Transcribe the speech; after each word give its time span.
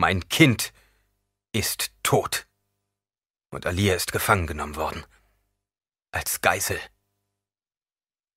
Mein 0.00 0.26
Kind 0.30 0.72
ist 1.52 1.92
tot. 2.02 2.48
Und 3.50 3.66
Alia 3.66 3.94
ist 3.94 4.12
gefangen 4.12 4.46
genommen 4.46 4.76
worden. 4.76 5.04
Als 6.10 6.40
Geißel. 6.40 6.80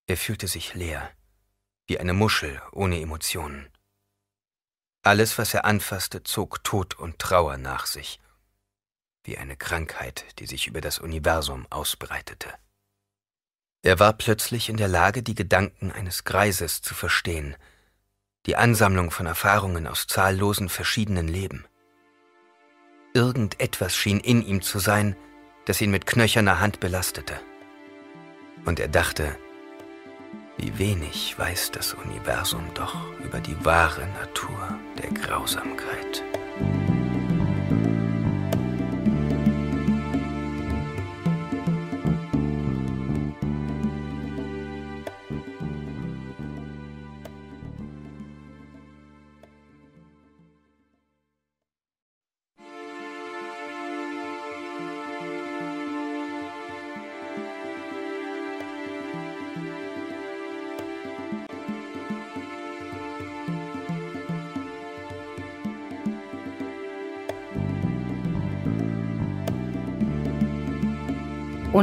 Er 0.05 0.18
fühlte 0.18 0.49
sich 0.49 0.73
leer, 0.73 1.10
wie 1.88 2.02
eine 2.02 2.12
Muschel 2.12 2.62
ohne 2.73 2.99
Emotionen. 2.99 3.71
Alles, 5.04 5.38
was 5.38 5.54
er 5.54 5.63
anfasste, 5.63 6.23
zog 6.23 6.65
Tod 6.65 6.95
und 6.95 7.18
Trauer 7.18 7.55
nach 7.55 7.86
sich, 7.86 8.20
wie 9.23 9.38
eine 9.38 9.55
Krankheit, 9.55 10.38
die 10.39 10.48
sich 10.48 10.68
über 10.68 10.82
das 10.82 11.00
Universum 11.00 11.66
ausbreitete. 11.70 12.54
Er 13.84 14.00
war 14.00 14.11
plötzlich 14.11 14.68
in 14.68 14.75
der 14.75 14.89
Lage, 14.89 15.23
die 15.23 15.34
Gedanken 15.34 15.93
eines 15.93 16.25
Greises 16.25 16.82
zu 16.82 16.93
verstehen, 16.93 17.55
die 18.46 18.55
Ansammlung 18.55 19.12
von 19.12 19.25
Erfahrungen 19.25 19.88
aus 19.88 20.07
zahllosen 20.07 20.70
verschiedenen 20.70 21.28
Leben. 21.28 21.66
Irgendetwas 23.14 23.96
schien 23.96 24.20
in 24.20 24.46
ihm 24.46 24.61
zu 24.61 24.79
sein, 24.79 25.15
das 25.65 25.79
ihn 25.82 25.92
mit 25.92 26.06
knöcherner 26.06 26.60
Hand 26.60 26.79
belastete. 26.79 27.39
Und 28.65 28.79
er 28.79 28.87
dachte, 28.87 29.37
wie 30.57 30.78
wenig 30.78 31.37
weiß 31.37 31.71
das 31.71 31.93
Universum 31.93 32.64
doch 32.73 32.95
über 33.23 33.39
die 33.39 33.66
wahre 33.66 34.08
Natur 34.20 34.78
der 35.02 35.12
Grausamkeit. 35.12 36.23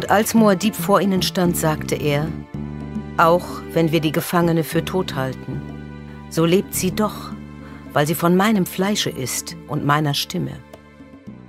Und 0.01 0.11
als 0.11 0.33
Moadib 0.33 0.75
vor 0.75 1.03
ihnen 1.03 1.21
stand, 1.21 1.59
sagte 1.59 1.95
er, 1.95 2.27
auch 3.19 3.45
wenn 3.75 3.93
wir 3.93 4.01
die 4.01 4.13
Gefangene 4.13 4.65
für 4.65 4.83
tot 4.83 5.15
halten, 5.15 5.61
so 6.31 6.47
lebt 6.47 6.75
sie 6.75 6.91
doch, 6.91 7.33
weil 7.93 8.07
sie 8.07 8.15
von 8.15 8.35
meinem 8.35 8.65
Fleische 8.65 9.11
ist 9.11 9.57
und 9.69 9.85
meiner 9.85 10.15
Stimme. 10.15 10.53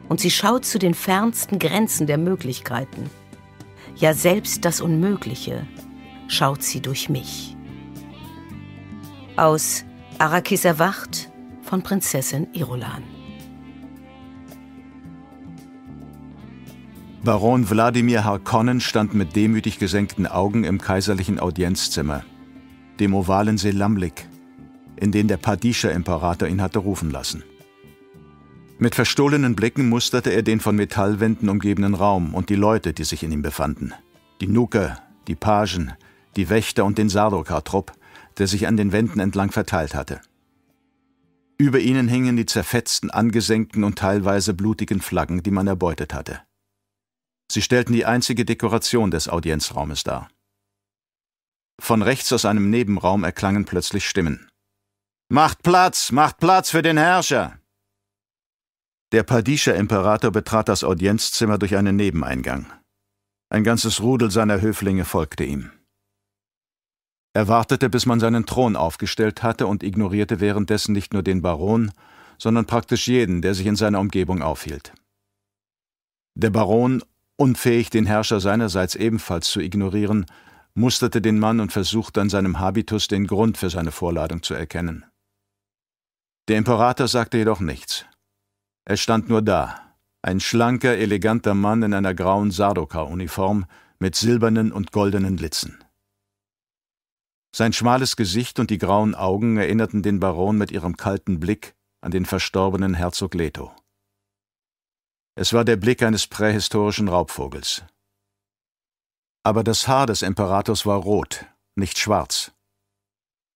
Und 0.09 0.19
sie 0.19 0.29
schaut 0.29 0.65
zu 0.65 0.79
den 0.79 0.93
fernsten 0.93 1.59
Grenzen 1.59 2.07
der 2.07 2.17
Möglichkeiten. 2.17 3.09
Ja, 3.95 4.13
selbst 4.13 4.65
das 4.65 4.81
Unmögliche 4.81 5.65
schaut 6.27 6.61
sie 6.61 6.81
durch 6.81 7.07
mich. 7.07 7.55
Aus 9.37 9.85
Arrakis 10.19 10.65
erwacht 10.65 11.31
von 11.61 11.83
Prinzessin 11.83 12.49
Irulan. 12.51 13.20
Baron 17.23 17.69
Wladimir 17.69 18.23
Harkonnen 18.23 18.81
stand 18.81 19.13
mit 19.13 19.35
demütig 19.35 19.77
gesenkten 19.77 20.25
Augen 20.25 20.63
im 20.63 20.81
kaiserlichen 20.81 21.39
Audienzzimmer, 21.39 22.23
dem 22.99 23.13
ovalen 23.13 23.59
Selamlik, 23.59 24.27
in 24.95 25.11
den 25.11 25.27
der 25.27 25.37
Padischer-Imperator 25.37 26.47
ihn 26.47 26.63
hatte 26.63 26.79
rufen 26.79 27.11
lassen. 27.11 27.43
Mit 28.79 28.95
verstohlenen 28.95 29.55
Blicken 29.55 29.87
musterte 29.87 30.31
er 30.31 30.41
den 30.41 30.59
von 30.59 30.75
Metallwänden 30.75 31.47
umgebenen 31.49 31.93
Raum 31.93 32.33
und 32.33 32.49
die 32.49 32.55
Leute, 32.55 32.91
die 32.91 33.03
sich 33.03 33.21
in 33.21 33.31
ihm 33.31 33.43
befanden. 33.43 33.93
Die 34.41 34.47
Nuker, 34.47 34.97
die 35.27 35.35
Pagen, 35.35 35.93
die 36.35 36.49
Wächter 36.49 36.85
und 36.85 36.97
den 36.97 37.09
Sardokar-Trupp, 37.09 37.91
der 38.39 38.47
sich 38.47 38.65
an 38.65 38.77
den 38.77 38.91
Wänden 38.91 39.19
entlang 39.19 39.51
verteilt 39.51 39.93
hatte. 39.93 40.21
Über 41.59 41.77
ihnen 41.77 42.07
hingen 42.07 42.35
die 42.35 42.47
zerfetzten, 42.47 43.11
angesenkten 43.11 43.83
und 43.83 43.99
teilweise 43.99 44.55
blutigen 44.55 45.01
Flaggen, 45.01 45.43
die 45.43 45.51
man 45.51 45.67
erbeutet 45.67 46.15
hatte. 46.15 46.41
Sie 47.51 47.61
stellten 47.61 47.91
die 47.91 48.05
einzige 48.05 48.45
Dekoration 48.45 49.11
des 49.11 49.27
Audienzraumes 49.27 50.03
dar. 50.03 50.29
Von 51.81 52.01
rechts 52.01 52.31
aus 52.31 52.45
einem 52.45 52.69
Nebenraum 52.69 53.25
erklangen 53.25 53.65
plötzlich 53.65 54.07
Stimmen. 54.07 54.47
Macht 55.27 55.61
Platz, 55.61 56.13
macht 56.13 56.37
Platz 56.37 56.69
für 56.71 56.81
den 56.81 56.97
Herrscher! 56.97 57.59
Der 59.11 59.23
Padischer 59.23 59.75
Imperator 59.75 60.31
betrat 60.31 60.69
das 60.69 60.85
Audienzzimmer 60.85 61.57
durch 61.57 61.75
einen 61.75 61.97
Nebeneingang. 61.97 62.71
Ein 63.49 63.65
ganzes 63.65 63.99
Rudel 63.99 64.31
seiner 64.31 64.61
Höflinge 64.61 65.03
folgte 65.03 65.43
ihm. 65.43 65.73
Er 67.33 67.49
wartete, 67.49 67.89
bis 67.89 68.05
man 68.05 68.21
seinen 68.21 68.45
Thron 68.45 68.77
aufgestellt 68.77 69.43
hatte 69.43 69.67
und 69.67 69.83
ignorierte 69.83 70.39
währenddessen 70.39 70.93
nicht 70.93 71.11
nur 71.11 71.23
den 71.23 71.41
Baron, 71.41 71.91
sondern 72.37 72.65
praktisch 72.65 73.09
jeden, 73.09 73.41
der 73.41 73.55
sich 73.55 73.65
in 73.65 73.75
seiner 73.75 73.99
Umgebung 73.99 74.41
aufhielt. 74.41 74.93
Der 76.33 76.49
Baron 76.49 77.03
Unfähig, 77.41 77.89
den 77.89 78.05
Herrscher 78.05 78.39
seinerseits 78.39 78.93
ebenfalls 78.93 79.49
zu 79.49 79.61
ignorieren, 79.61 80.27
musterte 80.75 81.23
den 81.23 81.39
Mann 81.39 81.59
und 81.59 81.71
versuchte 81.71 82.21
an 82.21 82.29
seinem 82.29 82.59
Habitus 82.59 83.07
den 83.07 83.25
Grund 83.25 83.57
für 83.57 83.71
seine 83.71 83.91
Vorladung 83.91 84.43
zu 84.43 84.53
erkennen. 84.53 85.05
Der 86.49 86.59
Imperator 86.59 87.07
sagte 87.07 87.39
jedoch 87.39 87.59
nichts. 87.59 88.05
Er 88.85 88.95
stand 88.95 89.27
nur 89.27 89.41
da, 89.41 89.75
ein 90.21 90.39
schlanker, 90.39 90.95
eleganter 90.95 91.55
Mann 91.55 91.81
in 91.81 91.95
einer 91.95 92.13
grauen 92.13 92.51
Sardoka-Uniform 92.51 93.65
mit 93.97 94.15
silbernen 94.15 94.71
und 94.71 94.91
goldenen 94.91 95.37
Litzen. 95.37 95.83
Sein 97.55 97.73
schmales 97.73 98.17
Gesicht 98.17 98.59
und 98.59 98.69
die 98.69 98.77
grauen 98.77 99.15
Augen 99.15 99.57
erinnerten 99.57 100.03
den 100.03 100.19
Baron 100.19 100.59
mit 100.59 100.69
ihrem 100.69 100.95
kalten 100.95 101.39
Blick 101.39 101.73
an 102.01 102.11
den 102.11 102.27
verstorbenen 102.27 102.93
Herzog 102.93 103.33
Leto. 103.33 103.71
Es 105.35 105.53
war 105.53 105.63
der 105.63 105.77
Blick 105.77 106.03
eines 106.03 106.27
prähistorischen 106.27 107.07
Raubvogels. 107.07 107.83
Aber 109.43 109.63
das 109.63 109.87
Haar 109.87 110.05
des 110.05 110.21
Imperators 110.21 110.85
war 110.85 110.97
rot, 110.97 111.45
nicht 111.75 111.97
schwarz. 111.97 112.51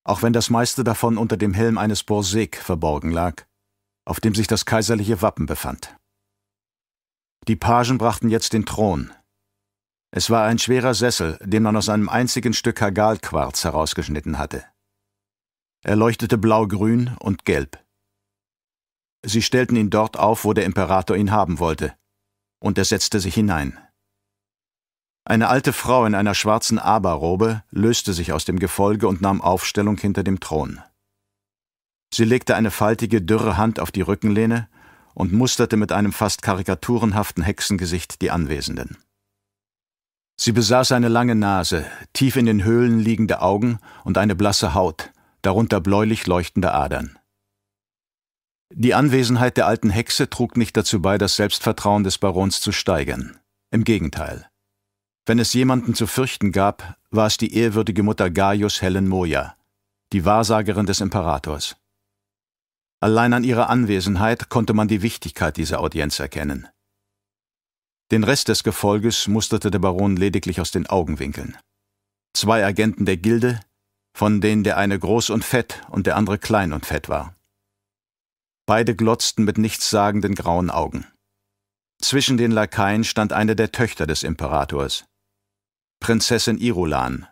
Auch 0.05 0.21
wenn 0.21 0.33
das 0.33 0.49
meiste 0.49 0.83
davon 0.83 1.17
unter 1.17 1.35
dem 1.35 1.53
Helm 1.53 1.77
eines 1.77 2.03
Borsek 2.03 2.57
verborgen 2.57 3.11
lag, 3.11 3.45
auf 4.05 4.19
dem 4.19 4.33
sich 4.35 4.47
das 4.47 4.65
kaiserliche 4.65 5.21
Wappen 5.21 5.47
befand. 5.47 5.95
Die 7.47 7.55
Pagen 7.55 7.97
brachten 7.97 8.29
jetzt 8.29 8.53
den 8.53 8.65
Thron. 8.65 9.13
Es 10.11 10.29
war 10.29 10.45
ein 10.45 10.59
schwerer 10.59 10.93
Sessel, 10.93 11.37
den 11.43 11.63
man 11.63 11.75
aus 11.75 11.89
einem 11.89 12.07
einzigen 12.07 12.53
Stück 12.53 12.81
Hagalquarz 12.81 13.65
herausgeschnitten 13.65 14.37
hatte. 14.37 14.63
Er 15.83 15.95
leuchtete 15.95 16.37
blau-grün 16.37 17.15
und 17.19 17.45
gelb. 17.45 17.84
Sie 19.27 19.41
stellten 19.41 19.75
ihn 19.75 19.89
dort 19.89 20.17
auf, 20.17 20.45
wo 20.45 20.53
der 20.53 20.65
Imperator 20.65 21.17
ihn 21.17 21.31
haben 21.31 21.57
wollte, 21.57 21.93
und 22.59 22.77
er 22.77 22.85
setzte 22.85 23.19
sich 23.19 23.33
hinein. 23.33 23.77
Eine 25.27 25.49
alte 25.49 25.73
Frau 25.73 26.05
in 26.05 26.13
einer 26.13 26.35
schwarzen 26.35 26.77
Aberrobe 26.77 27.63
löste 27.71 28.13
sich 28.13 28.31
aus 28.31 28.45
dem 28.45 28.59
Gefolge 28.59 29.07
und 29.07 29.21
nahm 29.21 29.41
Aufstellung 29.41 29.97
hinter 29.97 30.23
dem 30.23 30.39
Thron. 30.39 30.79
Sie 32.13 32.25
legte 32.25 32.55
eine 32.55 32.69
faltige, 32.69 33.23
dürre 33.23 33.57
Hand 33.57 33.79
auf 33.79 33.91
die 33.91 34.01
Rückenlehne 34.01 34.69
und 35.15 35.33
musterte 35.33 35.75
mit 35.75 35.91
einem 35.91 36.13
fast 36.13 36.43
karikaturenhaften 36.43 37.43
Hexengesicht 37.43 38.21
die 38.21 38.29
Anwesenden. 38.29 38.97
Sie 40.39 40.51
besaß 40.51 40.91
eine 40.91 41.07
lange 41.07 41.33
Nase, 41.33 41.85
tief 42.13 42.35
in 42.35 42.45
den 42.45 42.63
Höhlen 42.63 42.99
liegende 42.99 43.41
Augen 43.41 43.79
und 44.03 44.19
eine 44.19 44.35
blasse 44.35 44.75
Haut, 44.75 45.11
darunter 45.41 45.81
bläulich 45.81 46.27
leuchtende 46.27 46.73
Adern. 46.73 47.17
Die 48.73 48.93
Anwesenheit 48.93 49.57
der 49.57 49.67
alten 49.67 49.89
Hexe 49.89 50.29
trug 50.29 50.57
nicht 50.57 50.75
dazu 50.75 51.01
bei, 51.01 51.17
das 51.17 51.35
Selbstvertrauen 51.35 52.03
des 52.03 52.17
Barons 52.17 52.61
zu 52.61 52.71
steigern. 52.71 53.39
Im 53.71 53.83
Gegenteil. 53.83 54.49
Wenn 55.25 55.39
es 55.39 55.53
jemanden 55.53 55.93
zu 55.93 56.07
fürchten 56.07 56.51
gab, 56.51 56.97
war 57.11 57.27
es 57.27 57.37
die 57.37 57.53
ehrwürdige 57.55 58.03
Mutter 58.03 58.29
Gaius 58.29 58.81
Helen 58.81 59.07
Moja, 59.07 59.55
die 60.13 60.25
Wahrsagerin 60.25 60.85
des 60.85 61.01
Imperators. 61.01 61.75
Allein 62.99 63.33
an 63.33 63.43
ihrer 63.43 63.69
Anwesenheit 63.69 64.49
konnte 64.49 64.73
man 64.73 64.87
die 64.87 65.01
Wichtigkeit 65.01 65.57
dieser 65.57 65.79
Audienz 65.79 66.19
erkennen. 66.19 66.67
Den 68.11 68.23
Rest 68.23 68.47
des 68.49 68.63
Gefolges 68.63 69.27
musterte 69.27 69.71
der 69.71 69.79
Baron 69.79 70.15
lediglich 70.15 70.61
aus 70.61 70.71
den 70.71 70.87
Augenwinkeln. 70.87 71.57
Zwei 72.33 72.65
Agenten 72.65 73.05
der 73.05 73.17
Gilde, 73.17 73.59
von 74.15 74.41
denen 74.41 74.63
der 74.63 74.77
eine 74.77 74.97
groß 74.97 75.29
und 75.31 75.43
fett 75.43 75.81
und 75.89 76.07
der 76.07 76.15
andere 76.15 76.37
klein 76.37 76.73
und 76.73 76.85
fett 76.85 77.09
war. 77.09 77.34
Beide 78.65 78.95
glotzten 78.95 79.45
mit 79.45 79.57
nichtssagenden 79.57 80.33
grauen 80.35 80.69
Augen. 80.69 81.05
Zwischen 82.01 82.37
den 82.37 82.51
Lakaien 82.51 83.03
stand 83.03 83.31
eine 83.31 83.55
der 83.55 83.71
Töchter 83.71 84.07
des 84.07 84.23
Imperators, 84.23 85.05
Prinzessin 85.99 86.57
Irulan, 86.57 87.27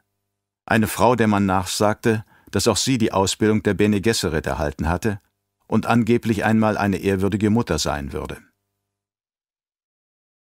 eine 0.65 0.87
Frau, 0.87 1.15
der 1.15 1.27
man 1.27 1.45
nachsagte, 1.45 2.25
dass 2.51 2.67
auch 2.67 2.77
sie 2.77 2.97
die 2.97 3.11
Ausbildung 3.11 3.63
der 3.63 3.73
Bene 3.73 3.99
Gesserit 3.99 4.45
erhalten 4.45 4.87
hatte 4.87 5.19
und 5.67 5.85
angeblich 5.85 6.45
einmal 6.45 6.77
eine 6.77 6.97
ehrwürdige 6.97 7.49
Mutter 7.49 7.79
sein 7.79 8.13
würde. 8.13 8.41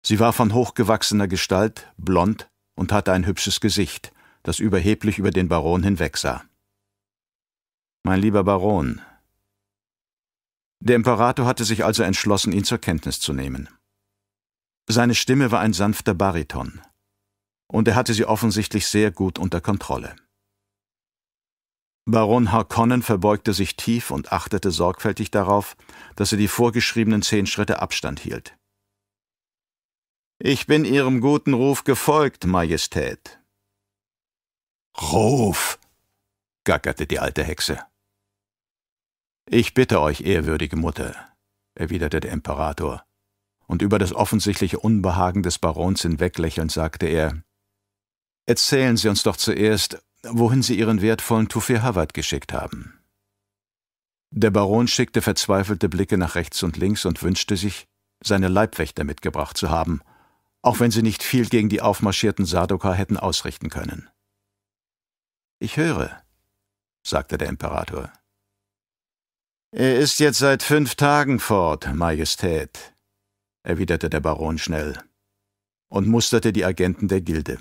Sie 0.04 0.20
war 0.20 0.32
von 0.32 0.52
hochgewachsener 0.52 1.28
Gestalt, 1.28 1.92
blond 1.96 2.50
und 2.74 2.92
hatte 2.92 3.12
ein 3.12 3.26
hübsches 3.26 3.60
Gesicht, 3.60 4.12
das 4.42 4.58
überheblich 4.58 5.18
über 5.18 5.30
den 5.30 5.48
Baron 5.48 5.82
hinwegsah. 5.82 6.44
Mein 8.04 8.20
lieber 8.20 8.44
Baron. 8.44 9.00
Der 10.84 10.96
Imperator 10.96 11.46
hatte 11.46 11.64
sich 11.64 11.84
also 11.84 12.02
entschlossen, 12.02 12.52
ihn 12.52 12.64
zur 12.64 12.78
Kenntnis 12.78 13.20
zu 13.20 13.32
nehmen. 13.32 13.68
Seine 14.88 15.14
Stimme 15.14 15.52
war 15.52 15.60
ein 15.60 15.72
sanfter 15.72 16.12
Bariton, 16.12 16.82
und 17.68 17.86
er 17.86 17.94
hatte 17.94 18.14
sie 18.14 18.24
offensichtlich 18.24 18.88
sehr 18.88 19.12
gut 19.12 19.38
unter 19.38 19.60
Kontrolle. 19.60 20.16
Baron 22.04 22.50
Harkonnen 22.50 23.02
verbeugte 23.02 23.52
sich 23.52 23.76
tief 23.76 24.10
und 24.10 24.32
achtete 24.32 24.72
sorgfältig 24.72 25.30
darauf, 25.30 25.76
dass 26.16 26.32
er 26.32 26.38
die 26.38 26.48
vorgeschriebenen 26.48 27.22
zehn 27.22 27.46
Schritte 27.46 27.80
Abstand 27.80 28.18
hielt. 28.18 28.56
Ich 30.40 30.66
bin 30.66 30.84
Ihrem 30.84 31.20
guten 31.20 31.54
Ruf 31.54 31.84
gefolgt, 31.84 32.44
Majestät. 32.44 33.40
Ruf, 35.00 35.78
gackerte 36.64 37.06
die 37.06 37.20
alte 37.20 37.44
Hexe. 37.44 37.78
Ich 39.46 39.74
bitte 39.74 40.00
euch, 40.00 40.20
ehrwürdige 40.20 40.76
Mutter, 40.76 41.14
erwiderte 41.74 42.20
der 42.20 42.32
Imperator, 42.32 43.04
und 43.66 43.82
über 43.82 43.98
das 43.98 44.12
offensichtliche 44.14 44.78
Unbehagen 44.78 45.42
des 45.42 45.58
Barons 45.58 46.02
hinweglächelnd 46.02 46.70
sagte 46.70 47.06
er, 47.06 47.42
Erzählen 48.46 48.96
Sie 48.96 49.08
uns 49.08 49.22
doch 49.22 49.36
zuerst, 49.36 50.02
wohin 50.24 50.62
Sie 50.62 50.78
Ihren 50.78 51.00
wertvollen 51.00 51.48
Tufir 51.48 51.82
Hawat 51.82 52.12
geschickt 52.14 52.52
haben. 52.52 52.98
Der 54.30 54.50
Baron 54.50 54.88
schickte 54.88 55.22
verzweifelte 55.22 55.88
Blicke 55.88 56.16
nach 56.16 56.34
rechts 56.34 56.62
und 56.62 56.76
links 56.76 57.04
und 57.04 57.22
wünschte 57.22 57.56
sich, 57.56 57.86
seine 58.24 58.48
Leibwächter 58.48 59.04
mitgebracht 59.04 59.56
zu 59.56 59.70
haben, 59.70 60.00
auch 60.62 60.80
wenn 60.80 60.90
sie 60.90 61.02
nicht 61.02 61.22
viel 61.22 61.48
gegen 61.48 61.68
die 61.68 61.82
aufmarschierten 61.82 62.46
Sardoka 62.46 62.92
hätten 62.92 63.16
ausrichten 63.16 63.68
können. 63.68 64.08
Ich 65.58 65.76
höre, 65.76 66.22
sagte 67.04 67.36
der 67.36 67.48
Imperator. 67.48 68.12
Er 69.74 69.98
ist 69.98 70.20
jetzt 70.20 70.38
seit 70.38 70.62
fünf 70.62 70.96
Tagen 70.96 71.40
fort, 71.40 71.94
Majestät, 71.94 72.94
erwiderte 73.62 74.10
der 74.10 74.20
Baron 74.20 74.58
schnell 74.58 74.98
und 75.88 76.06
musterte 76.06 76.52
die 76.52 76.66
Agenten 76.66 77.08
der 77.08 77.22
Gilde. 77.22 77.56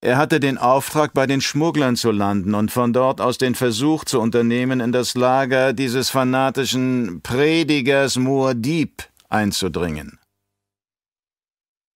Er 0.00 0.16
hatte 0.16 0.40
den 0.40 0.56
Auftrag, 0.56 1.12
bei 1.12 1.26
den 1.26 1.42
Schmugglern 1.42 1.94
zu 1.94 2.10
landen 2.10 2.54
und 2.54 2.72
von 2.72 2.94
dort 2.94 3.20
aus 3.20 3.36
den 3.36 3.54
Versuch 3.54 4.06
zu 4.06 4.18
unternehmen, 4.18 4.80
in 4.80 4.92
das 4.92 5.14
Lager 5.14 5.74
dieses 5.74 6.08
fanatischen 6.08 7.20
Predigers 7.20 8.16
Muad'Dib 8.16 9.08
einzudringen. 9.28 10.18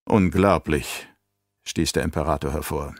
Unglaublich, 0.07 1.09
stieß 1.67 1.93
der 1.93 2.03
Imperator 2.03 2.53
hervor. 2.53 2.95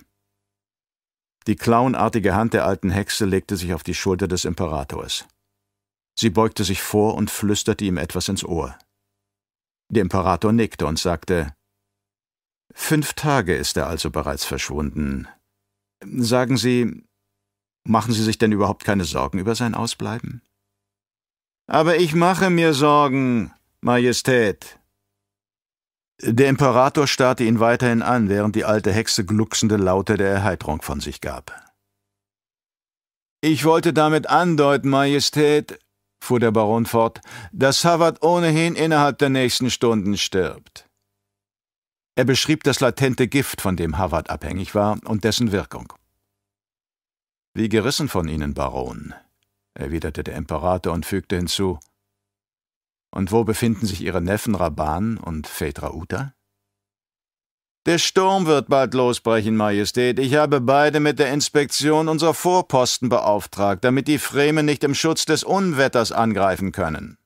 Die 1.47 1.55
clownartige 1.55 2.35
Hand 2.35 2.55
der 2.55 2.65
alten 2.65 2.91
Hexe 2.91 3.27
legte 3.27 3.57
sich 3.57 3.75
auf 3.75 3.83
die 3.83 3.95
Schulter 3.95 4.27
des 4.27 4.47
Imperators. 4.47 5.27
Sie 6.19 6.31
beugte 6.31 6.65
sich 6.65 6.83
vor 6.83 7.15
und 7.15 7.31
flüsterte 7.31 7.85
ihm 7.85 7.99
etwas 7.99 8.29
ins 8.29 8.45
Ohr. 8.45 8.79
Der 9.91 10.03
Imperator 10.03 10.53
nickte 10.53 10.87
und 10.87 10.99
sagte 10.99 11.55
Fünf 12.73 13.15
Tage 13.15 13.55
ist 13.55 13.77
er 13.77 13.87
also 13.87 14.11
bereits 14.11 14.45
verschwunden. 14.45 15.29
Sagen 16.05 16.57
Sie, 16.57 17.05
machen 17.85 18.13
Sie 18.13 18.23
sich 18.23 18.39
denn 18.39 18.53
überhaupt 18.53 18.85
keine 18.85 19.05
Sorgen 19.05 19.39
über 19.39 19.55
sein 19.55 19.75
Ausbleiben? 19.75 20.43
Aber 21.69 21.97
ich 21.97 22.15
mache 22.15 22.51
mir 22.51 22.75
Sorgen, 22.75 23.53
Majestät, 23.81 24.79
der 26.23 26.49
Imperator 26.49 27.07
starrte 27.07 27.45
ihn 27.45 27.61
weiterhin 27.61 28.03
an, 28.03 28.29
während 28.29 28.57
die 28.57 28.65
alte 28.65 28.91
Hexe 28.91 29.25
glucksende 29.25 29.77
Laute 29.77 30.17
der 30.17 30.31
Erheiterung 30.31 30.81
von 30.81 31.01
sich 31.01 31.21
gab. 31.21 31.63
Ich 33.43 33.65
wollte 33.65 33.93
damit 33.93 34.29
andeuten, 34.29 34.89
Majestät, 34.89 35.79
fuhr 36.21 36.41
der 36.41 36.51
Baron 36.51 36.87
fort, 36.87 37.21
dass 37.53 37.85
Havard 37.85 38.23
ohnehin 38.23 38.75
innerhalb 38.75 39.19
der 39.19 39.31
nächsten 39.31 39.71
Stunden 39.71 40.17
stirbt. 40.17 40.89
Er 42.15 42.25
beschrieb 42.25 42.65
das 42.65 42.81
latente 42.81 43.29
Gift, 43.29 43.61
von 43.61 43.77
dem 43.77 43.99
Havard 43.99 44.31
abhängig 44.31 44.75
war, 44.75 44.99
und 45.05 45.25
dessen 45.25 45.53
Wirkung. 45.53 45.93
Wie 47.55 47.69
gerissen 47.69 48.09
von 48.09 48.29
Ihnen, 48.29 48.55
Baron, 48.55 49.15
erwiderte 49.75 50.25
der 50.25 50.37
Imperator 50.37 50.93
und 50.93 51.07
fügte 51.07 51.37
hinzu, 51.37 51.79
und 53.11 53.33
wo 53.33 53.45
befinden 53.45 53.87
sich 53.87 54.03
Ihre 54.03 54.21
Neffen 54.21 54.55
Raban 54.55 55.17
und 55.17 55.47
Phaedra 55.47 55.95
Uta? 55.95 56.36
Der 57.87 57.99
Sturm 57.99 58.47
wird 58.47 58.69
bald 58.69 58.95
losbrechen, 58.95 59.55
Majestät. 59.57 60.19
Ich 60.19 60.35
habe 60.35 60.61
beide 60.61 60.99
mit 60.99 61.21
der 61.21 61.33
Inspektion 61.33 62.09
unserer 62.09 62.35
Vorposten 62.35 63.09
beauftragt, 63.09 63.85
damit 63.85 64.09
die 64.09 64.19
Fremen 64.19 64.67
nicht 64.67 64.83
im 64.83 64.93
Schutz 64.93 65.25
des 65.25 65.45
Unwetters 65.45 66.11
angreifen 66.11 66.73
können. 66.73 67.17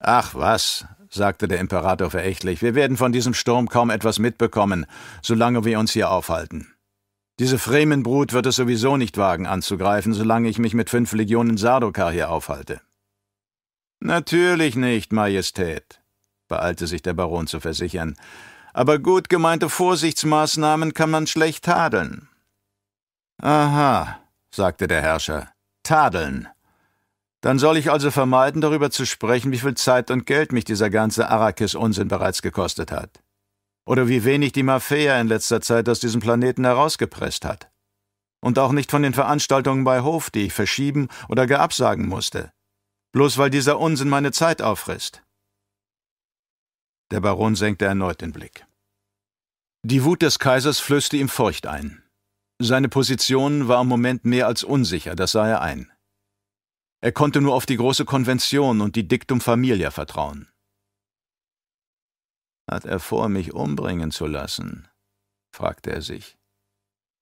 Ach 0.00 0.34
was, 0.34 0.86
sagte 1.10 1.46
der 1.46 1.60
Imperator 1.60 2.10
verächtlich, 2.10 2.60
wir 2.60 2.74
werden 2.74 2.96
von 2.96 3.12
diesem 3.12 3.34
Sturm 3.34 3.68
kaum 3.68 3.90
etwas 3.90 4.18
mitbekommen, 4.18 4.84
solange 5.22 5.64
wir 5.64 5.78
uns 5.78 5.92
hier 5.92 6.10
aufhalten. 6.10 6.74
Diese 7.38 7.60
Fremenbrut 7.60 8.32
wird 8.32 8.46
es 8.46 8.56
sowieso 8.56 8.96
nicht 8.96 9.16
wagen 9.16 9.46
anzugreifen, 9.46 10.12
solange 10.12 10.48
ich 10.48 10.58
mich 10.58 10.74
mit 10.74 10.90
fünf 10.90 11.12
Legionen 11.12 11.56
Sardokar 11.56 12.10
hier 12.10 12.30
aufhalte. 12.30 12.80
Natürlich 14.00 14.74
nicht, 14.74 15.12
Majestät, 15.12 16.02
beeilte 16.48 16.88
sich 16.88 17.02
der 17.02 17.14
Baron 17.14 17.46
zu 17.46 17.60
versichern, 17.60 18.16
aber 18.76 18.98
gut 18.98 19.30
gemeinte 19.30 19.70
Vorsichtsmaßnahmen 19.70 20.92
kann 20.92 21.10
man 21.10 21.26
schlecht 21.26 21.64
tadeln. 21.64 22.28
Aha, 23.40 24.20
sagte 24.50 24.86
der 24.86 25.00
Herrscher, 25.00 25.48
tadeln. 25.82 26.46
Dann 27.40 27.58
soll 27.58 27.78
ich 27.78 27.90
also 27.90 28.10
vermeiden, 28.10 28.60
darüber 28.60 28.90
zu 28.90 29.06
sprechen, 29.06 29.50
wie 29.50 29.58
viel 29.58 29.76
Zeit 29.76 30.10
und 30.10 30.26
Geld 30.26 30.52
mich 30.52 30.66
dieser 30.66 30.90
ganze 30.90 31.30
Arrakis-Unsinn 31.30 32.08
bereits 32.08 32.42
gekostet 32.42 32.92
hat. 32.92 33.22
Oder 33.86 34.08
wie 34.08 34.24
wenig 34.24 34.52
die 34.52 34.62
Mafia 34.62 35.18
in 35.18 35.28
letzter 35.28 35.62
Zeit 35.62 35.88
aus 35.88 36.00
diesem 36.00 36.20
Planeten 36.20 36.64
herausgepresst 36.64 37.46
hat. 37.46 37.70
Und 38.40 38.58
auch 38.58 38.72
nicht 38.72 38.90
von 38.90 39.02
den 39.02 39.14
Veranstaltungen 39.14 39.84
bei 39.84 40.02
Hof, 40.02 40.28
die 40.28 40.46
ich 40.46 40.52
verschieben 40.52 41.08
oder 41.30 41.46
gar 41.46 41.60
absagen 41.60 42.06
musste 42.06 42.52
bloß 43.16 43.38
weil 43.38 43.48
dieser 43.48 43.80
Unsinn 43.80 44.10
meine 44.10 44.30
Zeit 44.30 44.60
auffrisst. 44.60 45.22
Der 47.10 47.20
Baron 47.20 47.54
senkte 47.54 47.84
erneut 47.84 48.20
den 48.20 48.32
Blick. 48.32 48.66
Die 49.84 50.02
Wut 50.02 50.22
des 50.22 50.38
Kaisers 50.38 50.80
flößte 50.80 51.16
ihm 51.16 51.28
Furcht 51.28 51.66
ein. 51.66 52.02
Seine 52.60 52.88
Position 52.88 53.68
war 53.68 53.82
im 53.82 53.88
Moment 53.88 54.24
mehr 54.24 54.46
als 54.46 54.64
unsicher, 54.64 55.14
das 55.14 55.32
sah 55.32 55.46
er 55.46 55.60
ein. 55.60 55.92
Er 57.00 57.12
konnte 57.12 57.40
nur 57.40 57.54
auf 57.54 57.66
die 57.66 57.76
große 57.76 58.04
Konvention 58.04 58.80
und 58.80 58.96
die 58.96 59.06
Dictum 59.06 59.40
Familia 59.40 59.90
vertrauen. 59.90 60.48
Hat 62.68 62.84
er 62.84 62.98
vor, 62.98 63.28
mich 63.28 63.52
umbringen 63.52 64.10
zu 64.10 64.26
lassen? 64.26 64.88
fragte 65.54 65.92
er 65.92 66.02
sich. 66.02 66.36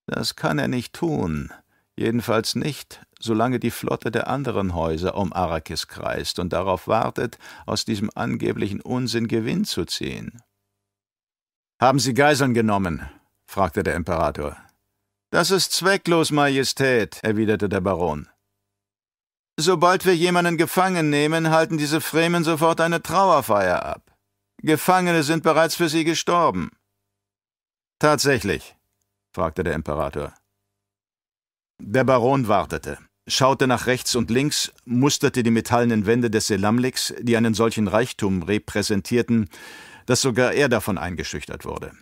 Das 0.07 0.35
kann 0.35 0.57
er 0.57 0.67
nicht 0.67 0.93
tun, 0.93 1.53
jedenfalls 1.95 2.55
nicht, 2.55 3.05
solange 3.19 3.59
die 3.59 3.71
Flotte 3.71 4.11
der 4.11 4.27
anderen 4.27 4.73
Häuser 4.73 5.15
um 5.15 5.33
Arrakis 5.33 5.87
kreist 5.87 6.39
und 6.39 6.53
darauf 6.53 6.87
wartet, 6.87 7.37
aus 7.65 7.85
diesem 7.85 8.09
angeblichen 8.15 8.81
Unsinn 8.81 9.27
Gewinn 9.27 9.65
zu 9.65 9.85
ziehen. 9.85 10.41
Haben 11.79 11.99
Sie 11.99 12.13
Geiseln 12.13 12.53
genommen? 12.53 13.09
fragte 13.45 13.83
der 13.83 13.95
Imperator. 13.95 14.57
Das 15.29 15.51
ist 15.51 15.73
zwecklos, 15.73 16.31
Majestät, 16.31 17.19
erwiderte 17.23 17.67
der 17.67 17.81
Baron. 17.81 18.29
Sobald 19.57 20.05
wir 20.05 20.15
jemanden 20.15 20.57
gefangen 20.57 21.09
nehmen, 21.09 21.49
halten 21.49 21.77
diese 21.77 22.01
Fremen 22.01 22.43
sofort 22.43 22.81
eine 22.81 23.01
Trauerfeier 23.01 23.85
ab. 23.85 24.15
Gefangene 24.57 25.23
sind 25.23 25.43
bereits 25.43 25.75
für 25.75 25.89
sie 25.89 26.03
gestorben. 26.03 26.71
Tatsächlich? 27.99 28.75
fragte 29.31 29.63
der 29.63 29.73
Imperator. 29.73 30.33
Der 31.79 32.03
Baron 32.03 32.47
wartete 32.47 32.97
schaute 33.27 33.67
nach 33.67 33.87
rechts 33.87 34.15
und 34.15 34.29
links, 34.29 34.71
musterte 34.85 35.43
die 35.43 35.51
metallenen 35.51 36.05
Wände 36.05 36.29
des 36.29 36.47
Selamliks, 36.47 37.13
die 37.19 37.37
einen 37.37 37.53
solchen 37.53 37.87
Reichtum 37.87 38.43
repräsentierten, 38.43 39.49
dass 40.05 40.21
sogar 40.21 40.53
er 40.53 40.69
davon 40.69 40.97
eingeschüchtert 40.97 41.65
wurde. 41.65 41.93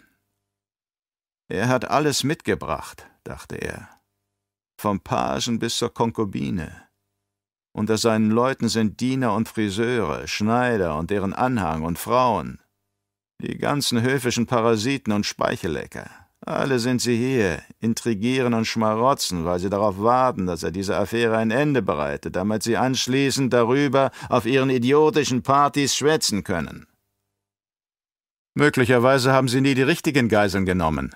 Er 1.48 1.68
hat 1.68 1.86
alles 1.86 2.24
mitgebracht, 2.24 3.08
dachte 3.24 3.56
er. 3.56 3.90
Vom 4.80 5.00
Pagen 5.00 5.60
bis 5.60 5.78
zur 5.78 5.94
Konkubine. 5.94 6.88
Unter 7.76 7.98
seinen 7.98 8.30
Leuten 8.30 8.70
sind 8.70 9.00
Diener 9.00 9.34
und 9.34 9.48
Friseure, 9.48 10.28
Schneider 10.28 10.98
und 10.98 11.10
deren 11.10 11.34
Anhang 11.34 11.84
und 11.84 11.98
Frauen, 11.98 12.62
die 13.42 13.58
ganzen 13.58 14.02
höfischen 14.02 14.46
Parasiten 14.46 15.12
und 15.12 15.26
Speichellecker, 15.26 16.23
Alle 16.46 16.80
sind 16.80 17.02
sie 17.02 17.16
hier, 17.16 17.62
intrigieren 17.80 18.54
und 18.54 18.66
schmarotzen, 18.66 19.46
weil 19.46 19.60
sie 19.60 19.70
darauf 19.70 20.00
warten, 20.00 20.46
dass 20.46 20.64
er 20.64 20.72
dieser 20.72 21.00
Affäre 21.00 21.38
ein 21.38 21.52
Ende 21.52 21.82
bereitet, 21.82 22.36
damit 22.36 22.64
sie 22.64 22.76
anschließend 22.76 23.54
darüber 23.54 24.12
auf 24.28 24.46
ihren 24.46 24.70
idiotischen 24.70 25.42
Partys 25.42 25.96
schwätzen 25.96 26.44
können. 26.44 26.88
Möglicherweise 28.56 29.32
haben 29.32 29.48
sie 29.48 29.62
nie 29.62 29.74
die 29.74 29.84
richtigen 29.84 30.28
Geiseln 30.28 30.66
genommen, 30.66 31.16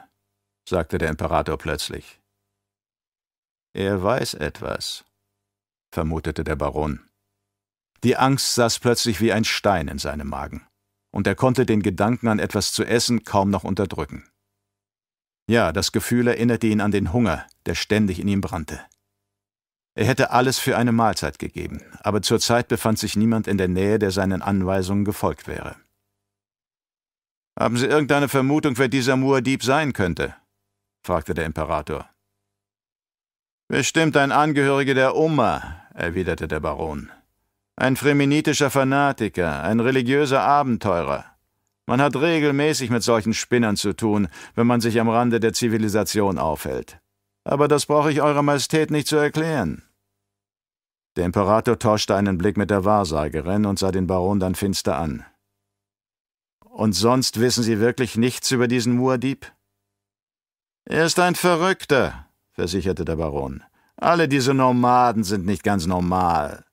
sagte 0.68 0.98
der 0.98 1.10
Imperator 1.10 1.58
plötzlich. 1.58 2.22
Er 3.74 4.02
weiß 4.02 4.36
etwas, 4.36 5.04
vermutete 5.92 6.46
der 6.46 6.56
Baron. 6.56 7.02
Die 8.04 8.16
Angst 8.16 8.56
saß 8.56 8.80
plötzlich 8.80 9.20
wie 9.20 9.34
ein 9.34 9.44
Stein 9.44 9.90
in 9.90 10.00
seinem 10.00 10.30
Magen, 10.30 10.66
und 11.12 11.28
er 11.28 11.36
konnte 11.36 11.66
den 11.66 11.84
Gedanken 11.84 12.30
an 12.30 12.40
etwas 12.40 12.72
zu 12.72 12.86
essen 12.86 13.24
kaum 13.24 13.50
noch 13.50 13.66
unterdrücken. 13.66 14.24
Ja, 15.50 15.72
das 15.72 15.92
Gefühl 15.94 16.28
erinnerte 16.28 16.68
ihn 16.68 16.82
an 16.82 16.92
den 16.92 17.14
Hunger, 17.14 17.46
der 17.66 17.76
ständig 17.76 18.20
in 18.20 18.28
ihm 18.28 18.42
brannte. 18.42 18.82
Er 19.96 20.06
hätte 20.06 20.32
alles 20.32 20.60
für 20.60 20.78
eine 20.78 20.92
Mahlzeit 20.92 21.40
gegeben, 21.40 21.82
aber 22.02 22.22
zurzeit 22.22 22.68
befand 22.68 23.00
sich 23.00 23.16
niemand 23.16 23.48
in 23.48 23.58
der 23.58 23.68
Nähe, 23.68 23.98
der 23.98 24.12
seinen 24.12 24.42
Anweisungen 24.42 25.06
gefolgt 25.06 25.48
wäre. 25.48 25.76
Haben 27.58 27.78
Sie 27.78 27.88
irgendeine 27.88 28.30
Vermutung, 28.30 28.78
wer 28.78 28.90
dieser 28.90 29.16
Muad'Dib 29.16 29.64
sein 29.64 29.94
könnte? 29.94 30.36
fragte 31.04 31.34
der 31.34 31.46
Imperator. 31.46 32.08
Bestimmt 33.70 34.16
ein 34.18 34.32
Angehöriger 34.32 34.94
der 34.94 35.16
Umma, 35.16 35.82
erwiderte 35.94 36.48
der 36.48 36.60
Baron. 36.60 37.12
Ein 37.76 37.96
fremenitischer 37.96 38.70
Fanatiker, 38.70 39.64
ein 39.64 39.80
religiöser 39.80 40.42
Abenteurer. 40.42 41.37
Man 41.88 42.02
hat 42.02 42.18
regelmäßig 42.18 42.90
mit 42.90 43.02
solchen 43.02 43.34
Spinnern 43.34 43.78
zu 43.78 43.94
tun, 43.94 44.28
wenn 44.56 44.68
man 44.68 44.82
sich 44.82 45.00
am 45.00 45.08
Rande 45.10 45.40
der 45.40 45.54
Zivilisation 45.54 46.38
aufhält. 46.38 47.00
Aber 47.46 47.70
das 47.70 47.86
brauche 47.86 48.12
ich 48.12 48.22
Eurer 48.22 48.44
Majestät 48.44 48.92
nicht 48.92 49.08
zu 49.08 49.16
erklären. 49.16 49.84
Der 51.16 51.26
Imperator 51.26 51.80
tauschte 51.80 52.16
einen 52.16 52.38
Blick 52.38 52.58
mit 52.58 52.70
der 52.70 52.84
Wahrsagerin 52.84 53.66
und 53.66 53.80
sah 53.80 53.92
den 53.92 54.06
Baron 54.06 54.40
dann 54.40 54.54
finster 54.54 54.98
an. 54.98 55.26
Und 56.60 56.92
sonst 56.94 57.40
wissen 57.40 57.64
Sie 57.64 57.80
wirklich 57.80 58.18
nichts 58.18 58.52
über 58.52 58.68
diesen 58.68 59.00
Muad'Dib? 59.00 59.46
Er 60.86 61.06
ist 61.06 61.20
ein 61.20 61.36
Verrückter, 61.36 62.28
versicherte 62.52 63.06
der 63.06 63.16
Baron. 63.16 63.64
Alle 63.96 64.28
diese 64.28 64.54
Nomaden 64.54 65.24
sind 65.24 65.46
nicht 65.46 65.64
ganz 65.64 65.88
normal. 65.88 66.66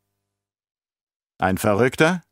Ein 1.39 1.57
Verrückter? 1.57 2.23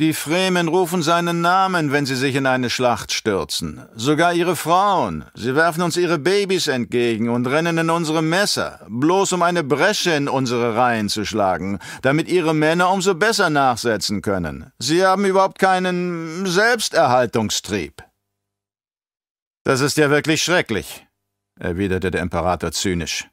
Die 0.00 0.12
Fremen 0.12 0.66
rufen 0.66 1.02
seinen 1.02 1.40
Namen, 1.40 1.92
wenn 1.92 2.04
sie 2.04 2.16
sich 2.16 2.34
in 2.34 2.46
eine 2.46 2.68
Schlacht 2.68 3.12
stürzen. 3.12 3.86
Sogar 3.94 4.34
ihre 4.34 4.56
Frauen. 4.56 5.24
Sie 5.34 5.54
werfen 5.54 5.82
uns 5.82 5.96
ihre 5.96 6.18
Babys 6.18 6.66
entgegen 6.66 7.28
und 7.28 7.46
rennen 7.46 7.78
in 7.78 7.90
unsere 7.90 8.20
Messer, 8.20 8.84
bloß 8.88 9.34
um 9.34 9.42
eine 9.42 9.62
Bresche 9.62 10.10
in 10.10 10.26
unsere 10.28 10.74
Reihen 10.74 11.08
zu 11.08 11.24
schlagen, 11.24 11.78
damit 12.02 12.26
ihre 12.26 12.54
Männer 12.54 12.90
umso 12.90 13.14
besser 13.14 13.50
nachsetzen 13.50 14.20
können. 14.20 14.72
Sie 14.80 15.06
haben 15.06 15.26
überhaupt 15.26 15.60
keinen 15.60 16.44
Selbsterhaltungstrieb. 16.44 18.02
Das 19.62 19.80
ist 19.80 19.96
ja 19.96 20.10
wirklich 20.10 20.42
schrecklich, 20.42 21.06
erwiderte 21.60 22.10
der 22.10 22.20
Imperator 22.20 22.72
zynisch. 22.72 23.28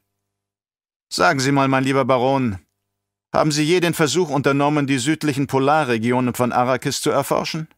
Sagen 1.12 1.40
Sie 1.40 1.50
mal, 1.50 1.66
mein 1.66 1.82
lieber 1.82 2.04
Baron, 2.04 2.60
haben 3.32 3.52
Sie 3.52 3.64
je 3.64 3.80
den 3.80 3.94
Versuch 3.94 4.28
unternommen, 4.28 4.86
die 4.86 4.98
südlichen 4.98 5.46
Polarregionen 5.46 6.34
von 6.34 6.52
Arrakis 6.52 7.00
zu 7.00 7.10
erforschen? 7.10 7.68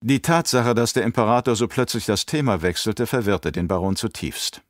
Die 0.00 0.22
Tatsache, 0.22 0.74
dass 0.74 0.92
der 0.92 1.02
Imperator 1.02 1.56
so 1.56 1.66
plötzlich 1.66 2.06
das 2.06 2.24
Thema 2.24 2.62
wechselte, 2.62 3.06
verwirrte 3.06 3.50
den 3.52 3.66
Baron 3.66 3.96
zutiefst. 3.96 4.62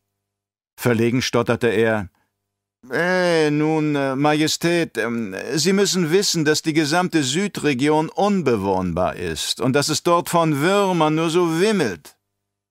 Verlegen 0.76 1.22
stotterte 1.22 1.68
er 1.68 2.08
äh, 2.90 3.50
nun, 3.50 3.96
äh, 3.96 4.14
Majestät, 4.14 4.96
äh, 4.96 5.58
Sie 5.58 5.72
müssen 5.72 6.12
wissen, 6.12 6.44
dass 6.44 6.62
die 6.62 6.72
gesamte 6.72 7.24
Südregion 7.24 8.08
unbewohnbar 8.08 9.16
ist 9.16 9.60
und 9.60 9.72
dass 9.72 9.88
es 9.88 10.04
dort 10.04 10.28
von 10.28 10.60
Würmern 10.60 11.16
nur 11.16 11.28
so 11.28 11.60
wimmelt. 11.60 12.16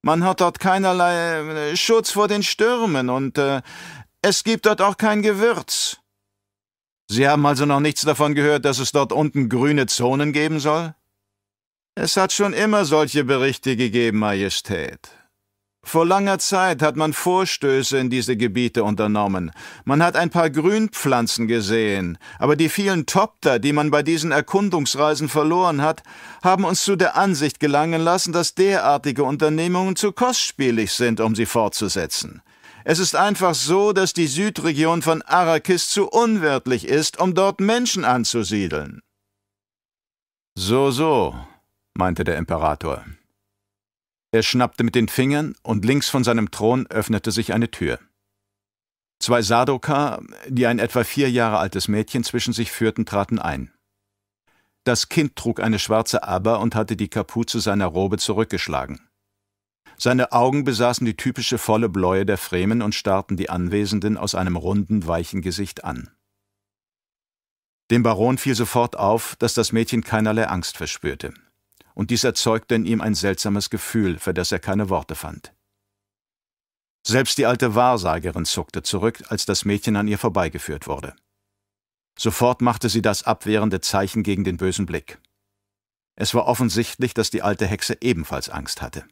Man 0.01 0.24
hat 0.24 0.39
dort 0.39 0.59
keinerlei 0.59 1.71
äh, 1.71 1.75
Schutz 1.75 2.12
vor 2.12 2.29
den 2.29 2.41
Stürmen 2.41 3.09
und 3.09 3.38
äh, 3.38 3.62
es 4.21 4.45
gibt 4.45 4.65
dort 4.65 4.81
auch 4.81 4.95
kein 4.95 5.21
Gewürz. 5.21 5.97
Sie 7.09 7.27
haben 7.27 7.45
also 7.45 7.65
noch 7.65 7.79
nichts 7.79 8.01
davon 8.01 8.35
gehört, 8.35 8.65
dass 8.65 8.79
es 8.79 8.91
dort 8.91 9.13
unten 9.13 9.47
grüne 9.47 9.85
Zonen 9.85 10.33
geben 10.33 10.59
soll? 10.59 10.93
Es 11.95 12.17
hat 12.17 12.33
schon 12.33 12.53
immer 12.53 12.85
solche 12.85 13.23
Berichte 13.23 13.75
gegeben, 13.75 14.19
Majestät. 14.19 15.09
Vor 15.87 16.05
langer 16.05 16.37
Zeit 16.37 16.81
hat 16.81 16.97
man 16.97 17.13
Vorstöße 17.13 17.97
in 17.97 18.09
diese 18.09 18.35
Gebiete 18.35 18.83
unternommen. 18.83 19.51
Man 19.85 20.03
hat 20.03 20.17
ein 20.17 20.29
paar 20.29 20.49
Grünpflanzen 20.49 21.47
gesehen, 21.47 22.17
aber 22.39 22.57
die 22.57 22.67
vielen 22.67 23.05
Topter, 23.05 23.57
die 23.57 23.71
man 23.71 23.89
bei 23.89 24.03
diesen 24.03 24.33
Erkundungsreisen 24.33 25.29
verloren 25.29 25.81
hat, 25.81 26.03
haben 26.43 26.65
uns 26.65 26.83
zu 26.83 26.97
der 26.97 27.15
Ansicht 27.15 27.61
gelangen 27.61 28.01
lassen, 28.01 28.33
dass 28.33 28.53
derartige 28.53 29.23
Unternehmungen 29.23 29.95
zu 29.95 30.11
kostspielig 30.11 30.91
sind, 30.91 31.21
um 31.21 31.35
sie 31.35 31.45
fortzusetzen. 31.45 32.41
Es 32.89 33.00
ist 33.00 33.17
einfach 33.17 33.53
so, 33.53 33.91
dass 33.91 34.13
die 34.13 34.27
Südregion 34.27 35.01
von 35.01 35.22
Arrakis 35.22 35.89
zu 35.89 36.08
unwirtlich 36.08 36.88
ist, 36.88 37.20
um 37.20 37.36
dort 37.36 37.60
Menschen 37.60 38.06
anzusiedeln. 38.06 39.01
So, 40.58 40.89
so, 40.91 41.36
meinte 41.96 42.24
der 42.24 42.38
Imperator. 42.38 43.03
Er 44.32 44.41
schnappte 44.41 44.86
mit 44.86 44.96
den 44.96 45.10
Fingern 45.10 45.53
und 45.63 45.84
links 45.84 46.08
von 46.08 46.24
seinem 46.24 46.50
Thron 46.50 46.88
öffnete 46.88 47.32
sich 47.32 47.51
eine 47.51 47.70
Tür. 47.72 48.00
Zwei 49.20 49.41
Sardoka, 49.41 50.22
die 50.48 50.65
ein 50.65 50.79
etwa 50.79 51.03
vier 51.03 51.29
Jahre 51.29 51.58
altes 51.58 51.89
Mädchen 51.89 52.24
zwischen 52.24 52.53
sich 52.53 52.72
führten, 52.72 53.06
traten 53.06 53.38
ein. 53.38 53.74
Das 54.86 55.10
Kind 55.10 55.36
trug 55.36 55.60
eine 55.60 55.79
schwarze 55.79 56.24
Abba 56.24 56.56
und 56.56 56.74
hatte 56.74 56.96
die 56.96 57.10
Kapuze 57.10 57.60
seiner 57.60 57.88
Robe 57.88 58.17
zurückgeschlagen. 58.17 59.06
Seine 59.99 60.31
Augen 60.31 60.63
besaßen 60.63 61.05
die 61.05 61.17
typische 61.17 61.57
volle 61.57 61.89
Bläue 61.89 62.25
der 62.25 62.37
Fremen 62.37 62.83
und 62.83 62.93
starrten 62.93 63.35
die 63.35 63.49
Anwesenden 63.49 64.15
aus 64.15 64.35
einem 64.35 64.55
runden, 64.55 65.07
weichen 65.07 65.41
Gesicht 65.41 65.83
an. 65.83 66.11
Dem 67.89 68.03
Baron 68.03 68.37
fiel 68.37 68.53
sofort 68.53 68.95
auf, 68.95 69.35
dass 69.37 69.55
das 69.55 69.71
Mädchen 69.71 70.03
keinerlei 70.03 70.47
Angst 70.47 70.77
verspürte, 70.77 71.33
und 71.95 72.11
dies 72.11 72.23
erzeugte 72.23 72.75
in 72.75 72.85
ihm 72.85 73.01
ein 73.01 73.15
seltsames 73.15 73.71
Gefühl, 73.71 74.19
für 74.19 74.35
das 74.35 74.51
er 74.51 74.59
keine 74.59 74.89
Worte 74.89 75.15
fand. 75.15 75.53
Selbst 77.07 77.37
die 77.37 77.45
alte 77.45 77.73
Wahrsagerin 77.73 78.45
zuckte 78.45 78.83
zurück, 78.83 79.23
als 79.29 79.45
das 79.45 79.65
Mädchen 79.65 79.95
an 79.95 80.07
ihr 80.07 80.17
vorbeigeführt 80.19 80.85
wurde. 80.85 81.15
Sofort 82.19 82.61
machte 82.61 82.89
sie 82.89 83.01
das 83.01 83.23
abwehrende 83.23 83.81
Zeichen 83.81 84.21
gegen 84.21 84.43
den 84.43 84.57
bösen 84.57 84.85
Blick. 84.85 85.19
Es 86.15 86.33
war 86.33 86.45
offensichtlich, 86.45 87.13
dass 87.13 87.29
die 87.29 87.41
alte 87.41 87.65
Hexe 87.65 87.97
ebenfalls 88.01 88.49
Angst 88.49 88.81
hatte. 88.81 89.05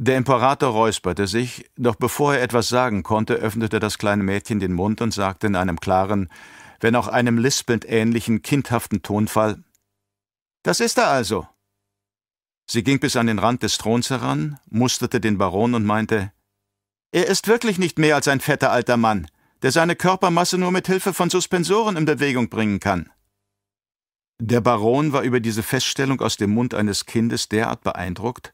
Der 0.00 0.16
Imperator 0.16 0.70
räusperte 0.70 1.26
sich, 1.26 1.68
doch 1.76 1.96
bevor 1.96 2.34
er 2.34 2.42
etwas 2.42 2.68
sagen 2.68 3.02
konnte, 3.02 3.34
öffnete 3.34 3.80
das 3.80 3.98
kleine 3.98 4.22
Mädchen 4.22 4.60
den 4.60 4.72
Mund 4.72 5.00
und 5.00 5.12
sagte 5.12 5.48
in 5.48 5.56
einem 5.56 5.80
klaren, 5.80 6.28
wenn 6.78 6.94
auch 6.94 7.08
einem 7.08 7.36
lispelnd 7.36 7.84
ähnlichen, 7.88 8.42
kindhaften 8.42 9.02
Tonfall 9.02 9.64
Das 10.62 10.78
ist 10.78 10.98
er 10.98 11.08
also. 11.08 11.48
Sie 12.70 12.84
ging 12.84 13.00
bis 13.00 13.16
an 13.16 13.26
den 13.26 13.40
Rand 13.40 13.64
des 13.64 13.78
Throns 13.78 14.10
heran, 14.10 14.60
musterte 14.70 15.20
den 15.20 15.36
Baron 15.36 15.74
und 15.74 15.84
meinte 15.84 16.32
Er 17.10 17.26
ist 17.26 17.48
wirklich 17.48 17.78
nicht 17.78 17.98
mehr 17.98 18.14
als 18.14 18.28
ein 18.28 18.40
fetter 18.40 18.70
alter 18.70 18.96
Mann, 18.96 19.26
der 19.62 19.72
seine 19.72 19.96
Körpermasse 19.96 20.58
nur 20.58 20.70
mit 20.70 20.86
Hilfe 20.86 21.12
von 21.12 21.28
Suspensoren 21.28 21.96
in 21.96 22.04
Bewegung 22.04 22.48
bringen 22.50 22.78
kann. 22.78 23.10
Der 24.40 24.60
Baron 24.60 25.12
war 25.12 25.22
über 25.22 25.40
diese 25.40 25.64
Feststellung 25.64 26.20
aus 26.20 26.36
dem 26.36 26.50
Mund 26.50 26.72
eines 26.72 27.06
Kindes 27.06 27.48
derart 27.48 27.82
beeindruckt, 27.82 28.52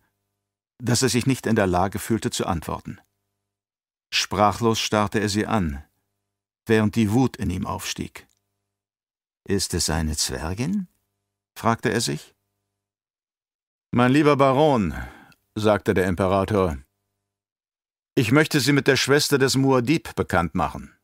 dass 0.78 1.02
er 1.02 1.08
sich 1.08 1.26
nicht 1.26 1.46
in 1.46 1.56
der 1.56 1.66
Lage 1.66 1.98
fühlte 1.98 2.30
zu 2.30 2.46
antworten. 2.46 3.00
Sprachlos 4.12 4.78
starrte 4.78 5.20
er 5.20 5.28
sie 5.28 5.46
an, 5.46 5.84
während 6.66 6.96
die 6.96 7.12
Wut 7.12 7.36
in 7.36 7.50
ihm 7.50 7.66
aufstieg. 7.66 8.26
Ist 9.44 9.74
es 9.74 9.90
eine 9.90 10.16
Zwergin? 10.16 10.88
fragte 11.56 11.92
er 11.92 12.00
sich. 12.00 12.34
Mein 13.90 14.12
lieber 14.12 14.36
Baron, 14.36 14.94
sagte 15.54 15.94
der 15.94 16.06
Imperator, 16.06 16.78
ich 18.16 18.30
möchte 18.30 18.60
Sie 18.60 18.72
mit 18.72 18.86
der 18.86 18.96
Schwester 18.96 19.38
des 19.38 19.56
Muad'Dib 19.56 20.14
bekannt 20.14 20.54
machen. 20.54 20.96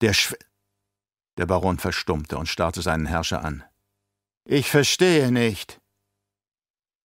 Der 0.00 0.12
Schw 0.12 0.34
Der 1.38 1.46
Baron 1.46 1.78
verstummte 1.78 2.36
und 2.38 2.48
starrte 2.48 2.82
seinen 2.82 3.06
Herrscher 3.06 3.44
an. 3.44 3.62
Ich 4.44 4.68
verstehe 4.68 5.30
nicht. 5.30 5.81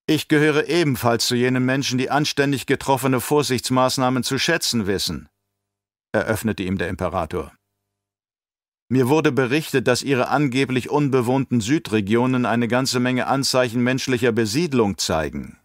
Ich 0.10 0.30
gehöre 0.30 0.70
ebenfalls 0.70 1.28
zu 1.28 1.36
jenen 1.36 1.66
Menschen, 1.66 1.98
die 1.98 2.10
anständig 2.10 2.66
getroffene 2.66 3.20
Vorsichtsmaßnahmen 3.20 4.24
zu 4.24 4.40
schätzen 4.40 4.88
wissen, 4.88 5.28
eröffnete 6.14 6.64
ihm 6.64 6.78
der 6.78 6.88
Imperator. 6.88 7.52
Mir 8.90 9.10
wurde 9.10 9.34
berichtet, 9.34 9.86
dass 9.86 10.04
ihre 10.04 10.30
angeblich 10.30 10.90
unbewohnten 10.90 11.60
Südregionen 11.60 12.46
eine 12.46 12.70
ganze 12.70 13.02
Menge 13.02 13.28
Anzeichen 13.28 13.84
menschlicher 13.84 14.32
Besiedlung 14.32 14.98
zeigen. 14.98 15.60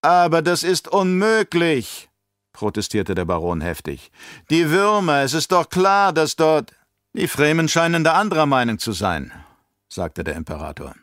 Aber 0.00 0.40
das 0.40 0.62
ist 0.62 0.88
unmöglich, 0.88 2.08
protestierte 2.54 3.14
der 3.14 3.26
Baron 3.26 3.60
heftig. 3.60 4.12
Die 4.48 4.70
Würmer, 4.70 5.20
es 5.20 5.34
ist 5.34 5.52
doch 5.52 5.68
klar, 5.68 6.14
dass 6.14 6.36
dort. 6.36 6.72
Die 7.12 7.28
Fremen 7.28 7.68
scheinen 7.68 8.02
da 8.02 8.14
anderer 8.14 8.46
Meinung 8.46 8.78
zu 8.78 8.92
sein, 8.92 9.30
sagte 9.88 10.24
der 10.24 10.36
Imperator. 10.36 10.94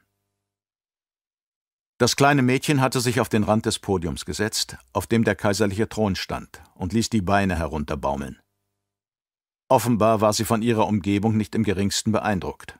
Das 2.01 2.15
kleine 2.15 2.41
Mädchen 2.41 2.81
hatte 2.81 2.99
sich 2.99 3.21
auf 3.21 3.29
den 3.29 3.43
Rand 3.43 3.67
des 3.67 3.77
Podiums 3.77 4.25
gesetzt, 4.25 4.75
auf 4.91 5.05
dem 5.05 5.23
der 5.23 5.35
kaiserliche 5.35 5.87
Thron 5.87 6.15
stand, 6.15 6.63
und 6.73 6.93
ließ 6.93 7.11
die 7.11 7.21
Beine 7.21 7.55
herunterbaumeln. 7.55 8.39
Offenbar 9.69 10.19
war 10.19 10.33
sie 10.33 10.43
von 10.43 10.63
ihrer 10.63 10.87
Umgebung 10.87 11.37
nicht 11.37 11.53
im 11.53 11.63
geringsten 11.63 12.11
beeindruckt. 12.11 12.79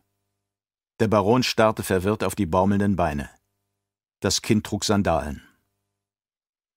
Der 1.00 1.08
Baron 1.08 1.44
starrte 1.44 1.84
verwirrt 1.84 2.24
auf 2.24 2.34
die 2.34 2.48
baumelnden 2.48 2.96
Beine. 2.96 3.30
Das 4.22 4.42
Kind 4.42 4.66
trug 4.66 4.86
Sandalen. 4.86 5.48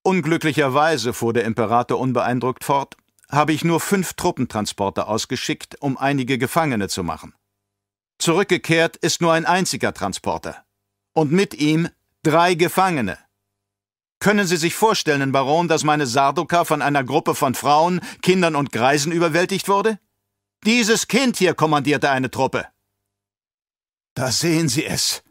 Unglücklicherweise, 0.03 1.15
fuhr 1.15 1.33
der 1.33 1.45
Imperator 1.45 1.99
unbeeindruckt 1.99 2.63
fort, 2.63 2.99
habe 3.31 3.55
ich 3.55 3.65
nur 3.65 3.81
fünf 3.81 4.13
Truppentransporter 4.13 5.09
ausgeschickt, 5.09 5.81
um 5.81 5.97
einige 5.97 6.37
Gefangene 6.37 6.89
zu 6.91 7.05
machen. 7.05 7.35
Zurückgekehrt 8.19 8.99
ist 8.99 9.23
nur 9.23 9.33
ein 9.33 9.47
einziger 9.47 9.95
Transporter. 9.95 10.63
Und 11.15 11.33
mit 11.33 11.55
ihm 11.55 11.89
drei 12.25 12.55
Gefangene. 12.55 13.19
Können 14.19 14.47
Sie 14.47 14.57
sich 14.57 14.75
vorstellen, 14.75 15.33
Baron, 15.33 15.69
dass 15.69 15.85
meine 15.85 16.07
Sarduka 16.07 16.65
von 16.65 16.83
einer 16.83 17.05
Gruppe 17.05 17.35
von 17.35 17.55
Frauen, 17.55 18.01
Kindern 18.23 18.57
und 18.57 18.73
Greisen 18.73 19.13
überwältigt 19.13 19.69
wurde? 19.69 19.99
Dieses 20.65 21.09
Kind 21.09 21.37
hier 21.37 21.55
kommandierte 21.55 22.11
eine 22.11 22.31
Truppe. 22.31 22.67
Da 24.15 24.33
sehen 24.33 24.69
Sie 24.69 24.85
es, 24.85 25.23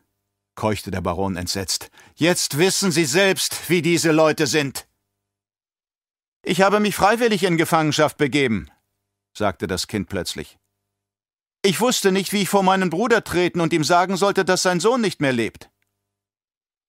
keuchte 0.56 0.92
der 0.92 1.02
Baron 1.02 1.36
entsetzt. 1.38 1.90
Jetzt 2.16 2.58
wissen 2.58 2.92
Sie 2.92 3.06
selbst, 3.06 3.70
wie 3.70 3.82
diese 3.82 4.12
Leute 4.12 4.46
sind. 4.46 4.88
Ich 6.46 6.62
habe 6.62 6.80
mich 6.80 6.96
freiwillig 6.96 7.44
in 7.44 7.58
Gefangenschaft 7.58 8.18
begeben, 8.18 8.70
sagte 9.36 9.66
das 9.66 9.88
Kind 9.88 10.08
plötzlich. 10.10 10.60
Ich 11.64 11.80
wusste 11.80 12.12
nicht, 12.12 12.34
wie 12.34 12.42
ich 12.42 12.50
vor 12.50 12.62
meinen 12.62 12.90
Bruder 12.90 13.24
treten 13.24 13.62
und 13.62 13.74
ihm 13.74 13.86
sagen 13.86 14.18
sollte, 14.18 14.46
dass 14.46 14.62
sein 14.62 14.82
Sohn 14.82 15.02
nicht 15.02 15.22
mehr 15.22 15.32
lebt. 15.32 15.73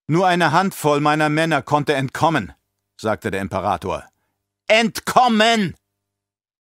Nur 0.07 0.27
eine 0.27 0.53
Handvoll 0.53 1.01
meiner 1.01 1.29
Männer 1.29 1.63
konnte 1.63 1.95
entkommen, 1.95 2.53
sagte 2.97 3.31
der 3.31 3.41
Imperator. 3.41 4.05
Entkommen! 4.67 5.75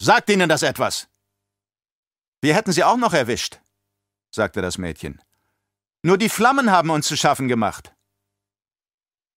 Sagt 0.00 0.30
Ihnen 0.30 0.48
das 0.48 0.62
etwas? 0.62 1.08
Wir 2.40 2.54
hätten 2.54 2.72
sie 2.72 2.84
auch 2.84 2.98
noch 2.98 3.14
erwischt, 3.14 3.60
sagte 4.30 4.60
das 4.60 4.76
Mädchen. 4.76 5.20
Nur 6.02 6.18
die 6.18 6.28
Flammen 6.28 6.70
haben 6.70 6.90
uns 6.90 7.06
zu 7.06 7.16
schaffen 7.16 7.48
gemacht. 7.48 7.94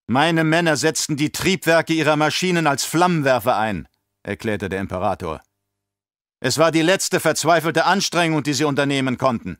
Meine 0.07 0.43
Männer 0.43 0.75
setzten 0.75 1.15
die 1.15 1.31
Triebwerke 1.31 1.93
ihrer 1.93 2.17
Maschinen 2.17 2.67
als 2.67 2.83
Flammenwerfer 2.83 3.55
ein, 3.55 3.87
erklärte 4.23 4.67
der 4.67 4.81
Imperator. 4.81 5.41
Es 6.39 6.57
war 6.57 6.71
die 6.71 6.81
letzte 6.81 7.19
verzweifelte 7.19 7.85
Anstrengung, 7.85 8.43
die 8.43 8.53
sie 8.53 8.65
unternehmen 8.65 9.17
konnten. 9.17 9.57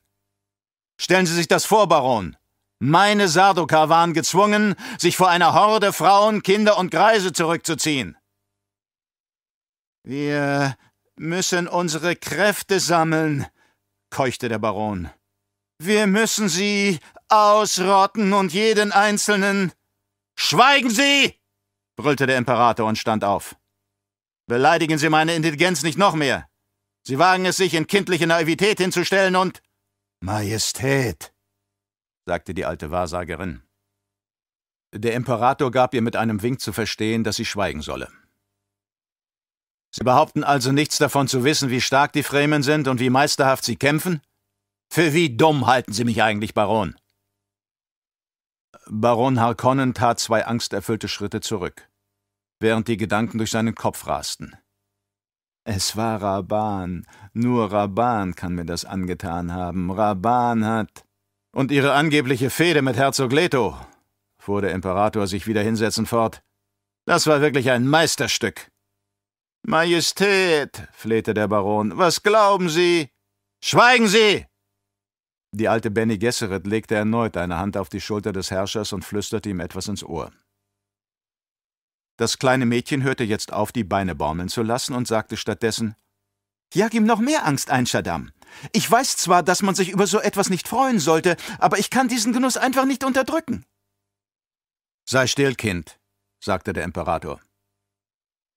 Stellen 1.00 1.25
Sie 1.25 1.34
sich 1.34 1.48
das 1.48 1.63
vor, 1.63 1.88
Baron. 1.88 2.36
Meine 2.79 3.27
Sarduka 3.27 3.89
waren 3.89 4.13
gezwungen, 4.13 4.75
sich 5.00 5.17
vor 5.17 5.29
einer 5.29 5.53
Horde 5.53 5.93
Frauen, 5.93 6.43
Kinder 6.43 6.77
und 6.77 6.91
Greise 6.91 7.34
zurückzuziehen. 7.34 8.17
Wir 10.03 10.77
müssen 11.15 11.67
unsere 11.67 12.15
Kräfte 12.15 12.79
sammeln, 12.79 13.48
keuchte 14.10 14.48
der 14.48 14.60
Baron. 14.60 15.10
Wir 15.79 16.07
müssen 16.07 16.50
sie 16.50 17.00
ausrotten 17.29 18.34
und 18.34 18.53
jeden 18.53 18.91
einzelnen 18.91 19.74
Schweigen 20.39 20.89
Sie! 20.91 21.34
brüllte 21.98 22.27
der 22.27 22.38
Imperator 22.38 22.88
und 22.88 22.98
stand 22.98 23.24
auf. 23.24 23.55
Beleidigen 24.46 25.00
Sie 25.00 25.10
meine 25.10 25.34
Intelligenz 25.34 25.81
nicht 25.81 25.98
noch 25.98 26.13
mehr. 26.13 26.48
Sie 27.03 27.17
wagen 27.17 27.46
es, 27.46 27.57
sich 27.57 27.74
in 27.74 27.88
kindliche 27.88 28.27
Naivität 28.27 28.77
hinzustellen 28.77 29.36
und 29.36 29.62
Majestät, 30.22 31.34
sagte 32.27 32.53
die 32.53 32.65
alte 32.65 32.91
Wahrsagerin. 32.91 33.63
Der 34.94 35.13
Imperator 35.16 35.72
gab 35.72 35.94
ihr 35.94 36.01
mit 36.01 36.18
einem 36.18 36.42
Wink 36.42 36.59
zu 36.59 36.74
verstehen, 36.74 37.24
dass 37.24 37.37
sie 37.37 37.46
schweigen 37.46 37.81
solle. 37.81 38.09
Sie 39.92 40.03
behaupten 40.03 40.44
also 40.44 40.74
nichts 40.74 40.98
davon 40.98 41.29
zu 41.29 41.46
wissen, 41.46 41.70
wie 41.70 41.79
stark 41.79 42.11
die 42.11 42.24
Fremen 42.24 42.63
sind 42.63 42.90
und 42.90 43.00
wie 43.00 43.09
meisterhaft 43.09 43.63
sie 43.63 43.77
kämpfen? 43.77 44.22
Für 44.90 45.13
wie 45.13 45.35
dumm 45.37 45.68
halten 45.68 45.94
Sie 45.94 46.03
mich 46.03 46.22
eigentlich, 46.22 46.53
Baron? 46.53 46.96
Baron 48.87 49.40
Harkonnen 49.40 49.94
tat 49.94 50.20
zwei 50.20 50.46
angsterfüllte 50.46 51.07
Schritte 51.07 51.40
zurück, 51.40 51.90
während 52.59 52.90
die 52.90 52.98
Gedanken 52.98 53.37
durch 53.37 53.51
seinen 53.51 53.74
Kopf 53.74 54.05
rasten. 54.05 54.57
Es 55.63 55.96
war 55.96 56.22
Raban, 56.22 57.07
nur 57.33 57.72
Raban 57.72 58.35
kann 58.35 58.53
mir 58.53 58.66
das 58.66 58.83
angetan 58.83 59.53
haben. 59.53 59.92
Raban 59.92 60.66
hat. 60.66 61.06
Und 61.57 61.72
ihre 61.72 61.93
angebliche 61.93 62.51
Fehde 62.51 62.83
mit 62.83 62.98
Herzog 62.98 63.31
Leto, 63.31 63.75
fuhr 64.37 64.61
der 64.61 64.74
Imperator 64.74 65.25
sich 65.25 65.48
wieder 65.48 65.63
hinsetzend 65.63 66.07
fort. 66.07 66.43
Das 67.07 67.25
war 67.25 67.41
wirklich 67.41 67.72
ein 67.72 67.87
Meisterstück. 67.87 68.70
Majestät, 69.63 70.87
flehte 70.93 71.33
der 71.33 71.48
Baron, 71.48 71.98
was 71.98 72.22
glauben 72.22 72.70
Sie? 72.70 73.09
Schweigen 73.59 74.07
Sie! 74.07 74.46
Die 75.51 75.67
alte 75.67 75.89
Benny 75.89 76.20
Gesserit 76.20 76.67
legte 76.67 76.93
erneut 76.93 77.35
eine 77.35 77.57
Hand 77.57 77.75
auf 77.75 77.89
die 77.89 78.01
Schulter 78.01 78.33
des 78.33 78.51
Herrschers 78.51 78.93
und 78.93 79.03
flüsterte 79.03 79.50
ihm 79.50 79.59
etwas 79.59 79.87
ins 79.87 80.03
Ohr. 80.03 80.31
Das 82.17 82.37
kleine 82.37 82.67
Mädchen 82.67 83.01
hörte 83.01 83.24
jetzt 83.24 83.51
auf, 83.51 83.72
die 83.72 83.83
Beine 83.83 84.13
baumeln 84.13 84.50
zu 84.50 84.61
lassen 84.61 84.93
und 84.93 85.07
sagte 85.07 85.37
stattdessen: 85.37 85.96
Jag 86.72 86.93
ihm 86.93 87.07
noch 87.07 87.20
mehr 87.20 87.48
Angst 87.48 87.72
ein, 87.72 87.87
Shaddam. 87.87 88.31
Ich 88.72 88.89
weiß 88.89 89.17
zwar, 89.17 89.43
dass 89.43 89.61
man 89.61 89.75
sich 89.75 89.89
über 89.89 90.07
so 90.07 90.20
etwas 90.20 90.50
nicht 90.50 90.67
freuen 90.67 91.00
sollte, 91.00 91.37
aber 91.59 91.79
ich 91.79 91.89
kann 91.89 92.07
diesen 92.07 92.33
Genuss 92.33 92.57
einfach 92.57 92.85
nicht 92.85 93.03
unterdrücken. 93.03 93.65
Sei 95.09 95.27
still, 95.27 95.55
Kind, 95.55 96.00
sagte 96.39 96.74
der 96.74 96.83
Imperator. 96.83 97.39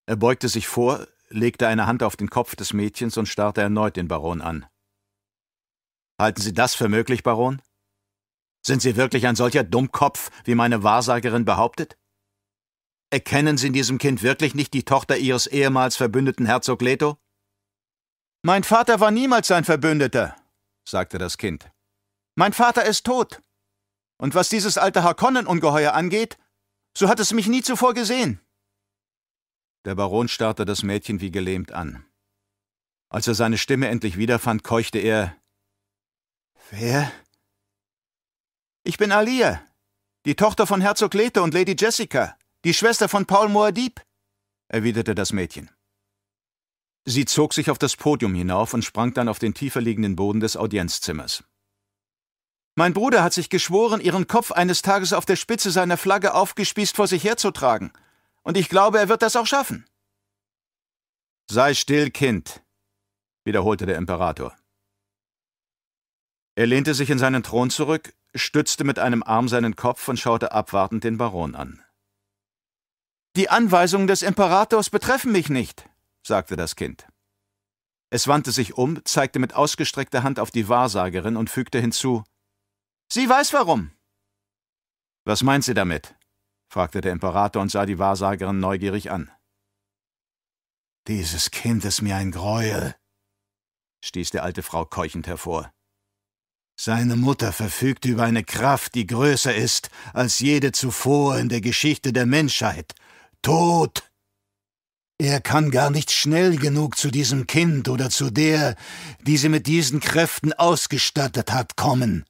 Er 0.06 0.16
beugte 0.16 0.48
sich 0.48 0.66
vor, 0.66 1.06
legte 1.28 1.68
eine 1.68 1.86
Hand 1.86 2.02
auf 2.02 2.16
den 2.16 2.28
Kopf 2.28 2.56
des 2.56 2.72
Mädchens 2.72 3.16
und 3.16 3.26
starrte 3.26 3.60
erneut 3.60 3.96
den 3.96 4.08
Baron 4.08 4.42
an. 4.42 4.66
Halten 6.18 6.42
Sie 6.42 6.52
das 6.52 6.74
für 6.74 6.88
möglich, 6.88 7.22
Baron? 7.22 7.62
Sind 8.62 8.82
Sie 8.82 8.96
wirklich 8.96 9.26
ein 9.26 9.36
solcher 9.36 9.62
Dummkopf, 9.62 10.30
wie 10.44 10.56
meine 10.56 10.82
Wahrsagerin 10.82 11.44
behauptet? 11.44 11.96
Erkennen 13.10 13.56
Sie 13.56 13.68
in 13.68 13.72
diesem 13.72 13.98
Kind 13.98 14.22
wirklich 14.22 14.54
nicht 14.54 14.74
die 14.74 14.84
Tochter 14.84 15.16
Ihres 15.16 15.46
ehemals 15.46 15.96
Verbündeten 15.96 16.46
Herzog 16.46 16.82
Leto? 16.82 17.19
Mein 18.42 18.64
Vater 18.64 19.00
war 19.00 19.10
niemals 19.10 19.48
sein 19.48 19.64
Verbündeter, 19.64 20.34
sagte 20.88 21.18
das 21.18 21.36
Kind. 21.36 21.70
Mein 22.36 22.52
Vater 22.52 22.84
ist 22.84 23.04
tot. 23.04 23.42
Und 24.16 24.34
was 24.34 24.48
dieses 24.48 24.78
alte 24.78 25.02
Harkonnen-Ungeheuer 25.02 25.92
angeht, 25.92 26.38
so 26.96 27.08
hat 27.08 27.20
es 27.20 27.32
mich 27.32 27.48
nie 27.48 27.62
zuvor 27.62 27.94
gesehen. 27.94 28.40
Der 29.84 29.94
Baron 29.94 30.28
starrte 30.28 30.64
das 30.64 30.82
Mädchen 30.82 31.20
wie 31.20 31.30
gelähmt 31.30 31.72
an. 31.72 32.04
Als 33.10 33.26
er 33.26 33.34
seine 33.34 33.58
Stimme 33.58 33.88
endlich 33.88 34.16
wiederfand, 34.16 34.62
keuchte 34.62 34.98
er 34.98 35.36
Wer? 36.70 37.10
Ich 38.84 38.96
bin 38.96 39.12
Alia, 39.12 39.62
die 40.24 40.36
Tochter 40.36 40.66
von 40.66 40.80
Herzog 40.80 41.14
Leto 41.14 41.42
und 41.42 41.52
Lady 41.52 41.74
Jessica, 41.78 42.38
die 42.64 42.74
Schwester 42.74 43.08
von 43.08 43.26
Paul 43.26 43.48
Moadib, 43.48 44.00
erwiderte 44.68 45.14
das 45.14 45.32
Mädchen. 45.32 45.70
Sie 47.04 47.24
zog 47.24 47.54
sich 47.54 47.70
auf 47.70 47.78
das 47.78 47.96
Podium 47.96 48.34
hinauf 48.34 48.74
und 48.74 48.84
sprang 48.84 49.14
dann 49.14 49.28
auf 49.28 49.38
den 49.38 49.54
tiefer 49.54 49.80
liegenden 49.80 50.16
Boden 50.16 50.40
des 50.40 50.56
Audienzzimmers. 50.56 51.44
Mein 52.76 52.92
Bruder 52.92 53.22
hat 53.22 53.32
sich 53.32 53.50
geschworen, 53.50 54.00
ihren 54.00 54.26
Kopf 54.26 54.52
eines 54.52 54.82
Tages 54.82 55.12
auf 55.12 55.26
der 55.26 55.36
Spitze 55.36 55.70
seiner 55.70 55.96
Flagge 55.96 56.34
aufgespießt 56.34 56.96
vor 56.96 57.06
sich 57.06 57.24
herzutragen, 57.24 57.92
und 58.42 58.56
ich 58.56 58.68
glaube, 58.68 58.98
er 58.98 59.08
wird 59.08 59.22
das 59.22 59.36
auch 59.36 59.46
schaffen. 59.46 59.86
Sei 61.50 61.74
still, 61.74 62.10
Kind, 62.10 62.62
wiederholte 63.44 63.86
der 63.86 63.96
Imperator. 63.96 64.56
Er 66.54 66.66
lehnte 66.66 66.94
sich 66.94 67.10
in 67.10 67.18
seinen 67.18 67.42
Thron 67.42 67.70
zurück, 67.70 68.14
stützte 68.34 68.84
mit 68.84 68.98
einem 68.98 69.22
Arm 69.22 69.48
seinen 69.48 69.76
Kopf 69.76 70.06
und 70.08 70.18
schaute 70.18 70.52
abwartend 70.52 71.04
den 71.04 71.18
Baron 71.18 71.54
an. 71.54 71.82
Die 73.36 73.48
Anweisungen 73.48 74.06
des 74.06 74.22
Imperators 74.22 74.90
betreffen 74.90 75.32
mich 75.32 75.48
nicht, 75.48 75.89
sagte 76.22 76.56
das 76.56 76.76
Kind. 76.76 77.06
Es 78.10 78.26
wandte 78.26 78.52
sich 78.52 78.74
um, 78.74 79.04
zeigte 79.04 79.38
mit 79.38 79.54
ausgestreckter 79.54 80.22
Hand 80.22 80.40
auf 80.40 80.50
die 80.50 80.68
Wahrsagerin 80.68 81.36
und 81.36 81.50
fügte 81.50 81.80
hinzu 81.80 82.24
Sie 83.12 83.28
weiß 83.28 83.52
warum. 83.52 83.92
Was 85.24 85.42
meint 85.42 85.64
sie 85.64 85.74
damit? 85.74 86.14
fragte 86.68 87.00
der 87.00 87.12
Imperator 87.12 87.60
und 87.60 87.70
sah 87.70 87.86
die 87.86 87.98
Wahrsagerin 87.98 88.60
neugierig 88.60 89.10
an. 89.10 89.30
Dieses 91.08 91.50
Kind 91.50 91.84
ist 91.84 92.02
mir 92.02 92.16
ein 92.16 92.30
Greuel, 92.30 92.94
stieß 94.04 94.30
die 94.30 94.40
alte 94.40 94.62
Frau 94.62 94.84
keuchend 94.84 95.26
hervor. 95.26 95.72
Seine 96.78 97.16
Mutter 97.16 97.52
verfügt 97.52 98.04
über 98.04 98.22
eine 98.22 98.44
Kraft, 98.44 98.94
die 98.94 99.06
größer 99.06 99.54
ist 99.54 99.90
als 100.14 100.38
jede 100.38 100.72
zuvor 100.72 101.36
in 101.38 101.48
der 101.48 101.60
Geschichte 101.60 102.12
der 102.12 102.26
Menschheit. 102.26 102.94
Tod! 103.42 104.09
Er 105.20 105.42
kann 105.42 105.70
gar 105.70 105.90
nicht 105.90 106.12
schnell 106.12 106.56
genug 106.56 106.96
zu 106.96 107.10
diesem 107.10 107.46
Kind 107.46 107.90
oder 107.90 108.08
zu 108.08 108.30
der, 108.30 108.74
die 109.20 109.36
sie 109.36 109.50
mit 109.50 109.66
diesen 109.66 110.00
Kräften 110.00 110.54
ausgestattet 110.54 111.52
hat, 111.52 111.76
kommen. 111.76 112.24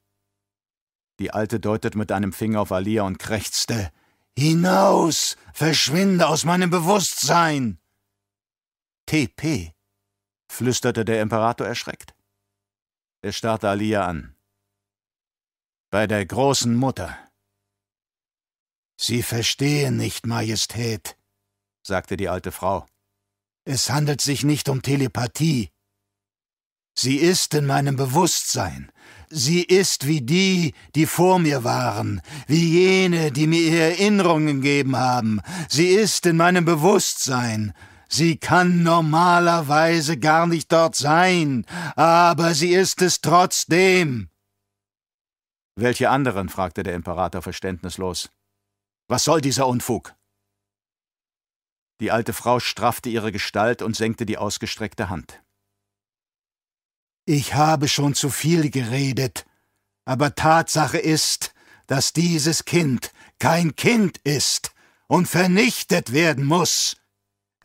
Die 1.21 1.31
Alte 1.31 1.61
deutet 1.61 1.95
mit 1.95 2.11
einem 2.11 2.33
Finger 2.33 2.61
auf 2.61 2.73
Alia 2.73 3.05
und 3.05 3.21
krächzte. 3.21 3.93
Hinaus! 4.37 5.37
Verschwinde 5.55 6.27
aus 6.27 6.45
meinem 6.45 6.71
Bewusstsein! 6.71 7.79
TP, 9.07 9.73
flüsterte 10.51 11.05
der 11.05 11.23
Imperator 11.23 11.69
erschreckt. 11.69 12.17
Er 13.23 13.31
starrte 13.31 13.69
Alia 13.69 14.05
an. 14.05 14.35
Bei 15.91 16.09
der 16.09 16.27
großen 16.27 16.75
Mutter. 16.75 17.17
Sie 18.97 19.23
verstehen 19.23 19.97
nicht, 19.97 20.27
Majestät, 20.27 21.17
sagte 21.83 22.17
die 22.17 22.29
alte 22.29 22.53
Frau. 22.53 22.87
Es 23.65 23.91
handelt 23.91 24.21
sich 24.21 24.45
nicht 24.45 24.69
um 24.69 24.83
Telepathie. 24.83 25.71
Sie 26.95 27.17
ist 27.17 27.55
in 27.55 27.67
meinem 27.67 27.97
Bewusstsein. 27.97 28.91
Sie 29.29 29.63
ist 29.63 30.07
wie 30.07 30.21
die, 30.21 30.75
die 30.95 31.07
vor 31.07 31.39
mir 31.39 31.63
waren, 31.63 32.21
wie 32.47 32.69
jene, 32.69 33.31
die 33.31 33.47
mir 33.47 33.61
ihre 33.61 33.83
Erinnerungen 33.93 34.61
gegeben 34.61 34.97
haben. 34.97 35.41
Sie 35.69 35.89
ist 35.89 36.27
in 36.27 36.37
meinem 36.37 36.65
Bewusstsein. 36.65 37.73
Sie 38.09 38.39
kann 38.39 38.83
normalerweise 38.83 40.19
gar 40.19 40.49
nicht 40.49 40.73
dort 40.73 40.97
sein, 40.97 41.65
aber 41.95 42.55
sie 42.55 42.75
ist 42.75 43.03
es 43.03 43.21
trotzdem. 43.21 44.29
Welche 45.77 46.11
anderen? 46.11 46.49
fragte 46.49 46.83
der 46.83 46.95
Imperator 46.95 47.41
verständnislos. 47.41 48.31
Was 49.09 49.25
soll 49.25 49.41
dieser 49.41 49.69
Unfug? 49.69 50.15
Die 52.01 52.11
alte 52.11 52.33
Frau 52.33 52.61
straffte 52.61 53.11
ihre 53.11 53.31
Gestalt 53.31 53.83
und 53.83 53.95
senkte 53.95 54.25
die 54.27 54.39
ausgestreckte 54.39 55.11
Hand. 55.11 55.43
Ich 57.27 57.55
habe 57.55 57.89
schon 57.89 58.15
zu 58.15 58.31
viel 58.31 58.71
geredet, 58.71 59.45
aber 60.05 60.35
Tatsache 60.35 60.99
ist, 60.99 61.55
dass 61.87 62.13
dieses 62.13 62.65
Kind 62.65 63.13
kein 63.39 63.77
Kind 63.77 64.19
ist 64.25 64.73
und 65.07 65.29
vernichtet 65.29 66.13
werden 66.13 66.45
muss. 66.45 66.97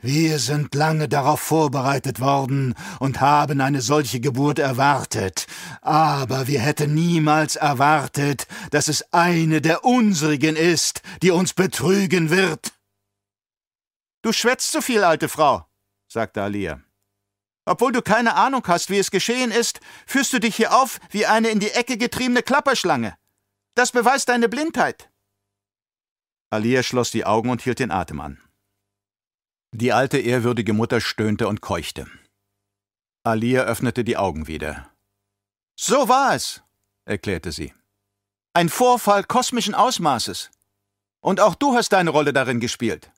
Wir 0.02 0.38
sind 0.38 0.76
lange 0.76 1.10
darauf 1.10 1.39
vorbereitet 1.39 2.19
worden 2.19 2.76
und 3.00 3.21
haben 3.21 3.62
eine 3.62 3.82
solche 3.82 4.19
Geburt 4.19 4.60
erwartet, 4.60 5.48
aber 5.82 6.45
wir 6.45 6.60
hätten 6.60 6.93
niemals 6.93 7.56
erwartet, 7.56 8.45
dass 8.69 8.88
es 8.88 9.12
eine 9.13 9.62
der 9.62 9.84
unsrigen 9.84 10.58
ist, 10.58 11.02
die 11.24 11.32
uns 11.32 11.54
betrügen 11.54 12.30
wird. 12.30 12.74
Du 14.25 14.33
schwätzt 14.33 14.71
zu 14.71 14.81
viel, 14.81 15.03
alte 15.03 15.29
Frau, 15.29 15.67
sagte 16.07 16.41
Alia. 16.41 16.81
Obwohl 17.63 17.91
du 17.91 18.01
keine 18.01 18.33
Ahnung 18.33 18.63
hast, 18.65 18.89
wie 18.89 18.97
es 18.97 19.11
geschehen 19.11 19.51
ist, 19.51 19.81
führst 20.07 20.33
du 20.33 20.39
dich 20.39 20.55
hier 20.55 20.75
auf 20.75 20.99
wie 21.11 21.27
eine 21.27 21.49
in 21.49 21.59
die 21.59 21.69
Ecke 21.69 21.95
getriebene 21.95 22.41
Klapperschlange. 22.41 23.15
Das 23.75 23.91
beweist 23.91 24.29
deine 24.29 24.49
Blindheit. 24.49 25.11
Alia 26.49 26.81
schloss 26.81 27.11
die 27.11 27.23
Augen 27.23 27.51
und 27.51 27.61
hielt 27.61 27.77
den 27.77 27.91
Atem 27.91 28.19
an. 28.19 28.41
Die 29.73 29.93
alte, 29.93 30.17
ehrwürdige 30.17 30.73
Mutter 30.73 31.01
stöhnte 31.01 31.47
und 31.47 31.61
keuchte. 31.61 32.09
Alia 33.23 33.61
öffnete 33.65 34.03
die 34.03 34.17
Augen 34.17 34.47
wieder. 34.47 34.91
So 35.79 36.09
war 36.09 36.33
es, 36.33 36.63
erklärte 37.05 37.51
sie. 37.51 37.75
Ein 38.53 38.69
Vorfall 38.69 39.23
kosmischen 39.23 39.75
Ausmaßes. 39.75 40.49
Und 41.19 41.39
auch 41.39 41.53
du 41.53 41.75
hast 41.75 41.89
deine 41.89 42.09
Rolle 42.09 42.33
darin 42.33 42.59
gespielt. 42.59 43.11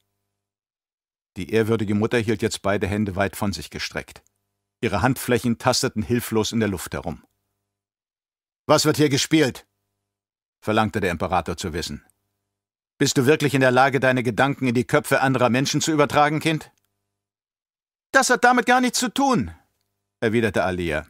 Die 1.37 1.51
ehrwürdige 1.51 1.93
Mutter 1.93 2.17
hielt 2.17 2.41
jetzt 2.41 2.63
beide 2.63 2.87
Hände 2.87 3.15
weit 3.15 3.35
von 3.35 3.53
sich 3.53 3.69
gestreckt. 3.69 4.23
Ihre 4.81 5.03
Handflächen 5.03 5.59
tasteten 5.59 6.01
hilflos 6.01 6.51
in 6.51 6.59
der 6.59 6.69
Luft 6.69 6.93
herum. 6.93 7.23
Was 8.65 8.85
wird 8.85 8.97
hier 8.97 9.09
gespielt? 9.09 9.67
verlangte 10.59 10.99
der 10.99 11.11
Imperator 11.11 11.55
zu 11.55 11.73
wissen. 11.73 12.03
Bist 12.97 13.17
du 13.17 13.27
wirklich 13.27 13.53
in 13.53 13.61
der 13.61 13.71
Lage, 13.71 13.99
deine 13.99 14.23
Gedanken 14.23 14.67
in 14.67 14.73
die 14.73 14.87
Köpfe 14.87 15.21
anderer 15.21 15.49
Menschen 15.49 15.79
zu 15.79 15.91
übertragen, 15.91 16.39
Kind? 16.39 16.71
Das 18.11 18.31
hat 18.31 18.43
damit 18.43 18.65
gar 18.65 18.81
nichts 18.81 18.97
zu 18.97 19.09
tun, 19.09 19.51
erwiderte 20.19 20.63
Alia. 20.63 21.05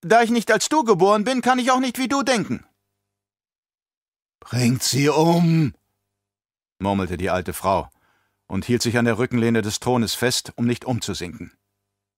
Da 0.00 0.22
ich 0.22 0.30
nicht 0.30 0.52
als 0.52 0.68
du 0.68 0.84
geboren 0.84 1.24
bin, 1.24 1.42
kann 1.42 1.58
ich 1.58 1.72
auch 1.72 1.80
nicht 1.80 1.98
wie 1.98 2.08
du 2.08 2.22
denken. 2.22 2.64
Bringt 4.38 4.84
sie 4.84 5.08
um, 5.08 5.74
murmelte 6.78 7.16
die 7.16 7.30
alte 7.30 7.52
Frau 7.52 7.90
und 8.50 8.64
hielt 8.64 8.82
sich 8.82 8.98
an 8.98 9.04
der 9.04 9.18
Rückenlehne 9.18 9.62
des 9.62 9.78
Thrones 9.78 10.14
fest, 10.14 10.52
um 10.56 10.66
nicht 10.66 10.84
umzusinken. 10.84 11.52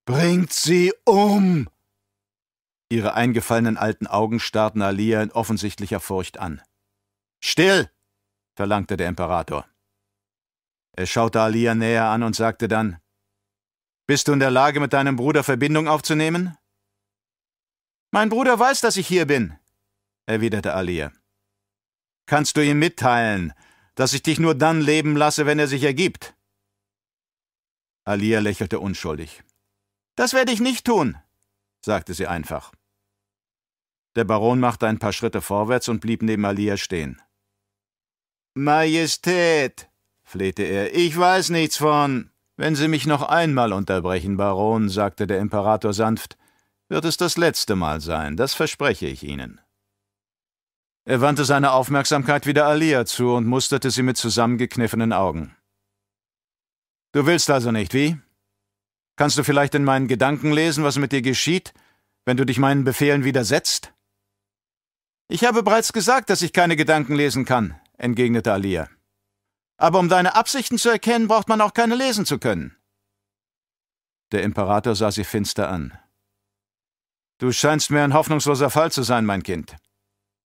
Bringt 0.06 0.52
sie 0.52 0.92
um! 1.04 1.68
Ihre 2.88 3.14
eingefallenen 3.14 3.76
alten 3.76 4.06
Augen 4.06 4.40
starrten 4.40 4.82
Alia 4.82 5.22
in 5.22 5.30
offensichtlicher 5.30 6.00
Furcht 6.00 6.38
an. 6.38 6.62
Still! 7.40 7.90
verlangte 8.54 8.96
der 8.96 9.08
Imperator. 9.08 9.66
Er 10.92 11.06
schaute 11.06 11.40
Alia 11.40 11.74
näher 11.74 12.06
an 12.06 12.22
und 12.22 12.34
sagte 12.34 12.66
dann 12.66 12.98
Bist 14.06 14.28
du 14.28 14.32
in 14.32 14.40
der 14.40 14.50
Lage, 14.50 14.80
mit 14.80 14.92
deinem 14.92 15.16
Bruder 15.16 15.44
Verbindung 15.44 15.86
aufzunehmen? 15.86 16.56
Mein 18.10 18.30
Bruder 18.30 18.58
weiß, 18.58 18.80
dass 18.80 18.96
ich 18.96 19.06
hier 19.06 19.26
bin, 19.26 19.58
erwiderte 20.26 20.74
Alia. 20.74 21.12
Kannst 22.26 22.56
du 22.56 22.62
ihm 22.62 22.78
mitteilen, 22.78 23.52
dass 23.94 24.12
ich 24.12 24.22
dich 24.22 24.38
nur 24.38 24.54
dann 24.54 24.80
leben 24.80 25.16
lasse, 25.16 25.46
wenn 25.46 25.58
er 25.58 25.68
sich 25.68 25.82
ergibt? 25.82 26.34
Alia 28.04 28.40
lächelte 28.40 28.80
unschuldig. 28.80 29.42
Das 30.16 30.32
werde 30.32 30.52
ich 30.52 30.60
nicht 30.60 30.84
tun, 30.84 31.16
sagte 31.80 32.14
sie 32.14 32.26
einfach. 32.26 32.72
Der 34.14 34.24
Baron 34.24 34.60
machte 34.60 34.86
ein 34.86 34.98
paar 34.98 35.12
Schritte 35.12 35.40
vorwärts 35.40 35.88
und 35.88 36.00
blieb 36.00 36.22
neben 36.22 36.44
Alia 36.44 36.76
stehen. 36.76 37.22
Majestät, 38.54 39.88
flehte 40.22 40.62
er, 40.62 40.94
ich 40.94 41.16
weiß 41.16 41.50
nichts 41.50 41.78
von. 41.78 42.30
Wenn 42.58 42.76
Sie 42.76 42.88
mich 42.88 43.06
noch 43.06 43.22
einmal 43.22 43.72
unterbrechen, 43.72 44.36
Baron, 44.36 44.90
sagte 44.90 45.26
der 45.26 45.38
Imperator 45.38 45.94
sanft, 45.94 46.36
wird 46.88 47.06
es 47.06 47.16
das 47.16 47.38
letzte 47.38 47.76
Mal 47.76 48.02
sein, 48.02 48.36
das 48.36 48.52
verspreche 48.52 49.06
ich 49.06 49.22
Ihnen. 49.22 49.61
Er 51.04 51.20
wandte 51.20 51.44
seine 51.44 51.72
Aufmerksamkeit 51.72 52.46
wieder 52.46 52.66
Alia 52.66 53.04
zu 53.04 53.32
und 53.34 53.46
musterte 53.46 53.90
sie 53.90 54.02
mit 54.02 54.16
zusammengekniffenen 54.16 55.12
Augen. 55.12 55.56
Du 57.12 57.26
willst 57.26 57.50
also 57.50 57.72
nicht, 57.72 57.92
wie? 57.92 58.18
Kannst 59.16 59.36
du 59.36 59.44
vielleicht 59.44 59.74
in 59.74 59.84
meinen 59.84 60.08
Gedanken 60.08 60.52
lesen, 60.52 60.84
was 60.84 60.98
mit 60.98 61.12
dir 61.12 61.22
geschieht, 61.22 61.74
wenn 62.24 62.36
du 62.36 62.46
dich 62.46 62.58
meinen 62.58 62.84
Befehlen 62.84 63.24
widersetzt? 63.24 63.92
Ich 65.28 65.44
habe 65.44 65.62
bereits 65.62 65.92
gesagt, 65.92 66.30
dass 66.30 66.42
ich 66.42 66.52
keine 66.52 66.76
Gedanken 66.76 67.14
lesen 67.14 67.44
kann, 67.44 67.78
entgegnete 67.98 68.52
Alia. 68.52 68.88
Aber 69.76 69.98
um 69.98 70.08
deine 70.08 70.36
Absichten 70.36 70.78
zu 70.78 70.88
erkennen, 70.88 71.26
braucht 71.26 71.48
man 71.48 71.60
auch 71.60 71.74
keine 71.74 71.96
lesen 71.96 72.24
zu 72.24 72.38
können. 72.38 72.76
Der 74.30 74.44
Imperator 74.44 74.94
sah 74.94 75.10
sie 75.10 75.24
finster 75.24 75.68
an. 75.68 75.98
Du 77.38 77.50
scheinst 77.50 77.90
mir 77.90 78.04
ein 78.04 78.14
hoffnungsloser 78.14 78.70
Fall 78.70 78.92
zu 78.92 79.02
sein, 79.02 79.26
mein 79.26 79.42
Kind. 79.42 79.76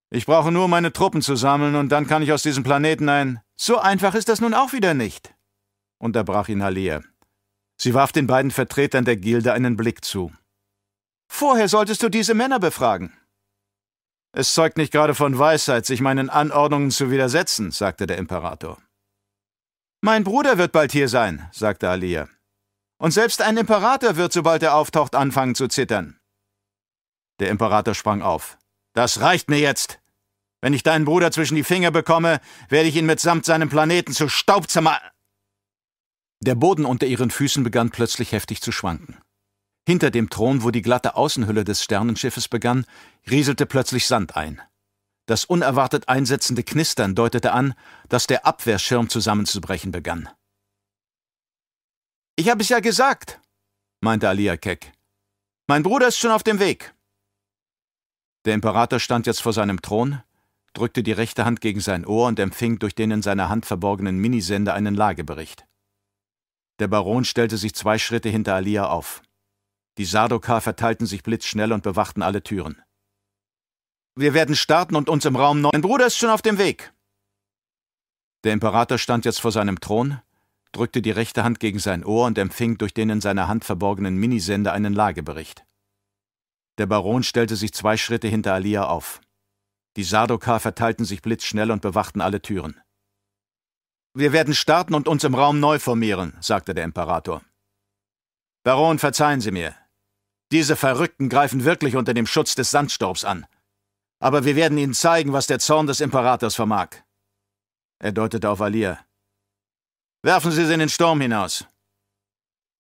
Ich 0.09 0.25
brauche 0.25 0.51
nur 0.51 0.67
meine 0.67 0.93
Truppen 0.93 1.21
zu 1.21 1.35
sammeln, 1.35 1.75
und 1.75 1.89
dann 1.89 2.07
kann 2.07 2.21
ich 2.21 2.31
aus 2.31 2.43
diesem 2.43 2.63
Planeten 2.63 3.09
ein. 3.09 3.41
So 3.55 3.77
einfach 3.77 4.15
ist 4.15 4.29
das 4.29 4.39
nun 4.39 4.53
auch 4.53 4.71
wieder 4.71 4.93
nicht, 4.93 5.33
unterbrach 5.97 6.47
ihn 6.47 6.61
Alia. 6.61 7.01
Sie 7.79 7.93
warf 7.93 8.11
den 8.11 8.27
beiden 8.27 8.51
Vertretern 8.51 9.05
der 9.05 9.17
Gilde 9.17 9.53
einen 9.53 9.77
Blick 9.77 10.03
zu. 10.03 10.31
Vorher 11.29 11.67
solltest 11.67 12.01
du 12.01 12.09
diese 12.09 12.33
Männer 12.33 12.59
befragen. 12.59 13.13
Es 14.31 14.53
zeugt 14.53 14.77
nicht 14.77 14.91
gerade 14.91 15.15
von 15.15 15.37
Weisheit, 15.37 15.85
sich 15.85 16.01
meinen 16.01 16.29
Anordnungen 16.29 16.91
zu 16.91 17.11
widersetzen, 17.11 17.71
sagte 17.71 18.07
der 18.07 18.17
Imperator. 18.17 18.81
Mein 20.01 20.23
Bruder 20.23 20.57
wird 20.57 20.71
bald 20.71 20.91
hier 20.91 21.09
sein, 21.09 21.49
sagte 21.51 21.89
Alia. 21.89 22.29
Und 22.99 23.11
selbst 23.11 23.41
ein 23.41 23.57
Imperator 23.57 24.15
wird, 24.15 24.31
sobald 24.31 24.63
er 24.63 24.75
auftaucht, 24.75 25.15
anfangen 25.15 25.55
zu 25.55 25.67
zittern. 25.67 26.19
Der 27.39 27.49
Imperator 27.49 27.93
sprang 27.93 28.21
auf. 28.21 28.57
Das 28.97 29.21
reicht 29.21 29.47
mir 29.47 29.59
jetzt. 29.59 29.99
Wenn 30.59 30.73
ich 30.73 30.81
deinen 30.81 31.05
Bruder 31.05 31.31
zwischen 31.31 31.53
die 31.53 31.63
Finger 31.63 31.91
bekomme, 31.91 32.41
werde 32.67 32.89
ich 32.89 32.95
ihn 32.95 33.05
mitsamt 33.05 33.45
seinem 33.45 33.69
Planeten 33.69 34.11
zu 34.11 34.27
Staub 34.27 34.71
zermal. 34.71 34.99
Der 36.39 36.55
Boden 36.55 36.83
unter 36.83 37.05
ihren 37.05 37.29
Füßen 37.29 37.63
begann 37.63 37.91
plötzlich 37.91 38.31
heftig 38.31 38.59
zu 38.59 38.71
schwanken. 38.71 39.19
Hinter 39.87 40.09
dem 40.09 40.31
Thron, 40.31 40.63
wo 40.63 40.71
die 40.71 40.81
glatte 40.81 41.15
Außenhülle 41.15 41.63
des 41.63 41.83
Sternenschiffes 41.83 42.47
begann, 42.47 42.87
rieselte 43.29 43.67
plötzlich 43.67 44.07
Sand 44.07 44.35
ein. 44.35 44.63
Das 45.27 45.45
unerwartet 45.45 46.09
einsetzende 46.09 46.63
Knistern 46.63 47.13
deutete 47.13 47.51
an, 47.51 47.75
dass 48.09 48.25
der 48.25 48.47
Abwehrschirm 48.47 49.09
zusammenzubrechen 49.09 49.91
begann. 49.91 50.27
Ich 52.35 52.49
habe 52.49 52.63
es 52.63 52.69
ja 52.69 52.79
gesagt, 52.79 53.39
meinte 54.01 54.27
Alia 54.27 54.57
keck. 54.57 54.91
Mein 55.67 55.83
Bruder 55.83 56.07
ist 56.07 56.17
schon 56.17 56.31
auf 56.31 56.41
dem 56.41 56.57
Weg. 56.57 56.95
Der 58.47 58.53
Imperator 58.53 59.01
stand 59.01 59.27
jetzt 59.27 59.41
vor 59.41 59.51
seinem 59.51 59.81
Thron, 59.81 60.23
drückte 60.71 61.03
die 61.03 61.11
rechte 61.11 61.43
Hand 61.43 61.59
gegen 61.59 61.81
sein 61.81 62.05
Ohr 62.05 62.27
und 62.27 62.39
empfing 62.39 62.79
durch 62.79 62.95
den 62.95 63.11
in 63.11 63.21
seiner 63.21 63.49
Hand 63.49 63.65
verborgenen 63.65 64.19
Minisender 64.19 64.73
einen 64.73 64.95
Lagebericht. 64.95 65.67
Der 66.79 66.87
Baron 66.87 67.25
stellte 67.25 67.57
sich 67.57 67.75
zwei 67.75 67.97
Schritte 67.97 68.29
hinter 68.29 68.55
Alia 68.55 68.87
auf. 68.87 69.21
Die 69.97 70.05
Sardoka 70.05 70.61
verteilten 70.61 71.05
sich 71.05 71.23
blitzschnell 71.23 71.73
und 71.73 71.83
bewachten 71.83 72.21
alle 72.21 72.41
Türen. 72.41 72.81
Wir 74.15 74.33
werden 74.33 74.55
starten 74.55 74.95
und 74.95 75.09
uns 75.09 75.25
im 75.25 75.35
Raum 75.35 75.59
neun. 75.59 75.71
Mein 75.73 75.81
Bruder 75.81 76.07
ist 76.07 76.15
schon 76.15 76.29
auf 76.29 76.41
dem 76.41 76.57
Weg. 76.57 76.93
Der 78.45 78.53
Imperator 78.53 78.97
stand 78.97 79.25
jetzt 79.25 79.41
vor 79.41 79.51
seinem 79.51 79.81
Thron, 79.81 80.21
drückte 80.71 81.01
die 81.01 81.11
rechte 81.11 81.43
Hand 81.43 81.59
gegen 81.59 81.79
sein 81.79 82.05
Ohr 82.05 82.25
und 82.25 82.37
empfing 82.37 82.77
durch 82.77 82.93
den 82.93 83.09
in 83.09 83.19
seiner 83.19 83.49
Hand 83.49 83.65
verborgenen 83.65 84.15
Minisender 84.15 84.71
einen 84.71 84.93
Lagebericht. 84.93 85.65
Der 86.77 86.85
Baron 86.85 87.23
stellte 87.23 87.55
sich 87.55 87.73
zwei 87.73 87.97
Schritte 87.97 88.27
hinter 88.27 88.53
Alia 88.53 88.85
auf. 88.85 89.19
Die 89.95 90.03
Sardoka 90.03 90.59
verteilten 90.59 91.05
sich 91.05 91.21
blitzschnell 91.23 91.71
und 91.71 91.81
bewachten 91.81 92.21
alle 92.21 92.41
Türen. 92.41 92.79
Wir 94.13 94.31
werden 94.31 94.53
starten 94.53 94.93
und 94.93 95.07
uns 95.07 95.23
im 95.23 95.35
Raum 95.35 95.59
neu 95.59 95.79
formieren, 95.79 96.37
sagte 96.39 96.73
der 96.73 96.83
Imperator. 96.83 97.41
Baron, 98.63 98.99
verzeihen 98.99 99.41
Sie 99.41 99.51
mir. 99.51 99.75
Diese 100.51 100.75
Verrückten 100.75 101.29
greifen 101.29 101.63
wirklich 101.63 101.95
unter 101.95 102.13
dem 102.13 102.27
Schutz 102.27 102.55
des 102.55 102.71
Sandstorms 102.71 103.25
an. 103.25 103.47
Aber 104.19 104.45
wir 104.45 104.55
werden 104.55 104.77
ihnen 104.77 104.93
zeigen, 104.93 105.33
was 105.33 105.47
der 105.47 105.59
Zorn 105.59 105.87
des 105.87 105.99
Imperators 105.99 106.55
vermag. 106.55 106.89
Er 107.99 108.11
deutete 108.11 108.49
auf 108.49 108.61
Alia. 108.61 108.99
Werfen 110.21 110.51
Sie 110.51 110.65
sie 110.65 110.73
in 110.73 110.79
den 110.79 110.89
Sturm 110.89 111.21
hinaus. 111.21 111.65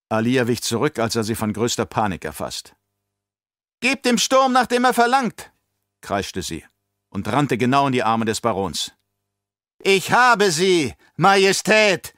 Alia 0.09 0.47
wich 0.47 0.61
zurück, 0.63 0.99
als 0.99 1.15
er 1.15 1.23
sie 1.23 1.35
von 1.35 1.51
größter 1.51 1.85
Panik 1.85 2.23
erfasst. 2.23 2.76
Gebt 3.79 4.05
dem 4.05 4.17
Sturm, 4.17 4.53
nachdem 4.53 4.85
er 4.85 4.93
verlangt, 4.93 5.51
kreischte 6.01 6.41
sie 6.41 6.65
und 7.09 7.27
rannte 7.27 7.57
genau 7.57 7.87
in 7.87 7.93
die 7.93 8.03
Arme 8.03 8.25
des 8.25 8.41
Barons. 8.41 8.93
Ich 9.79 10.11
habe 10.11 10.51
sie, 10.51 10.95
Majestät, 11.15 12.13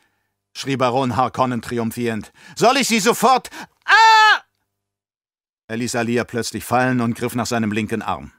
schrie 0.53 0.77
Baron 0.77 1.17
Harkonnen 1.17 1.61
triumphierend. 1.61 2.31
Soll 2.55 2.77
ich 2.77 2.87
sie 2.87 2.99
sofort. 2.99 3.49
Ah! 3.83 4.41
Er 5.67 5.77
ließ 5.77 5.95
Alia 5.95 6.23
plötzlich 6.23 6.63
fallen 6.63 7.01
und 7.01 7.15
griff 7.15 7.35
nach 7.35 7.45
seinem 7.45 7.71
linken 7.71 8.01
Arm. 8.01 8.31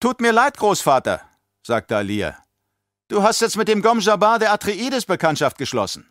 Tut 0.00 0.20
mir 0.20 0.32
leid, 0.32 0.56
Großvater, 0.58 1.22
sagte 1.62 1.96
Alia. 1.96 2.42
Du 3.08 3.22
hast 3.22 3.40
jetzt 3.40 3.56
mit 3.56 3.68
dem 3.68 3.82
Gomjabar 3.82 4.40
der 4.40 4.52
Atreides 4.52 5.06
Bekanntschaft 5.06 5.58
geschlossen. 5.58 6.10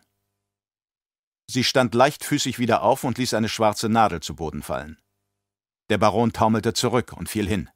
Sie 1.48 1.62
stand 1.62 1.94
leichtfüßig 1.94 2.58
wieder 2.58 2.82
auf 2.82 3.04
und 3.04 3.18
ließ 3.18 3.34
eine 3.34 3.48
schwarze 3.48 3.88
Nadel 3.88 4.20
zu 4.20 4.34
Boden 4.34 4.62
fallen. 4.62 4.98
Der 5.88 5.98
Baron 5.98 6.32
taumelte 6.32 6.72
zurück 6.72 7.12
und 7.12 7.28
fiel 7.28 7.46
hin. 7.46 7.70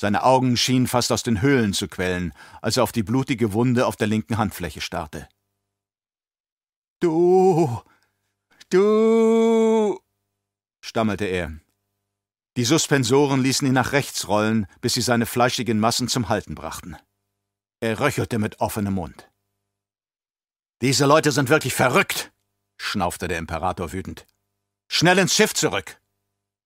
Seine 0.00 0.24
Augen 0.24 0.56
schienen 0.56 0.88
fast 0.88 1.12
aus 1.12 1.22
den 1.22 1.42
Höhlen 1.42 1.72
zu 1.72 1.88
quellen, 1.88 2.34
als 2.60 2.76
er 2.76 2.82
auf 2.82 2.92
die 2.92 3.02
blutige 3.02 3.52
Wunde 3.52 3.86
auf 3.86 3.96
der 3.96 4.08
linken 4.08 4.36
Handfläche 4.36 4.80
starrte. 4.80 5.28
Du. 7.00 7.80
Du. 8.68 10.00
stammelte 10.84 11.24
er. 11.26 11.52
Die 12.56 12.64
Suspensoren 12.64 13.42
ließen 13.42 13.66
ihn 13.66 13.74
nach 13.74 13.92
rechts 13.92 14.28
rollen, 14.28 14.66
bis 14.80 14.94
sie 14.94 15.00
seine 15.00 15.24
fleischigen 15.24 15.80
Massen 15.80 16.08
zum 16.08 16.28
Halten 16.28 16.54
brachten. 16.54 16.96
Er 17.80 17.98
röchelte 18.00 18.38
mit 18.38 18.60
offenem 18.60 18.94
Mund. 18.94 19.30
Diese 20.82 21.06
Leute 21.06 21.32
sind 21.32 21.48
wirklich 21.48 21.74
verrückt, 21.74 22.32
schnaufte 22.76 23.28
der 23.28 23.38
Imperator 23.38 23.92
wütend. 23.92 24.26
Schnell 24.88 25.18
ins 25.18 25.34
Schiff 25.34 25.54
zurück. 25.54 26.01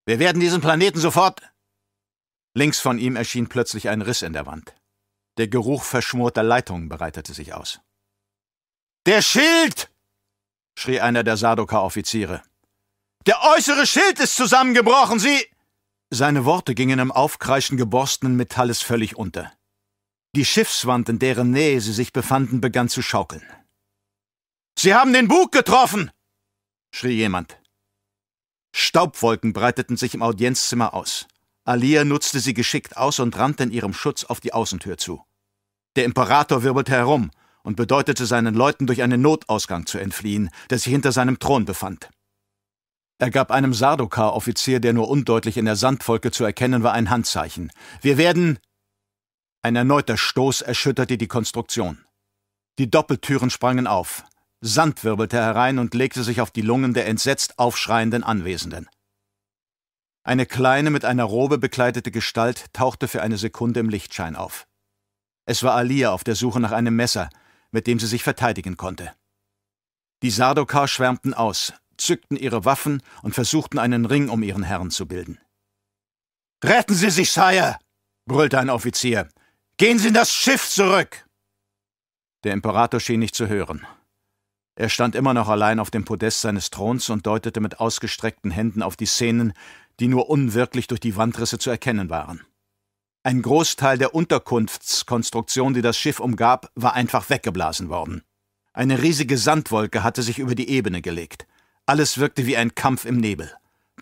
Wir 0.06 0.20
werden 0.20 0.40
diesen 0.40 0.60
Planeten 0.60 1.00
sofort. 1.00 1.42
Links 2.54 2.80
von 2.80 2.98
ihm 2.98 3.16
erschien 3.16 3.48
plötzlich 3.48 3.88
ein 3.88 4.02
Riss 4.02 4.22
in 4.22 4.32
der 4.32 4.46
Wand. 4.46 4.74
Der 5.36 5.48
Geruch 5.48 5.82
verschmorter 5.82 6.42
Leitungen 6.42 6.88
breitete 6.88 7.34
sich 7.34 7.52
aus. 7.52 7.80
Der 9.04 9.20
Schild! 9.20 9.90
schrie 10.78 11.00
einer 11.00 11.24
der 11.24 11.36
Sardoka-Offiziere. 11.36 12.42
Der 13.26 13.42
äußere 13.42 13.86
Schild 13.86 14.20
ist 14.20 14.36
zusammengebrochen, 14.36 15.18
Sie! 15.18 15.44
Seine 16.10 16.44
Worte 16.44 16.76
gingen 16.76 17.00
im 17.00 17.10
Aufkreischen 17.10 17.76
geborstenen 17.76 18.36
Metalles 18.36 18.82
völlig 18.82 19.16
unter. 19.16 19.52
Die 20.36 20.44
Schiffswand, 20.44 21.08
in 21.08 21.18
deren 21.18 21.50
Nähe 21.50 21.80
sie 21.80 21.92
sich 21.92 22.12
befanden, 22.12 22.60
begann 22.60 22.88
zu 22.88 23.02
schaukeln. 23.02 23.44
Sie 24.78 24.94
haben 24.94 25.12
den 25.12 25.26
Bug 25.26 25.50
getroffen! 25.50 26.12
schrie 26.94 27.16
jemand. 27.16 27.58
Staubwolken 28.78 29.54
breiteten 29.54 29.96
sich 29.96 30.12
im 30.12 30.20
Audienzzimmer 30.22 30.92
aus. 30.92 31.26
Alia 31.64 32.04
nutzte 32.04 32.40
sie 32.40 32.52
geschickt 32.52 32.98
aus 32.98 33.20
und 33.20 33.38
rannte 33.38 33.62
in 33.62 33.70
ihrem 33.70 33.94
Schutz 33.94 34.24
auf 34.24 34.38
die 34.38 34.52
Außentür 34.52 34.98
zu. 34.98 35.24
Der 35.96 36.04
Imperator 36.04 36.62
wirbelte 36.62 36.92
herum 36.92 37.30
und 37.62 37.76
bedeutete 37.76 38.26
seinen 38.26 38.54
Leuten, 38.54 38.86
durch 38.86 39.00
einen 39.00 39.22
Notausgang 39.22 39.86
zu 39.86 39.96
entfliehen, 39.96 40.50
der 40.68 40.78
sich 40.78 40.92
hinter 40.92 41.10
seinem 41.10 41.38
Thron 41.38 41.64
befand. 41.64 42.10
Er 43.18 43.30
gab 43.30 43.50
einem 43.50 43.72
Sardoka-Offizier, 43.72 44.78
der 44.78 44.92
nur 44.92 45.08
undeutlich 45.08 45.56
in 45.56 45.64
der 45.64 45.76
Sandwolke 45.76 46.30
zu 46.30 46.44
erkennen 46.44 46.82
war, 46.82 46.92
ein 46.92 47.08
Handzeichen. 47.08 47.72
Wir 48.02 48.18
werden. 48.18 48.58
Ein 49.62 49.74
erneuter 49.74 50.18
Stoß 50.18 50.60
erschütterte 50.60 51.16
die 51.16 51.28
Konstruktion. 51.28 52.04
Die 52.78 52.90
Doppeltüren 52.90 53.48
sprangen 53.48 53.86
auf. 53.86 54.22
Sand 54.66 55.04
wirbelte 55.04 55.36
herein 55.36 55.78
und 55.78 55.94
legte 55.94 56.24
sich 56.24 56.40
auf 56.40 56.50
die 56.50 56.60
Lungen 56.60 56.92
der 56.92 57.06
entsetzt 57.06 57.58
aufschreienden 57.58 58.24
Anwesenden. 58.24 58.88
Eine 60.24 60.44
kleine, 60.44 60.90
mit 60.90 61.04
einer 61.04 61.22
Robe 61.22 61.58
bekleidete 61.58 62.10
Gestalt 62.10 62.64
tauchte 62.72 63.06
für 63.06 63.22
eine 63.22 63.38
Sekunde 63.38 63.78
im 63.78 63.88
Lichtschein 63.88 64.34
auf. 64.34 64.66
Es 65.44 65.62
war 65.62 65.74
Alia 65.74 66.10
auf 66.10 66.24
der 66.24 66.34
Suche 66.34 66.58
nach 66.58 66.72
einem 66.72 66.96
Messer, 66.96 67.30
mit 67.70 67.86
dem 67.86 68.00
sie 68.00 68.08
sich 68.08 68.24
verteidigen 68.24 68.76
konnte. 68.76 69.12
Die 70.22 70.30
Sardokar 70.30 70.88
schwärmten 70.88 71.32
aus, 71.32 71.72
zückten 71.96 72.36
ihre 72.36 72.64
Waffen 72.64 73.02
und 73.22 73.34
versuchten 73.34 73.78
einen 73.78 74.04
Ring 74.04 74.28
um 74.28 74.42
ihren 74.42 74.64
Herrn 74.64 74.90
zu 74.90 75.06
bilden. 75.06 75.38
Retten 76.64 76.94
Sie 76.94 77.10
sich, 77.10 77.30
Sire! 77.30 77.78
brüllte 78.24 78.58
ein 78.58 78.70
Offizier. 78.70 79.28
Gehen 79.76 80.00
Sie 80.00 80.08
in 80.08 80.14
das 80.14 80.32
Schiff 80.32 80.68
zurück! 80.68 81.24
Der 82.42 82.52
Imperator 82.52 82.98
schien 82.98 83.20
nicht 83.20 83.36
zu 83.36 83.46
hören. 83.46 83.86
Er 84.78 84.90
stand 84.90 85.14
immer 85.14 85.32
noch 85.32 85.48
allein 85.48 85.80
auf 85.80 85.90
dem 85.90 86.04
Podest 86.04 86.42
seines 86.42 86.68
Throns 86.68 87.08
und 87.08 87.26
deutete 87.26 87.60
mit 87.60 87.80
ausgestreckten 87.80 88.50
Händen 88.50 88.82
auf 88.82 88.94
die 88.94 89.06
Szenen, 89.06 89.54
die 90.00 90.06
nur 90.06 90.28
unwirklich 90.28 90.86
durch 90.86 91.00
die 91.00 91.16
Wandrisse 91.16 91.58
zu 91.58 91.70
erkennen 91.70 92.10
waren. 92.10 92.42
Ein 93.22 93.40
Großteil 93.40 93.96
der 93.96 94.14
Unterkunftskonstruktion, 94.14 95.72
die 95.72 95.80
das 95.80 95.96
Schiff 95.96 96.20
umgab, 96.20 96.70
war 96.74 96.92
einfach 96.92 97.30
weggeblasen 97.30 97.88
worden. 97.88 98.22
Eine 98.74 99.00
riesige 99.00 99.38
Sandwolke 99.38 100.04
hatte 100.04 100.22
sich 100.22 100.38
über 100.38 100.54
die 100.54 100.68
Ebene 100.68 101.00
gelegt. 101.00 101.46
Alles 101.86 102.18
wirkte 102.18 102.46
wie 102.46 102.58
ein 102.58 102.74
Kampf 102.74 103.06
im 103.06 103.16
Nebel. 103.16 103.50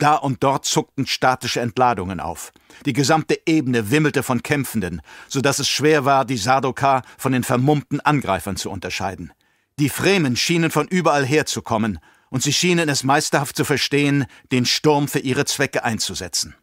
Da 0.00 0.16
und 0.16 0.42
dort 0.42 0.64
zuckten 0.64 1.06
statische 1.06 1.60
Entladungen 1.60 2.18
auf. 2.18 2.52
Die 2.84 2.92
gesamte 2.92 3.38
Ebene 3.46 3.92
wimmelte 3.92 4.24
von 4.24 4.42
Kämpfenden, 4.42 5.02
so 5.28 5.40
dass 5.40 5.60
es 5.60 5.68
schwer 5.68 6.04
war, 6.04 6.24
die 6.24 6.36
Sardoka 6.36 7.02
von 7.16 7.30
den 7.30 7.44
vermummten 7.44 8.00
Angreifern 8.00 8.56
zu 8.56 8.70
unterscheiden. 8.70 9.32
Die 9.78 9.88
Fremen 9.88 10.36
schienen 10.36 10.70
von 10.70 10.86
überall 10.86 11.26
herzukommen, 11.26 11.98
und 12.30 12.42
sie 12.42 12.52
schienen 12.52 12.88
es 12.88 13.04
meisterhaft 13.04 13.56
zu 13.56 13.64
verstehen, 13.64 14.26
den 14.52 14.66
Sturm 14.66 15.08
für 15.08 15.20
ihre 15.20 15.44
Zwecke 15.44 15.84
einzusetzen. 15.84 16.54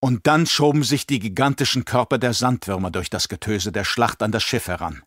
Und 0.00 0.26
dann 0.26 0.46
schoben 0.46 0.82
sich 0.82 1.06
die 1.06 1.18
gigantischen 1.18 1.84
Körper 1.84 2.18
der 2.18 2.34
Sandwürmer 2.34 2.90
durch 2.90 3.10
das 3.10 3.28
Getöse 3.28 3.72
der 3.72 3.84
Schlacht 3.84 4.22
an 4.22 4.32
das 4.32 4.42
Schiff 4.42 4.68
heran. 4.68 5.02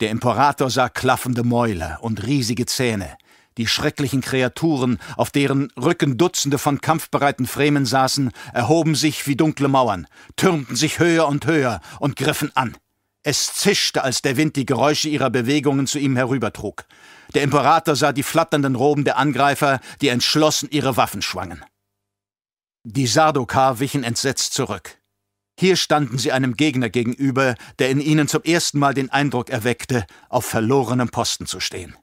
Der 0.00 0.10
Imperator 0.10 0.70
sah 0.70 0.88
klaffende 0.88 1.44
Mäuler 1.44 1.98
und 2.02 2.24
riesige 2.24 2.66
Zähne, 2.66 3.16
die 3.58 3.66
schrecklichen 3.66 4.20
Kreaturen, 4.20 4.98
auf 5.16 5.30
deren 5.30 5.70
Rücken 5.72 6.16
Dutzende 6.16 6.58
von 6.58 6.80
kampfbereiten 6.80 7.46
Fremen 7.46 7.84
saßen, 7.84 8.32
erhoben 8.52 8.94
sich 8.94 9.26
wie 9.26 9.36
dunkle 9.36 9.68
Mauern, 9.68 10.06
türmten 10.36 10.76
sich 10.76 10.98
höher 10.98 11.28
und 11.28 11.46
höher 11.46 11.80
und 12.00 12.16
griffen 12.16 12.50
an. 12.56 12.76
Es 13.24 13.54
zischte, 13.54 14.02
als 14.02 14.22
der 14.22 14.36
Wind 14.36 14.56
die 14.56 14.66
Geräusche 14.66 15.08
ihrer 15.08 15.30
Bewegungen 15.30 15.86
zu 15.86 15.98
ihm 15.98 16.16
herübertrug. 16.16 16.84
Der 17.34 17.42
Imperator 17.42 17.94
sah 17.94 18.12
die 18.12 18.24
flatternden 18.24 18.74
Roben 18.74 19.04
der 19.04 19.16
Angreifer, 19.16 19.80
die 20.00 20.08
entschlossen 20.08 20.68
ihre 20.70 20.96
Waffen 20.96 21.22
schwangen. 21.22 21.64
Die 22.84 23.06
Sardokar 23.06 23.78
wichen 23.78 24.02
entsetzt 24.02 24.54
zurück. 24.54 24.98
Hier 25.58 25.76
standen 25.76 26.18
sie 26.18 26.32
einem 26.32 26.56
Gegner 26.56 26.90
gegenüber, 26.90 27.54
der 27.78 27.90
in 27.90 28.00
ihnen 28.00 28.26
zum 28.26 28.42
ersten 28.42 28.80
Mal 28.80 28.94
den 28.94 29.10
Eindruck 29.10 29.50
erweckte, 29.50 30.04
auf 30.28 30.44
verlorenem 30.44 31.10
Posten 31.10 31.46
zu 31.46 31.60
stehen. 31.60 31.96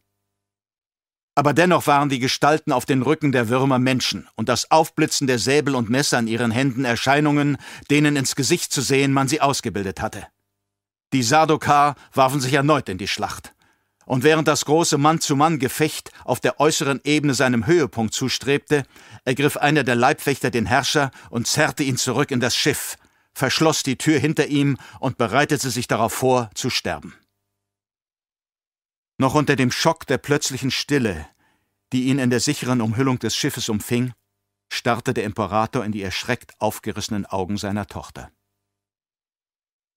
Aber 1.35 1.53
dennoch 1.53 1.87
waren 1.87 2.09
die 2.09 2.19
Gestalten 2.19 2.71
auf 2.71 2.85
den 2.85 3.01
Rücken 3.01 3.31
der 3.31 3.49
Würmer 3.49 3.79
Menschen 3.79 4.29
und 4.35 4.49
das 4.49 4.71
Aufblitzen 4.71 5.27
der 5.27 5.39
Säbel 5.39 5.75
und 5.75 5.89
Messer 5.89 6.19
in 6.19 6.27
ihren 6.27 6.51
Händen 6.51 6.85
Erscheinungen, 6.85 7.57
denen 7.89 8.15
ins 8.15 8.35
Gesicht 8.35 8.71
zu 8.71 8.81
sehen 8.81 9.11
man 9.11 9.27
sie 9.27 9.41
ausgebildet 9.41 10.01
hatte. 10.01 10.27
Die 11.13 11.23
Sardokar 11.23 11.95
warfen 12.13 12.39
sich 12.39 12.53
erneut 12.53 12.89
in 12.89 12.97
die 12.97 13.07
Schlacht. 13.07 13.53
Und 14.05 14.23
während 14.23 14.47
das 14.47 14.65
große 14.65 14.97
Mann-zu-Mann-Gefecht 14.97 16.11
auf 16.23 16.39
der 16.39 16.59
äußeren 16.59 16.99
Ebene 17.03 17.33
seinem 17.33 17.67
Höhepunkt 17.67 18.13
zustrebte, 18.13 18.83
ergriff 19.23 19.57
einer 19.57 19.83
der 19.83 19.95
Leibwächter 19.95 20.49
den 20.49 20.65
Herrscher 20.65 21.11
und 21.29 21.47
zerrte 21.47 21.83
ihn 21.83 21.97
zurück 21.97 22.31
in 22.31 22.39
das 22.39 22.55
Schiff, 22.55 22.97
verschloss 23.33 23.83
die 23.83 23.97
Tür 23.97 24.19
hinter 24.19 24.47
ihm 24.47 24.77
und 24.99 25.17
bereitete 25.17 25.69
sich 25.69 25.87
darauf 25.87 26.13
vor, 26.13 26.49
zu 26.55 26.69
sterben. 26.69 27.13
Noch 29.19 29.35
unter 29.35 29.55
dem 29.55 29.71
Schock 29.71 30.07
der 30.07 30.17
plötzlichen 30.17 30.71
Stille, 30.71 31.27
die 31.91 32.05
ihn 32.05 32.19
in 32.19 32.29
der 32.29 32.39
sicheren 32.39 32.81
Umhüllung 32.81 33.19
des 33.19 33.35
Schiffes 33.35 33.69
umfing, 33.69 34.13
starrte 34.71 35.13
der 35.13 35.25
Imperator 35.25 35.83
in 35.83 35.91
die 35.91 36.01
erschreckt 36.01 36.53
aufgerissenen 36.59 37.25
Augen 37.25 37.57
seiner 37.57 37.85
Tochter. 37.85 38.31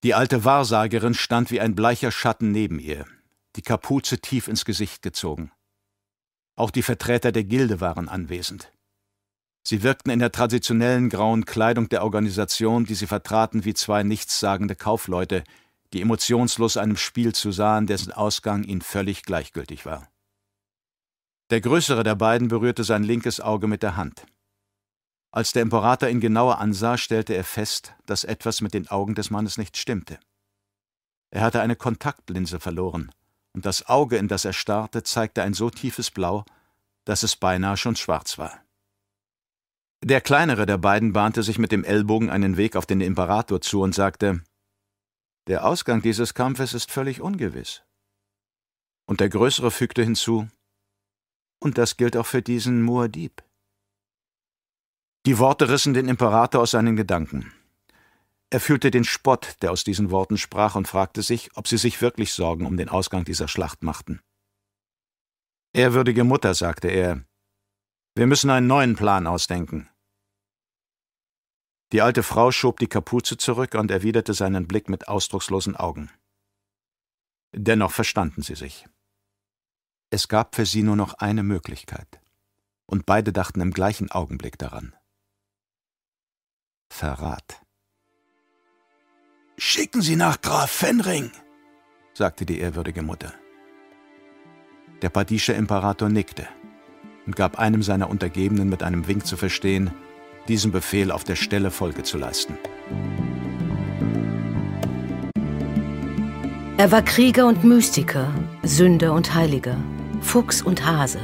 Die 0.03 0.13
alte 0.13 0.43
Wahrsagerin 0.43 1.13
stand 1.13 1.49
wie 1.49 1.61
ein 1.61 1.75
bleicher 1.75 2.11
Schatten 2.11 2.51
neben 2.51 2.77
ihr, 2.77 3.05
die 3.55 3.61
Kapuze 3.61 4.19
tief 4.19 4.49
ins 4.49 4.65
Gesicht 4.65 5.01
gezogen. 5.01 5.49
Auch 6.57 6.71
die 6.71 6.83
Vertreter 6.83 7.31
der 7.31 7.45
Gilde 7.45 7.79
waren 7.79 8.09
anwesend. 8.09 8.69
Sie 9.65 9.81
wirkten 9.81 10.09
in 10.09 10.19
der 10.19 10.33
traditionellen 10.33 11.07
grauen 11.07 11.45
Kleidung 11.45 11.87
der 11.87 12.03
Organisation, 12.03 12.83
die 12.85 12.95
sie 12.95 13.07
vertraten, 13.07 13.63
wie 13.63 13.73
zwei 13.73 14.03
nichtssagende 14.03 14.75
Kaufleute, 14.75 15.45
die 15.93 16.01
emotionslos 16.01 16.75
einem 16.75 16.97
Spiel 16.97 17.33
zusahen, 17.33 17.87
dessen 17.87 18.11
Ausgang 18.11 18.63
ihnen 18.63 18.81
völlig 18.81 19.23
gleichgültig 19.23 19.85
war. 19.85 20.09
Der 21.49 21.61
größere 21.61 22.03
der 22.03 22.15
beiden 22.15 22.49
berührte 22.49 22.83
sein 22.83 23.03
linkes 23.03 23.39
Auge 23.39 23.67
mit 23.67 23.83
der 23.83 23.95
Hand. 23.95 24.25
Als 25.33 25.51
der 25.51 25.63
Imperator 25.63 26.09
ihn 26.09 26.19
genauer 26.19 26.59
ansah, 26.59 26.95
stellte 26.95 27.33
er 27.33 27.43
fest, 27.43 27.95
dass 28.05 28.23
etwas 28.23 28.61
mit 28.61 28.75
den 28.75 28.87
Augen 28.89 29.15
des 29.15 29.31
Mannes 29.31 29.57
nicht 29.57 29.77
stimmte. 29.77 30.19
Er 31.31 31.41
hatte 31.41 31.59
eine 31.59 31.75
Kontaktlinse 31.75 32.59
verloren, 32.59 33.11
und 33.53 33.65
das 33.65 33.87
Auge, 33.87 34.17
in 34.17 34.27
das 34.27 34.45
er 34.45 34.53
starrte, 34.53 35.01
zeigte 35.01 35.41
ein 35.41 35.55
so 35.55 35.71
tiefes 35.71 36.11
Blau, 36.11 36.45
dass 37.05 37.23
es 37.23 37.35
beinahe 37.35 37.77
schon 37.77 37.95
schwarz 37.95 38.37
war. 38.37 38.63
Der 40.03 40.21
kleinere 40.21 40.67
der 40.67 40.77
beiden 40.77 41.13
bahnte 41.13 41.41
sich 41.41 41.57
mit 41.57 41.71
dem 41.71 41.83
Ellbogen 41.83 42.29
einen 42.29 42.55
Weg 42.55 42.75
auf 42.75 42.85
den 42.85 43.01
Imperator 43.01 43.59
zu 43.59 43.81
und 43.81 43.95
sagte 43.95 44.43
Der 45.47 45.65
Ausgang 45.65 46.03
dieses 46.03 46.35
Kampfes 46.35 46.75
ist 46.75 46.91
völlig 46.91 47.21
ungewiss. 47.21 47.81
Und 49.07 49.19
der 49.19 49.29
größere 49.29 49.71
fügte 49.71 50.03
hinzu 50.03 50.47
Und 51.59 51.79
das 51.79 51.97
gilt 51.97 52.17
auch 52.17 52.27
für 52.27 52.43
diesen 52.43 52.87
Muad'Dib. 52.87 53.42
Die 55.25 55.39
Worte 55.39 55.69
rissen 55.69 55.93
den 55.93 56.09
Imperator 56.09 56.61
aus 56.61 56.71
seinen 56.71 56.97
Gedanken. 56.97 57.53
Er 58.49 58.59
fühlte 58.59 58.91
den 58.91 59.05
Spott, 59.05 59.55
der 59.61 59.71
aus 59.71 59.85
diesen 59.85 60.11
Worten 60.11 60.37
sprach, 60.37 60.75
und 60.75 60.87
fragte 60.87 61.21
sich, 61.21 61.55
ob 61.55 61.67
sie 61.67 61.77
sich 61.77 62.01
wirklich 62.01 62.33
Sorgen 62.33 62.65
um 62.65 62.75
den 62.75 62.89
Ausgang 62.89 63.23
dieser 63.23 63.47
Schlacht 63.47 63.83
machten. 63.83 64.21
Ehrwürdige 65.73 66.23
Mutter, 66.25 66.53
sagte 66.53 66.89
er, 66.89 67.25
wir 68.15 68.27
müssen 68.27 68.49
einen 68.49 68.67
neuen 68.67 68.95
Plan 68.95 69.25
ausdenken. 69.25 69.89
Die 71.93 72.01
alte 72.01 72.21
Frau 72.21 72.51
schob 72.51 72.79
die 72.79 72.87
Kapuze 72.87 73.37
zurück 73.37 73.75
und 73.75 73.91
erwiderte 73.91 74.33
seinen 74.33 74.67
Blick 74.67 74.89
mit 74.89 75.07
ausdruckslosen 75.07 75.75
Augen. 75.75 76.11
Dennoch 77.55 77.91
verstanden 77.91 78.41
sie 78.41 78.55
sich. 78.55 78.87
Es 80.11 80.27
gab 80.27 80.55
für 80.55 80.65
sie 80.65 80.83
nur 80.83 80.95
noch 80.95 81.13
eine 81.15 81.43
Möglichkeit, 81.43 82.21
und 82.85 83.05
beide 83.05 83.31
dachten 83.31 83.61
im 83.61 83.71
gleichen 83.71 84.11
Augenblick 84.11 84.57
daran. 84.59 84.95
Verrat. 86.95 87.59
Schicken 89.57 90.03
Sie 90.03 90.15
nach 90.15 90.39
Graf 90.41 90.69
Fenring, 90.69 91.31
sagte 92.13 92.45
die 92.45 92.59
ehrwürdige 92.59 93.01
Mutter. 93.01 93.33
Der 95.01 95.09
Padischer 95.09 95.55
Imperator 95.55 96.09
nickte 96.09 96.47
und 97.25 97.35
gab 97.35 97.57
einem 97.57 97.81
seiner 97.81 98.11
Untergebenen 98.11 98.69
mit 98.69 98.83
einem 98.83 99.07
Wink 99.07 99.25
zu 99.25 99.37
verstehen, 99.37 99.91
diesem 100.47 100.71
Befehl 100.71 101.11
auf 101.11 101.23
der 101.23 101.35
Stelle 101.35 101.71
Folge 101.71 102.03
zu 102.03 102.19
leisten. 102.19 102.59
Er 106.77 106.91
war 106.91 107.01
Krieger 107.01 107.47
und 107.47 107.63
Mystiker, 107.63 108.31
Sünder 108.61 109.13
und 109.13 109.33
Heiliger, 109.33 109.77
Fuchs 110.21 110.61
und 110.61 110.85
Hase, 110.85 111.19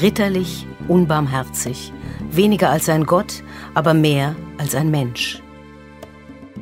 ritterlich, 0.00 0.66
unbarmherzig, 0.88 1.92
weniger 2.30 2.70
als 2.70 2.88
ein 2.88 3.04
Gott, 3.04 3.42
aber 3.74 3.94
mehr 3.94 4.34
als 4.58 4.74
ein 4.74 4.90
Mensch. 4.90 5.42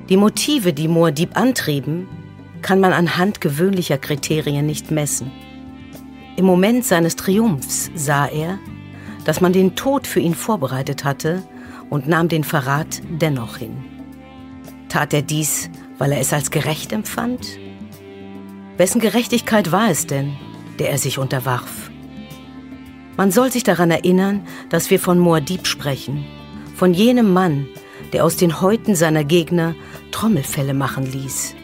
Die 0.08 0.16
Motive, 0.16 0.72
die 0.72 0.88
Moadib 0.88 1.36
antrieben, 1.36 2.08
kann 2.60 2.80
man 2.80 2.92
anhand 2.92 3.40
gewöhnlicher 3.40 3.98
Kriterien 3.98 4.66
nicht 4.66 4.90
messen. 4.90 5.30
Im 6.36 6.44
Moment 6.44 6.84
seines 6.84 7.16
Triumphs 7.16 7.90
sah 7.94 8.26
er, 8.26 8.58
dass 9.24 9.40
man 9.40 9.52
den 9.52 9.76
Tod 9.76 10.06
für 10.06 10.20
ihn 10.20 10.34
vorbereitet 10.34 11.04
hatte 11.04 11.42
und 11.90 12.08
nahm 12.08 12.28
den 12.28 12.44
Verrat 12.44 13.02
dennoch 13.08 13.58
hin. 13.58 13.84
Tat 14.88 15.12
er 15.14 15.22
dies, 15.22 15.70
weil 15.98 16.12
er 16.12 16.20
es 16.20 16.32
als 16.32 16.50
gerecht 16.50 16.92
empfand? 16.92 17.58
Wessen 18.76 19.00
Gerechtigkeit 19.00 19.70
war 19.70 19.90
es 19.90 20.06
denn, 20.06 20.34
der 20.78 20.90
er 20.90 20.98
sich 20.98 21.18
unterwarf? 21.18 21.91
Man 23.16 23.30
soll 23.30 23.52
sich 23.52 23.62
daran 23.62 23.90
erinnern, 23.90 24.46
dass 24.70 24.90
wir 24.90 24.98
von 24.98 25.18
Moadib 25.18 25.66
sprechen, 25.66 26.24
von 26.76 26.94
jenem 26.94 27.32
Mann, 27.32 27.66
der 28.12 28.24
aus 28.24 28.36
den 28.36 28.60
Häuten 28.60 28.94
seiner 28.94 29.24
Gegner 29.24 29.74
Trommelfälle 30.10 30.74
machen 30.74 31.10
ließ 31.10 31.54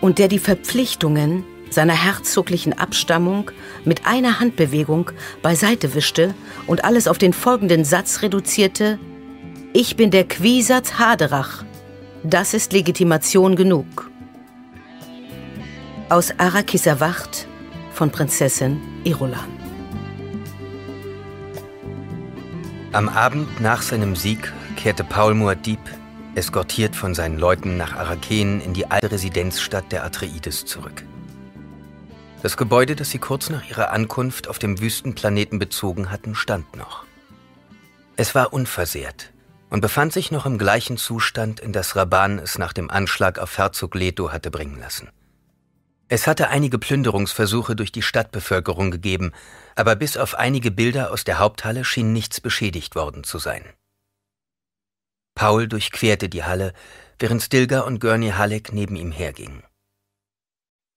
und 0.00 0.18
der 0.18 0.28
die 0.28 0.38
Verpflichtungen 0.38 1.44
seiner 1.70 1.94
herzoglichen 1.94 2.72
Abstammung 2.72 3.50
mit 3.84 4.06
einer 4.06 4.38
Handbewegung 4.38 5.10
beiseite 5.42 5.94
wischte 5.94 6.34
und 6.66 6.84
alles 6.84 7.08
auf 7.08 7.18
den 7.18 7.32
folgenden 7.32 7.84
Satz 7.84 8.22
reduzierte 8.22 8.98
Ich 9.72 9.96
bin 9.96 10.10
der 10.10 10.24
Quisatz 10.24 10.98
Haderach. 10.98 11.64
Das 12.22 12.54
ist 12.54 12.72
Legitimation 12.72 13.56
genug. 13.56 14.10
Aus 16.08 16.32
Arakis 16.38 16.86
erwacht 16.86 17.48
von 17.92 18.10
Prinzessin 18.10 18.80
Irulan. 19.04 19.53
Am 22.94 23.08
Abend 23.08 23.60
nach 23.60 23.82
seinem 23.82 24.14
Sieg 24.14 24.52
kehrte 24.76 25.02
Paul 25.02 25.32
Muad'Dib, 25.32 25.80
eskortiert 26.36 26.94
von 26.94 27.12
seinen 27.12 27.40
Leuten 27.40 27.76
nach 27.76 27.96
Araken, 27.96 28.60
in 28.60 28.72
die 28.72 28.88
alte 28.88 29.10
Residenzstadt 29.10 29.90
der 29.90 30.04
Atreides 30.04 30.64
zurück. 30.64 31.02
Das 32.40 32.56
Gebäude, 32.56 32.94
das 32.94 33.10
sie 33.10 33.18
kurz 33.18 33.50
nach 33.50 33.68
ihrer 33.68 33.90
Ankunft 33.90 34.46
auf 34.46 34.60
dem 34.60 34.80
Wüstenplaneten 34.80 35.58
bezogen 35.58 36.12
hatten, 36.12 36.36
stand 36.36 36.76
noch. 36.76 37.02
Es 38.14 38.36
war 38.36 38.52
unversehrt 38.52 39.32
und 39.70 39.80
befand 39.80 40.12
sich 40.12 40.30
noch 40.30 40.46
im 40.46 40.56
gleichen 40.56 40.96
Zustand, 40.96 41.58
in 41.58 41.72
das 41.72 41.96
Raban 41.96 42.38
es 42.38 42.58
nach 42.58 42.72
dem 42.72 42.92
Anschlag 42.92 43.40
auf 43.40 43.58
Herzog 43.58 43.96
Leto 43.96 44.30
hatte 44.30 44.52
bringen 44.52 44.78
lassen. 44.78 45.08
Es 46.08 46.26
hatte 46.26 46.48
einige 46.48 46.78
Plünderungsversuche 46.78 47.74
durch 47.76 47.90
die 47.90 48.02
Stadtbevölkerung 48.02 48.90
gegeben, 48.90 49.32
aber 49.74 49.96
bis 49.96 50.16
auf 50.16 50.34
einige 50.34 50.70
Bilder 50.70 51.10
aus 51.10 51.24
der 51.24 51.38
Haupthalle 51.38 51.84
schien 51.84 52.12
nichts 52.12 52.40
beschädigt 52.40 52.94
worden 52.94 53.24
zu 53.24 53.38
sein. 53.38 53.64
Paul 55.34 55.66
durchquerte 55.66 56.28
die 56.28 56.44
Halle, 56.44 56.72
während 57.18 57.42
Stilgar 57.42 57.86
und 57.86 58.00
Gurney 58.00 58.30
Halleck 58.30 58.72
neben 58.72 58.96
ihm 58.96 59.12
hergingen. 59.12 59.62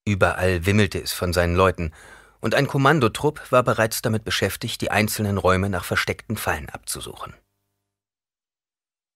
Überall 0.06 0.66
wimmelte 0.66 1.02
es 1.02 1.14
von 1.14 1.34
seinen 1.34 1.56
Leuten, 1.56 1.94
und 2.40 2.54
ein 2.54 2.68
Kommandotrupp 2.68 3.52
war 3.52 3.64
bereits 3.64 4.02
damit 4.02 4.24
beschäftigt, 4.24 4.82
die 4.82 4.92
einzelnen 4.92 5.38
Räume 5.38 5.70
nach 5.70 5.84
versteckten 5.84 6.38
Fallen 6.38 6.70
abzusuchen. 6.70 7.34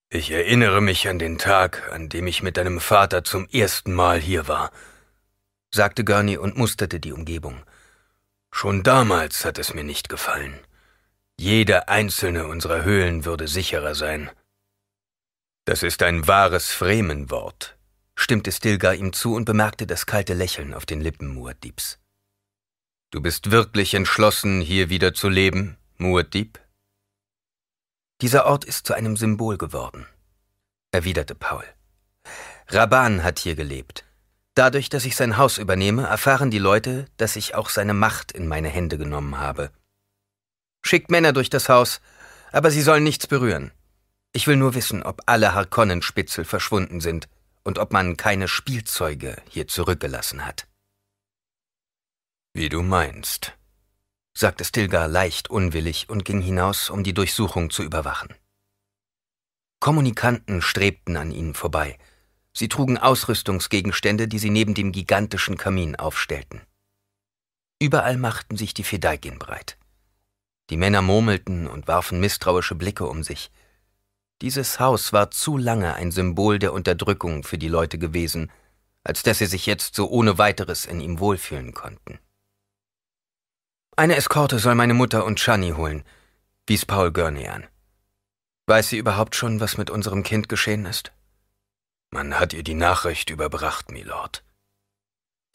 Ich 0.10 0.32
erinnere 0.32 0.82
mich 0.82 1.08
an 1.08 1.20
den 1.20 1.38
Tag, 1.38 1.90
an 1.94 2.10
dem 2.10 2.28
ich 2.28 2.44
mit 2.44 2.58
deinem 2.58 2.82
Vater 2.82 3.24
zum 3.24 3.48
ersten 3.48 3.94
Mal 3.94 4.20
hier 4.20 4.48
war, 4.48 4.72
sagte 5.74 6.04
Gurney 6.04 6.38
und 6.38 6.58
musterte 6.58 7.00
die 7.00 7.14
Umgebung. 7.14 7.64
Schon 8.52 8.84
damals 8.84 9.46
hat 9.46 9.58
es 9.58 9.74
mir 9.74 9.84
nicht 9.84 10.10
gefallen. 10.10 10.60
Jede 11.40 11.88
einzelne 11.88 12.48
unserer 12.48 12.84
Höhlen 12.84 13.26
würde 13.26 13.48
sicherer 13.48 13.96
sein. 13.96 14.30
Das 15.66 15.84
ist 15.84 16.04
ein 16.04 16.28
wahres 16.28 16.70
Fremenwort, 16.70 17.78
stimmte 18.16 18.52
Stilgar 18.52 18.96
ihm 18.96 19.14
zu 19.14 19.34
und 19.36 19.46
bemerkte 19.46 19.88
das 19.88 20.06
kalte 20.06 20.34
Lächeln 20.34 20.74
auf 20.74 20.86
den 20.86 21.02
Lippen 21.02 21.36
Muad'Dibs. 21.38 21.98
Du 23.12 23.22
bist 23.22 23.52
wirklich 23.52 23.94
entschlossen, 23.94 24.62
hier 24.62 24.90
wieder 24.90 25.14
zu 25.14 25.30
leben, 25.30 25.78
Muad'Dib? 26.00 26.60
Dieser 28.22 28.46
Ort 28.46 28.66
ist 28.66 28.86
zu 28.86 28.94
einem 28.94 29.18
Symbol 29.18 29.58
geworden, 29.58 30.06
erwiderte 30.92 31.36
Paul. 31.36 31.66
Raban 32.68 33.24
hat 33.24 33.40
hier 33.40 33.56
gelebt, 33.56 34.06
Dadurch, 34.56 34.90
dass 34.90 35.06
ich 35.06 35.16
sein 35.16 35.38
Haus 35.38 35.58
übernehme, 35.58 36.08
erfahren 36.08 36.52
die 36.52 36.60
Leute, 36.60 37.06
dass 37.18 37.36
ich 37.36 37.56
auch 37.56 37.70
seine 37.70 37.94
Macht 37.94 38.32
in 38.32 38.48
meine 38.48 38.68
Hände 38.68 38.98
genommen 38.98 39.38
habe. 39.38 39.72
Schickt 40.84 41.10
Männer 41.10 41.32
durch 41.32 41.50
das 41.50 41.70
Haus, 41.70 42.02
aber 42.52 42.72
sie 42.72 42.82
sollen 42.82 43.04
nichts 43.04 43.28
berühren. 43.28 43.72
Ich 44.34 44.48
will 44.48 44.58
nur 44.58 44.74
wissen, 44.74 45.04
ob 45.04 45.22
alle 45.26 45.54
Harkonnenspitzel 45.54 46.46
verschwunden 46.46 47.00
sind 47.00 47.28
und 47.64 47.80
ob 47.80 47.94
man 47.94 48.18
keine 48.18 48.48
Spielzeuge 48.48 49.42
hier 49.50 49.68
zurückgelassen 49.68 50.46
hat. 50.46 50.68
Wie 52.54 52.70
du 52.70 52.82
meinst, 52.82 53.54
sagte 54.34 54.66
Stilgar 54.66 55.08
leicht 55.08 55.50
unwillig 55.50 56.10
und 56.10 56.26
ging 56.26 56.42
hinaus, 56.42 56.90
um 56.90 57.04
die 57.04 57.14
Durchsuchung 57.14 57.70
zu 57.70 57.84
überwachen. 57.84 58.34
Kommunikanten 59.80 60.62
strebten 60.62 61.18
an 61.18 61.32
ihnen 61.32 61.54
vorbei. 61.54 61.98
Sie 62.54 62.68
trugen 62.68 62.98
Ausrüstungsgegenstände, 62.98 64.28
die 64.28 64.40
sie 64.40 64.50
neben 64.50 64.74
dem 64.74 64.92
gigantischen 64.92 65.58
Kamin 65.58 65.96
aufstellten. 65.96 66.62
Überall 67.80 68.18
machten 68.18 68.58
sich 68.58 68.74
die 68.74 68.84
Fedaikin 68.84 69.40
breit. 69.40 69.78
Die 70.70 70.78
Männer 70.78 71.02
murmelten 71.02 71.68
und 71.68 71.88
warfen 71.88 72.20
misstrauische 72.20 72.76
Blicke 72.76 73.06
um 73.06 73.24
sich. 73.24 73.52
Dieses 74.42 74.80
Haus 74.80 75.14
war 75.14 75.32
zu 75.32 75.58
lange 75.58 75.94
ein 75.96 76.12
Symbol 76.12 76.60
der 76.60 76.74
Unterdrückung 76.74 77.44
für 77.44 77.58
die 77.58 77.68
Leute 77.68 77.98
gewesen, 77.98 78.52
als 79.04 79.24
dass 79.24 79.40
sie 79.40 79.46
sich 79.46 79.66
jetzt 79.66 79.96
so 79.96 80.10
ohne 80.10 80.38
weiteres 80.38 80.86
in 80.86 81.00
ihm 81.00 81.20
wohlfühlen 81.20 81.74
konnten. 81.74 82.20
Eine 83.96 84.16
Eskorte 84.16 84.60
soll 84.60 84.76
meine 84.76 84.94
Mutter 84.94 85.26
und 85.26 85.40
Shani 85.40 85.72
holen, 85.72 86.04
wies 86.68 86.86
Paul 86.86 87.12
Gurney 87.12 87.48
an. 87.48 87.68
Weiß 88.68 88.90
sie 88.90 88.98
überhaupt 88.98 89.36
schon, 89.36 89.60
was 89.60 89.78
mit 89.78 89.90
unserem 89.90 90.24
Kind 90.24 90.50
geschehen 90.50 90.86
ist? 90.86 91.12
Man 92.14 92.38
hat 92.38 92.52
ihr 92.52 92.64
die 92.64 92.74
Nachricht 92.74 93.30
überbracht, 93.30 93.90
Milord. 93.90 94.44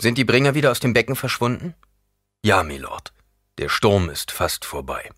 Sind 0.01 0.17
die 0.17 0.25
Bringer 0.25 0.55
wieder 0.55 0.71
aus 0.71 0.81
dem 0.81 0.95
Becken 0.95 1.15
verschwunden? 1.15 1.75
Ja, 2.43 2.63
Milord. 2.63 3.13
Der 3.59 3.69
Sturm 3.69 4.09
ist 4.09 4.31
fast 4.31 4.65
vorbei. 4.65 5.11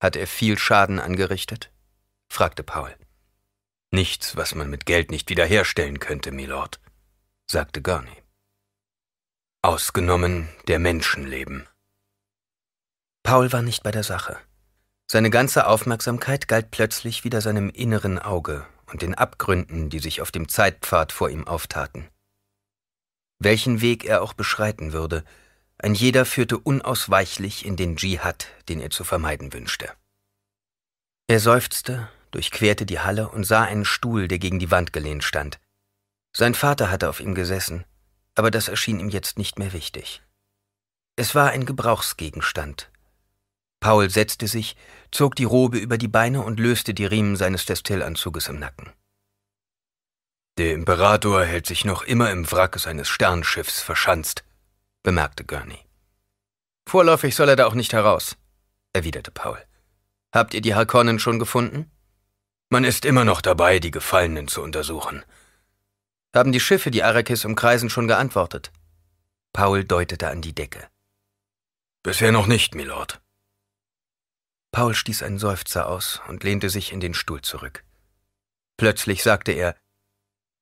Hat 0.00 0.16
er 0.16 0.26
viel 0.26 0.58
Schaden 0.58 0.98
angerichtet? 0.98 1.70
fragte 2.28 2.64
Paul. 2.64 2.94
Nichts, 3.92 4.36
was 4.36 4.56
man 4.56 4.68
mit 4.68 4.86
Geld 4.86 5.12
nicht 5.12 5.30
wiederherstellen 5.30 6.00
könnte, 6.00 6.32
Milord, 6.32 6.80
sagte 7.46 7.80
Gurney. 7.80 8.22
Ausgenommen 9.62 10.48
der 10.66 10.80
Menschenleben. 10.80 11.68
Paul 13.22 13.52
war 13.52 13.62
nicht 13.62 13.84
bei 13.84 13.92
der 13.92 14.02
Sache. 14.02 14.36
Seine 15.06 15.30
ganze 15.30 15.68
Aufmerksamkeit 15.68 16.48
galt 16.48 16.72
plötzlich 16.72 17.22
wieder 17.22 17.40
seinem 17.40 17.70
inneren 17.70 18.18
Auge 18.18 18.66
und 18.86 19.02
den 19.02 19.14
Abgründen, 19.14 19.90
die 19.90 19.98
sich 19.98 20.20
auf 20.20 20.30
dem 20.30 20.48
Zeitpfad 20.48 21.12
vor 21.12 21.30
ihm 21.30 21.46
auftaten. 21.46 22.08
Welchen 23.38 23.80
Weg 23.80 24.04
er 24.04 24.22
auch 24.22 24.32
beschreiten 24.32 24.92
würde, 24.92 25.24
ein 25.78 25.94
jeder 25.94 26.24
führte 26.24 26.58
unausweichlich 26.58 27.66
in 27.66 27.76
den 27.76 27.96
Dschihad, 27.96 28.48
den 28.68 28.80
er 28.80 28.90
zu 28.90 29.04
vermeiden 29.04 29.52
wünschte. 29.52 29.90
Er 31.26 31.40
seufzte, 31.40 32.08
durchquerte 32.30 32.86
die 32.86 33.00
Halle 33.00 33.28
und 33.28 33.44
sah 33.44 33.64
einen 33.64 33.84
Stuhl, 33.84 34.28
der 34.28 34.38
gegen 34.38 34.58
die 34.58 34.70
Wand 34.70 34.92
gelehnt 34.92 35.24
stand. 35.24 35.58
Sein 36.32 36.54
Vater 36.54 36.90
hatte 36.90 37.08
auf 37.08 37.20
ihm 37.20 37.34
gesessen, 37.34 37.84
aber 38.34 38.50
das 38.50 38.68
erschien 38.68 39.00
ihm 39.00 39.08
jetzt 39.08 39.38
nicht 39.38 39.58
mehr 39.58 39.72
wichtig. 39.72 40.22
Es 41.16 41.34
war 41.34 41.50
ein 41.50 41.64
Gebrauchsgegenstand, 41.64 42.90
Paul 43.84 44.08
setzte 44.08 44.48
sich, 44.48 44.78
zog 45.14 45.36
die 45.36 45.44
Robe 45.44 45.78
über 45.78 45.96
die 45.96 46.08
Beine 46.08 46.42
und 46.42 46.58
löste 46.58 46.92
die 46.92 47.06
Riemen 47.06 47.36
seines 47.36 47.64
Destillanzuges 47.66 48.48
im 48.48 48.58
Nacken. 48.58 48.92
Der 50.58 50.72
Imperator 50.74 51.44
hält 51.44 51.66
sich 51.66 51.84
noch 51.84 52.02
immer 52.02 52.30
im 52.30 52.50
Wrack 52.50 52.78
seines 52.78 53.08
Sternschiffs 53.08 53.80
verschanzt, 53.80 54.44
bemerkte 55.02 55.44
Gurney. 55.44 55.78
Vorläufig 56.88 57.34
soll 57.34 57.48
er 57.48 57.56
da 57.56 57.66
auch 57.66 57.74
nicht 57.74 57.92
heraus, 57.92 58.36
erwiderte 58.92 59.30
Paul. 59.30 59.58
Habt 60.32 60.54
ihr 60.54 60.60
die 60.60 60.74
Harkonnen 60.74 61.18
schon 61.18 61.38
gefunden? 61.38 61.90
Man 62.70 62.84
ist 62.84 63.04
immer 63.04 63.24
noch 63.24 63.40
dabei, 63.40 63.78
die 63.78 63.90
Gefallenen 63.90 64.48
zu 64.48 64.62
untersuchen. 64.62 65.24
Haben 66.34 66.50
die 66.50 66.60
Schiffe, 66.60 66.90
die 66.90 67.04
Arrakis 67.04 67.44
umkreisen, 67.44 67.88
schon 67.88 68.08
geantwortet? 68.08 68.72
Paul 69.52 69.84
deutete 69.84 70.28
an 70.28 70.42
die 70.42 70.54
Decke. 70.54 70.88
Bisher 72.02 72.32
noch 72.32 72.48
nicht, 72.48 72.74
Milord. 72.74 73.23
Paul 74.74 74.92
stieß 74.92 75.22
einen 75.22 75.38
Seufzer 75.38 75.86
aus 75.88 76.20
und 76.26 76.42
lehnte 76.42 76.68
sich 76.68 76.90
in 76.90 76.98
den 76.98 77.14
Stuhl 77.14 77.40
zurück. 77.42 77.84
Plötzlich 78.76 79.22
sagte 79.22 79.52
er, 79.52 79.76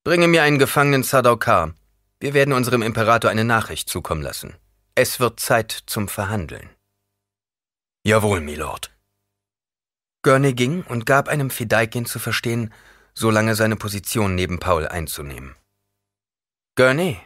Bringe 0.04 0.28
mir 0.28 0.42
einen 0.42 0.58
Gefangenen 0.58 1.02
Sadaukar. 1.02 1.72
Wir 2.20 2.34
werden 2.34 2.52
unserem 2.52 2.82
Imperator 2.82 3.30
eine 3.30 3.46
Nachricht 3.46 3.88
zukommen 3.88 4.20
lassen. 4.20 4.54
Es 4.94 5.18
wird 5.18 5.40
Zeit 5.40 5.84
zum 5.86 6.08
Verhandeln. 6.08 6.68
Jawohl, 8.04 8.42
Milord. 8.42 8.94
Gurney 10.20 10.52
ging 10.52 10.82
und 10.82 11.06
gab 11.06 11.28
einem 11.28 11.48
Fideikin 11.48 12.04
zu 12.04 12.18
verstehen, 12.18 12.70
so 13.14 13.30
lange 13.30 13.54
seine 13.54 13.76
Position 13.76 14.34
neben 14.34 14.58
Paul 14.58 14.86
einzunehmen. 14.86 15.56
Gurney, 16.74 17.18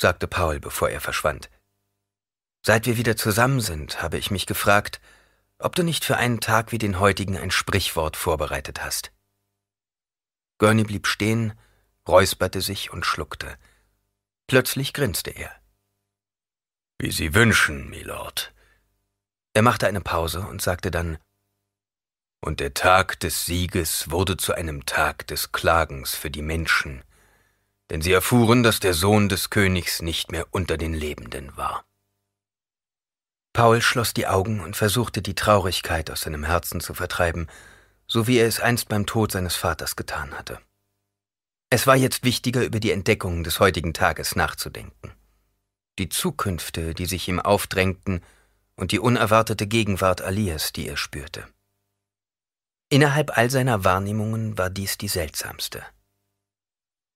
sagte 0.00 0.26
Paul, 0.26 0.60
bevor 0.60 0.88
er 0.88 1.02
verschwand. 1.02 1.50
Seit 2.64 2.86
wir 2.86 2.96
wieder 2.96 3.18
zusammen 3.18 3.60
sind, 3.60 4.00
habe 4.00 4.16
ich 4.16 4.30
mich 4.30 4.46
gefragt, 4.46 4.98
ob 5.58 5.74
du 5.74 5.82
nicht 5.82 6.04
für 6.04 6.16
einen 6.16 6.40
Tag 6.40 6.72
wie 6.72 6.78
den 6.78 7.00
heutigen 7.00 7.36
ein 7.36 7.50
Sprichwort 7.50 8.16
vorbereitet 8.16 8.82
hast. 8.82 9.12
Gurney 10.58 10.84
blieb 10.84 11.06
stehen, 11.06 11.58
räusperte 12.08 12.60
sich 12.60 12.92
und 12.92 13.04
schluckte. 13.04 13.58
Plötzlich 14.46 14.92
grinste 14.92 15.30
er. 15.30 15.50
Wie 16.98 17.10
Sie 17.10 17.34
wünschen, 17.34 17.90
Milord. 17.90 18.54
Er 19.54 19.62
machte 19.62 19.86
eine 19.86 20.00
Pause 20.00 20.40
und 20.40 20.62
sagte 20.62 20.90
dann 20.90 21.18
Und 22.40 22.60
der 22.60 22.74
Tag 22.74 23.20
des 23.20 23.44
Sieges 23.44 24.10
wurde 24.10 24.36
zu 24.36 24.54
einem 24.54 24.86
Tag 24.86 25.26
des 25.26 25.52
Klagens 25.52 26.14
für 26.14 26.30
die 26.30 26.42
Menschen, 26.42 27.02
denn 27.90 28.02
sie 28.02 28.12
erfuhren, 28.12 28.62
dass 28.62 28.80
der 28.80 28.94
Sohn 28.94 29.28
des 29.28 29.50
Königs 29.50 30.02
nicht 30.02 30.30
mehr 30.30 30.46
unter 30.50 30.76
den 30.76 30.94
Lebenden 30.94 31.56
war. 31.56 31.84
Paul 33.56 33.80
schloss 33.80 34.12
die 34.12 34.26
Augen 34.26 34.60
und 34.60 34.76
versuchte 34.76 35.22
die 35.22 35.34
Traurigkeit 35.34 36.10
aus 36.10 36.20
seinem 36.20 36.44
Herzen 36.44 36.80
zu 36.80 36.92
vertreiben, 36.92 37.46
so 38.06 38.26
wie 38.26 38.36
er 38.36 38.46
es 38.46 38.60
einst 38.60 38.90
beim 38.90 39.06
Tod 39.06 39.32
seines 39.32 39.56
Vaters 39.56 39.96
getan 39.96 40.34
hatte. 40.34 40.60
Es 41.70 41.86
war 41.86 41.96
jetzt 41.96 42.22
wichtiger, 42.22 42.62
über 42.62 42.80
die 42.80 42.90
Entdeckungen 42.90 43.44
des 43.44 43.58
heutigen 43.58 43.94
Tages 43.94 44.36
nachzudenken. 44.36 45.10
Die 45.98 46.10
Zukünfte, 46.10 46.92
die 46.92 47.06
sich 47.06 47.28
ihm 47.28 47.40
aufdrängten, 47.40 48.22
und 48.74 48.92
die 48.92 49.00
unerwartete 49.00 49.66
Gegenwart 49.66 50.20
Alias, 50.20 50.74
die 50.74 50.86
er 50.86 50.98
spürte. 50.98 51.48
Innerhalb 52.90 53.38
all 53.38 53.48
seiner 53.48 53.84
Wahrnehmungen 53.84 54.58
war 54.58 54.68
dies 54.68 54.98
die 54.98 55.08
seltsamste. 55.08 55.82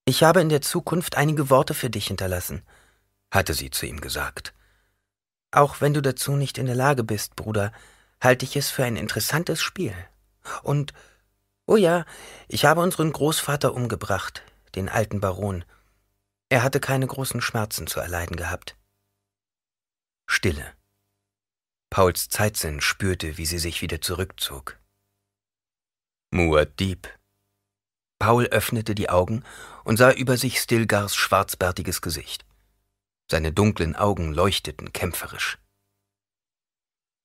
Ich 0.06 0.22
habe 0.22 0.40
in 0.40 0.48
der 0.48 0.62
Zukunft 0.62 1.18
einige 1.18 1.50
Worte 1.50 1.74
für 1.74 1.90
dich 1.90 2.06
hinterlassen, 2.06 2.62
hatte 3.30 3.52
sie 3.52 3.68
zu 3.68 3.84
ihm 3.84 4.00
gesagt. 4.00 4.54
Auch 5.52 5.80
wenn 5.80 5.94
du 5.94 6.00
dazu 6.00 6.32
nicht 6.36 6.58
in 6.58 6.66
der 6.66 6.74
Lage 6.74 7.04
bist, 7.04 7.36
Bruder, 7.36 7.72
halte 8.20 8.44
ich 8.44 8.56
es 8.56 8.70
für 8.70 8.84
ein 8.84 8.96
interessantes 8.96 9.60
Spiel. 9.60 9.94
Und, 10.62 10.92
oh 11.66 11.76
ja, 11.76 12.04
ich 12.48 12.64
habe 12.64 12.80
unseren 12.80 13.12
Großvater 13.12 13.74
umgebracht, 13.74 14.42
den 14.74 14.88
alten 14.88 15.20
Baron. 15.20 15.64
Er 16.48 16.62
hatte 16.62 16.80
keine 16.80 17.06
großen 17.06 17.40
Schmerzen 17.40 17.86
zu 17.86 18.00
erleiden 18.00 18.36
gehabt. 18.36 18.76
Stille. 20.26 20.72
Pauls 21.90 22.28
Zeitsinn 22.28 22.80
spürte, 22.80 23.36
wie 23.36 23.46
sie 23.46 23.58
sich 23.58 23.82
wieder 23.82 24.00
zurückzog. 24.00 24.78
Muad'Dib. 26.32 27.08
Paul 28.20 28.46
öffnete 28.46 28.94
die 28.94 29.08
Augen 29.08 29.42
und 29.82 29.96
sah 29.96 30.12
über 30.12 30.36
sich 30.36 30.60
Stilgars 30.60 31.16
schwarzbärtiges 31.16 32.00
Gesicht. 32.02 32.44
Seine 33.30 33.52
dunklen 33.52 33.94
Augen 33.94 34.32
leuchteten 34.32 34.92
kämpferisch. 34.92 35.58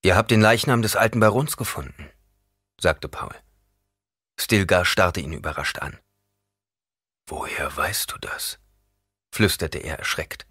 Ihr 0.03 0.15
habt 0.15 0.29
den 0.29 0.39
Leichnam 0.39 0.83
des 0.83 0.95
alten 0.95 1.19
Barons 1.19 1.57
gefunden, 1.57 2.11
sagte 2.79 3.09
Paul. 3.09 3.33
Stilgar 4.39 4.85
starrte 4.85 5.19
ihn 5.19 5.33
überrascht 5.33 5.79
an. 5.79 5.99
Woher 7.25 7.75
weißt 7.75 8.11
du 8.11 8.19
das? 8.19 8.59
flüsterte 9.33 9.79
er 9.79 9.97
erschreckt. 9.97 10.45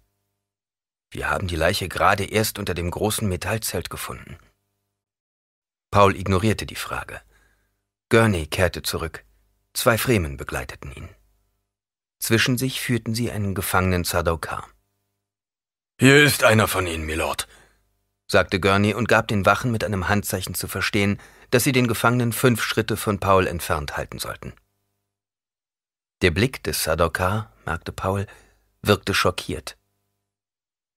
Wir 1.09 1.29
haben 1.29 1.47
die 1.47 1.55
Leiche 1.55 1.87
gerade 1.87 2.25
erst 2.25 2.59
unter 2.59 2.73
dem 2.73 2.91
großen 2.91 3.27
Metallzelt 3.29 3.89
gefunden. 3.89 4.37
Paul 5.89 6.17
ignorierte 6.17 6.65
die 6.65 6.75
Frage. 6.75 7.21
Gurney 8.09 8.45
kehrte 8.47 8.81
zurück. 8.81 9.23
Zwei 9.73 9.97
Fremen 9.97 10.35
begleiteten 10.35 10.91
ihn. 10.91 11.15
Zwischen 12.19 12.57
sich 12.57 12.81
führten 12.81 13.15
sie 13.15 13.31
einen 13.31 13.55
gefangenen 13.55 14.03
Sardaukar. 14.03 14.74
Hier 15.97 16.21
ist 16.21 16.43
einer 16.43 16.67
von 16.67 16.87
Ihnen, 16.87 17.05
Milord, 17.05 17.47
sagte 18.27 18.59
Gurney 18.59 18.93
und 18.93 19.07
gab 19.07 19.29
den 19.29 19.45
Wachen 19.45 19.71
mit 19.71 19.81
einem 19.81 20.09
Handzeichen 20.09 20.53
zu 20.53 20.67
verstehen, 20.67 21.21
dass 21.51 21.63
sie 21.63 21.71
den 21.71 21.87
Gefangenen 21.87 22.33
fünf 22.33 22.61
Schritte 22.61 22.97
von 22.97 23.21
Paul 23.21 23.47
entfernt 23.47 23.95
halten 23.95 24.19
sollten. 24.19 24.51
Der 26.21 26.31
Blick 26.31 26.61
des 26.63 26.83
Sadokar, 26.83 27.53
merkte 27.65 27.93
Paul, 27.93 28.27
wirkte 28.81 29.13
schockiert. 29.13 29.77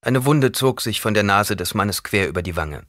Eine 0.01 0.25
Wunde 0.25 0.51
zog 0.51 0.81
sich 0.81 1.01
von 1.01 1.15
der 1.15 1.23
Nase 1.23 1.55
des 1.55 1.75
Mannes 1.75 2.03
quer 2.03 2.27
über 2.27 2.43
die 2.43 2.57
Wange. 2.57 2.83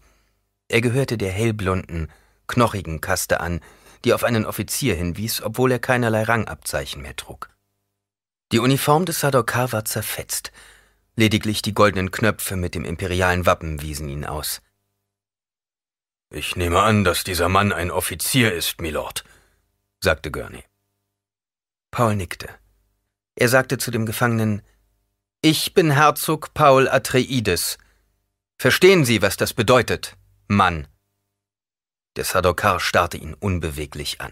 Er 0.67 0.81
gehörte 0.81 1.15
der 1.15 1.31
hellblonden, 1.31 2.11
knochigen 2.47 3.01
Kaste 3.01 3.39
an, 3.39 3.61
die 4.03 4.13
auf 4.13 4.23
einen 4.23 4.47
Offizier 4.47 4.95
hinwies, 4.95 5.43
obwohl 5.43 5.71
er 5.71 5.79
keinerlei 5.79 6.23
Rangabzeichen 6.23 7.03
mehr 7.03 7.15
trug. 7.15 7.51
Die 8.51 8.59
Uniform 8.59 9.05
des 9.05 9.19
Sadokar 9.19 9.71
war 9.73 9.85
zerfetzt, 9.85 10.51
Lediglich 11.19 11.61
die 11.61 11.73
goldenen 11.73 12.11
Knöpfe 12.11 12.55
mit 12.55 12.75
dem 12.75 12.85
imperialen 12.85 13.45
Wappen 13.45 13.81
wiesen 13.81 14.07
ihn 14.07 14.23
aus. 14.23 14.61
Ich 16.29 16.55
nehme 16.55 16.81
an, 16.81 17.03
dass 17.03 17.25
dieser 17.25 17.49
Mann 17.49 17.73
ein 17.73 17.91
Offizier 17.91 18.53
ist, 18.53 18.79
Milord, 18.79 19.25
sagte 19.99 20.31
Gurney. 20.31 20.63
Paul 21.91 22.15
nickte. 22.15 22.47
Er 23.35 23.49
sagte 23.49 23.77
zu 23.77 23.91
dem 23.91 24.05
Gefangenen, 24.05 24.61
Ich 25.41 25.73
bin 25.73 25.91
Herzog 25.91 26.53
Paul 26.53 26.87
Atreides. 26.87 27.77
Verstehen 28.57 29.03
Sie, 29.03 29.21
was 29.21 29.35
das 29.35 29.53
bedeutet, 29.53 30.15
Mann? 30.47 30.87
Der 32.15 32.23
Sadokar 32.23 32.79
starrte 32.79 33.17
ihn 33.17 33.33
unbeweglich 33.33 34.21
an. 34.21 34.31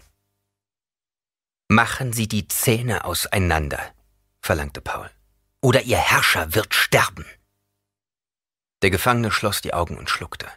Machen 1.68 2.14
Sie 2.14 2.28
die 2.28 2.48
Zähne 2.48 3.04
auseinander, 3.04 3.94
verlangte 4.40 4.80
Paul, 4.80 5.10
oder 5.60 5.82
Ihr 5.82 5.98
Herrscher 5.98 6.54
wird 6.54 6.74
sterben. 6.74 7.26
Der 8.82 8.90
Gefangene 8.90 9.30
schloss 9.30 9.60
die 9.60 9.74
Augen 9.74 9.98
und 9.98 10.10
schluckte. 10.10 10.48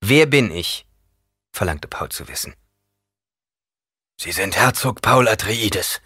Wer 0.00 0.26
bin 0.26 0.50
ich? 0.50 0.86
verlangte 1.52 1.88
Paul 1.88 2.08
zu 2.10 2.28
wissen. 2.28 2.54
Sie 4.20 4.32
sind 4.32 4.56
Herzog 4.56 5.00
Paul 5.00 5.28
Atreides, 5.28 6.00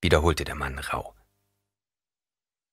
wiederholte 0.00 0.44
der 0.44 0.56
Mann 0.56 0.78
rau. 0.78 1.14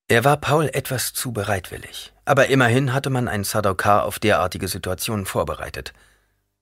Er 0.07 0.23
war 0.23 0.37
Paul 0.37 0.69
etwas 0.73 1.13
zu 1.13 1.31
bereitwillig, 1.31 2.13
aber 2.25 2.47
immerhin 2.47 2.93
hatte 2.93 3.09
man 3.09 3.27
einen 3.27 3.43
Sadokar 3.43 4.05
auf 4.05 4.19
derartige 4.19 4.67
Situationen 4.67 5.25
vorbereitet. 5.25 5.93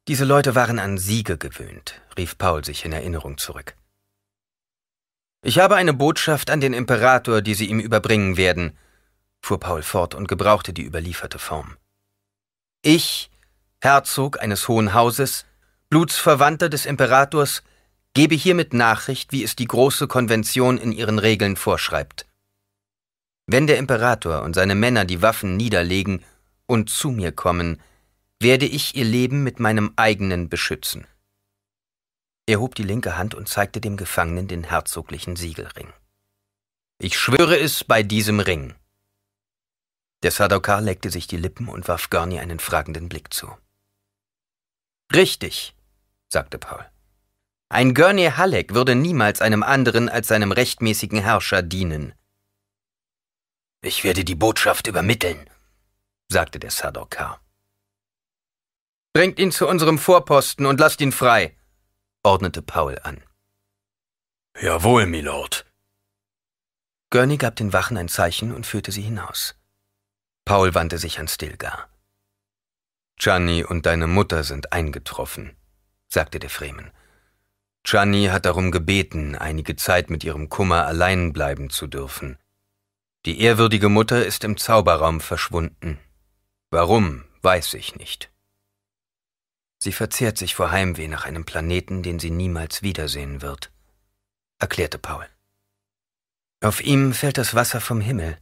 Diese 0.08 0.26
Leute 0.26 0.56
waren 0.56 0.80
an 0.80 0.98
Siege 0.98 1.38
gewöhnt, 1.38 2.02
rief 2.18 2.38
Paul 2.38 2.66
sich 2.66 2.86
in 2.86 2.92
Erinnerung 2.92 3.38
zurück. 3.38 3.76
Ich 5.48 5.60
habe 5.60 5.76
eine 5.76 5.94
Botschaft 5.94 6.50
an 6.50 6.60
den 6.60 6.74
Imperator, 6.74 7.44
die 7.44 7.54
Sie 7.54 7.68
ihm 7.68 7.80
überbringen 7.80 8.36
werden, 8.36 8.76
fuhr 9.44 9.60
Paul 9.60 9.84
fort 9.84 10.16
und 10.16 10.28
gebrauchte 10.28 10.74
die 10.74 10.82
überlieferte 10.82 11.38
Form. 11.38 11.78
Ich, 12.82 13.30
Herzog 13.80 14.42
eines 14.42 14.68
hohen 14.68 14.96
Hauses, 14.96 15.46
Blutsverwandter 15.92 16.68
des 16.68 16.88
Imperators, 16.88 17.62
gebe 18.16 18.34
hiermit 18.34 18.74
Nachricht, 18.74 19.34
wie 19.34 19.44
es 19.44 19.56
die 19.56 19.68
große 19.68 20.08
Konvention 20.08 20.80
in 20.80 20.92
ihren 20.92 21.20
Regeln 21.20 21.58
vorschreibt. 21.58 22.26
Wenn 23.46 23.68
der 23.68 23.78
Imperator 23.78 24.42
und 24.42 24.56
seine 24.56 24.74
Männer 24.74 25.06
die 25.06 25.22
Waffen 25.22 25.58
niederlegen 25.58 26.24
und 26.66 26.90
zu 26.90 27.12
mir 27.12 27.32
kommen, 27.32 27.80
werde 28.40 28.66
ich 28.66 28.96
ihr 28.96 29.06
Leben 29.06 29.44
mit 29.44 29.60
meinem 29.60 29.94
eigenen 29.96 30.50
beschützen. 30.50 31.06
Er 32.48 32.60
hob 32.60 32.76
die 32.76 32.84
linke 32.84 33.18
Hand 33.18 33.34
und 33.34 33.50
zeigte 33.50 33.82
dem 33.82 33.98
Gefangenen 33.98 34.48
den 34.48 34.64
herzoglichen 34.66 35.36
Siegelring. 35.36 35.92
Ich 37.00 37.18
schwöre 37.18 37.58
es 37.58 37.84
bei 37.84 38.04
diesem 38.04 38.40
Ring. 38.40 38.76
Der 40.22 40.32
Sadokar 40.32 40.82
leckte 40.82 41.10
sich 41.10 41.28
die 41.28 41.38
Lippen 41.38 41.68
und 41.68 41.88
warf 41.88 42.10
Gurney 42.10 42.40
einen 42.40 42.60
fragenden 42.60 43.10
Blick 43.10 43.34
zu. 43.34 43.56
Richtig, 45.14 45.76
sagte 46.30 46.58
Paul. 46.58 46.86
Ein 47.70 47.94
Gurney 47.96 48.30
Halleck 48.30 48.74
würde 48.74 48.96
niemals 48.96 49.42
einem 49.42 49.64
anderen 49.64 50.08
als 50.08 50.28
seinem 50.28 50.52
rechtmäßigen 50.52 51.20
Herrscher 51.20 51.64
dienen. 51.64 52.14
Ich 53.82 54.04
werde 54.04 54.24
die 54.24 54.36
Botschaft 54.36 54.88
übermitteln, 54.88 55.50
sagte 56.30 56.60
der 56.60 56.72
Sadokar. 56.72 57.42
Bringt 59.14 59.40
ihn 59.40 59.52
zu 59.52 59.68
unserem 59.68 59.98
Vorposten 59.98 60.66
und 60.66 60.80
lasst 60.80 61.02
ihn 61.02 61.12
frei, 61.12 61.56
ordnete 62.26 62.62
Paul 62.62 63.00
an. 63.04 63.24
Jawohl, 64.60 65.06
Milord. 65.06 65.66
Gurney 67.12 67.38
gab 67.38 67.56
den 67.56 67.72
Wachen 67.72 67.98
ein 67.98 68.08
Zeichen 68.10 68.52
und 68.54 68.66
führte 68.66 68.92
sie 68.92 69.04
hinaus. 69.04 69.56
Paul 70.44 70.74
wandte 70.74 70.98
sich 70.98 71.20
an 71.20 71.28
Stilgar. 71.28 71.88
Gianni 73.18 73.64
und 73.64 73.86
deine 73.86 74.08
Mutter 74.08 74.44
sind 74.44 74.74
eingetroffen, 74.74 75.56
sagte 76.08 76.40
der 76.40 76.50
Fremen. 76.50 76.92
Gianni 77.84 78.26
hat 78.26 78.46
darum 78.46 78.72
gebeten, 78.72 79.36
einige 79.36 79.76
Zeit 79.76 80.10
mit 80.10 80.24
ihrem 80.24 80.50
Kummer 80.50 80.86
allein 80.86 81.32
bleiben 81.32 81.70
zu 81.70 81.86
dürfen. 81.86 82.38
Die 83.26 83.40
ehrwürdige 83.40 83.90
Mutter 83.90 84.26
ist 84.26 84.44
im 84.44 84.58
Zauberraum 84.58 85.22
verschwunden. 85.22 86.00
Warum, 86.72 87.24
weiß 87.44 87.76
ich 87.76 87.96
nicht. 87.96 88.32
Sie 89.86 89.92
verzehrt 89.92 90.40
sich 90.40 90.56
vor 90.56 90.72
Heimweh 90.72 91.08
nach 91.08 91.26
einem 91.26 91.46
Planeten, 91.46 92.02
den 92.02 92.18
sie 92.18 92.32
niemals 92.32 92.82
wiedersehen 92.82 93.44
wird, 93.44 93.72
erklärte 94.58 94.98
Paul. 94.98 95.30
Auf 96.64 96.82
ihm 96.82 97.14
fällt 97.14 97.38
das 97.38 97.54
Wasser 97.54 97.80
vom 97.80 98.02
Himmel, 98.02 98.40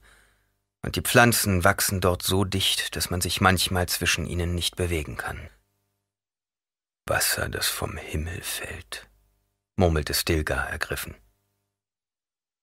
und 0.83 0.95
die 0.95 1.01
Pflanzen 1.01 1.65
wachsen 1.65 1.99
dort 1.99 2.23
so 2.23 2.45
dicht, 2.45 2.95
dass 2.95 3.09
man 3.09 3.19
sich 3.19 3.41
manchmal 3.41 3.89
zwischen 3.89 4.25
ihnen 4.25 4.55
nicht 4.55 4.77
bewegen 4.77 5.17
kann. 5.17 5.49
Wasser, 7.07 7.49
das 7.49 7.67
vom 7.67 7.97
Himmel 7.97 8.41
fällt, 8.41 9.09
murmelte 9.75 10.13
Stilgar 10.13 10.69
ergriffen. 10.69 11.13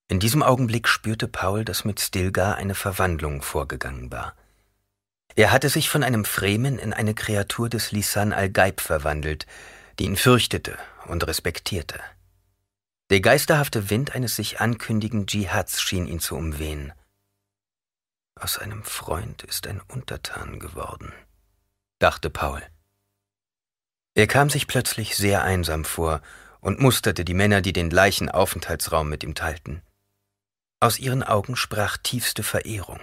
In 0.08 0.20
diesem 0.20 0.42
Augenblick 0.42 0.88
spürte 0.88 1.28
Paul, 1.28 1.66
dass 1.66 1.84
mit 1.84 2.00
Stilgar 2.00 2.56
eine 2.56 2.74
Verwandlung 2.74 3.42
vorgegangen 3.42 4.10
war. 4.10 4.34
Er 5.40 5.52
hatte 5.52 5.70
sich 5.70 5.88
von 5.88 6.02
einem 6.02 6.26
Fremen 6.26 6.78
in 6.78 6.92
eine 6.92 7.14
Kreatur 7.14 7.70
des 7.70 7.92
Lisan 7.92 8.34
al-Gaib 8.34 8.82
verwandelt, 8.82 9.46
die 9.98 10.04
ihn 10.04 10.18
fürchtete 10.18 10.76
und 11.06 11.26
respektierte. 11.26 11.98
Der 13.08 13.22
geisterhafte 13.22 13.88
Wind 13.88 14.14
eines 14.14 14.36
sich 14.36 14.60
ankündigenden 14.60 15.26
Dschihads 15.26 15.80
schien 15.80 16.06
ihn 16.06 16.20
zu 16.20 16.36
umwehen. 16.36 16.92
Aus 18.38 18.58
einem 18.58 18.84
Freund 18.84 19.42
ist 19.44 19.66
ein 19.66 19.80
Untertan 19.88 20.60
geworden, 20.60 21.10
dachte 22.00 22.28
Paul. 22.28 22.62
Er 24.12 24.26
kam 24.26 24.50
sich 24.50 24.66
plötzlich 24.66 25.16
sehr 25.16 25.42
einsam 25.42 25.86
vor 25.86 26.20
und 26.60 26.80
musterte 26.80 27.24
die 27.24 27.32
Männer, 27.32 27.62
die 27.62 27.72
den 27.72 27.88
gleichen 27.88 28.28
Aufenthaltsraum 28.28 29.08
mit 29.08 29.24
ihm 29.24 29.34
teilten. 29.34 29.80
Aus 30.80 30.98
ihren 30.98 31.22
Augen 31.22 31.56
sprach 31.56 31.96
tiefste 31.96 32.42
Verehrung, 32.42 33.00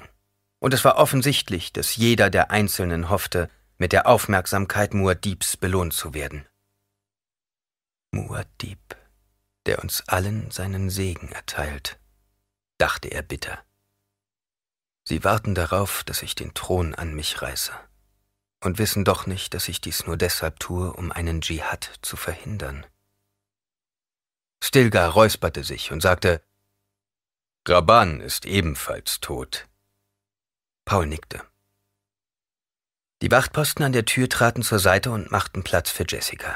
und 0.60 0.74
es 0.74 0.84
war 0.84 0.98
offensichtlich, 0.98 1.74
dass 1.74 1.96
jeder 1.96 2.30
der 2.30 2.52
Einzelnen 2.52 3.10
hoffte, 3.10 3.50
mit 3.78 3.92
der 3.92 4.08
Aufmerksamkeit 4.08 4.94
Muad'Dibs 4.94 5.58
belohnt 5.58 5.94
zu 5.94 6.14
werden. 6.14 6.48
Muad'Dib, 8.14 8.78
der 9.66 9.84
uns 9.84 10.08
allen 10.08 10.50
seinen 10.50 10.90
Segen 10.90 11.32
erteilt, 11.32 12.00
dachte 12.78 13.10
er 13.10 13.22
bitter. 13.22 13.64
Sie 15.04 15.24
warten 15.24 15.56
darauf, 15.56 16.04
dass 16.04 16.22
ich 16.22 16.36
den 16.36 16.54
Thron 16.54 16.96
an 16.96 17.14
mich 17.14 17.42
reiße 17.42 17.72
und 18.64 18.80
wissen 18.80 19.06
doch 19.06 19.28
nicht, 19.28 19.54
dass 19.54 19.68
ich 19.68 19.82
dies 19.82 20.06
nur 20.08 20.18
deshalb 20.18 20.60
tue, 20.60 20.92
um 20.92 21.12
einen 21.12 21.42
Dschihad 21.42 22.00
zu 22.02 22.18
verhindern. 22.18 22.86
Stilgar 24.64 25.10
räusperte 25.12 25.64
sich 25.64 25.92
und 25.92 26.02
sagte, 26.02 26.42
Graban 27.64 28.22
ist 28.22 28.46
ebenfalls 28.46 29.20
tot. 29.20 29.68
Paul 30.88 31.06
nickte. 31.06 31.42
Die 33.22 33.30
Wachtposten 33.30 33.84
an 33.84 33.92
der 33.92 34.06
Tür 34.06 34.30
traten 34.30 34.64
zur 34.64 34.80
Seite 34.80 35.12
und 35.12 35.32
machten 35.32 35.64
Platz 35.64 35.92
für 35.92 36.06
Jessica. 36.08 36.56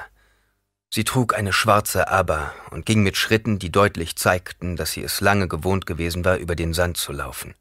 Sie 0.90 1.04
trug 1.04 1.36
eine 1.36 1.52
schwarze 1.52 2.08
Abba 2.08 2.54
und 2.70 2.86
ging 2.86 3.04
mit 3.04 3.18
Schritten, 3.18 3.60
die 3.60 3.74
deutlich 3.74 4.16
zeigten, 4.16 4.78
dass 4.78 4.94
sie 4.94 5.04
es 5.04 5.20
lange 5.20 5.50
gewohnt 5.50 5.86
gewesen 5.86 6.24
war, 6.24 6.38
über 6.38 6.56
den 6.56 6.74
Sand 6.74 6.96
zu 6.96 7.12
laufen. 7.12 7.56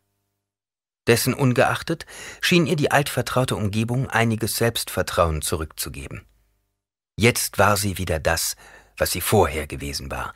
Dessen 1.09 1.35
ungeachtet 1.35 2.07
schien 2.41 2.69
ihr 2.69 2.77
die 2.77 2.93
altvertraute 2.93 3.57
Umgebung 3.57 4.09
einiges 4.09 4.55
Selbstvertrauen 4.55 5.43
zurückzugeben. 5.43 6.25
Jetzt 7.17 7.59
war 7.59 7.77
sie 7.77 7.99
wieder 7.99 8.21
das, 8.21 8.55
was 8.97 9.11
sie 9.11 9.21
vorher 9.21 9.67
gewesen 9.67 10.09
war. 10.13 10.35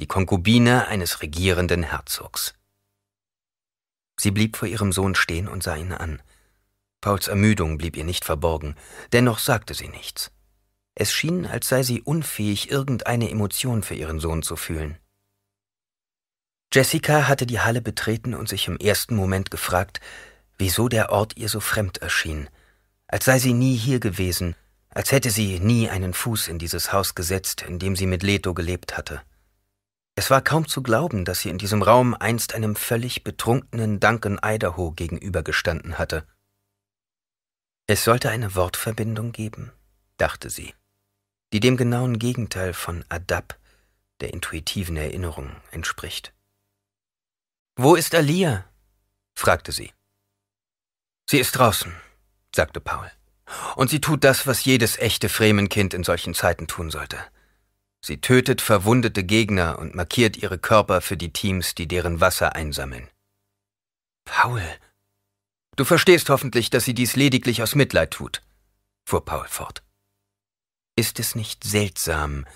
Die 0.00 0.08
Konkubine 0.08 0.88
eines 0.88 1.22
regierenden 1.22 1.84
Herzogs. 1.84 2.56
Sie 4.18 4.30
blieb 4.30 4.56
vor 4.56 4.68
ihrem 4.68 4.92
Sohn 4.92 5.14
stehen 5.14 5.48
und 5.48 5.62
sah 5.62 5.76
ihn 5.76 5.92
an. 5.92 6.22
Pauls 7.00 7.28
Ermüdung 7.28 7.78
blieb 7.78 7.96
ihr 7.96 8.04
nicht 8.04 8.24
verborgen, 8.24 8.74
dennoch 9.12 9.38
sagte 9.38 9.74
sie 9.74 9.88
nichts. 9.88 10.30
Es 10.94 11.12
schien, 11.12 11.46
als 11.46 11.68
sei 11.68 11.82
sie 11.82 12.00
unfähig, 12.00 12.70
irgendeine 12.70 13.30
Emotion 13.30 13.82
für 13.82 13.94
ihren 13.94 14.18
Sohn 14.18 14.42
zu 14.42 14.56
fühlen. 14.56 14.98
Jessica 16.72 17.28
hatte 17.28 17.46
die 17.46 17.60
Halle 17.60 17.82
betreten 17.82 18.34
und 18.34 18.48
sich 18.48 18.66
im 18.66 18.78
ersten 18.78 19.14
Moment 19.14 19.50
gefragt, 19.50 20.00
wieso 20.58 20.88
der 20.88 21.10
Ort 21.10 21.36
ihr 21.36 21.48
so 21.48 21.60
fremd 21.60 21.98
erschien, 21.98 22.48
als 23.06 23.26
sei 23.26 23.38
sie 23.38 23.52
nie 23.52 23.76
hier 23.76 24.00
gewesen, 24.00 24.56
als 24.88 25.12
hätte 25.12 25.30
sie 25.30 25.60
nie 25.60 25.90
einen 25.90 26.14
Fuß 26.14 26.48
in 26.48 26.58
dieses 26.58 26.92
Haus 26.92 27.14
gesetzt, 27.14 27.62
in 27.62 27.78
dem 27.78 27.94
sie 27.94 28.06
mit 28.06 28.22
Leto 28.22 28.54
gelebt 28.54 28.96
hatte. 28.96 29.22
Es 30.18 30.30
war 30.30 30.40
kaum 30.40 30.66
zu 30.66 30.82
glauben, 30.82 31.26
dass 31.26 31.40
sie 31.40 31.50
in 31.50 31.58
diesem 31.58 31.82
Raum 31.82 32.14
einst 32.14 32.54
einem 32.54 32.74
völlig 32.74 33.22
betrunkenen 33.22 34.00
Duncan 34.00 34.40
Idaho 34.42 34.92
gegenübergestanden 34.92 35.98
hatte. 35.98 36.26
Es 37.86 38.02
sollte 38.02 38.30
eine 38.30 38.54
Wortverbindung 38.54 39.32
geben, 39.32 39.72
dachte 40.16 40.48
sie, 40.48 40.74
die 41.52 41.60
dem 41.60 41.76
genauen 41.76 42.18
Gegenteil 42.18 42.72
von 42.72 43.04
Adab, 43.10 43.58
der 44.20 44.32
intuitiven 44.32 44.96
Erinnerung, 44.96 45.54
entspricht. 45.70 46.32
Wo 47.76 47.94
ist 47.94 48.14
Alia? 48.14 48.64
fragte 49.34 49.70
sie. 49.70 49.92
Sie 51.28 51.38
ist 51.38 51.52
draußen, 51.52 51.94
sagte 52.54 52.80
Paul. 52.80 53.12
Und 53.76 53.90
sie 53.90 54.00
tut 54.00 54.24
das, 54.24 54.46
was 54.46 54.64
jedes 54.64 54.98
echte 54.98 55.28
Fremenkind 55.28 55.92
in 55.92 56.04
solchen 56.04 56.32
Zeiten 56.32 56.66
tun 56.66 56.90
sollte. 56.90 57.18
Sie 58.00 58.20
tötet 58.20 58.60
verwundete 58.60 59.24
Gegner 59.24 59.78
und 59.78 59.94
markiert 59.94 60.36
ihre 60.36 60.58
Körper 60.58 61.00
für 61.00 61.16
die 61.16 61.32
Teams, 61.32 61.74
die 61.74 61.88
deren 61.88 62.20
Wasser 62.20 62.54
einsammeln. 62.54 63.08
Paul, 64.24 64.62
du 65.76 65.84
verstehst 65.84 66.28
hoffentlich, 66.30 66.70
dass 66.70 66.84
sie 66.84 66.94
dies 66.94 67.16
lediglich 67.16 67.62
aus 67.62 67.74
Mitleid 67.74 68.12
tut, 68.12 68.42
fuhr 69.04 69.24
Paul 69.24 69.46
fort. 69.48 69.82
Ist 70.96 71.20
es 71.20 71.34
nicht 71.34 71.64
seltsam, 71.64 72.46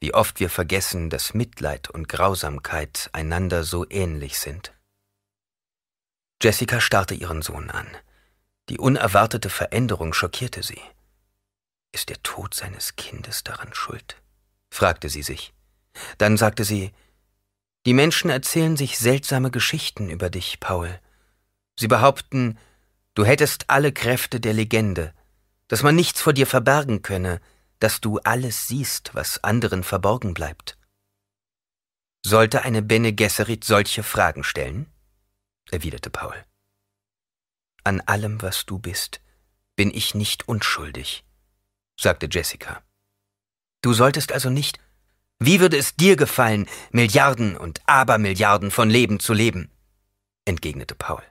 wie 0.00 0.14
oft 0.14 0.40
wir 0.40 0.50
vergessen, 0.50 1.10
dass 1.10 1.34
Mitleid 1.34 1.90
und 1.90 2.08
Grausamkeit 2.08 3.10
einander 3.12 3.64
so 3.64 3.86
ähnlich 3.88 4.38
sind? 4.38 4.72
Jessica 6.42 6.80
starrte 6.80 7.14
ihren 7.14 7.42
Sohn 7.42 7.70
an. 7.70 7.86
Die 8.68 8.78
unerwartete 8.78 9.48
Veränderung 9.48 10.12
schockierte 10.12 10.62
sie. 10.62 10.80
Ist 11.92 12.08
der 12.08 12.22
Tod 12.22 12.54
seines 12.54 12.96
Kindes 12.96 13.44
daran 13.44 13.74
schuld? 13.74 14.21
Fragte 14.72 15.08
sie 15.08 15.22
sich. 15.22 15.52
Dann 16.18 16.36
sagte 16.36 16.64
sie, 16.64 16.92
die 17.84 17.92
Menschen 17.92 18.30
erzählen 18.30 18.76
sich 18.76 18.98
seltsame 18.98 19.50
Geschichten 19.50 20.08
über 20.08 20.30
dich, 20.30 20.60
Paul. 20.60 20.98
Sie 21.78 21.88
behaupten, 21.88 22.58
du 23.14 23.24
hättest 23.24 23.68
alle 23.68 23.92
Kräfte 23.92 24.40
der 24.40 24.54
Legende, 24.54 25.12
dass 25.68 25.82
man 25.82 25.94
nichts 25.94 26.22
vor 26.22 26.32
dir 26.32 26.46
verbergen 26.46 27.02
könne, 27.02 27.40
dass 27.80 28.00
du 28.00 28.18
alles 28.20 28.66
siehst, 28.66 29.14
was 29.14 29.44
anderen 29.44 29.84
verborgen 29.84 30.32
bleibt. 30.32 30.78
Sollte 32.24 32.62
eine 32.62 32.82
Bene 32.82 33.12
Gesserit 33.12 33.64
solche 33.64 34.02
Fragen 34.02 34.44
stellen? 34.44 34.86
erwiderte 35.70 36.08
Paul. 36.08 36.36
An 37.84 38.00
allem, 38.02 38.40
was 38.40 38.64
du 38.64 38.78
bist, 38.78 39.20
bin 39.76 39.92
ich 39.92 40.14
nicht 40.14 40.48
unschuldig, 40.48 41.24
sagte 41.98 42.28
Jessica. 42.30 42.82
Du 43.82 43.92
solltest 43.92 44.32
also 44.32 44.48
nicht. 44.48 44.78
Wie 45.38 45.60
würde 45.60 45.76
es 45.76 45.96
dir 45.96 46.16
gefallen, 46.16 46.68
Milliarden 46.92 47.56
und 47.56 47.80
Abermilliarden 47.86 48.70
von 48.70 48.88
Leben 48.88 49.20
zu 49.20 49.34
leben? 49.34 49.70
entgegnete 50.44 50.94
Paul. 50.94 51.22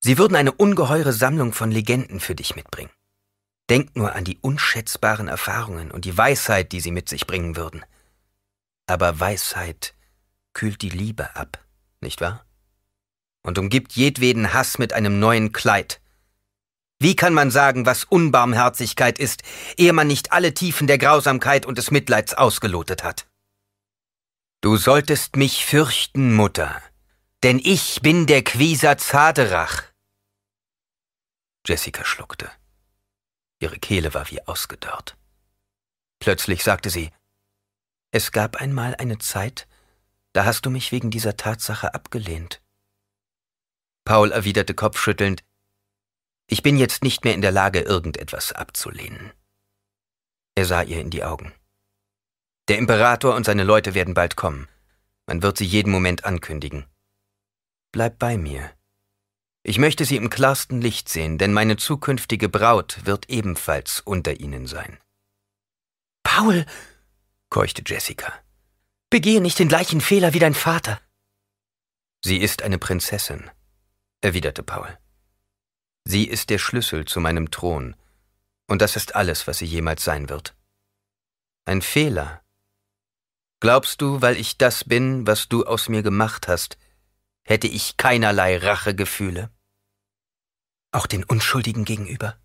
Sie 0.00 0.18
würden 0.18 0.36
eine 0.36 0.52
ungeheure 0.52 1.12
Sammlung 1.12 1.52
von 1.52 1.70
Legenden 1.70 2.20
für 2.20 2.34
dich 2.34 2.54
mitbringen. 2.54 2.90
Denk 3.68 3.96
nur 3.96 4.14
an 4.14 4.24
die 4.24 4.38
unschätzbaren 4.40 5.26
Erfahrungen 5.26 5.90
und 5.90 6.04
die 6.04 6.16
Weisheit, 6.16 6.70
die 6.72 6.80
sie 6.80 6.92
mit 6.92 7.08
sich 7.08 7.26
bringen 7.26 7.56
würden. 7.56 7.84
Aber 8.86 9.18
Weisheit 9.18 9.94
kühlt 10.52 10.82
die 10.82 10.90
Liebe 10.90 11.34
ab, 11.34 11.64
nicht 12.00 12.20
wahr? 12.20 12.44
Und 13.42 13.58
umgibt 13.58 13.92
jedweden 13.92 14.52
Hass 14.52 14.78
mit 14.78 14.92
einem 14.92 15.18
neuen 15.18 15.52
Kleid. 15.52 16.00
Wie 16.98 17.14
kann 17.14 17.34
man 17.34 17.50
sagen, 17.50 17.84
was 17.84 18.04
Unbarmherzigkeit 18.04 19.18
ist, 19.18 19.42
ehe 19.76 19.92
man 19.92 20.06
nicht 20.06 20.32
alle 20.32 20.54
Tiefen 20.54 20.86
der 20.86 20.98
Grausamkeit 20.98 21.66
und 21.66 21.76
des 21.78 21.90
Mitleids 21.90 22.32
ausgelotet 22.34 23.04
hat? 23.04 23.26
Du 24.62 24.76
solltest 24.76 25.36
mich 25.36 25.66
fürchten, 25.66 26.34
Mutter, 26.34 26.82
denn 27.42 27.60
ich 27.62 28.00
bin 28.00 28.26
der 28.26 28.42
Quieser 28.42 28.96
Zaderach. 28.96 29.84
Jessica 31.66 32.04
schluckte. 32.04 32.50
Ihre 33.60 33.78
Kehle 33.78 34.14
war 34.14 34.30
wie 34.30 34.42
ausgedörrt. 34.46 35.16
Plötzlich 36.18 36.64
sagte 36.64 36.88
sie, 36.88 37.10
es 38.10 38.32
gab 38.32 38.56
einmal 38.56 38.94
eine 38.94 39.18
Zeit, 39.18 39.68
da 40.32 40.44
hast 40.44 40.64
du 40.64 40.70
mich 40.70 40.92
wegen 40.92 41.10
dieser 41.10 41.36
Tatsache 41.36 41.92
abgelehnt. 41.92 42.62
Paul 44.04 44.32
erwiderte 44.32 44.74
kopfschüttelnd, 44.74 45.44
ich 46.48 46.62
bin 46.62 46.76
jetzt 46.76 47.02
nicht 47.02 47.24
mehr 47.24 47.34
in 47.34 47.42
der 47.42 47.52
Lage, 47.52 47.80
irgendetwas 47.80 48.52
abzulehnen. 48.52 49.32
Er 50.54 50.64
sah 50.64 50.82
ihr 50.82 51.00
in 51.00 51.10
die 51.10 51.24
Augen. 51.24 51.52
Der 52.68 52.78
Imperator 52.78 53.34
und 53.34 53.44
seine 53.44 53.64
Leute 53.64 53.94
werden 53.94 54.14
bald 54.14 54.36
kommen. 54.36 54.68
Man 55.26 55.42
wird 55.42 55.58
sie 55.58 55.64
jeden 55.64 55.90
Moment 55.90 56.24
ankündigen. 56.24 56.86
Bleib 57.92 58.18
bei 58.18 58.36
mir. 58.36 58.70
Ich 59.62 59.78
möchte 59.78 60.04
sie 60.04 60.16
im 60.16 60.30
klarsten 60.30 60.80
Licht 60.80 61.08
sehen, 61.08 61.38
denn 61.38 61.52
meine 61.52 61.76
zukünftige 61.76 62.48
Braut 62.48 63.04
wird 63.04 63.28
ebenfalls 63.28 64.00
unter 64.00 64.38
ihnen 64.38 64.66
sein. 64.66 64.98
Paul, 66.22 66.66
keuchte 67.50 67.82
Jessica, 67.84 68.32
begehe 69.10 69.40
nicht 69.40 69.58
den 69.58 69.68
gleichen 69.68 70.00
Fehler 70.00 70.34
wie 70.34 70.38
dein 70.38 70.54
Vater. 70.54 71.00
Sie 72.24 72.38
ist 72.38 72.62
eine 72.62 72.78
Prinzessin, 72.78 73.50
erwiderte 74.20 74.62
Paul. 74.62 74.98
Sie 76.08 76.28
ist 76.28 76.50
der 76.50 76.58
Schlüssel 76.58 77.04
zu 77.04 77.18
meinem 77.18 77.50
Thron, 77.50 77.96
und 78.68 78.80
das 78.80 78.94
ist 78.94 79.16
alles, 79.16 79.48
was 79.48 79.58
sie 79.58 79.64
jemals 79.64 80.04
sein 80.04 80.28
wird. 80.28 80.54
Ein 81.64 81.82
Fehler. 81.82 82.44
Glaubst 83.58 84.00
du, 84.00 84.22
weil 84.22 84.36
ich 84.36 84.56
das 84.56 84.84
bin, 84.84 85.26
was 85.26 85.48
du 85.48 85.64
aus 85.64 85.88
mir 85.88 86.04
gemacht 86.04 86.46
hast, 86.46 86.78
hätte 87.42 87.66
ich 87.66 87.96
keinerlei 87.96 88.56
Rachegefühle? 88.56 89.50
Auch 90.92 91.08
den 91.08 91.24
Unschuldigen 91.24 91.84
gegenüber? 91.84 92.38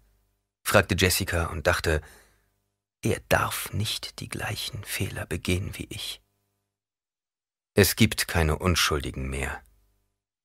fragte 0.63 0.95
Jessica 0.97 1.45
und 1.45 1.67
dachte, 1.67 2.01
er 3.03 3.19
darf 3.29 3.71
nicht 3.73 4.21
die 4.21 4.29
gleichen 4.29 4.83
Fehler 4.83 5.27
begehen 5.27 5.77
wie 5.77 5.85
ich. 5.91 6.19
Es 7.75 7.95
gibt 7.95 8.27
keine 8.27 8.57
Unschuldigen 8.57 9.29
mehr, 9.29 9.61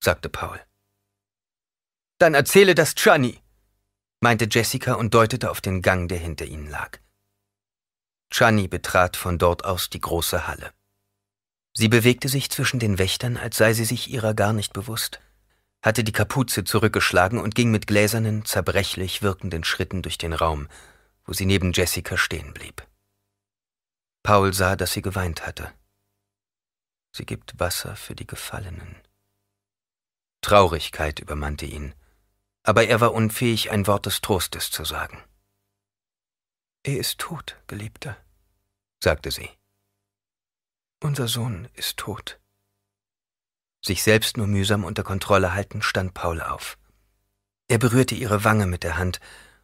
sagte 0.00 0.28
Paul. 0.28 0.60
Dann 2.18 2.34
erzähle 2.34 2.74
das 2.74 2.94
Chani, 2.94 3.38
meinte 4.20 4.48
Jessica 4.50 4.94
und 4.94 5.12
deutete 5.12 5.50
auf 5.50 5.60
den 5.60 5.82
Gang, 5.82 6.08
der 6.08 6.18
hinter 6.18 6.46
ihnen 6.46 6.68
lag. 6.68 6.98
Chani 8.30 8.68
betrat 8.68 9.16
von 9.16 9.38
dort 9.38 9.64
aus 9.64 9.90
die 9.90 10.00
große 10.00 10.46
Halle. 10.46 10.72
Sie 11.72 11.88
bewegte 11.88 12.28
sich 12.28 12.50
zwischen 12.50 12.80
den 12.80 12.98
Wächtern, 12.98 13.36
als 13.36 13.56
sei 13.56 13.74
sie 13.74 13.84
sich 13.84 14.10
ihrer 14.10 14.34
gar 14.34 14.52
nicht 14.52 14.72
bewusst 14.72 15.20
hatte 15.86 16.02
die 16.02 16.12
Kapuze 16.12 16.64
zurückgeschlagen 16.64 17.38
und 17.38 17.54
ging 17.54 17.70
mit 17.70 17.86
gläsernen, 17.86 18.44
zerbrechlich 18.44 19.22
wirkenden 19.22 19.62
Schritten 19.62 20.02
durch 20.02 20.18
den 20.18 20.32
Raum, 20.32 20.66
wo 21.24 21.32
sie 21.32 21.46
neben 21.46 21.72
Jessica 21.72 22.16
stehen 22.16 22.52
blieb. 22.52 22.84
Paul 24.24 24.52
sah, 24.52 24.74
dass 24.74 24.92
sie 24.92 25.02
geweint 25.02 25.46
hatte. 25.46 25.72
Sie 27.12 27.24
gibt 27.24 27.60
Wasser 27.60 27.94
für 27.94 28.16
die 28.16 28.26
Gefallenen. 28.26 28.96
Traurigkeit 30.40 31.20
übermannte 31.20 31.66
ihn, 31.66 31.94
aber 32.66 32.88
er 32.88 33.00
war 33.00 33.14
unfähig, 33.14 33.70
ein 33.70 33.86
Wort 33.86 34.06
des 34.06 34.20
Trostes 34.20 34.72
zu 34.72 34.84
sagen. 34.84 35.22
Er 36.82 36.98
ist 36.98 37.18
tot, 37.18 37.56
Geliebter, 37.68 38.16
sagte 39.02 39.30
sie. 39.30 39.48
Unser 41.00 41.28
Sohn 41.28 41.68
ist 41.74 41.96
tot. 41.96 42.40
Sich 43.84 44.02
selbst 44.02 44.36
nur 44.36 44.48
mühsam 44.48 44.82
unter 44.82 45.04
Kontrolle 45.04 45.54
halten, 45.54 45.80
stand 45.80 46.12
Paul 46.12 46.40
auf. 46.40 46.76
Er 47.68 47.78
berührte 47.78 48.16
ihre 48.16 48.42
Wange 48.42 48.66
mit 48.66 48.82
der 48.82 48.96
Hand 48.96 49.20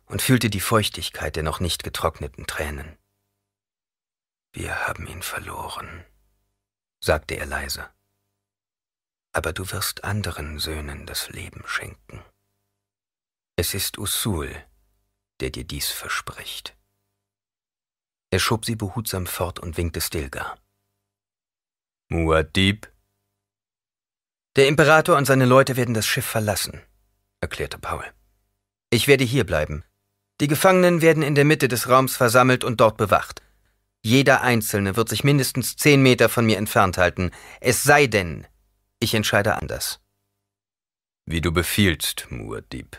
und 0.07 0.22
fühlte 0.22 0.48
die 0.48 0.61
Feuchtigkeit 0.61 1.34
der 1.34 1.42
noch 1.42 1.59
nicht 1.59 1.82
getrockneten 1.82 2.46
Tränen. 2.46 2.96
Wir 4.53 4.86
haben 4.86 5.09
ihn 5.09 5.22
verloren, 5.22 6.05
sagte 7.00 7.34
er 7.34 7.46
leise. 7.46 7.90
Aber 9.32 9.53
du 9.53 9.72
wirst 9.72 10.05
anderen 10.05 10.61
Söhnen 10.61 11.05
das 11.07 11.30
Leben 11.30 11.64
schenken. 11.66 12.22
Es 13.57 13.74
ist 13.74 13.98
Usul, 13.98 14.55
der 15.40 15.50
dir 15.50 15.64
dies 15.64 15.88
verspricht. 15.90 16.76
Er 18.30 18.38
schob 18.38 18.64
sie 18.64 18.76
behutsam 18.76 19.26
fort 19.26 19.59
und 19.61 19.76
winkte 19.76 20.00
Stilgar. 20.00 20.59
Muad'Dib, 22.11 22.88
der 24.57 24.68
Imperator 24.68 25.16
und 25.16 25.24
seine 25.24 25.46
Leute 25.46 25.76
werden 25.76 25.94
das 25.94 26.07
Schiff 26.07 26.26
verlassen, 26.26 26.82
erklärte 27.40 27.78
Paul. 27.78 28.05
Ich 28.90 29.09
werde 29.09 29.24
hier 29.24 29.44
bleiben. 29.44 29.82
Die 30.40 30.46
Gefangenen 30.46 31.00
werden 31.00 31.22
in 31.22 31.34
der 31.34 31.46
Mitte 31.46 31.68
des 31.68 31.88
Raums 31.88 32.16
versammelt 32.16 32.62
und 32.62 32.80
dort 32.80 32.98
bewacht. 32.98 33.42
Jeder 34.03 34.42
Einzelne 34.42 34.96
wird 34.96 35.09
sich 35.09 35.24
mindestens 35.24 35.76
zehn 35.76 36.03
Meter 36.03 36.28
von 36.28 36.44
mir 36.44 36.59
entfernt 36.59 36.98
halten, 36.98 37.30
es 37.61 37.82
sei 37.82 38.07
denn, 38.07 38.46
ich 38.98 39.14
entscheide 39.14 39.57
anders. 39.57 40.00
Wie 41.24 41.40
du 41.40 41.53
befiehlst, 41.53 42.26
Muad'Dib. 42.30 42.98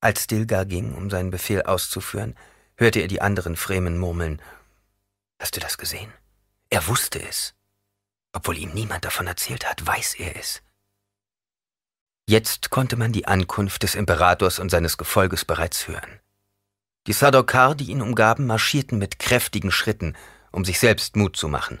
Als 0.00 0.24
Stilgar 0.24 0.64
ging, 0.64 0.94
um 0.94 1.10
seinen 1.10 1.30
Befehl 1.30 1.62
auszuführen, 1.62 2.36
hörte 2.76 3.00
er 3.00 3.08
die 3.08 3.20
anderen 3.20 3.56
Fremen 3.56 3.98
murmeln. 3.98 4.40
Hast 5.40 5.56
du 5.56 5.60
das 5.60 5.78
gesehen? 5.78 6.12
Er 6.70 6.86
wusste 6.86 7.20
es. 7.20 7.54
Obwohl 8.32 8.58
ihm 8.58 8.70
niemand 8.70 9.04
davon 9.04 9.26
erzählt 9.26 9.68
hat, 9.68 9.84
weiß 9.86 10.14
er 10.18 10.36
es. 10.36 10.62
Jetzt 12.28 12.70
konnte 12.70 12.96
man 12.96 13.12
die 13.12 13.26
Ankunft 13.26 13.82
des 13.82 13.94
Imperators 13.94 14.58
und 14.58 14.70
seines 14.70 14.98
Gefolges 14.98 15.44
bereits 15.44 15.88
hören. 15.88 16.20
Die 17.06 17.14
Sadokar, 17.14 17.74
die 17.74 17.90
ihn 17.90 18.02
umgaben, 18.02 18.46
marschierten 18.46 18.98
mit 18.98 19.18
kräftigen 19.18 19.70
Schritten, 19.70 20.14
um 20.52 20.64
sich 20.64 20.78
selbst 20.78 21.16
Mut 21.16 21.36
zu 21.36 21.48
machen. 21.48 21.80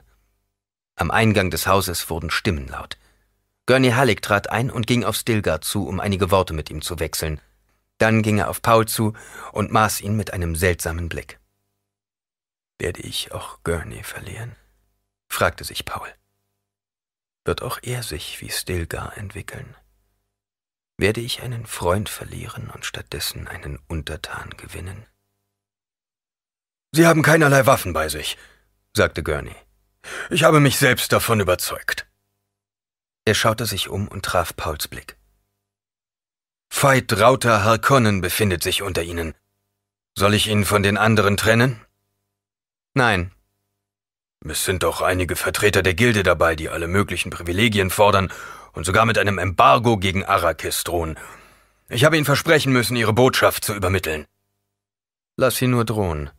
Am 0.96 1.10
Eingang 1.10 1.50
des 1.50 1.66
Hauses 1.66 2.08
wurden 2.10 2.30
Stimmen 2.30 2.66
laut. 2.66 2.96
Gurney 3.66 3.90
Halleck 3.90 4.22
trat 4.22 4.50
ein 4.50 4.70
und 4.70 4.86
ging 4.86 5.04
auf 5.04 5.16
Stilgar 5.16 5.60
zu, 5.60 5.86
um 5.86 6.00
einige 6.00 6.30
Worte 6.30 6.54
mit 6.54 6.70
ihm 6.70 6.80
zu 6.80 6.98
wechseln. 6.98 7.40
Dann 7.98 8.22
ging 8.22 8.38
er 8.38 8.48
auf 8.48 8.62
Paul 8.62 8.86
zu 8.86 9.14
und 9.52 9.72
maß 9.72 10.00
ihn 10.00 10.16
mit 10.16 10.32
einem 10.32 10.54
seltsamen 10.56 11.08
Blick. 11.08 11.38
Werde 12.78 13.00
ich 13.00 13.32
auch 13.32 13.62
Gurney 13.64 14.04
verlieren? 14.04 14.54
fragte 15.28 15.64
sich 15.64 15.84
Paul. 15.84 16.08
Wird 17.44 17.62
auch 17.62 17.80
er 17.82 18.02
sich 18.02 18.40
wie 18.40 18.50
Stilgar 18.50 19.16
entwickeln? 19.16 19.74
Werde 20.96 21.20
ich 21.20 21.42
einen 21.42 21.66
Freund 21.66 22.08
verlieren 22.08 22.70
und 22.70 22.84
stattdessen 22.84 23.48
einen 23.48 23.78
Untertan 23.88 24.50
gewinnen? 24.50 25.06
Sie 26.92 27.06
haben 27.06 27.22
keinerlei 27.22 27.66
Waffen 27.66 27.92
bei 27.92 28.08
sich, 28.08 28.38
sagte 28.94 29.22
Gurney. 29.22 29.54
Ich 30.30 30.44
habe 30.44 30.60
mich 30.60 30.78
selbst 30.78 31.12
davon 31.12 31.40
überzeugt. 31.40 32.06
Er 33.24 33.34
schaute 33.34 33.66
sich 33.66 33.88
um 33.88 34.08
und 34.08 34.24
traf 34.24 34.56
Pauls 34.56 34.88
Blick. 34.88 35.17
Veit 36.70 37.12
Rauter 37.20 37.64
Harkonnen 37.64 38.20
befindet 38.20 38.62
sich 38.62 38.82
unter 38.82 39.02
Ihnen. 39.02 39.34
Soll 40.14 40.34
ich 40.34 40.48
ihn 40.48 40.64
von 40.64 40.82
den 40.82 40.96
anderen 40.96 41.36
trennen? 41.36 41.80
Nein. 42.94 43.32
Es 44.48 44.64
sind 44.64 44.82
doch 44.82 45.02
einige 45.02 45.36
Vertreter 45.36 45.82
der 45.82 45.94
Gilde 45.94 46.22
dabei, 46.22 46.54
die 46.56 46.68
alle 46.68 46.86
möglichen 46.86 47.30
Privilegien 47.30 47.90
fordern 47.90 48.32
und 48.72 48.84
sogar 48.84 49.04
mit 49.06 49.18
einem 49.18 49.38
Embargo 49.38 49.96
gegen 49.96 50.24
Arrakis 50.24 50.84
drohen. 50.84 51.18
Ich 51.88 52.04
habe 52.04 52.16
Ihnen 52.16 52.24
versprechen 52.24 52.72
müssen, 52.72 52.96
Ihre 52.96 53.12
Botschaft 53.12 53.64
zu 53.64 53.74
übermitteln. 53.74 54.26
Lass 55.36 55.56
sie 55.56 55.68
nur 55.68 55.84
drohen. 55.84 56.30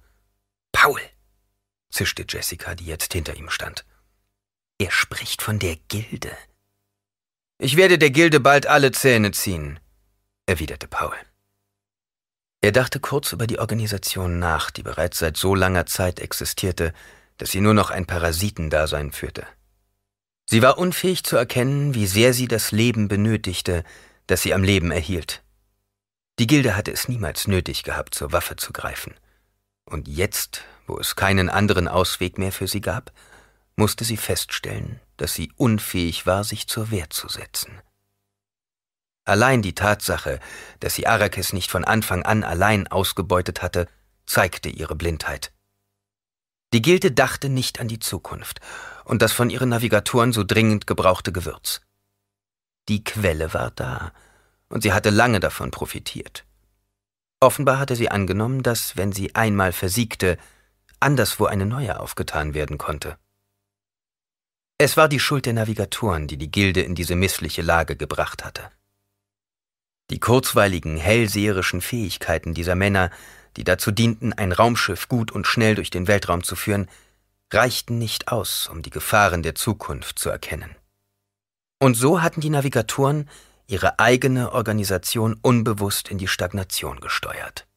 Paul, 0.73 0.99
zischte 1.89 2.25
Jessica, 2.27 2.75
die 2.75 2.85
jetzt 2.85 3.13
hinter 3.13 3.35
ihm 3.37 3.49
stand. 3.49 3.85
Er 4.77 4.91
spricht 4.91 5.41
von 5.41 5.57
der 5.57 5.77
Gilde. 5.87 6.31
Ich 7.57 7.77
werde 7.77 7.97
der 7.97 8.11
Gilde 8.11 8.41
bald 8.41 8.67
alle 8.67 8.91
Zähne 8.91 9.31
ziehen, 9.31 9.79
erwiderte 10.49 10.87
Paul. 10.87 11.15
Er 12.61 12.71
dachte 12.71 12.99
kurz 12.99 13.31
über 13.31 13.47
die 13.47 13.59
Organisation 13.59 14.39
nach, 14.39 14.71
die 14.71 14.83
bereits 14.83 15.19
seit 15.19 15.37
so 15.37 15.55
langer 15.55 15.85
Zeit 15.85 16.19
existierte, 16.19 16.91
dass 17.37 17.51
sie 17.51 17.61
nur 17.61 17.73
noch 17.73 17.89
ein 17.89 18.05
Parasitendasein 18.05 19.11
führte. 19.11 19.45
Sie 20.45 20.61
war 20.61 20.77
unfähig 20.77 21.23
zu 21.23 21.37
erkennen, 21.37 21.93
wie 21.93 22.07
sehr 22.07 22.33
sie 22.33 22.47
das 22.47 22.71
Leben 22.71 23.07
benötigte, 23.07 23.83
das 24.27 24.41
sie 24.41 24.53
am 24.53 24.63
Leben 24.63 24.91
erhielt. 24.91 25.43
Die 26.39 26.47
Gilde 26.47 26.75
hatte 26.75 26.91
es 26.91 27.07
niemals 27.07 27.47
nötig 27.47 27.83
gehabt, 27.83 28.15
zur 28.15 28.31
Waffe 28.31 28.55
zu 28.55 28.73
greifen. 28.73 29.13
Und 29.85 30.07
jetzt, 30.07 30.63
wo 30.87 30.97
es 30.97 31.15
keinen 31.15 31.49
anderen 31.49 31.87
Ausweg 31.87 32.37
mehr 32.37 32.51
für 32.51 32.67
sie 32.67 32.81
gab, 32.81 33.11
musste 33.75 34.03
sie 34.03 34.17
feststellen, 34.17 34.99
dass 35.17 35.33
sie 35.33 35.51
unfähig 35.55 36.25
war, 36.25 36.43
sich 36.43 36.67
zur 36.67 36.91
Wehr 36.91 37.09
zu 37.09 37.27
setzen. 37.29 37.79
Allein 39.25 39.61
die 39.61 39.75
Tatsache, 39.75 40.39
dass 40.79 40.95
sie 40.95 41.07
Arrakis 41.07 41.53
nicht 41.53 41.69
von 41.69 41.85
Anfang 41.85 42.23
an 42.23 42.43
allein 42.43 42.87
ausgebeutet 42.87 43.61
hatte, 43.61 43.87
zeigte 44.25 44.69
ihre 44.69 44.95
Blindheit. 44.95 45.51
Die 46.73 46.81
Gilde 46.81 47.11
dachte 47.11 47.49
nicht 47.49 47.79
an 47.79 47.87
die 47.87 47.99
Zukunft 47.99 48.59
und 49.05 49.21
das 49.21 49.33
von 49.33 49.49
ihren 49.49 49.69
Navigatoren 49.69 50.33
so 50.33 50.43
dringend 50.43 50.85
gebrauchte 50.85 51.31
Gewürz. 51.31 51.81
Die 52.87 53.03
Quelle 53.03 53.53
war 53.53 53.71
da, 53.71 54.11
und 54.69 54.83
sie 54.83 54.93
hatte 54.93 55.09
lange 55.09 55.39
davon 55.39 55.71
profitiert. 55.71 56.45
Offenbar 57.39 57.79
hatte 57.79 57.95
sie 57.95 58.09
angenommen, 58.09 58.63
dass, 58.63 58.97
wenn 58.97 59.11
sie 59.11 59.33
einmal 59.33 59.71
versiegte, 59.71 60.37
anderswo 60.99 61.45
eine 61.45 61.65
neue 61.65 61.99
aufgetan 61.99 62.53
werden 62.53 62.77
konnte. 62.77 63.17
Es 64.77 64.95
war 64.95 65.09
die 65.09 65.19
Schuld 65.19 65.45
der 65.45 65.53
Navigatoren, 65.53 66.27
die 66.27 66.37
die 66.37 66.51
Gilde 66.51 66.81
in 66.81 66.95
diese 66.95 67.15
missliche 67.15 67.61
Lage 67.61 67.95
gebracht 67.95 68.45
hatte. 68.45 68.69
Die 70.09 70.19
kurzweiligen, 70.19 70.97
hellseherischen 70.97 71.81
Fähigkeiten 71.81 72.53
dieser 72.53 72.75
Männer, 72.75 73.11
die 73.57 73.63
dazu 73.63 73.91
dienten, 73.91 74.33
ein 74.33 74.51
Raumschiff 74.51 75.07
gut 75.07 75.31
und 75.31 75.45
schnell 75.45 75.75
durch 75.75 75.89
den 75.89 76.07
Weltraum 76.07 76.43
zu 76.43 76.55
führen, 76.55 76.89
reichten 77.51 77.97
nicht 77.97 78.27
aus, 78.31 78.67
um 78.67 78.81
die 78.81 78.89
Gefahren 78.89 79.43
der 79.43 79.55
Zukunft 79.55 80.19
zu 80.19 80.29
erkennen. 80.29 80.75
Und 81.79 81.95
so 81.95 82.21
hatten 82.21 82.41
die 82.41 82.49
Navigatoren 82.49 83.29
ihre 83.67 83.99
eigene 83.99 84.51
Organisation 84.51 85.37
unbewusst 85.41 86.09
in 86.09 86.17
die 86.17 86.27
Stagnation 86.27 86.99
gesteuert. 86.99 87.67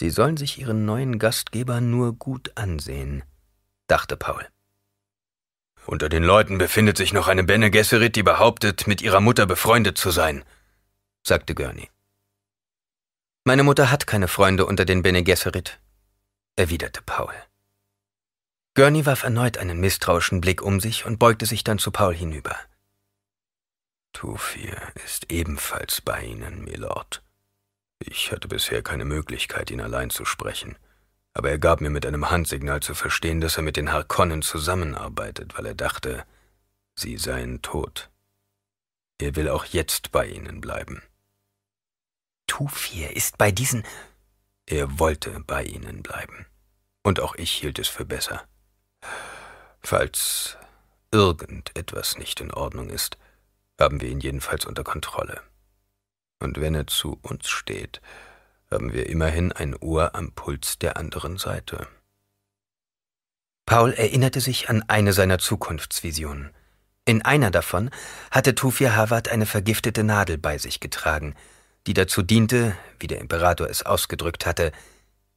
Sie 0.00 0.10
sollen 0.10 0.36
sich 0.36 0.58
ihren 0.58 0.84
neuen 0.84 1.18
Gastgeber 1.18 1.80
nur 1.80 2.12
gut 2.12 2.52
ansehen, 2.56 3.24
dachte 3.86 4.16
Paul. 4.16 4.46
Unter 5.86 6.08
den 6.08 6.24
Leuten 6.24 6.58
befindet 6.58 6.96
sich 6.96 7.12
noch 7.12 7.28
eine 7.28 7.44
Bene 7.44 7.70
Gesserit, 7.70 8.16
die 8.16 8.24
behauptet, 8.24 8.88
mit 8.88 9.00
ihrer 9.00 9.20
Mutter 9.20 9.46
befreundet 9.46 9.96
zu 9.96 10.10
sein, 10.10 10.44
sagte 11.26 11.56
Gurney. 11.56 11.90
Meine 13.44 13.64
Mutter 13.64 13.90
hat 13.90 14.06
keine 14.06 14.28
Freunde 14.28 14.64
unter 14.64 14.84
den 14.84 15.02
Bene 15.02 15.24
Gesserit, 15.24 15.80
erwiderte 16.54 17.02
Paul. 17.02 17.34
Gurney 18.74 19.06
warf 19.06 19.24
erneut 19.24 19.58
einen 19.58 19.80
misstrauischen 19.80 20.40
Blick 20.40 20.62
um 20.62 20.78
sich 20.78 21.04
und 21.04 21.18
beugte 21.18 21.46
sich 21.46 21.64
dann 21.64 21.80
zu 21.80 21.90
Paul 21.90 22.14
hinüber. 22.14 22.56
Tufir 24.12 24.76
ist 25.04 25.32
ebenfalls 25.32 26.00
bei 26.00 26.22
Ihnen, 26.22 26.62
Milord. 26.62 27.22
Ich 27.98 28.30
hatte 28.30 28.46
bisher 28.46 28.82
keine 28.82 29.04
Möglichkeit, 29.04 29.70
ihn 29.70 29.80
allein 29.80 30.10
zu 30.10 30.24
sprechen, 30.24 30.76
aber 31.34 31.50
er 31.50 31.58
gab 31.58 31.80
mir 31.80 31.90
mit 31.90 32.06
einem 32.06 32.30
Handsignal 32.30 32.80
zu 32.80 32.94
verstehen, 32.94 33.40
dass 33.40 33.56
er 33.56 33.64
mit 33.64 33.76
den 33.76 33.92
Harkonnen 33.92 34.42
zusammenarbeitet, 34.42 35.58
weil 35.58 35.66
er 35.66 35.74
dachte, 35.74 36.24
sie 36.94 37.16
seien 37.16 37.62
tot. 37.62 38.10
Er 39.18 39.34
will 39.34 39.48
auch 39.48 39.64
jetzt 39.64 40.12
bei 40.12 40.26
Ihnen 40.26 40.60
bleiben. 40.60 41.02
Tufir 42.46 43.16
ist 43.16 43.38
bei 43.38 43.50
diesen... 43.52 43.84
Er 44.66 44.98
wollte 44.98 45.40
bei 45.46 45.62
Ihnen 45.62 46.02
bleiben. 46.02 46.46
Und 47.02 47.20
auch 47.20 47.36
ich 47.36 47.52
hielt 47.52 47.78
es 47.78 47.88
für 47.88 48.04
besser. 48.04 48.44
Falls 49.80 50.56
irgendetwas 51.12 52.18
nicht 52.18 52.40
in 52.40 52.52
Ordnung 52.52 52.90
ist, 52.90 53.16
haben 53.78 54.00
wir 54.00 54.08
ihn 54.08 54.20
jedenfalls 54.20 54.64
unter 54.64 54.82
Kontrolle. 54.82 55.40
Und 56.40 56.60
wenn 56.60 56.74
er 56.74 56.86
zu 56.86 57.18
uns 57.22 57.48
steht, 57.48 58.00
haben 58.70 58.92
wir 58.92 59.08
immerhin 59.08 59.52
ein 59.52 59.76
Ohr 59.76 60.14
am 60.14 60.32
Puls 60.32 60.78
der 60.78 60.96
anderen 60.96 61.38
Seite. 61.38 61.86
Paul 63.64 63.92
erinnerte 63.92 64.40
sich 64.40 64.68
an 64.68 64.84
eine 64.88 65.12
seiner 65.12 65.38
Zukunftsvisionen. 65.38 66.50
In 67.04 67.22
einer 67.22 67.50
davon 67.50 67.90
hatte 68.30 68.54
Tufir 68.54 68.96
Hawat 68.96 69.28
eine 69.28 69.46
vergiftete 69.46 70.02
Nadel 70.02 70.38
bei 70.38 70.58
sich 70.58 70.80
getragen, 70.80 71.34
die 71.86 71.94
dazu 71.94 72.22
diente, 72.22 72.76
wie 72.98 73.06
der 73.06 73.20
Imperator 73.20 73.68
es 73.68 73.84
ausgedrückt 73.84 74.46
hatte, 74.46 74.72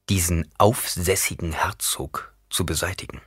diesen 0.10 0.52
aufsässigen 0.58 1.52
Herzog 1.52 2.34
zu 2.50 2.66
beseitigen. 2.66 3.22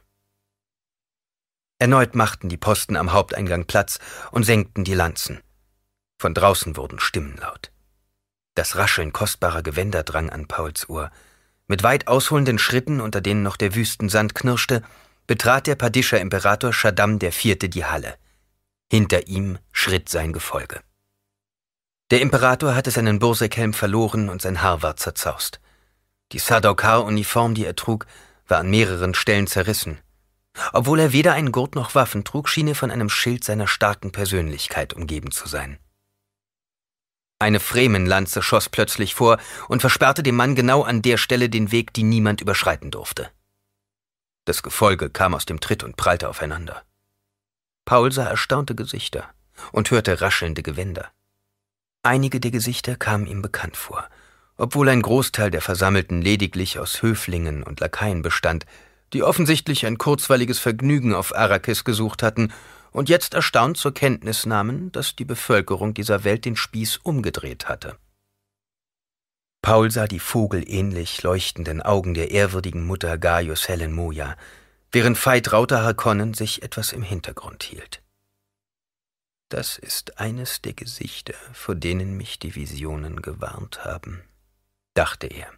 Erneut 1.79 2.15
machten 2.15 2.49
die 2.49 2.57
Posten 2.57 2.97
am 2.97 3.13
Haupteingang 3.13 3.67
Platz 3.67 3.99
und 4.31 4.45
senkten 4.45 4.85
die 4.85 4.95
Lanzen. 4.95 5.41
Von 6.21 6.35
draußen 6.35 6.77
wurden 6.77 7.01
Stimmen 7.01 7.37
laut. 7.37 7.73
Das 8.55 8.77
Rascheln 8.77 9.13
kostbarer 9.13 9.63
Gewänder 9.63 10.03
drang 10.03 10.31
an 10.31 10.47
Pauls 10.47 10.89
Ohr. 10.89 11.11
Mit 11.67 11.83
weit 11.83 12.07
ausholenden 12.07 12.59
Schritten, 12.59 13.01
unter 13.01 13.21
denen 13.21 13.43
noch 13.43 13.57
der 13.57 13.75
Wüstensand 13.75 14.35
knirschte, 14.35 14.83
betrat 15.27 15.67
der 15.67 15.75
Padischer 15.75 16.21
Imperator 16.21 16.73
Shaddam 16.73 17.19
IV. 17.21 17.59
die 17.59 17.85
Halle. 17.85 18.17
Hinter 18.91 19.27
ihm 19.27 19.59
schritt 19.73 20.09
sein 20.09 20.33
Gefolge. 20.33 20.83
Der 22.13 22.21
Imperator 22.21 22.77
hatte 22.77 22.93
seinen 22.93 23.19
Bursekhelm 23.19 23.75
verloren 23.75 24.29
und 24.29 24.41
sein 24.41 24.63
Haar 24.63 24.83
war 24.83 24.97
zerzaust. 24.97 25.61
Die 26.31 26.39
Sardaukar-Uniform, 26.39 27.55
die 27.57 27.65
er 27.65 27.75
trug, 27.75 28.07
war 28.47 28.61
an 28.61 28.71
mehreren 28.71 29.15
Stellen 29.15 29.49
zerrissen 29.49 29.99
obwohl 30.73 31.01
er 31.01 31.13
weder 31.13 31.33
einen 31.33 31.53
Gurt 31.53 31.75
noch 31.75 31.95
Waffen 31.95 32.25
trug, 32.25 32.49
schien 32.49 32.69
er 32.69 32.75
von 32.75 32.91
einem 32.91 33.09
Schild 33.09 33.45
seiner 33.45 33.67
starken 33.67 34.13
Persönlichkeit 34.13 34.95
umgeben 34.95 35.31
zu 35.31 35.49
sein. 35.49 35.79
Eine 37.39 37.59
Fremenlanze 37.59 38.43
schoss 38.43 38.69
plötzlich 38.69 39.15
vor 39.15 39.39
und 39.69 39.81
versperrte 39.81 40.23
dem 40.23 40.37
Mann 40.37 40.55
genau 40.55 40.83
an 40.83 41.03
der 41.03 41.17
Stelle 41.17 41.49
den 41.49 41.73
Weg, 41.73 41.93
die 41.93 42.05
niemand 42.05 42.41
überschreiten 42.41 42.91
durfte. 42.91 43.31
Das 44.45 44.63
Gefolge 44.63 45.11
kam 45.11 45.35
aus 45.35 45.47
dem 45.47 45.61
Tritt 45.61 45.83
und 45.83 45.97
prallte 45.97 46.29
aufeinander. 46.29 46.83
Paul 47.85 48.13
sah 48.13 48.27
erstaunte 48.27 48.75
Gesichter 48.75 49.33
und 49.73 49.91
hörte 49.91 50.21
raschelnde 50.21 50.63
Gewänder. 50.63 51.11
Einige 52.05 52.41
der 52.41 52.51
Gesichter 52.51 52.97
kamen 52.97 53.27
ihm 53.27 53.43
bekannt 53.43 53.77
vor, 53.77 54.09
obwohl 54.57 54.89
ein 54.89 55.03
Großteil 55.03 55.53
der 55.53 55.61
Versammelten 55.61 56.21
lediglich 56.21 56.81
aus 56.81 57.01
Höflingen 57.01 57.63
und 57.63 57.79
Lakaien 57.79 58.23
bestand, 58.23 58.67
die 59.13 59.23
offensichtlich 59.23 59.87
ein 59.87 59.99
kurzweiliges 59.99 60.59
Vergnügen 60.59 61.15
auf 61.15 61.33
Arrakis 61.35 61.85
gesucht 61.85 62.25
hatten 62.25 62.53
und 62.91 63.09
jetzt 63.09 63.35
erstaunt 63.35 63.77
zur 63.77 63.95
Kenntnis 63.95 64.47
nahmen, 64.47 64.91
dass 64.91 65.15
die 65.15 65.25
Bevölkerung 65.25 65.95
dieser 65.95 66.25
Welt 66.25 66.45
den 66.45 66.57
Spieß 66.57 66.99
umgedreht 67.05 67.69
hatte. 67.69 67.97
Paul 69.63 69.93
sah 69.93 70.09
die 70.09 70.19
vogelähnlich 70.19 71.23
leuchtenden 71.23 71.81
Augen 71.81 72.15
der 72.15 72.33
ehrwürdigen 72.33 72.85
Mutter 72.85 73.17
Gaius 73.17 73.69
Helen 73.69 73.93
Moja, 73.93 74.35
während 74.91 75.25
Veit 75.25 75.53
Rauter 75.53 75.85
Harkonnen 75.85 76.35
sich 76.35 76.65
etwas 76.65 76.93
im 76.93 77.03
Hintergrund 77.03 77.63
hielt. 77.63 78.03
Das 79.53 79.77
ist 79.77 80.19
eines 80.19 80.63
der 80.63 80.73
Gesichter, 80.73 81.35
vor 81.53 81.75
denen 81.75 82.17
mich 82.17 82.39
die 82.39 82.55
Visionen 82.55 83.21
gewarnt 83.21 83.85
haben, 83.85 84.23
dachte 84.95 85.27
er. 85.27 85.53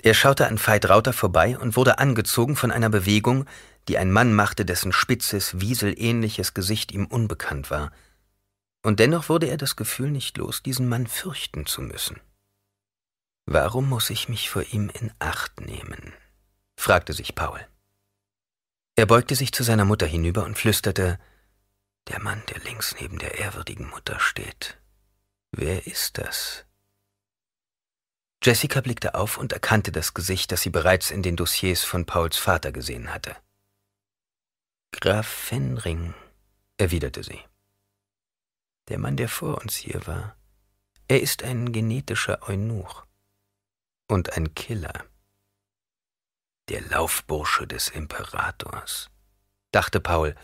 Er 0.00 0.14
schaute 0.14 0.46
an 0.46 0.56
Veit 0.64 0.88
Rauter 0.88 1.12
vorbei 1.12 1.58
und 1.58 1.74
wurde 1.74 1.98
angezogen 1.98 2.54
von 2.54 2.70
einer 2.70 2.88
Bewegung, 2.88 3.46
die 3.88 3.98
ein 3.98 4.12
Mann 4.12 4.32
machte, 4.32 4.64
dessen 4.64 4.92
spitzes, 4.92 5.58
wieselähnliches 5.60 6.54
Gesicht 6.54 6.92
ihm 6.92 7.06
unbekannt 7.06 7.72
war. 7.72 7.90
Und 8.84 9.00
dennoch 9.00 9.28
wurde 9.28 9.48
er 9.48 9.56
das 9.56 9.74
Gefühl 9.74 10.12
nicht 10.12 10.36
los, 10.36 10.62
diesen 10.62 10.88
Mann 10.88 11.08
fürchten 11.08 11.66
zu 11.66 11.82
müssen. 11.82 12.20
Warum 13.46 13.88
muss 13.88 14.08
ich 14.08 14.28
mich 14.28 14.50
vor 14.50 14.62
ihm 14.70 14.88
in 14.88 15.10
Acht 15.18 15.62
nehmen? 15.62 16.12
fragte 16.76 17.12
sich 17.12 17.34
Paul. 17.34 17.66
Er 18.94 19.06
beugte 19.06 19.34
sich 19.34 19.50
zu 19.50 19.64
seiner 19.64 19.84
Mutter 19.84 20.06
hinüber 20.06 20.44
und 20.44 20.56
flüsterte 20.56 21.18
Der 22.08 22.20
Mann, 22.20 22.42
der 22.48 22.58
links 22.60 22.94
neben 23.00 23.18
der 23.18 23.38
ehrwürdigen 23.38 23.88
Mutter 23.88 24.20
steht. 24.20 24.78
Wer 25.50 25.86
ist 25.86 26.18
das? 26.18 26.64
Jessica 28.42 28.80
blickte 28.80 29.14
auf 29.14 29.38
und 29.38 29.52
erkannte 29.52 29.90
das 29.90 30.14
Gesicht, 30.14 30.52
das 30.52 30.62
sie 30.62 30.70
bereits 30.70 31.10
in 31.10 31.22
den 31.22 31.36
Dossiers 31.36 31.82
von 31.82 32.06
Pauls 32.06 32.36
Vater 32.36 32.70
gesehen 32.70 33.12
hatte. 33.12 33.36
Graf 34.92 35.26
Fenring, 35.26 36.14
erwiderte 36.78 37.24
sie. 37.24 37.40
Der 38.88 38.98
Mann, 38.98 39.16
der 39.16 39.28
vor 39.28 39.60
uns 39.60 39.74
hier 39.74 40.06
war, 40.06 40.36
er 41.08 41.20
ist 41.20 41.42
ein 41.42 41.72
genetischer 41.72 42.48
Eunuch 42.48 43.04
und 44.08 44.36
ein 44.36 44.54
Killer. 44.54 45.04
Der 46.68 46.82
Laufbursche 46.82 47.66
des 47.66 47.88
Imperators, 47.88 49.10
dachte 49.72 50.00
Paul, 50.00 50.34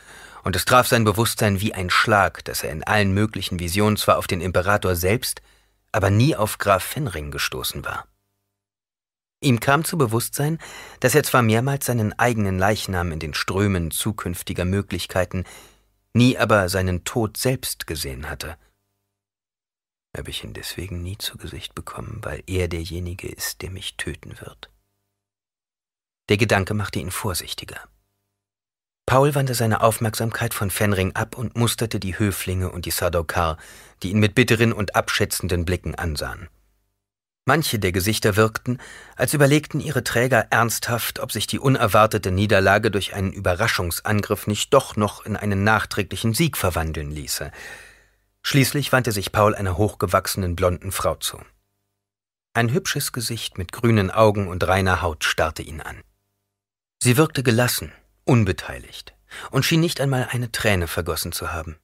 und 0.44 0.56
es 0.56 0.64
traf 0.64 0.88
sein 0.88 1.04
Bewusstsein 1.04 1.60
wie 1.60 1.74
ein 1.74 1.90
Schlag, 1.90 2.44
dass 2.44 2.64
er 2.64 2.72
in 2.72 2.82
allen 2.82 3.12
möglichen 3.12 3.60
Visionen 3.60 3.96
zwar 3.96 4.18
auf 4.18 4.26
den 4.26 4.40
Imperator 4.40 4.96
selbst, 4.96 5.40
aber 5.92 6.10
nie 6.10 6.34
auf 6.34 6.58
Graf 6.58 6.82
Fenring 6.82 7.30
gestoßen 7.30 7.84
war. 7.84 8.06
Ihm 9.40 9.58
kam 9.60 9.84
zu 9.84 9.98
Bewusstsein, 9.98 10.58
dass 11.00 11.14
er 11.14 11.24
zwar 11.24 11.42
mehrmals 11.42 11.86
seinen 11.86 12.16
eigenen 12.18 12.58
Leichnam 12.58 13.10
in 13.10 13.18
den 13.18 13.34
Strömen 13.34 13.90
zukünftiger 13.90 14.64
Möglichkeiten, 14.64 15.44
nie 16.14 16.38
aber 16.38 16.68
seinen 16.68 17.04
Tod 17.04 17.36
selbst 17.36 17.86
gesehen 17.86 18.30
hatte. 18.30 18.56
Habe 20.16 20.30
ich 20.30 20.44
ihn 20.44 20.52
deswegen 20.52 21.02
nie 21.02 21.18
zu 21.18 21.38
Gesicht 21.38 21.74
bekommen, 21.74 22.20
weil 22.22 22.42
er 22.46 22.68
derjenige 22.68 23.28
ist, 23.28 23.62
der 23.62 23.70
mich 23.70 23.96
töten 23.96 24.38
wird. 24.40 24.70
Der 26.28 26.36
Gedanke 26.36 26.74
machte 26.74 27.00
ihn 27.00 27.10
vorsichtiger. 27.10 27.88
Paul 29.06 29.34
wandte 29.34 29.54
seine 29.54 29.80
Aufmerksamkeit 29.80 30.54
von 30.54 30.70
Fenring 30.70 31.14
ab 31.14 31.36
und 31.36 31.56
musterte 31.56 31.98
die 31.98 32.18
Höflinge 32.18 32.70
und 32.70 32.86
die 32.86 32.90
Sadokar, 32.90 33.58
die 34.02 34.10
ihn 34.10 34.20
mit 34.20 34.34
bitteren 34.34 34.72
und 34.72 34.94
abschätzenden 34.94 35.64
Blicken 35.64 35.94
ansahen. 35.94 36.48
Manche 37.44 37.80
der 37.80 37.90
Gesichter 37.90 38.36
wirkten, 38.36 38.78
als 39.16 39.34
überlegten 39.34 39.80
ihre 39.80 40.04
Träger 40.04 40.46
ernsthaft, 40.50 41.18
ob 41.18 41.32
sich 41.32 41.48
die 41.48 41.58
unerwartete 41.58 42.30
Niederlage 42.30 42.92
durch 42.92 43.14
einen 43.14 43.32
Überraschungsangriff 43.32 44.46
nicht 44.46 44.72
doch 44.72 44.94
noch 44.94 45.26
in 45.26 45.36
einen 45.36 45.64
nachträglichen 45.64 46.34
Sieg 46.34 46.56
verwandeln 46.56 47.10
ließe. 47.10 47.50
Schließlich 48.42 48.92
wandte 48.92 49.10
sich 49.10 49.32
Paul 49.32 49.56
einer 49.56 49.76
hochgewachsenen 49.76 50.54
blonden 50.54 50.92
Frau 50.92 51.16
zu. 51.16 51.40
Ein 52.54 52.70
hübsches 52.70 53.12
Gesicht 53.12 53.58
mit 53.58 53.72
grünen 53.72 54.12
Augen 54.12 54.46
und 54.46 54.66
reiner 54.66 55.02
Haut 55.02 55.24
starrte 55.24 55.62
ihn 55.62 55.80
an. 55.80 56.02
Sie 57.02 57.16
wirkte 57.16 57.42
gelassen, 57.42 57.92
unbeteiligt 58.24 59.14
und 59.50 59.64
schien 59.64 59.80
nicht 59.80 60.00
einmal 60.00 60.28
eine 60.30 60.52
Träne 60.52 60.86
vergossen 60.86 61.32
zu 61.32 61.52
haben. 61.52 61.78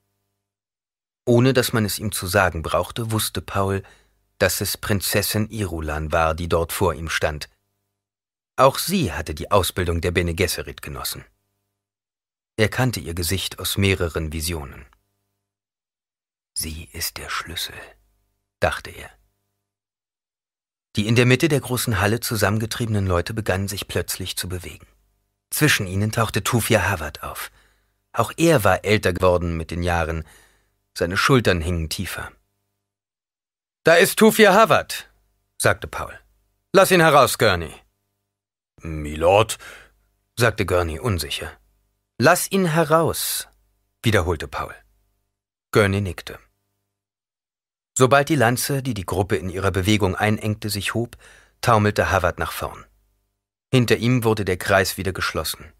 Ohne 1.24 1.52
dass 1.52 1.72
man 1.72 1.84
es 1.84 1.98
ihm 1.98 2.12
zu 2.12 2.26
sagen 2.26 2.62
brauchte, 2.62 3.10
wusste 3.10 3.42
Paul, 3.42 3.82
dass 4.38 4.60
es 4.60 4.76
Prinzessin 4.76 5.48
Irulan 5.50 6.12
war, 6.12 6.34
die 6.34 6.48
dort 6.48 6.72
vor 6.72 6.94
ihm 6.94 7.08
stand. 7.08 7.48
Auch 8.56 8.78
sie 8.78 9.12
hatte 9.12 9.34
die 9.34 9.50
Ausbildung 9.50 10.00
der 10.00 10.10
Bene 10.10 10.34
Gesserit 10.34 10.82
genossen. 10.82 11.24
Er 12.56 12.68
kannte 12.68 12.98
ihr 13.00 13.14
Gesicht 13.14 13.58
aus 13.58 13.76
mehreren 13.76 14.32
Visionen. 14.32 14.86
Sie 16.54 16.88
ist 16.92 17.18
der 17.18 17.30
Schlüssel, 17.30 17.76
dachte 18.58 18.90
er. 18.90 19.10
Die 20.96 21.06
in 21.06 21.14
der 21.14 21.26
Mitte 21.26 21.48
der 21.48 21.60
großen 21.60 22.00
Halle 22.00 22.18
zusammengetriebenen 22.18 23.06
Leute 23.06 23.32
begannen 23.32 23.68
sich 23.68 23.86
plötzlich 23.86 24.36
zu 24.36 24.48
bewegen. 24.48 24.86
Zwischen 25.50 25.86
ihnen 25.86 26.12
tauchte 26.12 26.42
Tufia 26.42 26.88
Havard 26.88 27.22
auf. 27.22 27.50
Auch 28.12 28.32
er 28.36 28.64
war 28.64 28.84
älter 28.84 29.12
geworden 29.12 29.56
mit 29.56 29.70
den 29.70 29.82
Jahren. 29.82 30.24
Seine 30.96 31.16
Schultern 31.16 31.60
hingen 31.60 31.88
tiefer. 31.88 32.32
Da 33.84 33.94
ist 33.94 34.18
Tufia 34.18 34.52
Havard, 34.52 35.08
sagte 35.56 35.86
Paul. 35.86 36.18
Lass 36.72 36.90
ihn 36.90 37.00
heraus, 37.00 37.38
Gurney. 37.38 37.72
Milord, 38.82 39.58
sagte 40.36 40.66
Gurney 40.66 40.98
unsicher. 40.98 41.52
Lass 42.18 42.50
ihn 42.50 42.66
heraus, 42.66 43.48
wiederholte 44.02 44.48
Paul. 44.48 44.74
Gurney 45.70 46.00
nickte. 46.00 46.38
Sobald 47.96 48.28
die 48.28 48.36
Lanze, 48.36 48.82
die 48.82 48.94
die 48.94 49.06
Gruppe 49.06 49.36
in 49.36 49.50
ihrer 49.50 49.70
Bewegung 49.70 50.14
einengte, 50.14 50.70
sich 50.70 50.94
hob, 50.94 51.16
taumelte 51.60 52.10
Havard 52.10 52.38
nach 52.38 52.52
vorn. 52.52 52.84
Hinter 53.70 53.96
ihm 53.96 54.24
wurde 54.24 54.44
der 54.44 54.56
Kreis 54.56 54.96
wieder 54.96 55.12
geschlossen. 55.12 55.72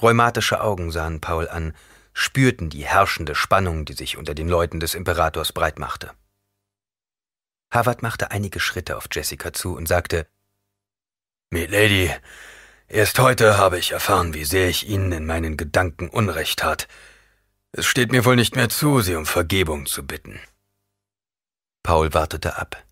Rheumatische 0.00 0.60
Augen 0.60 0.90
sahen 0.90 1.20
Paul 1.20 1.48
an, 1.48 1.74
spürten 2.12 2.70
die 2.70 2.84
herrschende 2.84 3.34
Spannung, 3.34 3.84
die 3.84 3.94
sich 3.94 4.16
unter 4.16 4.34
den 4.34 4.48
Leuten 4.48 4.80
des 4.80 4.94
Imperators 4.94 5.52
breitmachte. 5.52 6.12
Harvard 7.72 8.02
machte 8.02 8.30
einige 8.30 8.60
Schritte 8.60 8.96
auf 8.96 9.06
Jessica 9.10 9.52
zu 9.52 9.76
und 9.76 9.86
sagte 9.86 10.26
Milady, 11.50 12.10
erst 12.88 13.18
heute 13.18 13.58
habe 13.58 13.78
ich 13.78 13.92
erfahren, 13.92 14.34
wie 14.34 14.44
sehr 14.44 14.68
ich 14.68 14.88
Ihnen 14.88 15.12
in 15.12 15.26
meinen 15.26 15.56
Gedanken 15.56 16.08
Unrecht 16.08 16.60
tat. 16.60 16.88
Es 17.72 17.86
steht 17.86 18.10
mir 18.10 18.24
wohl 18.24 18.36
nicht 18.36 18.56
mehr 18.56 18.68
zu, 18.68 19.00
Sie 19.00 19.14
um 19.14 19.26
Vergebung 19.26 19.86
zu 19.86 20.06
bitten. 20.06 20.40
Paul 21.82 22.12
wartete 22.12 22.56
ab, 22.56 22.84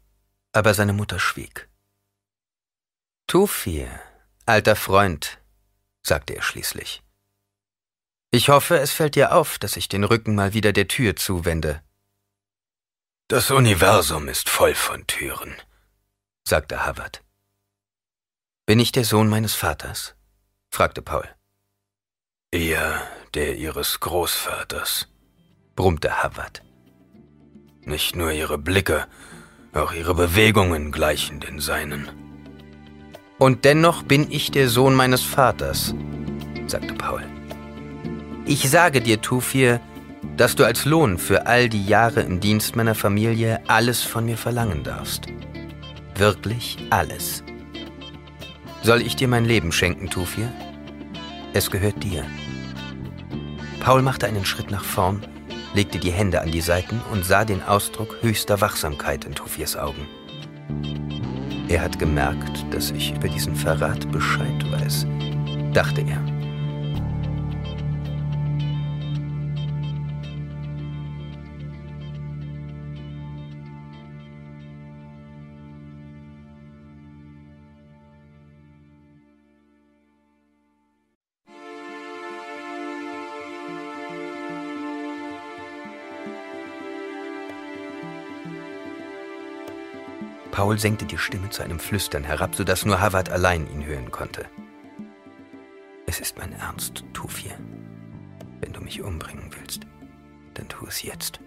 aber 0.52 0.74
seine 0.74 0.92
Mutter 0.92 1.18
schwieg. 1.18 1.68
Tufir, 3.26 3.88
Alter 4.48 4.76
Freund, 4.76 5.38
sagte 6.02 6.34
er 6.34 6.40
schließlich. 6.40 7.02
Ich 8.30 8.48
hoffe, 8.48 8.78
es 8.78 8.92
fällt 8.92 9.14
dir 9.14 9.32
auf, 9.32 9.58
dass 9.58 9.76
ich 9.76 9.88
den 9.88 10.04
Rücken 10.04 10.34
mal 10.34 10.54
wieder 10.54 10.72
der 10.72 10.88
Tür 10.88 11.16
zuwende. 11.16 11.82
Das 13.28 13.50
Universum 13.50 14.26
ist 14.26 14.48
voll 14.48 14.74
von 14.74 15.06
Türen, 15.06 15.54
sagte 16.44 16.86
Havard. 16.86 17.22
Bin 18.64 18.80
ich 18.80 18.90
der 18.90 19.04
Sohn 19.04 19.28
meines 19.28 19.54
Vaters? 19.54 20.14
fragte 20.70 21.02
Paul. 21.02 21.28
Eher 22.50 23.06
der 23.34 23.56
ihres 23.56 24.00
Großvaters, 24.00 25.08
brummte 25.76 26.22
Havard. 26.22 26.62
Nicht 27.82 28.16
nur 28.16 28.32
ihre 28.32 28.56
Blicke, 28.56 29.08
auch 29.74 29.92
ihre 29.92 30.14
Bewegungen 30.14 30.90
gleichen 30.90 31.38
den 31.38 31.60
seinen. 31.60 32.27
Und 33.38 33.64
dennoch 33.64 34.02
bin 34.02 34.30
ich 34.30 34.50
der 34.50 34.68
Sohn 34.68 34.94
meines 34.94 35.22
Vaters, 35.22 35.94
sagte 36.66 36.94
Paul. 36.94 37.22
Ich 38.44 38.68
sage 38.68 39.00
dir, 39.00 39.20
Tufir, 39.20 39.80
dass 40.36 40.56
du 40.56 40.64
als 40.64 40.84
Lohn 40.84 41.18
für 41.18 41.46
all 41.46 41.68
die 41.68 41.86
Jahre 41.86 42.20
im 42.22 42.40
Dienst 42.40 42.74
meiner 42.74 42.96
Familie 42.96 43.60
alles 43.68 44.02
von 44.02 44.24
mir 44.24 44.36
verlangen 44.36 44.82
darfst. 44.82 45.26
Wirklich 46.16 46.78
alles. 46.90 47.44
Soll 48.82 49.02
ich 49.02 49.14
dir 49.14 49.28
mein 49.28 49.44
Leben 49.44 49.70
schenken, 49.70 50.10
Tufir? 50.10 50.52
Es 51.52 51.70
gehört 51.70 52.02
dir. 52.02 52.24
Paul 53.80 54.02
machte 54.02 54.26
einen 54.26 54.44
Schritt 54.44 54.70
nach 54.70 54.84
vorn, 54.84 55.24
legte 55.74 55.98
die 55.98 56.10
Hände 56.10 56.40
an 56.40 56.50
die 56.50 56.60
Seiten 56.60 57.00
und 57.12 57.24
sah 57.24 57.44
den 57.44 57.62
Ausdruck 57.62 58.16
höchster 58.20 58.60
Wachsamkeit 58.60 59.24
in 59.24 59.34
Tufirs 59.34 59.76
Augen. 59.76 60.06
Er 61.68 61.82
hat 61.82 61.98
gemerkt, 61.98 62.64
dass 62.70 62.90
ich 62.90 63.14
über 63.14 63.28
diesen 63.28 63.54
Verrat 63.54 64.10
Bescheid 64.10 64.64
weiß, 64.72 65.06
dachte 65.74 66.00
er. 66.00 66.37
Paul 90.68 90.78
senkte 90.78 91.06
die 91.06 91.16
Stimme 91.16 91.48
zu 91.48 91.62
einem 91.62 91.80
Flüstern 91.80 92.24
herab, 92.24 92.54
sodass 92.54 92.84
nur 92.84 93.00
Havard 93.00 93.30
allein 93.30 93.66
ihn 93.72 93.86
hören 93.86 94.10
konnte. 94.10 94.44
Es 96.06 96.20
ist 96.20 96.36
mein 96.36 96.52
Ernst, 96.52 97.04
Tufir. 97.14 97.58
Wenn 98.60 98.74
du 98.74 98.82
mich 98.82 99.00
umbringen 99.00 99.50
willst, 99.58 99.86
dann 100.52 100.68
tu 100.68 100.84
es 100.84 101.02
jetzt. 101.02 101.40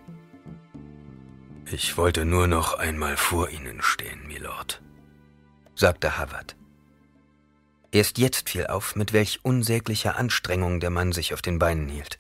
Ich 1.71 1.97
wollte 1.97 2.25
nur 2.25 2.47
noch 2.47 2.79
einmal 2.79 3.15
vor 3.15 3.51
Ihnen 3.51 3.83
stehen, 3.83 4.25
Milord, 4.25 4.81
sagte 5.75 6.17
Havard. 6.17 6.55
Erst 7.91 8.17
jetzt 8.17 8.49
fiel 8.49 8.65
auf, 8.65 8.95
mit 8.95 9.13
welch 9.13 9.41
unsäglicher 9.43 10.17
Anstrengung 10.17 10.79
der 10.79 10.89
Mann 10.89 11.11
sich 11.11 11.35
auf 11.35 11.43
den 11.43 11.59
Beinen 11.59 11.87
hielt. 11.89 12.17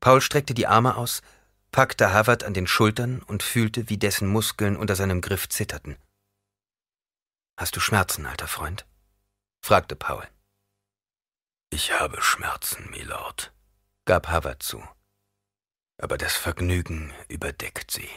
Paul 0.00 0.20
streckte 0.20 0.52
die 0.52 0.66
Arme 0.66 0.96
aus, 0.96 1.22
packte 1.72 2.12
Havard 2.12 2.44
an 2.44 2.54
den 2.54 2.66
Schultern 2.66 3.22
und 3.22 3.42
fühlte, 3.42 3.88
wie 3.88 3.96
dessen 3.96 4.28
Muskeln 4.28 4.76
unter 4.76 4.94
seinem 4.94 5.22
Griff 5.22 5.48
zitterten. 5.48 5.96
Hast 7.58 7.74
du 7.74 7.80
Schmerzen, 7.80 8.26
alter 8.26 8.46
Freund? 8.46 8.86
fragte 9.64 9.96
Paul. 9.96 10.28
Ich 11.70 11.92
habe 11.92 12.20
Schmerzen, 12.20 12.90
Milord, 12.90 13.52
gab 14.04 14.28
Havard 14.28 14.62
zu. 14.62 14.86
Aber 15.98 16.18
das 16.18 16.36
Vergnügen 16.36 17.12
überdeckt 17.28 17.90
sie. 17.90 18.08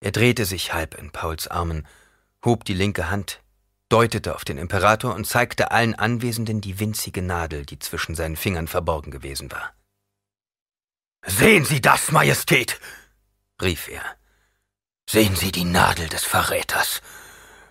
Er 0.00 0.12
drehte 0.12 0.44
sich 0.44 0.72
halb 0.72 0.94
in 0.94 1.10
Pauls 1.10 1.48
Armen, 1.48 1.88
hob 2.44 2.64
die 2.64 2.74
linke 2.74 3.10
Hand, 3.10 3.42
deutete 3.88 4.34
auf 4.36 4.44
den 4.44 4.58
Imperator 4.58 5.14
und 5.14 5.26
zeigte 5.26 5.72
allen 5.72 5.94
Anwesenden 5.94 6.60
die 6.60 6.78
winzige 6.78 7.22
Nadel, 7.22 7.66
die 7.66 7.78
zwischen 7.80 8.14
seinen 8.14 8.36
Fingern 8.36 8.68
verborgen 8.68 9.10
gewesen 9.10 9.50
war. 9.50 9.74
Sehen 11.26 11.64
Sie 11.64 11.80
das, 11.80 12.12
Majestät! 12.12 12.80
rief 13.60 13.88
er. 13.88 14.04
Sehen 15.08 15.36
Sie 15.36 15.52
die 15.52 15.64
Nadel 15.64 16.08
des 16.08 16.24
Verräters. 16.24 17.02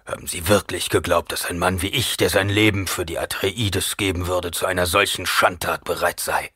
Haben 0.06 0.28
Sie 0.28 0.48
wirklich 0.48 0.90
geglaubt, 0.90 1.32
dass 1.32 1.46
ein 1.46 1.60
Mann 1.60 1.82
wie 1.82 1.88
ich, 1.88 2.18
der 2.18 2.30
sein 2.30 2.50
Leben 2.50 2.88
für 2.88 3.06
die 3.06 3.20
Atreides 3.20 3.98
geben 3.98 4.28
würde, 4.28 4.52
zu 4.52 4.66
einer 4.66 4.86
solchen 4.86 5.26
Schandtat 5.26 5.84
bereit 5.84 6.20
sei? 6.20 6.52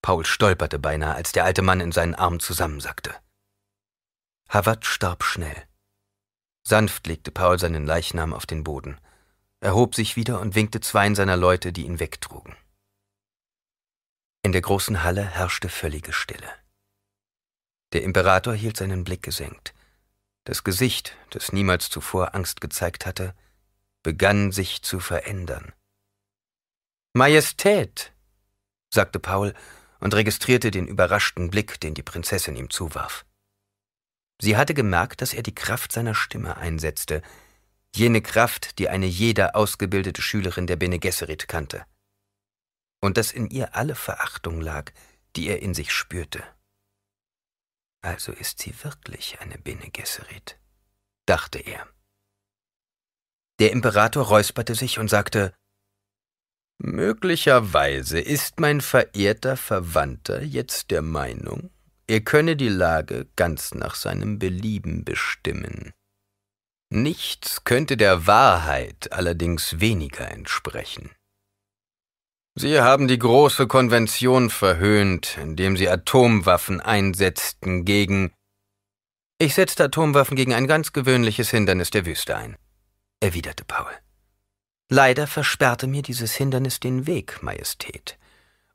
Paul 0.00 0.24
stolperte 0.24 0.78
beinahe, 0.78 1.14
als 1.14 1.32
der 1.32 1.44
alte 1.44 1.62
Mann 1.62 1.80
in 1.80 1.92
seinen 1.92 2.14
Arm 2.14 2.40
zusammensackte. 2.40 3.14
Havard 4.48 4.84
starb 4.86 5.24
schnell. 5.24 5.66
Sanft 6.62 7.06
legte 7.06 7.30
Paul 7.30 7.58
seinen 7.58 7.86
Leichnam 7.86 8.32
auf 8.32 8.46
den 8.46 8.64
Boden, 8.64 8.98
erhob 9.60 9.94
sich 9.94 10.16
wieder 10.16 10.40
und 10.40 10.54
winkte 10.54 10.80
zweien 10.80 11.14
seiner 11.14 11.36
Leute, 11.36 11.72
die 11.72 11.84
ihn 11.84 12.00
wegtrugen. 12.00 12.56
In 14.44 14.52
der 14.52 14.60
großen 14.60 15.02
Halle 15.02 15.24
herrschte 15.24 15.70
völlige 15.70 16.12
Stille. 16.12 16.50
Der 17.94 18.02
Imperator 18.02 18.52
hielt 18.54 18.76
seinen 18.76 19.02
Blick 19.02 19.22
gesenkt. 19.22 19.72
Das 20.44 20.64
Gesicht, 20.64 21.16
das 21.30 21.54
niemals 21.54 21.88
zuvor 21.88 22.34
Angst 22.34 22.60
gezeigt 22.60 23.06
hatte, 23.06 23.34
begann 24.02 24.52
sich 24.52 24.82
zu 24.82 25.00
verändern. 25.00 25.72
Majestät, 27.14 28.12
sagte 28.92 29.18
Paul 29.18 29.54
und 29.98 30.12
registrierte 30.12 30.70
den 30.70 30.86
überraschten 30.88 31.48
Blick, 31.48 31.80
den 31.80 31.94
die 31.94 32.02
Prinzessin 32.02 32.54
ihm 32.54 32.68
zuwarf. 32.68 33.24
Sie 34.42 34.58
hatte 34.58 34.74
gemerkt, 34.74 35.22
dass 35.22 35.32
er 35.32 35.42
die 35.42 35.54
Kraft 35.54 35.90
seiner 35.90 36.14
Stimme 36.14 36.58
einsetzte, 36.58 37.22
jene 37.96 38.20
Kraft, 38.20 38.78
die 38.78 38.90
eine 38.90 39.06
jeder 39.06 39.56
ausgebildete 39.56 40.20
Schülerin 40.20 40.66
der 40.66 40.76
Bene 40.76 40.98
Gesserit 40.98 41.48
kannte. 41.48 41.86
Und 43.04 43.18
dass 43.18 43.32
in 43.32 43.50
ihr 43.50 43.74
alle 43.76 43.96
Verachtung 43.96 44.62
lag, 44.62 44.90
die 45.36 45.48
er 45.48 45.60
in 45.60 45.74
sich 45.74 45.92
spürte. 45.92 46.42
Also 48.00 48.32
ist 48.32 48.62
sie 48.62 48.74
wirklich 48.82 49.40
eine 49.40 49.58
Bene 49.58 49.90
Gesserit, 49.90 50.58
dachte 51.26 51.58
er. 51.58 51.86
Der 53.58 53.72
Imperator 53.72 54.24
räusperte 54.24 54.74
sich 54.74 54.98
und 54.98 55.08
sagte, 55.08 55.52
Möglicherweise 56.78 58.20
ist 58.20 58.58
mein 58.58 58.80
verehrter 58.80 59.58
Verwandter 59.58 60.42
jetzt 60.42 60.90
der 60.90 61.02
Meinung, 61.02 61.68
er 62.06 62.22
könne 62.22 62.56
die 62.56 62.70
Lage 62.70 63.28
ganz 63.36 63.74
nach 63.74 63.96
seinem 63.96 64.38
Belieben 64.38 65.04
bestimmen. 65.04 65.92
Nichts 66.88 67.64
könnte 67.64 67.98
der 67.98 68.26
Wahrheit 68.26 69.12
allerdings 69.12 69.78
weniger 69.78 70.30
entsprechen. 70.30 71.10
Sie 72.56 72.80
haben 72.80 73.08
die 73.08 73.18
große 73.18 73.66
Konvention 73.66 74.48
verhöhnt, 74.48 75.38
indem 75.42 75.76
sie 75.76 75.88
Atomwaffen 75.88 76.80
einsetzten 76.80 77.84
gegen. 77.84 78.32
Ich 79.38 79.54
setzte 79.54 79.84
Atomwaffen 79.84 80.36
gegen 80.36 80.54
ein 80.54 80.68
ganz 80.68 80.92
gewöhnliches 80.92 81.50
Hindernis 81.50 81.90
der 81.90 82.06
Wüste 82.06 82.36
ein, 82.36 82.56
erwiderte 83.18 83.64
Paul. 83.64 83.90
Leider 84.88 85.26
versperrte 85.26 85.88
mir 85.88 86.02
dieses 86.02 86.34
Hindernis 86.34 86.78
den 86.78 87.08
Weg, 87.08 87.42
Majestät. 87.42 88.18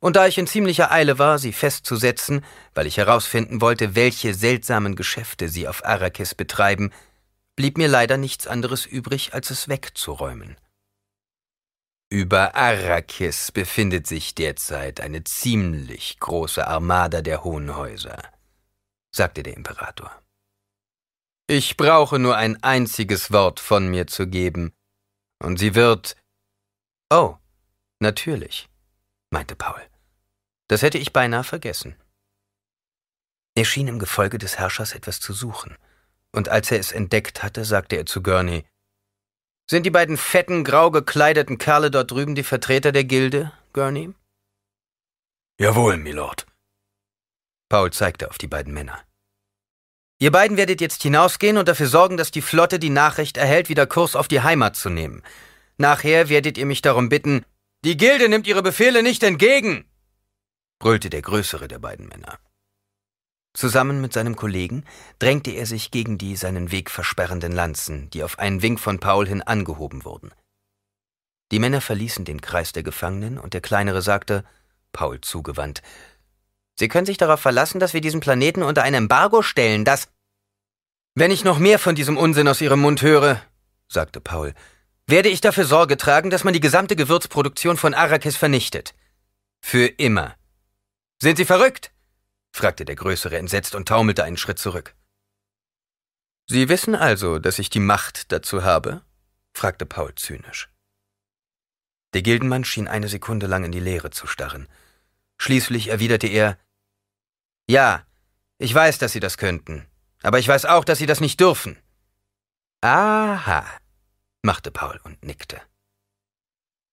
Und 0.02 0.18
da 0.18 0.28
ich 0.28 0.38
in 0.38 0.48
ziemlicher 0.48 0.92
Eile 0.92 1.18
war, 1.18 1.40
sie 1.40 1.54
festzusetzen, 1.54 2.44
weil 2.74 2.86
ich 2.86 2.98
herausfinden 2.98 3.62
wollte, 3.62 3.96
welche 3.96 4.34
seltsamen 4.34 4.98
Geschäfte 4.98 5.48
sie 5.48 5.70
auf 5.70 5.86
Arrakis 5.86 6.36
betreiben, 6.36 6.92
blieb 7.56 7.78
mir 7.78 7.88
leider 7.88 8.18
nichts 8.18 8.46
anderes 8.46 8.86
übrig, 8.86 9.34
als 9.34 9.52
es 9.52 9.70
wegzuräumen. 9.70 10.58
Über 12.12 12.56
Arrakis 12.56 13.52
befindet 13.52 14.08
sich 14.08 14.34
derzeit 14.34 15.00
eine 15.00 15.24
ziemlich 15.24 16.20
große 16.20 16.66
Armada 16.66 17.22
der 17.22 17.44
Hohen 17.44 17.76
Häuser, 17.76 18.18
sagte 19.12 19.44
der 19.44 19.56
Imperator. 19.56 20.12
Ich 21.48 21.78
brauche 21.78 22.18
nur 22.18 22.36
ein 22.36 22.64
einziges 22.64 23.32
Wort 23.32 23.60
von 23.60 23.90
mir 23.90 24.08
zu 24.08 24.28
geben, 24.28 24.74
und 25.38 25.58
sie 25.58 25.76
wird. 25.76 26.16
Oh, 27.12 27.38
natürlich, 28.00 28.70
meinte 29.30 29.56
Paul. 29.56 29.82
Das 30.68 30.82
hätte 30.82 30.98
ich 30.98 31.14
beinahe 31.14 31.44
vergessen. 31.44 31.96
Er 33.56 33.66
schien 33.66 33.88
im 33.88 34.00
Gefolge 34.00 34.40
des 34.40 34.58
Herrschers 34.58 34.94
etwas 34.94 35.20
zu 35.20 35.32
suchen, 35.34 35.78
und 36.32 36.50
als 36.50 36.72
er 36.72 36.80
es 36.80 36.92
entdeckt 36.92 37.44
hatte, 37.44 37.66
sagte 37.66 37.98
er 37.98 38.08
zu 38.08 38.24
Gurney 38.24 38.66
Sind 39.70 39.86
die 39.86 39.92
beiden 39.92 40.18
fetten, 40.18 40.64
grau 40.64 40.90
gekleideten 40.90 41.58
Kerle 41.58 41.92
dort 41.92 42.12
drüben 42.12 42.34
die 42.34 42.44
Vertreter 42.44 42.92
der 42.92 43.04
Gilde, 43.04 43.52
Gurney? 43.74 44.14
Jawohl, 45.60 45.98
Milord. 45.98 46.48
Paul 47.70 47.92
zeigte 47.92 48.30
auf 48.30 48.38
die 48.38 48.48
beiden 48.48 48.74
Männer. 48.74 49.00
Ihr 50.20 50.32
beiden 50.32 50.58
werdet 50.58 50.82
jetzt 50.82 51.04
hinausgehen 51.04 51.58
und 51.58 51.68
dafür 51.68 51.88
sorgen, 51.88 52.18
dass 52.18 52.32
die 52.32 52.42
Flotte 52.42 52.80
die 52.80 52.90
Nachricht 52.90 53.38
erhält, 53.38 53.70
wieder 53.70 53.86
Kurs 53.86 54.16
auf 54.16 54.28
die 54.28 54.42
Heimat 54.42 54.76
zu 54.76 54.90
nehmen. 54.90 55.22
Nachher 55.78 56.30
werdet 56.30 56.58
ihr 56.58 56.66
mich 56.66 56.82
darum 56.82 57.10
bitten, 57.10 57.46
die 57.86 57.96
Gilde 57.96 58.28
nimmt 58.28 58.48
ihre 58.48 58.64
Befehle 58.64 59.04
nicht 59.04 59.24
entgegen 59.24 59.86
brüllte 60.80 61.10
der 61.10 61.22
größere 61.22 61.68
der 61.68 61.80
beiden 61.80 62.08
Männer. 62.08 62.40
Zusammen 63.60 64.00
mit 64.00 64.14
seinem 64.14 64.38
Kollegen 64.38 64.86
drängte 65.20 65.52
er 65.52 65.66
sich 65.66 65.92
gegen 65.92 66.18
die 66.18 66.38
seinen 66.38 66.72
Weg 66.72 66.90
versperrenden 66.90 67.52
Lanzen, 67.52 68.10
die 68.12 68.24
auf 68.24 68.40
einen 68.40 68.62
Wink 68.62 68.80
von 68.80 69.02
Paul 69.02 69.28
hin 69.28 69.42
angehoben 69.42 70.06
wurden. 70.06 70.32
Die 71.52 71.60
Männer 71.60 71.82
verließen 71.82 72.24
den 72.24 72.40
Kreis 72.40 72.72
der 72.72 72.84
Gefangenen 72.84 73.38
und 73.38 73.54
der 73.54 73.60
kleinere 73.60 74.02
sagte, 74.02 74.46
Paul 74.94 75.20
zugewandt, 75.20 75.82
Sie 76.78 76.88
können 76.88 77.06
sich 77.06 77.18
darauf 77.18 77.42
verlassen, 77.42 77.82
dass 77.82 77.94
wir 77.94 78.00
diesen 78.00 78.22
Planeten 78.22 78.64
unter 78.64 78.84
ein 78.84 78.94
Embargo 78.94 79.42
stellen, 79.42 79.84
das. 79.84 80.08
Wenn 81.14 81.30
ich 81.30 81.44
noch 81.44 81.60
mehr 81.60 81.80
von 81.80 81.96
diesem 81.96 82.16
Unsinn 82.16 82.48
aus 82.48 82.62
Ihrem 82.62 82.80
Mund 82.80 83.02
höre, 83.02 83.42
sagte 83.90 84.22
Paul, 84.22 84.54
werde 85.06 85.28
ich 85.28 85.42
dafür 85.42 85.66
Sorge 85.66 85.98
tragen, 85.98 86.30
dass 86.30 86.46
man 86.46 86.54
die 86.54 86.62
gesamte 86.62 86.96
Gewürzproduktion 86.96 87.76
von 87.76 87.94
Arrakis 87.94 88.38
vernichtet. 88.38 88.94
Für 89.60 89.86
immer. 89.86 90.36
Sind 91.22 91.36
Sie 91.36 91.44
verrückt? 91.44 91.92
Fragte 92.52 92.86
der 92.86 92.96
Größere 92.96 93.38
entsetzt 93.38 93.76
und 93.76 93.88
taumelte 93.88 94.24
einen 94.24 94.38
Schritt 94.38 94.60
zurück. 94.60 94.96
Sie 96.48 96.68
wissen 96.68 96.96
also, 96.96 97.40
dass 97.40 97.60
ich 97.60 97.70
die 97.70 97.80
Macht 97.80 98.32
dazu 98.32 98.64
habe? 98.64 99.04
fragte 99.54 99.86
Paul 99.86 100.16
zynisch. 100.16 100.70
Der 102.14 102.24
Gildenmann 102.24 102.64
schien 102.64 102.88
eine 102.88 103.08
Sekunde 103.08 103.46
lang 103.46 103.64
in 103.64 103.72
die 103.72 103.80
Leere 103.80 104.10
zu 104.10 104.26
starren. 104.26 104.68
Schließlich 105.38 105.90
erwiderte 105.90 106.28
er 106.28 106.58
Ja, 107.68 108.06
ich 108.58 108.74
weiß, 108.74 108.98
dass 108.98 109.12
Sie 109.12 109.20
das 109.20 109.38
könnten, 109.38 109.86
aber 110.24 110.40
ich 110.40 110.48
weiß 110.48 110.66
auch, 110.66 110.84
dass 110.84 110.98
Sie 110.98 111.06
das 111.06 111.20
nicht 111.20 111.40
dürfen. 111.40 111.78
Aha, 112.82 113.66
machte 114.42 114.72
Paul 114.72 115.00
und 115.04 115.24
nickte. 115.24 115.62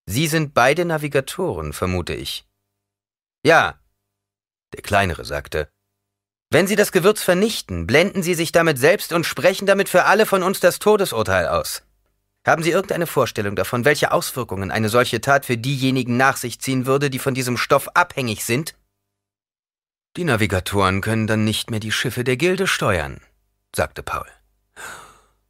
Sie 0.05 0.27
sind 0.27 0.53
beide 0.53 0.85
Navigatoren, 0.85 1.73
vermute 1.73 2.13
ich. 2.13 2.47
Ja, 3.43 3.79
der 4.77 4.83
Kleinere 4.83 5.25
sagte, 5.25 5.69
Wenn 6.49 6.67
Sie 6.67 6.75
das 6.75 6.91
Gewürz 6.91 7.21
vernichten, 7.21 7.87
blenden 7.87 8.23
Sie 8.23 8.35
sich 8.35 8.51
damit 8.51 8.77
selbst 8.77 9.11
und 9.11 9.25
sprechen 9.25 9.65
damit 9.65 9.89
für 9.89 10.05
alle 10.05 10.25
von 10.25 10.43
uns 10.43 10.59
das 10.59 10.79
Todesurteil 10.79 11.47
aus. 11.47 11.83
Haben 12.45 12.63
Sie 12.63 12.71
irgendeine 12.71 13.07
Vorstellung 13.07 13.55
davon, 13.55 13.83
welche 13.83 14.11
Auswirkungen 14.11 14.71
eine 14.71 14.87
solche 14.87 15.19
Tat 15.19 15.45
für 15.45 15.57
diejenigen 15.57 16.15
nach 16.15 16.37
sich 16.37 16.61
ziehen 16.61 16.85
würde, 16.85 17.09
die 17.09 17.19
von 17.19 17.33
diesem 17.33 17.57
Stoff 17.57 17.89
abhängig 17.95 18.45
sind? 18.45 18.75
Die 20.15 20.23
Navigatoren 20.23 21.01
können 21.01 21.27
dann 21.27 21.43
nicht 21.43 21.69
mehr 21.71 21.81
die 21.81 21.91
Schiffe 21.91 22.23
der 22.23 22.37
Gilde 22.37 22.67
steuern, 22.67 23.19
sagte 23.75 24.03
Paul. 24.03 24.27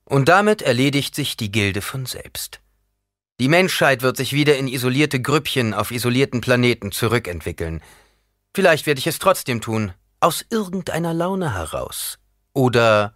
Und 0.05 0.29
damit 0.29 0.61
erledigt 0.61 1.13
sich 1.13 1.37
die 1.37 1.51
Gilde 1.51 1.81
von 1.81 2.05
selbst. 2.05 2.61
Die 3.39 3.49
Menschheit 3.49 4.01
wird 4.01 4.17
sich 4.17 4.33
wieder 4.33 4.57
in 4.57 4.67
isolierte 4.67 5.21
Grüppchen 5.21 5.73
auf 5.73 5.91
isolierten 5.91 6.41
Planeten 6.41 6.91
zurückentwickeln, 6.91 7.83
Vielleicht 8.55 8.85
werde 8.85 8.99
ich 8.99 9.07
es 9.07 9.19
trotzdem 9.19 9.61
tun, 9.61 9.93
aus 10.19 10.45
irgendeiner 10.49 11.13
Laune 11.13 11.53
heraus. 11.53 12.17
Oder 12.53 13.15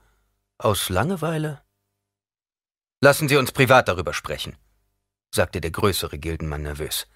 aus 0.58 0.90
Langeweile? 0.90 1.62
Lassen 3.02 3.28
Sie 3.28 3.38
uns 3.38 3.52
privat 3.52 3.88
darüber 3.88 4.14
sprechen, 4.14 4.56
sagte 5.34 5.60
der 5.60 5.72
größere 5.72 6.20
Gildenmann 6.20 6.62
nervös. 6.62 7.08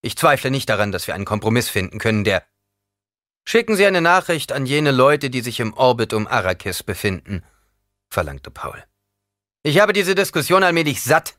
Ich 0.00 0.16
zweifle 0.16 0.50
nicht 0.50 0.68
daran, 0.68 0.92
dass 0.92 1.06
wir 1.06 1.14
einen 1.14 1.26
Kompromiss 1.26 1.68
finden 1.68 1.98
können, 1.98 2.24
der. 2.24 2.42
Schicken 3.46 3.76
Sie 3.76 3.84
eine 3.84 4.00
Nachricht 4.00 4.52
an 4.52 4.64
jene 4.64 4.90
Leute, 4.90 5.28
die 5.28 5.42
sich 5.42 5.60
im 5.60 5.74
Orbit 5.74 6.14
um 6.14 6.26
Arrakis 6.26 6.82
befinden, 6.82 7.44
verlangte 8.08 8.50
Paul. 8.50 8.82
Ich 9.62 9.80
habe 9.80 9.92
diese 9.92 10.14
Diskussion 10.14 10.62
allmählich 10.62 11.02
satt. 11.02 11.36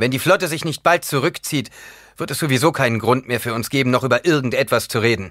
Wenn 0.00 0.10
die 0.10 0.18
Flotte 0.18 0.48
sich 0.48 0.64
nicht 0.64 0.82
bald 0.82 1.04
zurückzieht, 1.04 1.68
wird 2.16 2.30
es 2.30 2.38
sowieso 2.38 2.72
keinen 2.72 3.00
Grund 3.00 3.28
mehr 3.28 3.38
für 3.38 3.52
uns 3.52 3.68
geben, 3.68 3.90
noch 3.90 4.02
über 4.02 4.24
irgendetwas 4.24 4.88
zu 4.88 4.98
reden. 5.00 5.30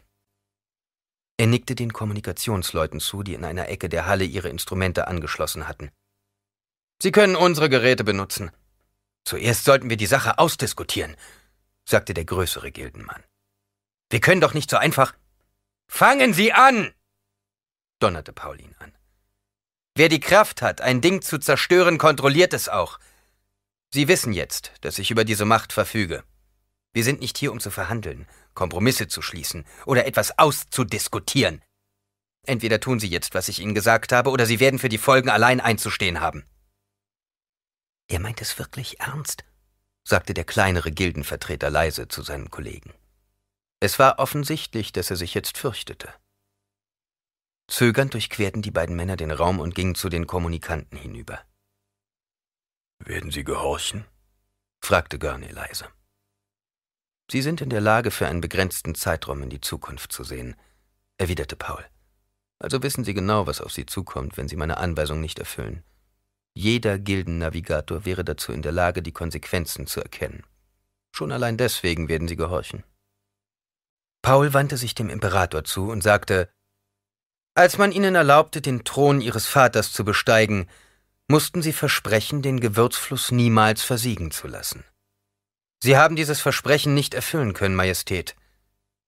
Er 1.37 1.47
nickte 1.47 1.73
den 1.73 1.91
Kommunikationsleuten 1.91 2.99
zu, 2.99 3.23
die 3.23 3.33
in 3.33 3.45
einer 3.45 3.67
Ecke 3.69 3.89
der 3.89 4.05
Halle 4.05 4.25
ihre 4.25 4.49
Instrumente 4.49 5.07
angeschlossen 5.07 5.67
hatten. 5.67 5.89
Sie 7.01 7.11
können 7.11 7.35
unsere 7.35 7.67
Geräte 7.67 8.03
benutzen. 8.03 8.51
Zuerst 9.25 9.65
sollten 9.65 9.89
wir 9.89 9.97
die 9.97 10.05
Sache 10.05 10.37
ausdiskutieren, 10.37 11.15
sagte 11.83 12.13
der 12.13 12.25
größere 12.25 12.71
Gildenmann. 12.71 13.23
Wir 14.11 14.19
können 14.19 14.39
doch 14.39 14.53
nicht 14.53 14.69
so 14.69 14.77
einfach. 14.77 15.15
Fangen 15.87 16.31
Sie 16.31 16.53
an! 16.53 16.93
donnerte 17.97 18.33
Paulin 18.33 18.75
an. 18.77 18.93
Wer 19.95 20.09
die 20.09 20.19
Kraft 20.19 20.61
hat, 20.61 20.79
ein 20.79 21.01
Ding 21.01 21.23
zu 21.23 21.39
zerstören, 21.39 21.97
kontrolliert 21.97 22.53
es 22.53 22.69
auch. 22.69 22.99
Sie 23.91 24.07
wissen 24.07 24.33
jetzt, 24.33 24.71
dass 24.81 24.99
ich 24.99 25.09
über 25.09 25.25
diese 25.25 25.45
Macht 25.45 25.73
verfüge. 25.73 26.23
Wir 26.93 27.03
sind 27.03 27.19
nicht 27.19 27.37
hier, 27.37 27.51
um 27.51 27.59
zu 27.59 27.71
verhandeln, 27.71 28.27
Kompromisse 28.53 29.07
zu 29.07 29.21
schließen 29.21 29.65
oder 29.85 30.05
etwas 30.05 30.37
auszudiskutieren. 30.37 31.63
Entweder 32.45 32.79
tun 32.79 32.99
Sie 32.99 33.07
jetzt, 33.07 33.33
was 33.33 33.47
ich 33.47 33.59
Ihnen 33.59 33.75
gesagt 33.75 34.11
habe, 34.11 34.29
oder 34.29 34.45
Sie 34.45 34.59
werden 34.59 34.79
für 34.79 34.89
die 34.89 34.97
Folgen 34.97 35.29
allein 35.29 35.59
einzustehen 35.59 36.19
haben. 36.19 36.45
Er 38.07 38.19
meint 38.19 38.41
es 38.41 38.57
wirklich 38.57 38.99
ernst, 38.99 39.43
sagte 40.03 40.33
der 40.33 40.45
kleinere 40.45 40.91
Gildenvertreter 40.91 41.69
leise 41.69 42.07
zu 42.07 42.23
seinen 42.23 42.49
Kollegen. 42.49 42.93
Es 43.79 43.99
war 43.99 44.19
offensichtlich, 44.19 44.91
dass 44.91 45.09
er 45.09 45.15
sich 45.15 45.33
jetzt 45.33 45.57
fürchtete. 45.57 46.13
Zögernd 47.67 48.13
durchquerten 48.13 48.61
die 48.61 48.71
beiden 48.71 48.95
Männer 48.95 49.15
den 49.15 49.31
Raum 49.31 49.59
und 49.59 49.75
gingen 49.75 49.95
zu 49.95 50.09
den 50.09 50.25
Kommunikanten 50.25 50.97
hinüber. 50.97 51.39
Werden 53.03 53.31
Sie 53.31 53.43
gehorchen? 53.43 54.05
fragte 54.81 55.19
Gurney 55.19 55.51
leise. 55.51 55.87
Sie 57.31 57.41
sind 57.41 57.61
in 57.61 57.69
der 57.69 57.81
Lage, 57.81 58.11
für 58.11 58.27
einen 58.27 58.41
begrenzten 58.41 58.95
Zeitraum 58.95 59.43
in 59.43 59.49
die 59.49 59.61
Zukunft 59.61 60.11
zu 60.11 60.23
sehen, 60.23 60.55
erwiderte 61.17 61.55
Paul. 61.55 61.85
Also 62.59 62.81
wissen 62.83 63.03
Sie 63.03 63.13
genau, 63.13 63.47
was 63.47 63.61
auf 63.61 63.71
Sie 63.71 63.85
zukommt, 63.85 64.35
wenn 64.37 64.47
Sie 64.47 64.55
meine 64.55 64.77
Anweisung 64.77 65.21
nicht 65.21 65.39
erfüllen. 65.39 65.83
Jeder 66.55 66.97
Gildennavigator 66.97 68.05
wäre 68.05 68.25
dazu 68.25 68.51
in 68.51 68.61
der 68.61 68.71
Lage, 68.71 69.01
die 69.01 69.11
Konsequenzen 69.13 69.87
zu 69.87 70.01
erkennen. 70.01 70.43
Schon 71.11 71.31
allein 71.31 71.57
deswegen 71.57 72.09
werden 72.09 72.27
Sie 72.27 72.35
gehorchen. 72.35 72.83
Paul 74.21 74.53
wandte 74.53 74.77
sich 74.77 74.95
dem 74.95 75.09
Imperator 75.09 75.63
zu 75.63 75.89
und 75.89 76.01
sagte, 76.01 76.49
als 77.55 77.77
man 77.77 77.91
ihnen 77.91 78.15
erlaubte, 78.15 78.61
den 78.61 78.83
Thron 78.83 79.21
ihres 79.21 79.45
Vaters 79.45 79.93
zu 79.93 80.03
besteigen, 80.03 80.67
mussten 81.29 81.61
sie 81.61 81.73
versprechen, 81.73 82.41
den 82.41 82.59
Gewürzfluss 82.59 83.31
niemals 83.31 83.83
versiegen 83.83 84.31
zu 84.31 84.47
lassen. 84.47 84.83
Sie 85.81 85.95
haben 85.95 86.17
dieses 86.17 86.41
Versprechen 86.41 86.93
nicht 86.93 87.13
erfüllen 87.13 87.53
können, 87.53 87.75
Majestät. 87.75 88.35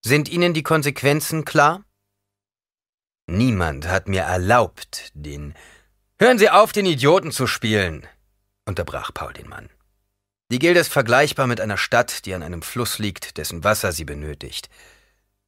Sind 0.04 0.30
Ihnen 0.30 0.54
die 0.54 0.64
Konsequenzen 0.64 1.44
klar? 1.44 1.84
Niemand 3.28 3.88
hat 3.88 4.08
mir 4.08 4.22
erlaubt, 4.22 5.12
den. 5.14 5.56
Hören 6.20 6.38
Sie 6.38 6.50
auf, 6.50 6.72
den 6.72 6.86
Idioten 6.86 7.32
zu 7.32 7.48
spielen, 7.48 8.08
unterbrach 8.66 9.12
Paul 9.14 9.34
den 9.34 9.50
Mann. 9.50 9.70
Die 10.52 10.60
Gilde 10.60 10.80
ist 10.80 10.92
vergleichbar 10.92 11.48
mit 11.48 11.60
einer 11.60 11.78
Stadt, 11.78 12.26
die 12.26 12.34
an 12.34 12.44
einem 12.44 12.62
Fluss 12.62 13.00
liegt, 13.00 13.38
dessen 13.38 13.64
Wasser 13.64 13.92
sie 13.92 14.06
benötigt. 14.06 14.70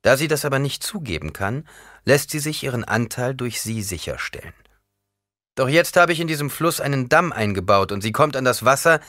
Da 0.01 0.17
sie 0.17 0.28
das 0.28 0.43
aber 0.43 0.59
nicht 0.59 0.82
zugeben 0.82 1.34
kann, 1.34 1.67
lässt 2.03 2.32
sie 2.32 2.39
sich 2.39 2.63
ihren 2.63 2.84
Anteil 2.84 3.36
durch 3.36 3.61
sie 3.61 3.82
sicherstellen. 3.82 4.53
Doch 5.56 5.70
jetzt 5.70 5.97
habe 5.97 6.14
ich 6.14 6.20
in 6.20 6.28
diesem 6.28 6.49
Fluss 6.49 6.80
einen 6.80 7.10
Damm 7.10 7.32
eingebaut 7.32 7.91
und 7.91 8.01
sie 8.01 8.12
kommt 8.12 8.36
an 8.36 8.45
das 8.45 8.66
Wasser, 8.66 8.99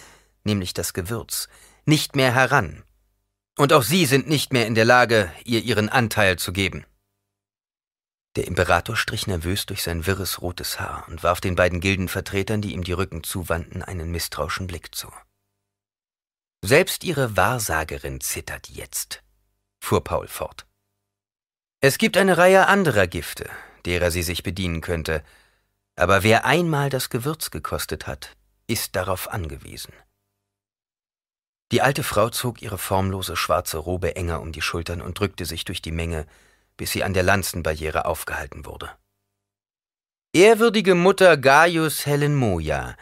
nämlich 0.45 0.75
das 0.75 0.93
Gewürz, 0.93 1.49
nicht 1.87 2.17
mehr 2.17 2.35
heran. 2.35 2.85
Und 3.57 3.73
auch 3.73 3.83
Sie 3.83 4.05
sind 4.05 4.29
nicht 4.29 4.53
mehr 4.53 4.67
in 4.67 4.75
der 4.75 4.85
Lage, 4.85 5.33
ihr 5.45 5.63
Ihren 5.63 5.89
Anteil 5.89 6.37
zu 6.39 6.53
geben. 6.53 6.85
Der 8.37 8.49
Imperator 8.49 8.97
strich 8.97 9.29
nervös 9.29 9.65
durch 9.67 9.85
sein 9.85 10.07
wirres 10.07 10.43
rotes 10.43 10.81
Haar 10.81 11.07
und 11.09 11.23
warf 11.23 11.41
den 11.41 11.55
beiden 11.55 11.81
Gildenvertretern, 11.81 12.61
die 12.61 12.73
ihm 12.73 12.83
die 12.83 12.93
Rücken 12.93 13.23
zuwandten, 13.23 13.83
einen 13.83 14.11
misstrauischen 14.11 14.67
Blick 14.67 14.93
zu. 14.95 15.09
Selbst 16.63 17.05
Ihre 17.05 17.37
Wahrsagerin 17.37 18.21
zittert 18.21 18.69
jetzt, 18.69 19.23
fuhr 19.81 20.03
Paul 20.03 20.27
fort. 20.27 20.67
Es 21.81 21.99
gibt 21.99 22.17
eine 22.17 22.39
Reihe 22.39 22.67
anderer 22.67 23.07
Gifte, 23.07 23.49
derer 23.85 24.11
sie 24.11 24.23
sich 24.23 24.43
bedienen 24.43 24.81
könnte, 24.81 25.23
aber 25.97 26.23
wer 26.23 26.45
einmal 26.45 26.91
das 26.91 27.11
Gewürz 27.11 27.51
gekostet 27.51 28.07
hat, 28.07 28.37
ist 28.67 28.97
darauf 28.97 29.31
angewiesen. 29.31 29.93
Die 31.73 31.83
alte 31.83 32.03
Frau 32.03 32.31
zog 32.31 32.63
ihre 32.63 32.79
formlose 32.79 33.37
schwarze 33.37 33.79
Robe 33.79 34.17
enger 34.17 34.41
um 34.41 34.53
die 34.53 34.63
Schultern 34.63 35.01
und 35.01 35.19
drückte 35.19 35.45
sich 35.45 35.65
durch 35.65 35.83
die 35.83 35.93
Menge, 35.93 36.27
bis 36.77 36.93
sie 36.93 37.05
an 37.05 37.15
der 37.15 37.23
Lanzenbarriere 37.23 38.05
aufgehalten 38.05 38.65
wurde. 38.65 38.91
Ehrwürdige 40.33 40.95
Mutter 40.95 41.37
Gaius 41.37 42.07
Helen 42.07 42.35
Moja, 42.35 42.97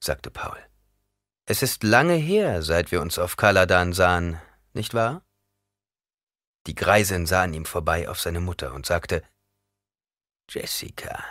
sagte 0.00 0.30
Paul. 0.30 0.58
Es 1.46 1.62
ist 1.62 1.84
lange 1.84 2.14
her, 2.14 2.62
seit 2.62 2.90
wir 2.90 3.00
uns 3.00 3.18
auf 3.18 3.36
Kaladan 3.36 3.92
sahen, 3.92 4.40
nicht 4.72 4.94
wahr? 4.94 5.22
Die 6.66 6.74
Greisin 6.74 7.26
sah 7.26 7.44
an 7.44 7.54
ihm 7.54 7.64
vorbei 7.64 8.08
auf 8.08 8.20
seine 8.20 8.40
Mutter 8.40 8.74
und 8.74 8.84
sagte 8.84 9.22
Jessica, 10.50 11.24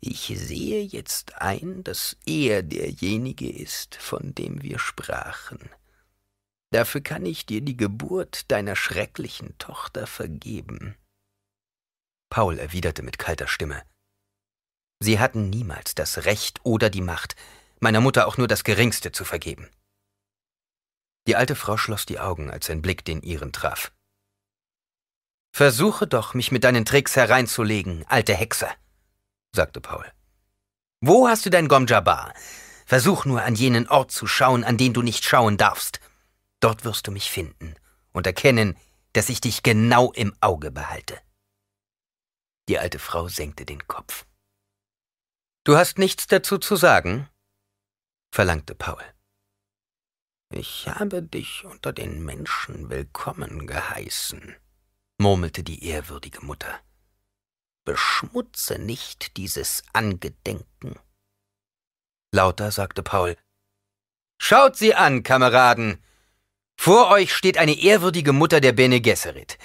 ich 0.00 0.26
sehe 0.26 0.82
jetzt 0.82 1.36
ein, 1.36 1.82
dass 1.82 2.16
er 2.26 2.62
derjenige 2.62 3.50
ist, 3.50 3.96
von 3.96 4.34
dem 4.34 4.62
wir 4.62 4.78
sprachen. 4.78 5.70
Dafür 6.70 7.00
kann 7.00 7.24
ich 7.24 7.46
dir 7.46 7.60
die 7.60 7.76
Geburt 7.76 8.50
deiner 8.50 8.76
schrecklichen 8.76 9.56
Tochter 9.58 10.06
vergeben. 10.06 10.96
Paul 12.28 12.58
erwiderte 12.58 13.02
mit 13.02 13.18
kalter 13.18 13.48
Stimme. 13.48 13.82
Sie 15.00 15.18
hatten 15.18 15.48
niemals 15.48 15.94
das 15.94 16.24
Recht 16.24 16.60
oder 16.64 16.90
die 16.90 17.02
Macht, 17.02 17.36
meiner 17.80 18.00
Mutter 18.00 18.26
auch 18.26 18.36
nur 18.36 18.48
das 18.48 18.64
Geringste 18.64 19.12
zu 19.12 19.24
vergeben. 19.24 19.68
Die 21.26 21.36
alte 21.36 21.56
Frau 21.56 21.76
schloss 21.76 22.06
die 22.06 22.18
Augen, 22.18 22.50
als 22.50 22.66
sein 22.66 22.82
Blick 22.82 23.04
den 23.04 23.22
ihren 23.22 23.52
traf. 23.52 23.92
Versuche 25.52 26.06
doch, 26.06 26.34
mich 26.34 26.52
mit 26.52 26.64
deinen 26.64 26.84
Tricks 26.84 27.16
hereinzulegen, 27.16 28.04
alte 28.08 28.34
Hexe 28.34 28.68
sagte 29.56 29.80
Paul. 29.80 30.04
Wo 31.00 31.28
hast 31.28 31.44
du 31.44 31.50
dein 31.50 31.66
Gomjabar? 31.66 32.32
Versuch 32.86 33.24
nur 33.24 33.42
an 33.42 33.56
jenen 33.56 33.88
Ort 33.88 34.12
zu 34.12 34.28
schauen, 34.28 34.62
an 34.62 34.76
den 34.76 34.92
du 34.94 35.02
nicht 35.02 35.24
schauen 35.24 35.56
darfst. 35.56 35.98
Dort 36.60 36.84
wirst 36.84 37.08
du 37.08 37.10
mich 37.10 37.30
finden 37.30 37.74
und 38.12 38.26
erkennen, 38.26 38.76
dass 39.12 39.28
ich 39.28 39.40
dich 39.40 39.64
genau 39.64 40.12
im 40.12 40.34
Auge 40.40 40.70
behalte. 40.70 41.18
Die 42.68 42.78
alte 42.78 42.98
Frau 42.98 43.28
senkte 43.28 43.64
den 43.64 43.86
Kopf. 43.86 44.26
Du 45.64 45.76
hast 45.76 45.98
nichts 45.98 46.26
dazu 46.28 46.58
zu 46.58 46.76
sagen? 46.76 47.28
verlangte 48.32 48.74
Paul. 48.74 49.02
Ich 50.50 50.86
habe 50.86 51.22
dich 51.22 51.64
unter 51.64 51.92
den 51.92 52.24
Menschen 52.24 52.88
willkommen 52.88 53.66
geheißen, 53.66 54.54
murmelte 55.18 55.64
die 55.64 55.84
ehrwürdige 55.84 56.44
Mutter. 56.44 56.80
Beschmutze 57.86 58.78
nicht 58.78 59.38
dieses 59.38 59.82
Angedenken. 59.94 60.98
Lauter 62.34 62.70
sagte 62.70 63.02
Paul. 63.02 63.36
Schaut 64.38 64.76
sie 64.76 64.94
an, 64.94 65.22
Kameraden. 65.22 66.02
Vor 66.76 67.08
euch 67.10 67.32
steht 67.32 67.56
eine 67.56 67.80
ehrwürdige 67.80 68.32
Mutter 68.34 68.60
der 68.60 68.72
Bene 68.72 69.00
Gesserit. 69.00 69.56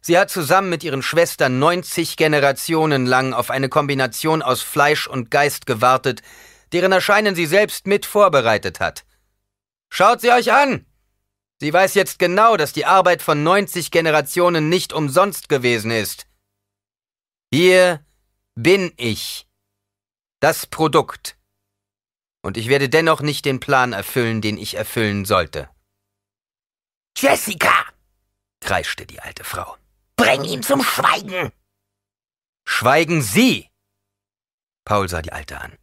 Sie 0.00 0.18
hat 0.18 0.30
zusammen 0.30 0.70
mit 0.70 0.82
ihren 0.82 1.02
Schwestern 1.02 1.58
90 1.58 2.16
Generationen 2.16 3.04
lang 3.04 3.34
auf 3.34 3.50
eine 3.50 3.68
Kombination 3.68 4.42
aus 4.42 4.62
Fleisch 4.62 5.06
und 5.06 5.30
Geist 5.30 5.66
gewartet, 5.66 6.22
deren 6.72 6.92
Erscheinen 6.92 7.34
sie 7.34 7.46
selbst 7.46 7.86
mit 7.86 8.06
vorbereitet 8.06 8.80
hat. 8.80 9.04
Schaut 9.90 10.22
sie 10.22 10.30
euch 10.30 10.52
an! 10.52 10.86
Sie 11.60 11.72
weiß 11.72 11.94
jetzt 11.94 12.18
genau, 12.18 12.56
dass 12.56 12.72
die 12.72 12.86
Arbeit 12.86 13.20
von 13.20 13.42
90 13.42 13.90
Generationen 13.90 14.68
nicht 14.68 14.92
umsonst 14.92 15.48
gewesen 15.48 15.90
ist. 15.90 16.27
Hier 17.50 18.04
bin 18.54 18.92
ich, 18.96 19.46
das 20.40 20.66
Produkt. 20.66 21.38
Und 22.42 22.56
ich 22.56 22.68
werde 22.68 22.88
dennoch 22.88 23.20
nicht 23.20 23.44
den 23.44 23.58
Plan 23.58 23.92
erfüllen, 23.92 24.40
den 24.40 24.58
ich 24.58 24.74
erfüllen 24.74 25.24
sollte. 25.24 25.70
Jessica! 27.16 27.72
kreischte 28.60 29.06
die 29.06 29.20
alte 29.20 29.44
Frau. 29.44 29.76
Bring 30.16 30.44
ihn 30.44 30.62
zum 30.62 30.82
Schweigen! 30.82 31.52
Schweigen 32.66 33.22
Sie! 33.22 33.70
Paul 34.84 35.08
sah 35.08 35.22
die 35.22 35.32
Alte 35.32 35.60
an. 35.60 35.78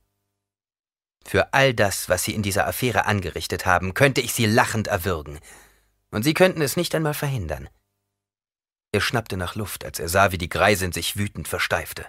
Für 1.25 1.53
all 1.53 1.73
das, 1.73 2.09
was 2.09 2.23
Sie 2.23 2.35
in 2.35 2.43
dieser 2.43 2.67
Affäre 2.67 3.05
angerichtet 3.05 3.65
haben, 3.65 3.95
könnte 3.95 4.21
ich 4.21 4.33
Sie 4.33 4.45
lachend 4.45 4.87
erwürgen. 4.87 5.39
Und 6.11 6.23
Sie 6.23 6.35
könnten 6.35 6.61
es 6.61 6.77
nicht 6.77 6.93
einmal 6.93 7.15
verhindern. 7.15 7.69
Er 8.95 9.01
schnappte 9.01 9.35
nach 9.35 9.55
Luft, 9.55 9.83
als 9.83 9.99
er 9.99 10.07
sah, 10.07 10.31
wie 10.31 10.37
die 10.37 10.47
Greisin 10.47 10.93
sich 10.93 11.17
wütend 11.17 11.49
versteifte. 11.49 12.05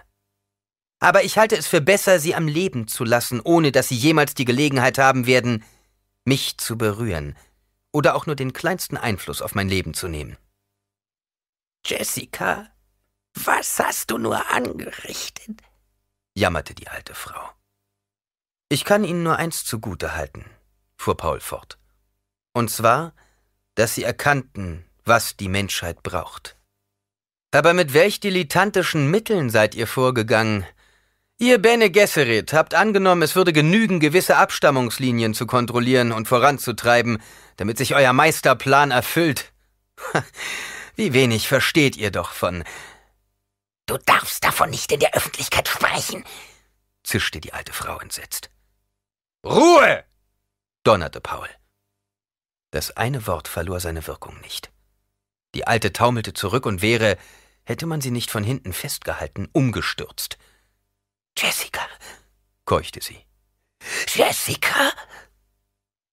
Aber 1.01 1.25
ich 1.25 1.37
halte 1.37 1.57
es 1.57 1.67
für 1.67 1.81
besser, 1.81 2.17
Sie 2.17 2.33
am 2.33 2.47
Leben 2.47 2.87
zu 2.87 3.03
lassen, 3.03 3.41
ohne 3.41 3.73
dass 3.73 3.89
Sie 3.89 3.97
jemals 3.97 4.35
die 4.35 4.45
Gelegenheit 4.45 4.97
haben 4.97 5.27
werden, 5.27 5.65
mich 6.23 6.57
zu 6.57 6.77
berühren 6.77 7.37
oder 7.91 8.15
auch 8.15 8.25
nur 8.25 8.37
den 8.37 8.53
kleinsten 8.53 8.95
Einfluss 8.95 9.41
auf 9.41 9.53
mein 9.53 9.67
Leben 9.67 9.95
zu 9.95 10.07
nehmen. 10.07 10.37
Jessica, 11.85 12.69
was 13.33 13.79
hast 13.79 14.09
du 14.11 14.17
nur 14.17 14.49
angerichtet? 14.49 15.59
jammerte 16.35 16.73
die 16.73 16.87
alte 16.87 17.15
Frau. 17.15 17.49
Ich 18.69 18.85
kann 18.85 19.03
Ihnen 19.03 19.23
nur 19.23 19.35
eins 19.35 19.65
zugute 19.65 20.15
halten, 20.15 20.45
fuhr 20.95 21.17
Paul 21.17 21.41
fort. 21.41 21.77
Und 22.53 22.71
zwar, 22.71 23.13
dass 23.75 23.93
Sie 23.93 24.03
erkannten, 24.03 24.85
was 25.03 25.35
die 25.35 25.49
Menschheit 25.49 26.01
braucht. 26.01 26.56
Aber 27.51 27.73
mit 27.73 27.93
welch 27.93 28.19
dilettantischen 28.19 29.09
Mitteln 29.09 29.49
seid 29.49 29.73
ihr 29.75 29.87
vorgegangen? 29.87 30.65
Ihr 31.39 31.59
Bene 31.59 31.91
Gesserit 31.91 32.51
habt 32.51 32.73
angenommen, 32.73 33.21
es 33.21 33.35
würde 33.35 33.53
genügen, 33.53 33.99
gewisse 33.99 34.37
Abstammungslinien 34.37 35.33
zu 35.33 35.45
kontrollieren 35.45 36.11
und 36.11 36.27
voranzutreiben, 36.27 37.21
damit 37.57 37.77
sich 37.77 37.95
euer 37.95 38.11
Meisterplan 38.11 38.91
erfüllt. 38.91 39.53
Wie 40.95 41.13
wenig 41.13 41.47
versteht 41.47 41.95
ihr 41.95 42.11
doch 42.11 42.31
von. 42.31 42.63
Du 43.85 43.97
darfst 43.97 44.43
davon 44.43 44.71
nicht 44.71 44.91
in 44.91 44.99
der 44.99 45.13
Öffentlichkeit 45.13 45.67
sprechen, 45.67 46.25
zischte 47.03 47.39
die 47.39 47.53
alte 47.53 47.71
Frau 47.71 47.99
entsetzt. 47.99 48.49
Ruhe! 49.45 50.03
donnerte 50.83 51.21
Paul. 51.21 51.47
Das 52.71 52.97
eine 52.97 53.27
Wort 53.27 53.47
verlor 53.47 53.79
seine 53.79 54.07
Wirkung 54.07 54.39
nicht. 54.41 54.71
Die 55.57 55.65
Alte 55.65 55.91
taumelte 55.91 56.33
zurück 56.33 56.67
und 56.67 56.83
wäre, 56.83 57.17
hätte 57.63 57.87
man 57.87 57.99
sie 57.99 58.11
nicht 58.11 58.29
von 58.29 58.43
hinten 58.43 58.73
festgehalten, 58.73 59.49
umgestürzt. 59.53 60.37
Jessica, 61.35 61.81
keuchte 62.65 63.01
sie. 63.01 63.25
Jessica? 64.07 64.91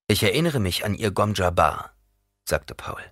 Ich 0.09 0.23
erinnere 0.23 0.61
mich 0.61 0.87
an 0.87 0.95
Ihr 0.95 1.11
Gomjabar, 1.11 1.95
sagte 2.49 2.75
Paul. 2.75 3.03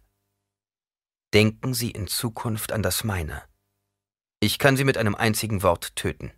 Denken 1.34 1.74
Sie 1.74 1.90
in 1.90 2.06
Zukunft 2.06 2.72
an 2.72 2.82
das 2.82 3.04
meine. 3.04 3.42
Ich 4.40 4.59
kann 4.59 4.78
Sie 4.78 4.84
mit 4.84 4.96
einem 4.96 5.14
einzigen 5.14 5.62
Wort 5.62 5.96
töten. 5.96 6.32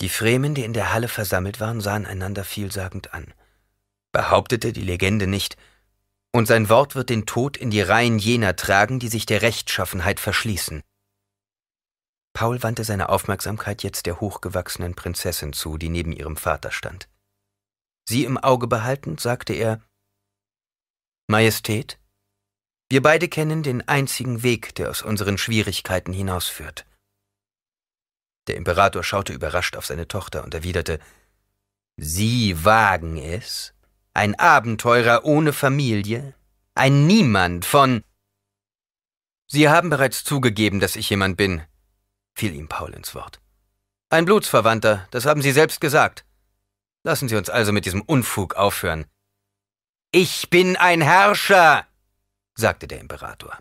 Die 0.00 0.08
Fremen, 0.08 0.54
die 0.54 0.64
in 0.64 0.72
der 0.72 0.94
Halle 0.94 1.08
versammelt 1.08 1.60
waren, 1.60 1.82
sahen 1.82 2.06
einander 2.06 2.44
vielsagend 2.44 3.12
an. 3.12 3.34
Behauptete 4.10 4.72
die 4.72 4.84
Legende 4.84 5.26
nicht, 5.26 5.58
und 6.32 6.46
sein 6.46 6.68
Wort 6.68 6.94
wird 6.94 7.10
den 7.10 7.26
Tod 7.26 7.56
in 7.56 7.70
die 7.70 7.80
Reihen 7.80 8.18
jener 8.18 8.56
tragen, 8.56 8.98
die 8.98 9.08
sich 9.08 9.26
der 9.26 9.42
Rechtschaffenheit 9.42 10.20
verschließen. 10.20 10.82
Paul 12.32 12.62
wandte 12.62 12.84
seine 12.84 13.08
Aufmerksamkeit 13.08 13.82
jetzt 13.82 14.06
der 14.06 14.20
hochgewachsenen 14.20 14.94
Prinzessin 14.94 15.52
zu, 15.52 15.78
die 15.78 15.88
neben 15.88 16.12
ihrem 16.12 16.36
Vater 16.36 16.70
stand. 16.70 17.08
Sie 18.08 18.24
im 18.24 18.38
Auge 18.38 18.66
behaltend, 18.66 19.20
sagte 19.20 19.52
er 19.52 19.80
Majestät, 21.28 21.98
wir 22.88 23.02
beide 23.02 23.28
kennen 23.28 23.62
den 23.62 23.86
einzigen 23.86 24.42
Weg, 24.42 24.74
der 24.74 24.90
aus 24.90 25.02
unseren 25.02 25.38
Schwierigkeiten 25.38 26.12
hinausführt. 26.12 26.86
Der 28.48 28.56
Imperator 28.56 29.04
schaute 29.04 29.32
überrascht 29.32 29.76
auf 29.76 29.86
seine 29.86 30.08
Tochter 30.08 30.42
und 30.42 30.54
erwiderte 30.54 30.98
Sie 31.96 32.64
wagen 32.64 33.16
es? 33.16 33.74
Ein 34.12 34.34
Abenteurer 34.34 35.24
ohne 35.24 35.52
Familie? 35.52 36.34
Ein 36.74 37.06
Niemand 37.06 37.64
von 37.64 38.02
Sie 39.46 39.68
haben 39.68 39.90
bereits 39.90 40.24
zugegeben, 40.24 40.80
dass 40.80 40.96
ich 40.96 41.10
jemand 41.10 41.36
bin, 41.36 41.62
fiel 42.34 42.54
ihm 42.54 42.68
Paul 42.68 42.94
ins 42.94 43.14
Wort. 43.14 43.40
Ein 44.08 44.24
Blutsverwandter, 44.24 45.06
das 45.10 45.26
haben 45.26 45.42
Sie 45.42 45.52
selbst 45.52 45.80
gesagt. 45.80 46.24
Lassen 47.04 47.28
Sie 47.28 47.36
uns 47.36 47.50
also 47.50 47.72
mit 47.72 47.84
diesem 47.84 48.02
Unfug 48.02 48.54
aufhören. 48.54 49.06
Ich 50.12 50.50
bin 50.50 50.76
ein 50.76 51.00
Herrscher, 51.00 51.86
sagte 52.54 52.88
der 52.88 53.00
Imperator. 53.00 53.58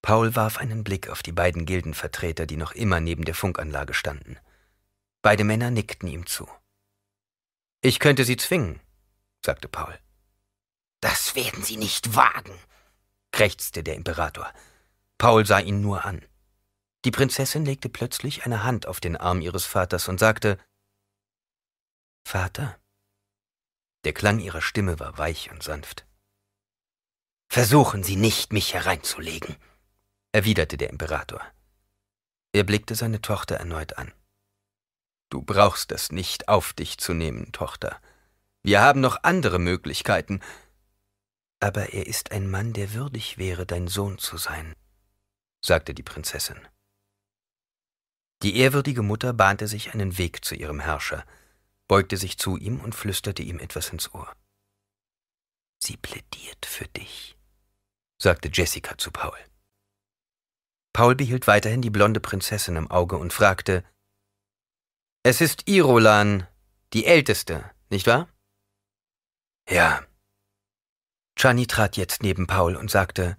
Paul 0.00 0.34
warf 0.34 0.56
einen 0.56 0.84
Blick 0.84 1.10
auf 1.10 1.22
die 1.22 1.32
beiden 1.32 1.66
Gildenvertreter, 1.66 2.46
die 2.46 2.56
noch 2.56 2.72
immer 2.72 3.00
neben 3.00 3.24
der 3.24 3.34
Funkanlage 3.34 3.92
standen. 3.92 4.38
Beide 5.20 5.44
Männer 5.44 5.70
nickten 5.70 6.08
ihm 6.08 6.26
zu. 6.26 6.48
Ich 7.80 8.00
könnte 8.00 8.24
sie 8.24 8.36
zwingen, 8.36 8.80
sagte 9.44 9.68
Paul. 9.68 9.98
Das 11.00 11.36
werden 11.36 11.62
Sie 11.62 11.76
nicht 11.76 12.16
wagen, 12.16 12.58
krächzte 13.30 13.84
der 13.84 13.94
Imperator. 13.94 14.52
Paul 15.16 15.46
sah 15.46 15.60
ihn 15.60 15.80
nur 15.80 16.04
an. 16.04 16.26
Die 17.04 17.12
Prinzessin 17.12 17.64
legte 17.64 17.88
plötzlich 17.88 18.44
eine 18.44 18.64
Hand 18.64 18.86
auf 18.86 18.98
den 18.98 19.16
Arm 19.16 19.40
ihres 19.40 19.64
Vaters 19.64 20.08
und 20.08 20.18
sagte 20.18 20.58
Vater. 22.26 22.78
Der 24.04 24.12
Klang 24.12 24.40
ihrer 24.40 24.60
Stimme 24.60 24.98
war 24.98 25.16
weich 25.18 25.50
und 25.50 25.62
sanft. 25.62 26.04
Versuchen 27.48 28.02
Sie 28.02 28.16
nicht, 28.16 28.52
mich 28.52 28.74
hereinzulegen, 28.74 29.56
erwiderte 30.32 30.76
der 30.76 30.90
Imperator. 30.90 31.40
Er 32.52 32.64
blickte 32.64 32.94
seine 32.94 33.22
Tochter 33.22 33.56
erneut 33.56 33.96
an. 33.96 34.12
Du 35.30 35.42
brauchst 35.42 35.92
es 35.92 36.10
nicht 36.10 36.48
auf 36.48 36.72
dich 36.72 36.98
zu 36.98 37.12
nehmen, 37.12 37.52
Tochter. 37.52 38.00
Wir 38.62 38.80
haben 38.80 39.00
noch 39.00 39.22
andere 39.22 39.58
Möglichkeiten. 39.58 40.40
Aber 41.60 41.92
er 41.92 42.06
ist 42.06 42.32
ein 42.32 42.50
Mann, 42.50 42.72
der 42.72 42.94
würdig 42.94 43.36
wäre, 43.36 43.66
dein 43.66 43.88
Sohn 43.88 44.18
zu 44.18 44.36
sein, 44.36 44.74
sagte 45.64 45.92
die 45.92 46.02
Prinzessin. 46.02 46.58
Die 48.42 48.56
ehrwürdige 48.56 49.02
Mutter 49.02 49.32
bahnte 49.32 49.66
sich 49.66 49.92
einen 49.92 50.16
Weg 50.16 50.44
zu 50.44 50.54
ihrem 50.54 50.80
Herrscher, 50.80 51.24
beugte 51.88 52.16
sich 52.16 52.38
zu 52.38 52.56
ihm 52.56 52.80
und 52.80 52.94
flüsterte 52.94 53.42
ihm 53.42 53.58
etwas 53.58 53.90
ins 53.90 54.14
Ohr. 54.14 54.32
Sie 55.82 55.96
plädiert 55.96 56.64
für 56.64 56.86
dich, 56.86 57.36
sagte 58.20 58.48
Jessica 58.52 58.96
zu 58.96 59.10
Paul. 59.10 59.36
Paul 60.92 61.16
behielt 61.16 61.46
weiterhin 61.46 61.82
die 61.82 61.90
blonde 61.90 62.20
Prinzessin 62.20 62.76
im 62.76 62.90
Auge 62.90 63.16
und 63.16 63.32
fragte 63.32 63.84
Es 65.30 65.42
ist 65.42 65.68
Irolan, 65.68 66.46
die 66.94 67.04
Älteste, 67.04 67.70
nicht 67.90 68.06
wahr? 68.06 68.32
Ja. 69.68 70.06
Chani 71.38 71.66
trat 71.66 71.98
jetzt 71.98 72.22
neben 72.22 72.46
Paul 72.46 72.76
und 72.76 72.90
sagte 72.90 73.36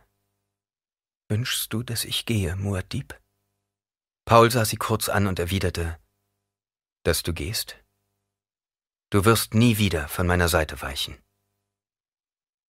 Wünschst 1.30 1.74
du, 1.74 1.82
dass 1.82 2.06
ich 2.06 2.28
gehe, 2.28 2.54
Muad'Dib? 2.54 3.16
Paul 4.26 4.52
sah 4.52 4.66
sie 4.66 4.78
kurz 4.78 5.10
an 5.10 5.26
und 5.26 5.40
erwiderte, 5.40 6.00
dass 7.02 7.24
du 7.24 7.34
gehst? 7.34 7.84
Du 9.10 9.26
wirst 9.26 9.56
nie 9.56 9.80
wieder 9.80 10.08
von 10.10 10.28
meiner 10.28 10.48
Seite 10.48 10.84
weichen. 10.84 11.18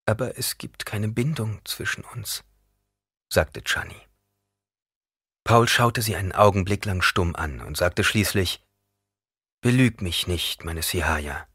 Aber 0.06 0.38
es 0.38 0.56
gibt 0.56 0.86
keine 0.86 1.08
Bindung 1.08 1.62
zwischen 1.66 2.04
uns, 2.04 2.42
sagte 3.30 3.62
Chani. 3.64 4.00
Paul 5.44 5.68
schaute 5.68 6.00
sie 6.00 6.16
einen 6.16 6.32
Augenblick 6.32 6.86
lang 6.86 7.02
stumm 7.02 7.36
an 7.36 7.60
und 7.60 7.76
sagte 7.76 8.02
schließlich, 8.02 8.64
Belüg 9.62 10.00
mich 10.00 10.26
nicht, 10.26 10.64
meine 10.64 10.82
Sihaya. 10.82 11.46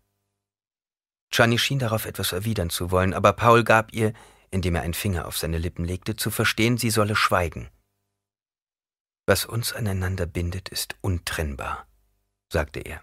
Chani 1.32 1.57
schien 1.57 1.80
darauf 1.80 2.06
etwas 2.06 2.34
erwidern 2.34 2.69
zu 2.69 2.91
wollen, 2.91 3.14
aber 3.14 3.34
Paul 3.34 3.64
gab 3.64 3.94
ihr, 3.94 4.14
indem 4.52 4.76
er 4.76 4.84
einen 4.84 4.94
Finger 4.94 5.27
auf 5.27 5.38
seine 5.38 5.57
Lippen 5.57 5.86
legte, 5.86 6.15
zu 6.15 6.30
verstehen, 6.30 6.77
sie 6.77 6.91
solle 6.91 7.15
schweigen. 7.15 7.69
Was 9.26 9.45
uns 9.45 9.73
aneinander 9.73 10.27
bindet, 10.27 10.69
ist 10.69 10.95
untrennbar, 11.02 11.88
sagte 12.53 12.80
er. 12.80 13.02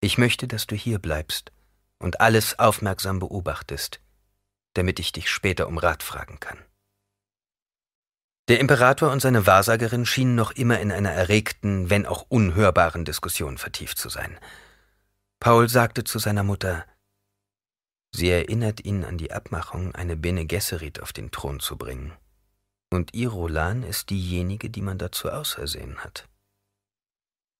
Ich 0.00 0.18
möchte, 0.18 0.46
dass 0.46 0.66
du 0.66 0.76
hier 0.76 0.98
bleibst 0.98 1.50
und 1.98 2.20
alles 2.20 2.58
aufmerksam 2.58 3.20
beobachtest, 3.20 4.02
damit 4.74 4.98
ich 5.00 5.12
dich 5.12 5.30
später 5.30 5.66
um 5.66 5.78
Rat 5.78 6.02
fragen 6.02 6.40
kann. 6.40 6.62
Der 8.48 8.60
Imperator 8.60 9.10
und 9.10 9.20
seine 9.20 9.46
Wahrsagerin 9.46 10.06
schienen 10.06 10.36
noch 10.36 10.52
immer 10.52 10.78
in 10.78 10.92
einer 10.92 11.10
erregten, 11.10 11.90
wenn 11.90 12.06
auch 12.06 12.26
unhörbaren 12.28 13.04
Diskussion 13.04 13.58
vertieft 13.58 13.98
zu 13.98 14.08
sein. 14.08 14.38
Paul 15.40 15.68
sagte 15.68 16.04
zu 16.04 16.20
seiner 16.20 16.44
Mutter, 16.44 16.86
sie 18.12 18.30
erinnert 18.30 18.84
ihn 18.84 19.04
an 19.04 19.18
die 19.18 19.32
Abmachung, 19.32 19.94
eine 19.94 20.16
Bene 20.16 20.46
Gesserit 20.46 21.00
auf 21.00 21.12
den 21.12 21.32
Thron 21.32 21.58
zu 21.58 21.76
bringen. 21.76 22.12
Und 22.90 23.14
Irolan 23.14 23.82
ist 23.82 24.10
diejenige, 24.10 24.70
die 24.70 24.80
man 24.80 24.96
dazu 24.96 25.28
ausersehen 25.28 26.04
hat. 26.04 26.28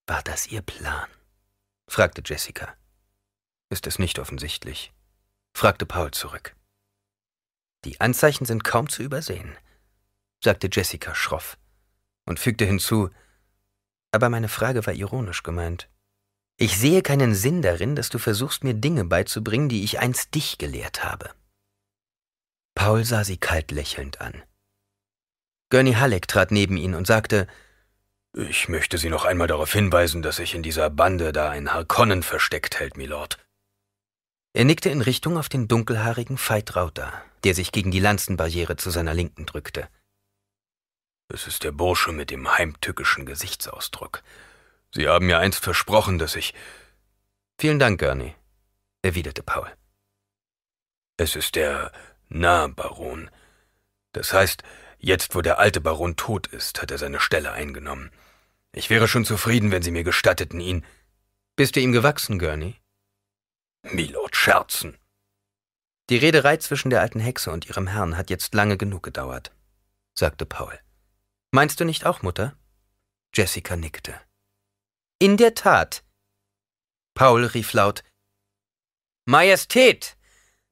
War 0.06 0.22
das 0.22 0.46
Ihr 0.46 0.62
Plan? 0.62 1.08
fragte 1.88 2.22
Jessica. 2.24 2.76
Ist 3.70 3.88
es 3.88 3.98
nicht 3.98 4.20
offensichtlich? 4.20 4.92
fragte 5.52 5.84
Paul 5.84 6.12
zurück. 6.12 6.54
Die 7.84 8.00
Anzeichen 8.00 8.44
sind 8.44 8.62
kaum 8.62 8.88
zu 8.88 9.02
übersehen. 9.02 9.56
Sagte 10.46 10.68
Jessica 10.72 11.12
schroff 11.14 11.58
und 12.24 12.38
fügte 12.38 12.64
hinzu, 12.64 13.10
aber 14.12 14.28
meine 14.28 14.48
Frage 14.48 14.86
war 14.86 14.94
ironisch 14.94 15.42
gemeint. 15.42 15.88
Ich 16.56 16.78
sehe 16.78 17.02
keinen 17.02 17.34
Sinn 17.34 17.62
darin, 17.62 17.96
dass 17.96 18.10
du 18.10 18.18
versuchst, 18.18 18.62
mir 18.62 18.74
Dinge 18.74 19.04
beizubringen, 19.04 19.68
die 19.68 19.82
ich 19.82 19.98
einst 19.98 20.34
dich 20.36 20.56
gelehrt 20.56 21.02
habe. 21.02 21.30
Paul 22.76 23.04
sah 23.04 23.24
sie 23.24 23.38
kalt 23.38 23.72
lächelnd 23.72 24.20
an. 24.20 24.42
Gurney 25.70 25.94
Halleck 25.94 26.28
trat 26.28 26.52
neben 26.52 26.76
ihn 26.76 26.94
und 26.94 27.08
sagte, 27.08 27.48
ich 28.32 28.68
möchte 28.68 28.98
Sie 28.98 29.08
noch 29.08 29.24
einmal 29.24 29.48
darauf 29.48 29.72
hinweisen, 29.72 30.22
dass 30.22 30.36
sich 30.36 30.54
in 30.54 30.62
dieser 30.62 30.90
Bande 30.90 31.32
da 31.32 31.50
ein 31.50 31.72
Harkonnen 31.72 32.22
versteckt 32.22 32.78
hält, 32.78 32.96
Milord. 32.96 33.38
Er 34.52 34.64
nickte 34.64 34.90
in 34.90 35.00
Richtung 35.00 35.38
auf 35.38 35.48
den 35.48 35.68
dunkelhaarigen 35.68 36.38
Veit 36.38 36.76
Rauter, 36.76 37.12
der 37.44 37.54
sich 37.54 37.72
gegen 37.72 37.90
die 37.90 37.98
Lanzenbarriere 37.98 38.76
zu 38.76 38.90
seiner 38.90 39.14
Linken 39.14 39.46
drückte. 39.46 39.88
Es 41.28 41.46
ist 41.46 41.64
der 41.64 41.72
Bursche 41.72 42.12
mit 42.12 42.30
dem 42.30 42.56
heimtückischen 42.56 43.26
Gesichtsausdruck. 43.26 44.22
Sie 44.92 45.08
haben 45.08 45.26
mir 45.26 45.38
einst 45.38 45.62
versprochen, 45.62 46.18
dass 46.18 46.36
ich. 46.36 46.54
Vielen 47.58 47.78
Dank, 47.78 48.00
Gurney, 48.00 48.34
erwiderte 49.02 49.42
Paul. 49.42 49.70
Es 51.16 51.34
ist 51.34 51.56
der 51.56 51.90
Nah-Baron. 52.28 53.30
Das 54.12 54.32
heißt, 54.32 54.62
jetzt, 54.98 55.34
wo 55.34 55.42
der 55.42 55.58
alte 55.58 55.80
Baron 55.80 56.16
tot 56.16 56.46
ist, 56.46 56.80
hat 56.80 56.90
er 56.90 56.98
seine 56.98 57.20
Stelle 57.20 57.52
eingenommen. 57.52 58.10
Ich 58.72 58.90
wäre 58.90 59.08
schon 59.08 59.24
zufrieden, 59.24 59.70
wenn 59.70 59.82
Sie 59.82 59.90
mir 59.90 60.04
gestatteten, 60.04 60.60
ihn. 60.60 60.84
Bist 61.56 61.76
du 61.76 61.80
ihm 61.80 61.92
gewachsen, 61.92 62.38
Gurney? 62.38 62.76
Milord 63.82 64.36
scherzen. 64.36 64.98
Die 66.10 66.18
Rederei 66.18 66.58
zwischen 66.58 66.90
der 66.90 67.00
alten 67.00 67.20
Hexe 67.20 67.50
und 67.50 67.66
ihrem 67.66 67.86
Herrn 67.86 68.16
hat 68.16 68.30
jetzt 68.30 68.54
lange 68.54 68.76
genug 68.76 69.02
gedauert, 69.02 69.52
sagte 70.14 70.46
Paul. 70.46 70.78
Meinst 71.52 71.80
du 71.80 71.84
nicht 71.84 72.04
auch, 72.04 72.22
Mutter? 72.22 72.56
Jessica 73.34 73.76
nickte. 73.76 74.20
In 75.18 75.36
der 75.36 75.54
Tat. 75.54 76.04
Paul 77.14 77.44
rief 77.44 77.72
laut 77.72 78.02
Majestät. 79.24 80.16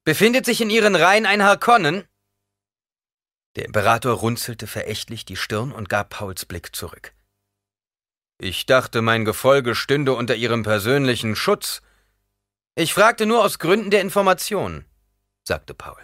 Befindet 0.05 0.45
sich 0.45 0.61
in 0.61 0.69
Ihren 0.69 0.95
Reihen 0.95 1.25
ein 1.25 1.43
Harkonnen? 1.43 2.07
Der 3.55 3.65
Imperator 3.65 4.13
runzelte 4.13 4.67
verächtlich 4.67 5.25
die 5.25 5.35
Stirn 5.35 5.71
und 5.71 5.89
gab 5.89 6.09
Pauls 6.09 6.45
Blick 6.45 6.75
zurück. 6.75 7.13
Ich 8.37 8.65
dachte, 8.65 9.01
mein 9.01 9.25
Gefolge 9.25 9.75
stünde 9.75 10.13
unter 10.13 10.35
Ihrem 10.35 10.63
persönlichen 10.63 11.35
Schutz. 11.35 11.81
Ich 12.75 12.93
fragte 12.93 13.25
nur 13.25 13.43
aus 13.43 13.59
Gründen 13.59 13.91
der 13.91 14.01
Information, 14.01 14.85
sagte 15.43 15.73
Paul. 15.73 16.01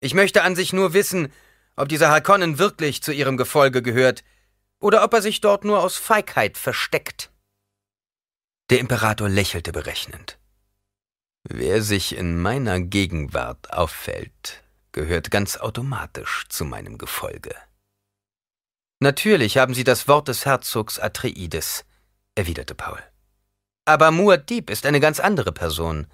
Ich 0.00 0.14
möchte 0.14 0.42
an 0.42 0.56
sich 0.56 0.72
nur 0.72 0.94
wissen, 0.94 1.32
ob 1.80 1.88
dieser 1.88 2.10
Harkonnen 2.10 2.58
wirklich 2.58 3.02
zu 3.02 3.12
Ihrem 3.12 3.36
Gefolge 3.36 3.82
gehört 3.82 4.22
oder 4.80 5.02
ob 5.02 5.14
er 5.14 5.22
sich 5.22 5.40
dort 5.40 5.64
nur 5.64 5.82
aus 5.82 5.96
Feigheit 5.96 6.58
versteckt. 6.58 7.30
Der 8.70 8.78
Imperator 8.78 9.28
lächelte 9.28 9.72
berechnend. 9.72 10.38
Wer 11.42 11.82
sich 11.82 12.16
in 12.16 12.40
meiner 12.40 12.80
Gegenwart 12.80 13.72
auffällt, 13.72 14.62
gehört 14.92 15.30
ganz 15.30 15.56
automatisch 15.56 16.44
zu 16.48 16.64
meinem 16.64 16.98
Gefolge. 16.98 17.54
Natürlich 19.00 19.56
haben 19.56 19.72
Sie 19.72 19.84
das 19.84 20.06
Wort 20.06 20.28
des 20.28 20.44
Herzogs 20.44 20.98
Atreides, 20.98 21.86
erwiderte 22.34 22.74
Paul. 22.74 23.02
Aber 23.86 24.08
Muad'Dib 24.08 24.70
ist 24.70 24.84
eine 24.84 25.00
ganz 25.00 25.18
andere 25.18 25.52
Person. 25.52 26.06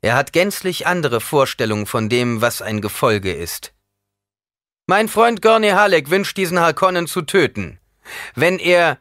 Er 0.00 0.14
hat 0.16 0.32
gänzlich 0.32 0.86
andere 0.86 1.20
Vorstellungen 1.20 1.84
von 1.86 2.08
dem, 2.08 2.40
was 2.40 2.62
ein 2.62 2.80
Gefolge 2.80 3.32
ist. 3.32 3.74
Mein 4.86 5.08
Freund 5.08 5.42
Gurney 5.42 5.70
Halleck 5.70 6.10
wünscht 6.10 6.36
diesen 6.36 6.58
Harkonnen 6.58 7.06
zu 7.06 7.22
töten. 7.22 7.78
Wenn 8.34 8.58
er... 8.58 9.00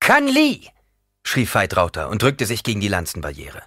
Kan 0.00 0.26
Li! 0.26 0.68
schrie 1.26 1.46
Veit 1.46 1.76
Rauter 1.76 2.08
und 2.10 2.22
drückte 2.22 2.44
sich 2.44 2.62
gegen 2.62 2.80
die 2.80 2.88
Lanzenbarriere. 2.88 3.62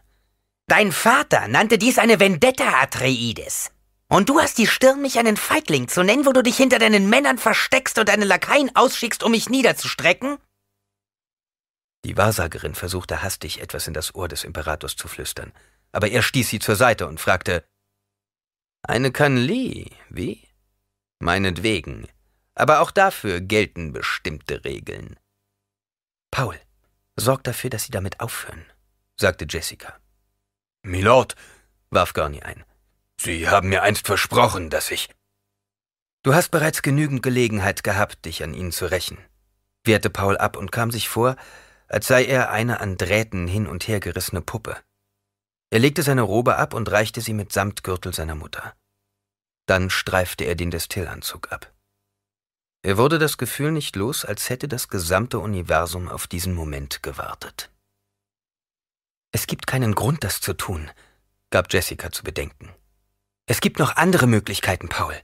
Dein 0.68 0.91
Vater 0.91 1.48
nannte 1.48 1.77
dies 1.77 1.98
eine 1.98 2.19
Vendetta, 2.19 2.81
Atreides. 2.81 3.72
Und 4.10 4.30
du 4.30 4.39
hast 4.39 4.57
die 4.57 4.68
Stirn, 4.68 5.02
mich 5.02 5.18
einen 5.18 5.38
Feigling 5.38 5.88
zu 5.88 6.03
nennen, 6.03 6.26
wo 6.26 6.34
du 6.34 6.44
dich 6.44 6.57
hinter 6.57 6.80
deinen 6.80 7.10
Männern 7.10 7.38
versteckst 7.38 7.98
und 7.98 8.10
deine 8.10 8.26
Lakaien 8.26 8.73
ausschickst, 8.76 9.23
um 9.23 9.31
mich 9.31 9.49
niederzustrecken? 9.49 10.38
Die 12.06 12.15
Wahrsagerin 12.15 12.76
versuchte 12.76 13.22
hastig 13.22 13.61
etwas 13.61 13.88
in 13.88 13.94
das 13.94 14.15
Ohr 14.15 14.27
des 14.27 14.44
Imperators 14.44 14.95
zu 14.95 15.07
flüstern, 15.07 15.52
aber 15.91 16.10
er 16.10 16.22
stieß 16.22 16.49
sie 16.49 16.60
zur 16.60 16.76
Seite 16.76 17.07
und 17.07 17.19
fragte 17.19 17.65
Eine 18.81 19.11
Kanli, 19.11 19.91
wie? 20.10 20.46
Meinetwegen, 21.19 22.07
aber 22.56 22.81
auch 22.81 22.91
dafür 22.91 23.41
gelten 23.41 23.94
bestimmte 23.94 24.64
Regeln. 24.64 25.18
Paul, 26.31 26.60
sorg 27.15 27.44
dafür, 27.44 27.69
dass 27.69 27.84
Sie 27.84 27.91
damit 27.91 28.19
aufhören, 28.19 28.65
sagte 29.15 29.45
Jessica. 29.49 29.99
Milord, 30.84 31.35
warf 31.89 32.14
Gurney 32.14 32.41
ein. 32.41 32.64
Sie 33.19 33.49
haben 33.49 33.69
mir 33.69 33.84
einst 33.84 34.06
versprochen, 34.06 34.69
dass 34.69 34.91
ich. 34.91 35.10
Du 36.23 36.34
hast 36.34 36.49
bereits 36.49 36.81
genügend 36.81 37.23
Gelegenheit 37.23 37.84
gehabt, 37.84 38.26
dich 38.26 38.44
an 38.44 38.53
ihnen 38.53 38.72
zu 38.72 38.85
rächen, 38.85 39.18
wehrte 39.84 40.10
Paul 40.10 40.38
ab 40.38 40.57
und 40.57 40.72
kam 40.72 40.91
sich 40.91 41.10
vor, 41.10 41.35
als 41.88 42.07
sei 42.07 42.26
er 42.26 42.52
eine 42.52 42.80
an 42.80 42.98
Drähten 42.98 43.48
hin 43.48 43.65
und 43.65 43.88
her 43.88 43.99
gerissene 43.99 44.41
Puppe. 44.41 44.77
Er 45.69 45.80
legte 45.80 46.03
seine 46.03 46.22
Robe 46.22 46.57
ab 46.57 46.73
und 46.73 46.91
reichte 46.91 47.22
sie 47.22 47.34
mit 47.34 47.52
Samtgürtel 47.52 48.14
seiner 48.14 48.35
Mutter. 48.35 48.73
Dann 49.68 49.89
streifte 49.89 50.45
er 50.45 50.56
den 50.56 50.72
Destillanzug 50.72 51.52
ab. 51.52 51.73
Er 52.81 52.98
wurde 52.98 53.19
das 53.19 53.38
Gefühl 53.38 53.72
nicht 53.72 53.95
los, 53.98 54.23
als 54.23 54.49
hätte 54.49 54.68
das 54.68 54.88
gesamte 54.88 55.39
Universum 55.39 56.07
auf 56.07 56.26
diesen 56.26 56.53
Moment 56.53 57.03
gewartet. 57.03 57.69
Es 59.34 59.45
gibt 59.45 59.68
keinen 59.68 59.94
Grund, 59.94 60.23
das 60.23 60.39
zu 60.39 60.53
tun, 60.53 60.89
gab 61.49 61.72
Jessica 61.72 62.11
zu 62.11 62.23
bedenken. 62.23 62.73
Es 63.45 63.60
gibt 63.60 63.77
noch 63.77 63.98
andere 63.98 64.26
Möglichkeiten, 64.26 64.88
Paul. 64.88 65.22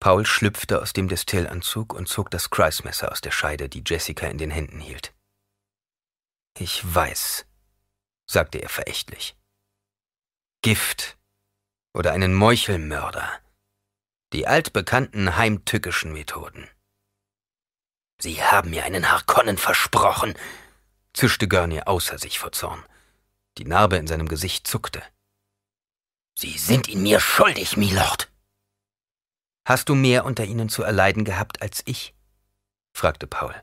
Paul 0.00 0.26
schlüpfte 0.26 0.82
aus 0.82 0.92
dem 0.92 1.06
Destillanzug 1.06 1.94
und 1.94 2.08
zog 2.08 2.30
das 2.30 2.50
Kreismesser 2.50 3.12
aus 3.12 3.20
der 3.20 3.30
Scheide, 3.30 3.68
die 3.68 3.84
Jessica 3.86 4.26
in 4.26 4.38
den 4.38 4.50
Händen 4.50 4.80
hielt. 4.80 5.14
Ich 6.58 6.82
weiß, 6.82 7.46
sagte 8.26 8.58
er 8.58 8.68
verächtlich. 8.68 9.36
Gift 10.62 11.16
oder 11.94 12.12
einen 12.12 12.34
Meuchelmörder. 12.34 13.28
Die 14.32 14.46
altbekannten 14.46 15.36
heimtückischen 15.36 16.12
Methoden. 16.12 16.68
Sie 18.18 18.42
haben 18.42 18.70
mir 18.70 18.84
einen 18.84 19.10
Harkonnen 19.10 19.58
versprochen, 19.58 20.34
zischte 21.12 21.48
Gurney 21.48 21.82
außer 21.82 22.18
sich 22.18 22.38
vor 22.38 22.52
Zorn. 22.52 22.84
Die 23.58 23.64
Narbe 23.64 23.96
in 23.96 24.06
seinem 24.06 24.28
Gesicht 24.28 24.66
zuckte. 24.66 25.02
Sie 26.38 26.56
sind 26.56 26.88
ihn 26.88 27.02
mir 27.02 27.20
schuldig, 27.20 27.76
Milord. 27.76 28.30
Hast 29.66 29.88
du 29.88 29.94
mehr 29.94 30.24
unter 30.24 30.44
ihnen 30.44 30.68
zu 30.68 30.82
erleiden 30.82 31.24
gehabt 31.24 31.60
als 31.62 31.82
ich? 31.84 32.14
fragte 32.94 33.26
Paul. 33.26 33.54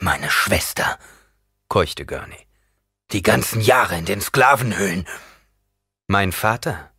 Meine 0.00 0.30
Schwester, 0.30 0.98
keuchte 1.68 2.06
Gurney. 2.06 2.46
Die 3.12 3.22
ganzen 3.22 3.60
Jahre 3.60 3.98
in 3.98 4.04
den 4.04 4.20
Sklavenhöhlen. 4.20 5.06
Mein 6.06 6.32
Vater, 6.32 6.89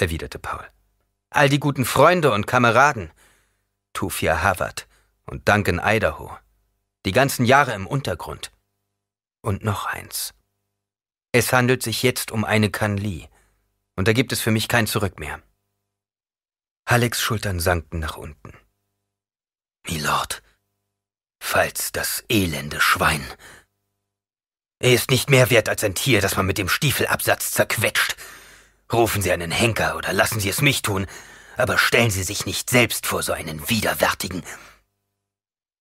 erwiderte 0.00 0.38
Paul. 0.38 0.66
All 1.30 1.48
die 1.48 1.60
guten 1.60 1.84
Freunde 1.84 2.32
und 2.32 2.46
Kameraden. 2.46 3.10
Tufia 3.92 4.42
Havard 4.42 4.86
und 5.26 5.48
Duncan 5.48 5.80
Idaho. 5.82 6.36
Die 7.04 7.12
ganzen 7.12 7.44
Jahre 7.44 7.74
im 7.74 7.86
Untergrund. 7.86 8.52
Und 9.42 9.64
noch 9.64 9.86
eins. 9.86 10.34
Es 11.32 11.52
handelt 11.52 11.82
sich 11.82 12.02
jetzt 12.02 12.32
um 12.32 12.44
eine 12.44 12.70
Kanli, 12.70 13.28
und 13.96 14.08
da 14.08 14.12
gibt 14.12 14.32
es 14.32 14.40
für 14.40 14.50
mich 14.50 14.68
kein 14.68 14.86
Zurück 14.86 15.18
mehr. 15.18 15.42
Hallecks 16.88 17.20
Schultern 17.20 17.60
sanken 17.60 17.98
nach 17.98 18.16
unten. 18.16 18.56
Milord, 19.86 20.42
falls 21.40 21.92
das 21.92 22.24
elende 22.28 22.80
Schwein. 22.80 23.26
Er 24.80 24.94
ist 24.94 25.10
nicht 25.10 25.28
mehr 25.28 25.50
wert 25.50 25.68
als 25.68 25.84
ein 25.84 25.94
Tier, 25.94 26.20
das 26.20 26.36
man 26.36 26.46
mit 26.46 26.58
dem 26.58 26.68
Stiefelabsatz 26.68 27.50
zerquetscht. 27.50 28.16
Rufen 28.92 29.22
Sie 29.22 29.32
einen 29.32 29.50
Henker 29.50 29.96
oder 29.96 30.12
lassen 30.12 30.40
Sie 30.40 30.48
es 30.48 30.62
mich 30.62 30.82
tun, 30.82 31.06
aber 31.56 31.76
stellen 31.78 32.10
Sie 32.10 32.22
sich 32.22 32.46
nicht 32.46 32.70
selbst 32.70 33.06
vor 33.06 33.22
so 33.22 33.32
einen 33.32 33.68
widerwärtigen. 33.68 34.42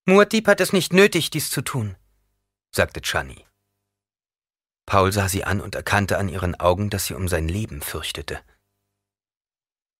Muad'Dib 0.07 0.47
hat 0.47 0.61
es 0.61 0.73
nicht 0.73 0.93
nötig, 0.93 1.29
dies 1.29 1.49
zu 1.49 1.61
tun, 1.61 1.95
sagte 2.73 3.01
Chani. 3.01 3.45
Paul 4.85 5.11
sah 5.11 5.27
sie 5.27 5.43
an 5.43 5.59
und 5.59 5.75
erkannte 5.75 6.17
an 6.17 6.29
ihren 6.29 6.55
Augen, 6.55 6.89
dass 6.89 7.05
sie 7.05 7.13
um 7.13 7.27
sein 7.27 7.49
Leben 7.49 7.81
fürchtete. 7.81 8.41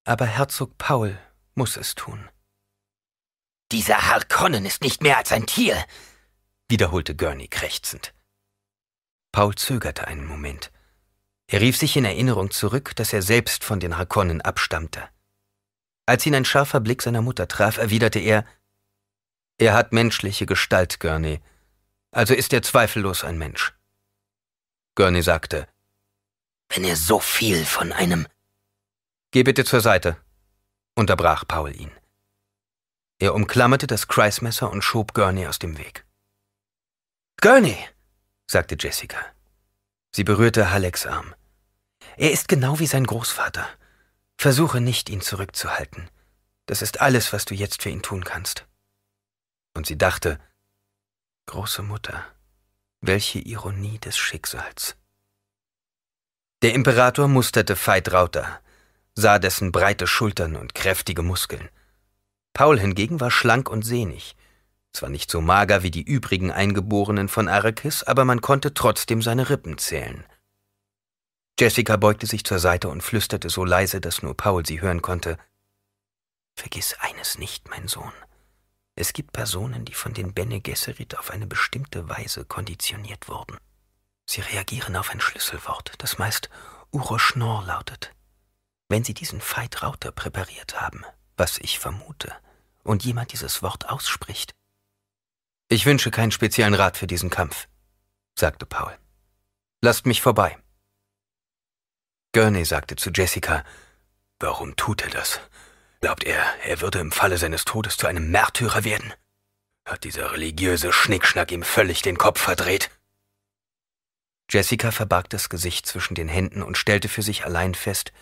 Aber 0.05 0.25
Herzog 0.25 0.77
Paul 0.77 1.19
muss 1.55 1.75
es 1.75 1.93
tun. 1.93 2.29
Dieser 3.73 4.07
Harkonnen 4.07 4.65
ist 4.65 4.81
nicht 4.81 5.03
mehr 5.03 5.17
als 5.17 5.33
ein 5.33 5.45
Tier, 5.45 5.85
wiederholte 6.69 7.17
Gurney 7.17 7.49
krächzend. 7.49 8.13
Paul 9.33 9.55
zögerte 9.55 10.07
einen 10.07 10.25
Moment. 10.25 10.71
Er 11.49 11.61
rief 11.61 11.77
sich 11.77 11.95
in 11.95 12.05
Erinnerung 12.05 12.51
zurück, 12.51 12.95
dass 12.95 13.13
er 13.13 13.21
selbst 13.21 13.63
von 13.63 13.79
den 13.79 13.97
Harkonnen 13.97 14.41
abstammte. 14.41 15.07
Als 16.05 16.25
ihn 16.25 16.35
ein 16.35 16.45
scharfer 16.45 16.79
Blick 16.81 17.01
seiner 17.01 17.21
Mutter 17.21 17.47
traf, 17.47 17.77
erwiderte 17.77 18.19
er, 18.19 18.45
er 19.57 19.73
hat 19.73 19.93
menschliche 19.93 20.45
Gestalt, 20.45 20.99
Gurney, 20.99 21.41
also 22.11 22.33
ist 22.33 22.53
er 22.53 22.61
zweifellos 22.61 23.23
ein 23.23 23.37
Mensch. 23.37 23.73
Gurney 24.95 25.21
sagte, 25.21 25.67
wenn 26.69 26.83
er 26.83 26.95
so 26.95 27.19
viel 27.19 27.65
von 27.65 27.91
einem... 27.91 28.27
Geh 29.31 29.43
bitte 29.43 29.65
zur 29.65 29.81
Seite, 29.81 30.17
unterbrach 30.95 31.45
Paul 31.47 31.75
ihn. 31.75 31.91
Er 33.19 33.33
umklammerte 33.33 33.87
das 33.87 34.07
Kreismesser 34.07 34.69
und 34.71 34.83
schob 34.83 35.13
Gurney 35.13 35.47
aus 35.47 35.59
dem 35.59 35.77
Weg. 35.77 36.05
Gurney, 37.41 37.77
sagte 38.47 38.77
Jessica. 38.79 39.17
Sie 40.11 40.23
berührte 40.23 40.71
Hallecks 40.71 41.05
Arm. 41.05 41.35
Er 42.19 42.31
ist 42.31 42.47
genau 42.47 42.79
wie 42.79 42.87
sein 42.87 43.05
Großvater. 43.05 43.67
Versuche 44.39 44.81
nicht, 44.81 45.09
ihn 45.09 45.21
zurückzuhalten. 45.21 46.09
Das 46.65 46.81
ist 46.81 46.99
alles, 46.99 47.31
was 47.31 47.45
du 47.45 47.53
jetzt 47.53 47.83
für 47.83 47.89
ihn 47.89 48.01
tun 48.01 48.23
kannst. 48.23 48.65
Und 49.75 49.85
sie 49.85 49.99
dachte, 49.99 50.39
große 51.45 51.83
Mutter, 51.83 52.25
welche 53.01 53.37
Ironie 53.37 53.99
des 53.99 54.17
Schicksals. 54.17 54.95
Der 56.63 56.73
Imperator 56.73 57.27
musterte 57.27 57.75
Veit 57.75 58.11
Rauter, 58.11 58.61
sah 59.13 59.37
dessen 59.37 59.71
breite 59.71 60.07
Schultern 60.07 60.55
und 60.55 60.73
kräftige 60.73 61.21
Muskeln. 61.21 61.69
Paul 62.53 62.79
hingegen 62.79 63.19
war 63.19 63.29
schlank 63.29 63.69
und 63.69 63.83
sehnig, 63.83 64.35
zwar 64.91 65.09
nicht 65.09 65.29
so 65.29 65.39
mager 65.39 65.83
wie 65.83 65.91
die 65.91 66.01
übrigen 66.01 66.51
Eingeborenen 66.51 67.29
von 67.29 67.47
Arrakis, 67.47 68.01
aber 68.01 68.25
man 68.25 68.41
konnte 68.41 68.73
trotzdem 68.73 69.21
seine 69.21 69.51
Rippen 69.51 69.77
zählen. 69.77 70.25
Jessica 71.59 71.97
beugte 71.97 72.27
sich 72.27 72.43
zur 72.43 72.59
Seite 72.59 72.87
und 72.87 73.01
flüsterte 73.01 73.49
so 73.49 73.65
leise, 73.65 73.99
dass 73.99 74.21
nur 74.21 74.37
Paul 74.37 74.65
sie 74.65 74.79
hören 74.79 75.01
konnte. 75.01 75.37
Vergiss 76.55 76.95
eines 76.99 77.39
nicht, 77.39 77.67
mein 77.69 77.87
Sohn. 77.87 78.13
Es 78.95 79.13
gibt 79.13 79.31
Personen, 79.31 79.85
die 79.85 79.93
von 79.93 80.13
den 80.13 80.33
Bene 80.33 80.61
Gesserit 80.61 81.17
auf 81.17 81.31
eine 81.31 81.47
bestimmte 81.47 82.09
Weise 82.09 82.45
konditioniert 82.45 83.27
wurden. 83.27 83.57
Sie 84.25 84.41
reagieren 84.41 84.95
auf 84.95 85.09
ein 85.09 85.21
Schlüsselwort, 85.21 85.93
das 85.99 86.17
meist 86.17 86.49
Uroschnor 86.91 87.63
lautet. 87.63 88.13
Wenn 88.89 89.03
Sie 89.03 89.13
diesen 89.13 89.41
Veit 89.41 89.83
Rauter 89.83 90.11
präpariert 90.11 90.79
haben, 90.79 91.03
was 91.37 91.57
ich 91.57 91.79
vermute, 91.79 92.33
und 92.83 93.03
jemand 93.03 93.33
dieses 93.33 93.61
Wort 93.61 93.89
ausspricht. 93.89 94.53
Ich 95.69 95.85
wünsche 95.85 96.11
keinen 96.11 96.31
speziellen 96.31 96.73
Rat 96.73 96.97
für 96.97 97.07
diesen 97.07 97.29
Kampf, 97.29 97.67
sagte 98.35 98.65
Paul. 98.65 98.97
Lasst 99.81 100.05
mich 100.05 100.21
vorbei. 100.21 100.57
Gurney 102.37 102.65
sagte 102.65 102.95
zu 102.95 103.09
Jessica, 103.09 103.63
Warum 104.39 104.75
tut 104.75 105.01
er 105.01 105.09
das? 105.09 105.39
Glaubt 106.01 106.23
er, 106.23 106.43
er 106.63 106.81
würde 106.81 106.99
im 106.99 107.11
Falle 107.11 107.39
seines 107.39 107.65
Todes 107.65 107.97
zu 107.97 108.05
einem 108.05 108.29
Märtyrer 108.29 108.83
werden? 108.83 109.11
Hat 109.85 110.03
dieser 110.03 110.33
religiöse 110.33 110.93
Schnickschnack 110.93 111.51
ihm 111.51 111.63
völlig 111.63 112.03
den 112.03 112.19
Kopf 112.19 112.39
verdreht? 112.39 112.91
Jessica 114.51 114.91
verbarg 114.91 115.31
das 115.31 115.49
Gesicht 115.49 115.87
zwischen 115.87 116.13
den 116.13 116.27
Händen 116.27 116.61
und 116.61 116.77
stellte 116.77 117.09
für 117.09 117.23
sich 117.23 117.43
allein 117.43 117.73
fest, 117.73 118.13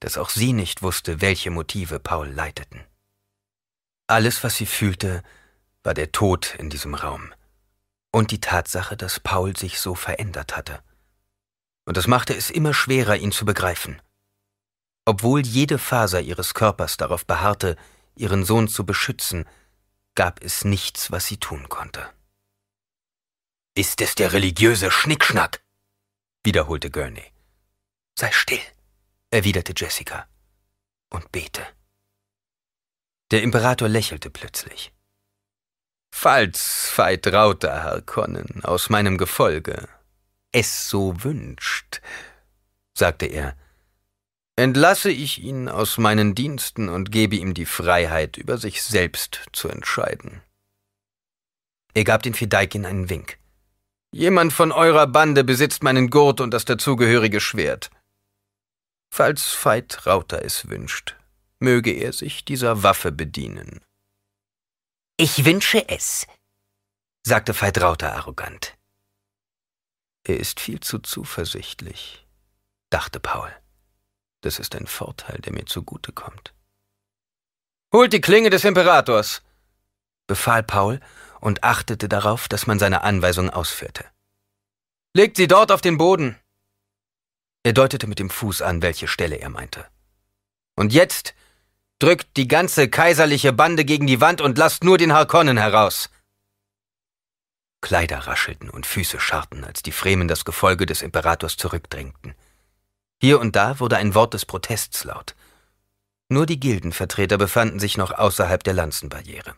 dass 0.00 0.18
auch 0.18 0.30
sie 0.30 0.52
nicht 0.52 0.82
wusste, 0.82 1.20
welche 1.20 1.52
Motive 1.52 2.00
Paul 2.00 2.30
leiteten. 2.30 2.84
Alles, 4.08 4.42
was 4.42 4.56
sie 4.56 4.66
fühlte, 4.66 5.22
war 5.84 5.94
der 5.94 6.10
Tod 6.10 6.56
in 6.58 6.68
diesem 6.68 6.96
Raum 6.96 7.32
und 8.10 8.32
die 8.32 8.40
Tatsache, 8.40 8.96
dass 8.96 9.20
Paul 9.20 9.56
sich 9.56 9.78
so 9.78 9.94
verändert 9.94 10.56
hatte. 10.56 10.82
Und 11.84 11.96
es 11.96 12.06
machte 12.06 12.34
es 12.34 12.50
immer 12.50 12.74
schwerer, 12.74 13.16
ihn 13.16 13.32
zu 13.32 13.44
begreifen. 13.44 14.00
Obwohl 15.04 15.40
jede 15.40 15.78
Faser 15.78 16.20
ihres 16.20 16.54
Körpers 16.54 16.96
darauf 16.96 17.26
beharrte, 17.26 17.76
ihren 18.14 18.44
Sohn 18.44 18.68
zu 18.68 18.86
beschützen, 18.86 19.48
gab 20.14 20.42
es 20.42 20.64
nichts, 20.64 21.10
was 21.10 21.26
sie 21.26 21.38
tun 21.38 21.68
konnte. 21.68 22.08
Ist 23.74 24.00
es 24.00 24.14
der 24.14 24.32
religiöse 24.32 24.90
Schnickschnack? 24.90 25.62
wiederholte 26.44 26.90
Gurney. 26.90 27.32
Sei 28.18 28.30
still, 28.32 28.60
erwiderte 29.30 29.72
Jessica, 29.76 30.26
und 31.10 31.30
bete. 31.32 31.66
Der 33.30 33.42
Imperator 33.42 33.88
lächelte 33.88 34.28
plötzlich. 34.28 34.92
Falls 36.14 36.92
Veit 36.94 37.26
Rauter, 37.28 37.82
Herr 37.84 38.02
Connen, 38.02 38.62
aus 38.64 38.90
meinem 38.90 39.16
Gefolge 39.16 39.88
es 40.52 40.88
so 40.88 41.24
wünscht, 41.24 42.00
sagte 42.94 43.26
er, 43.26 43.56
entlasse 44.56 45.10
ich 45.10 45.42
ihn 45.42 45.68
aus 45.68 45.98
meinen 45.98 46.34
Diensten 46.34 46.88
und 46.88 47.10
gebe 47.10 47.36
ihm 47.36 47.54
die 47.54 47.66
Freiheit, 47.66 48.36
über 48.36 48.58
sich 48.58 48.82
selbst 48.82 49.46
zu 49.52 49.68
entscheiden. 49.68 50.42
Er 51.94 52.04
gab 52.04 52.22
den 52.22 52.34
Fedaikin 52.34 52.86
einen 52.86 53.08
Wink. 53.08 53.38
Jemand 54.12 54.52
von 54.52 54.72
eurer 54.72 55.06
Bande 55.06 55.42
besitzt 55.42 55.82
meinen 55.82 56.10
Gurt 56.10 56.40
und 56.40 56.52
das 56.52 56.66
dazugehörige 56.66 57.40
Schwert. 57.40 57.90
Falls 59.10 59.56
Veit 59.62 60.06
Rauter 60.06 60.44
es 60.44 60.68
wünscht, 60.68 61.16
möge 61.58 61.92
er 61.92 62.12
sich 62.12 62.44
dieser 62.44 62.82
Waffe 62.82 63.12
bedienen. 63.12 63.80
Ich 65.16 65.44
wünsche 65.44 65.88
es, 65.88 66.26
sagte 67.22 67.58
Veit 67.58 67.80
Rauter 67.80 68.14
arrogant. 68.14 68.76
Er 70.24 70.38
ist 70.38 70.60
viel 70.60 70.80
zu 70.80 71.00
zuversichtlich, 71.00 72.26
dachte 72.90 73.18
Paul. 73.18 73.50
Das 74.40 74.58
ist 74.58 74.74
ein 74.76 74.86
Vorteil, 74.86 75.38
der 75.38 75.52
mir 75.52 75.66
zugute 75.66 76.12
kommt. 76.12 76.52
Holt 77.92 78.12
die 78.12 78.20
Klinge 78.20 78.50
des 78.50 78.64
Imperators, 78.64 79.42
befahl 80.26 80.62
Paul 80.62 81.00
und 81.40 81.64
achtete 81.64 82.08
darauf, 82.08 82.48
dass 82.48 82.66
man 82.66 82.78
seine 82.78 83.02
Anweisung 83.02 83.50
ausführte. 83.50 84.04
Legt 85.12 85.36
sie 85.36 85.48
dort 85.48 85.72
auf 85.72 85.80
den 85.80 85.98
Boden. 85.98 86.38
Er 87.64 87.72
deutete 87.72 88.06
mit 88.06 88.18
dem 88.18 88.30
Fuß 88.30 88.62
an, 88.62 88.80
welche 88.80 89.08
Stelle 89.08 89.36
er 89.36 89.50
meinte. 89.50 89.86
Und 90.74 90.92
jetzt 90.92 91.34
drückt 91.98 92.36
die 92.36 92.48
ganze 92.48 92.88
kaiserliche 92.88 93.52
Bande 93.52 93.84
gegen 93.84 94.06
die 94.06 94.20
Wand 94.20 94.40
und 94.40 94.56
lasst 94.56 94.84
nur 94.84 94.98
den 94.98 95.12
Harkonnen 95.12 95.58
heraus. 95.58 96.10
Kleider 97.82 98.20
raschelten 98.20 98.70
und 98.70 98.86
Füße 98.86 99.20
scharrten, 99.20 99.64
als 99.64 99.82
die 99.82 99.92
Fremen 99.92 100.28
das 100.28 100.46
Gefolge 100.46 100.86
des 100.86 101.02
Imperators 101.02 101.58
zurückdrängten. 101.58 102.34
Hier 103.20 103.38
und 103.38 103.54
da 103.54 103.78
wurde 103.78 103.98
ein 103.98 104.14
Wort 104.14 104.32
des 104.32 104.46
Protests 104.46 105.04
laut. 105.04 105.34
Nur 106.30 106.46
die 106.46 106.58
Gildenvertreter 106.58 107.36
befanden 107.36 107.78
sich 107.78 107.98
noch 107.98 108.12
außerhalb 108.12 108.64
der 108.64 108.72
Lanzenbarriere. 108.72 109.54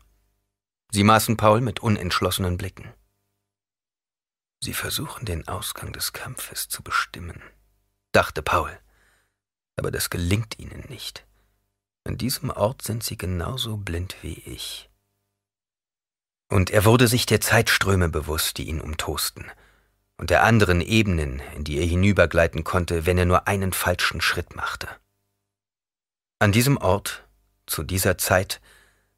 Sie 0.90 1.04
maßen 1.04 1.36
Paul 1.36 1.60
mit 1.60 1.80
unentschlossenen 1.80 2.56
Blicken. 2.56 2.92
Sie 4.60 4.74
versuchen 4.74 5.26
den 5.26 5.46
Ausgang 5.46 5.92
des 5.92 6.12
Kampfes 6.12 6.68
zu 6.68 6.82
bestimmen, 6.82 7.42
dachte 8.12 8.42
Paul. 8.42 8.76
Aber 9.76 9.90
das 9.90 10.08
gelingt 10.10 10.58
ihnen 10.58 10.84
nicht. 10.88 11.26
An 12.04 12.16
diesem 12.16 12.50
Ort 12.50 12.82
sind 12.82 13.04
sie 13.04 13.18
genauso 13.18 13.76
blind 13.76 14.16
wie 14.22 14.40
ich. 14.46 14.90
Und 16.48 16.70
er 16.70 16.84
wurde 16.84 17.08
sich 17.08 17.26
der 17.26 17.40
Zeitströme 17.40 18.08
bewusst, 18.08 18.58
die 18.58 18.68
ihn 18.68 18.80
umtosten, 18.80 19.50
und 20.16 20.30
der 20.30 20.44
anderen 20.44 20.80
Ebenen, 20.80 21.42
in 21.56 21.64
die 21.64 21.78
er 21.78 21.86
hinübergleiten 21.86 22.64
konnte, 22.64 23.06
wenn 23.06 23.18
er 23.18 23.24
nur 23.24 23.48
einen 23.48 23.72
falschen 23.72 24.20
Schritt 24.20 24.54
machte. 24.54 24.88
An 26.38 26.52
diesem 26.52 26.76
Ort, 26.76 27.24
zu 27.66 27.82
dieser 27.82 28.18
Zeit, 28.18 28.60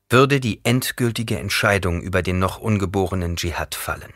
würde 0.08 0.38
die 0.40 0.64
endgültige 0.64 1.38
Entscheidung 1.38 2.00
über 2.00 2.22
den 2.22 2.38
noch 2.38 2.58
ungeborenen 2.58 3.36
Dschihad 3.36 3.74
fallen. 3.74 4.12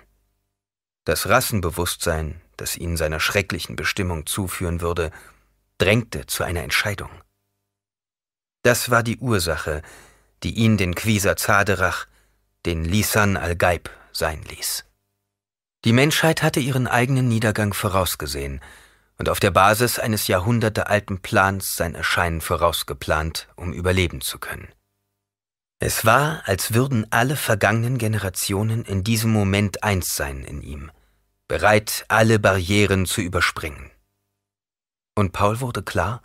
Das 1.04 1.28
Rassenbewusstsein, 1.28 2.40
das 2.56 2.76
ihn 2.76 2.96
seiner 2.96 3.20
schrecklichen 3.20 3.74
Bestimmung 3.74 4.26
zuführen 4.26 4.80
würde, 4.80 5.10
drängte 5.78 6.26
zu 6.26 6.44
einer 6.44 6.62
Entscheidung. 6.62 7.10
Das 8.62 8.90
war 8.90 9.02
die 9.02 9.16
Ursache, 9.18 9.82
die 10.42 10.54
ihn 10.54 10.76
den 10.76 10.94
Quisa 10.94 11.36
Zaderach, 11.36 12.06
den 12.66 12.84
Lisan 12.84 13.36
al-Gaib, 13.36 13.90
sein 14.12 14.42
ließ. 14.42 14.84
Die 15.84 15.92
Menschheit 15.92 16.42
hatte 16.42 16.60
ihren 16.60 16.86
eigenen 16.86 17.28
Niedergang 17.28 17.72
vorausgesehen 17.72 18.60
und 19.18 19.28
auf 19.28 19.40
der 19.40 19.50
Basis 19.50 19.98
eines 19.98 20.26
jahrhundertealten 20.26 21.20
Plans 21.20 21.74
sein 21.74 21.94
Erscheinen 21.94 22.40
vorausgeplant, 22.40 23.48
um 23.56 23.72
überleben 23.72 24.20
zu 24.20 24.38
können. 24.38 24.68
Es 25.78 26.04
war, 26.04 26.42
als 26.44 26.74
würden 26.74 27.06
alle 27.10 27.36
vergangenen 27.36 27.96
Generationen 27.96 28.84
in 28.84 29.02
diesem 29.04 29.30
Moment 29.32 29.82
eins 29.82 30.14
sein 30.14 30.44
in 30.44 30.60
ihm, 30.60 30.90
bereit, 31.48 32.04
alle 32.08 32.38
Barrieren 32.38 33.06
zu 33.06 33.22
überspringen. 33.22 33.90
Und 35.14 35.32
Paul 35.32 35.60
wurde 35.60 35.82
klar, 35.82 36.22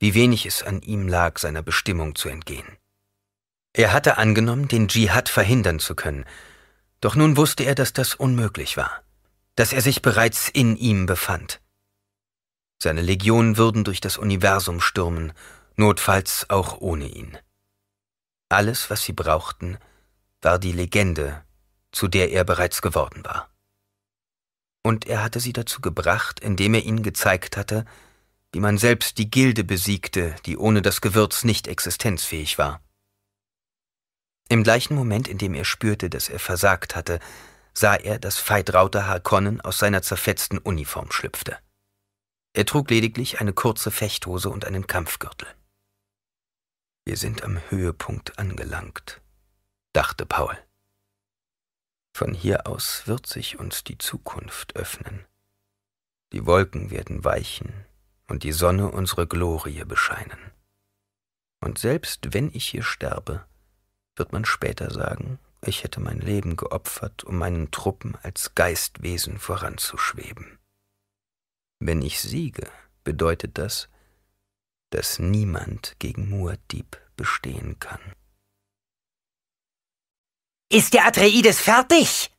wie 0.00 0.14
wenig 0.14 0.44
es 0.46 0.62
an 0.62 0.82
ihm 0.82 1.06
lag, 1.06 1.38
seiner 1.38 1.62
Bestimmung 1.62 2.16
zu 2.16 2.28
entgehen. 2.28 2.66
Er 3.76 3.92
hatte 3.92 4.16
angenommen, 4.16 4.68
den 4.68 4.88
Dschihad 4.88 5.28
verhindern 5.28 5.80
zu 5.80 5.94
können, 5.94 6.24
doch 7.02 7.14
nun 7.14 7.36
wusste 7.36 7.62
er, 7.64 7.74
dass 7.74 7.92
das 7.92 8.14
unmöglich 8.14 8.78
war, 8.78 9.02
dass 9.54 9.74
er 9.74 9.82
sich 9.82 10.00
bereits 10.00 10.48
in 10.48 10.76
ihm 10.76 11.04
befand. 11.04 11.60
Seine 12.82 13.02
Legionen 13.02 13.58
würden 13.58 13.84
durch 13.84 14.00
das 14.00 14.16
Universum 14.16 14.80
stürmen, 14.80 15.34
notfalls 15.76 16.48
auch 16.48 16.80
ohne 16.80 17.06
ihn. 17.06 17.36
Alles, 18.48 18.88
was 18.88 19.02
sie 19.02 19.12
brauchten, 19.12 19.76
war 20.40 20.58
die 20.58 20.72
Legende, 20.72 21.44
zu 21.92 22.08
der 22.08 22.30
er 22.30 22.44
bereits 22.44 22.80
geworden 22.80 23.26
war. 23.26 23.50
Und 24.82 25.06
er 25.06 25.22
hatte 25.22 25.38
sie 25.38 25.52
dazu 25.52 25.82
gebracht, 25.82 26.40
indem 26.40 26.72
er 26.72 26.82
ihnen 26.82 27.02
gezeigt 27.02 27.58
hatte, 27.58 27.84
wie 28.52 28.60
man 28.60 28.78
selbst 28.78 29.18
die 29.18 29.28
Gilde 29.28 29.64
besiegte, 29.64 30.34
die 30.46 30.56
ohne 30.56 30.80
das 30.80 31.02
Gewürz 31.02 31.44
nicht 31.44 31.68
existenzfähig 31.68 32.56
war. 32.56 32.80
Im 34.48 34.62
gleichen 34.62 34.94
Moment, 34.94 35.26
in 35.28 35.38
dem 35.38 35.54
er 35.54 35.64
spürte, 35.64 36.08
dass 36.08 36.28
er 36.28 36.38
versagt 36.38 36.94
hatte, 36.94 37.18
sah 37.74 37.94
er, 37.94 38.18
dass 38.18 38.38
Veidrauter 38.38 39.06
Harkonnen 39.06 39.60
aus 39.60 39.78
seiner 39.78 40.02
zerfetzten 40.02 40.58
Uniform 40.58 41.10
schlüpfte. 41.10 41.58
Er 42.52 42.64
trug 42.64 42.90
lediglich 42.90 43.40
eine 43.40 43.52
kurze 43.52 43.90
Fechthose 43.90 44.48
und 44.48 44.64
einen 44.64 44.86
Kampfgürtel. 44.86 45.48
Wir 47.04 47.16
sind 47.16 47.42
am 47.42 47.60
Höhepunkt 47.70 48.38
angelangt, 48.38 49.20
dachte 49.92 50.26
Paul. 50.26 50.56
Von 52.16 52.32
hier 52.32 52.66
aus 52.66 53.02
wird 53.06 53.26
sich 53.26 53.58
uns 53.58 53.84
die 53.84 53.98
Zukunft 53.98 54.74
öffnen. 54.74 55.26
Die 56.32 56.46
Wolken 56.46 56.90
werden 56.90 57.24
weichen 57.24 57.84
und 58.26 58.42
die 58.42 58.52
Sonne 58.52 58.90
unsere 58.90 59.26
Glorie 59.26 59.84
bescheinen. 59.84 60.52
Und 61.60 61.78
selbst 61.78 62.32
wenn 62.32 62.50
ich 62.54 62.66
hier 62.66 62.82
sterbe, 62.82 63.46
wird 64.16 64.32
man 64.32 64.44
später 64.44 64.90
sagen, 64.90 65.38
ich 65.60 65.84
hätte 65.84 66.00
mein 66.00 66.20
Leben 66.20 66.56
geopfert, 66.56 67.24
um 67.24 67.38
meinen 67.38 67.70
Truppen 67.70 68.16
als 68.22 68.54
Geistwesen 68.54 69.38
voranzuschweben. 69.38 70.58
Wenn 71.78 72.02
ich 72.02 72.20
siege, 72.20 72.70
bedeutet 73.04 73.58
das, 73.58 73.88
dass 74.90 75.18
niemand 75.18 75.96
gegen 75.98 76.32
Muad'Dib 76.32 76.98
bestehen 77.16 77.78
kann. 77.78 78.00
Ist 80.68 80.94
der 80.94 81.06
Atreides 81.06 81.60
fertig? 81.60 82.30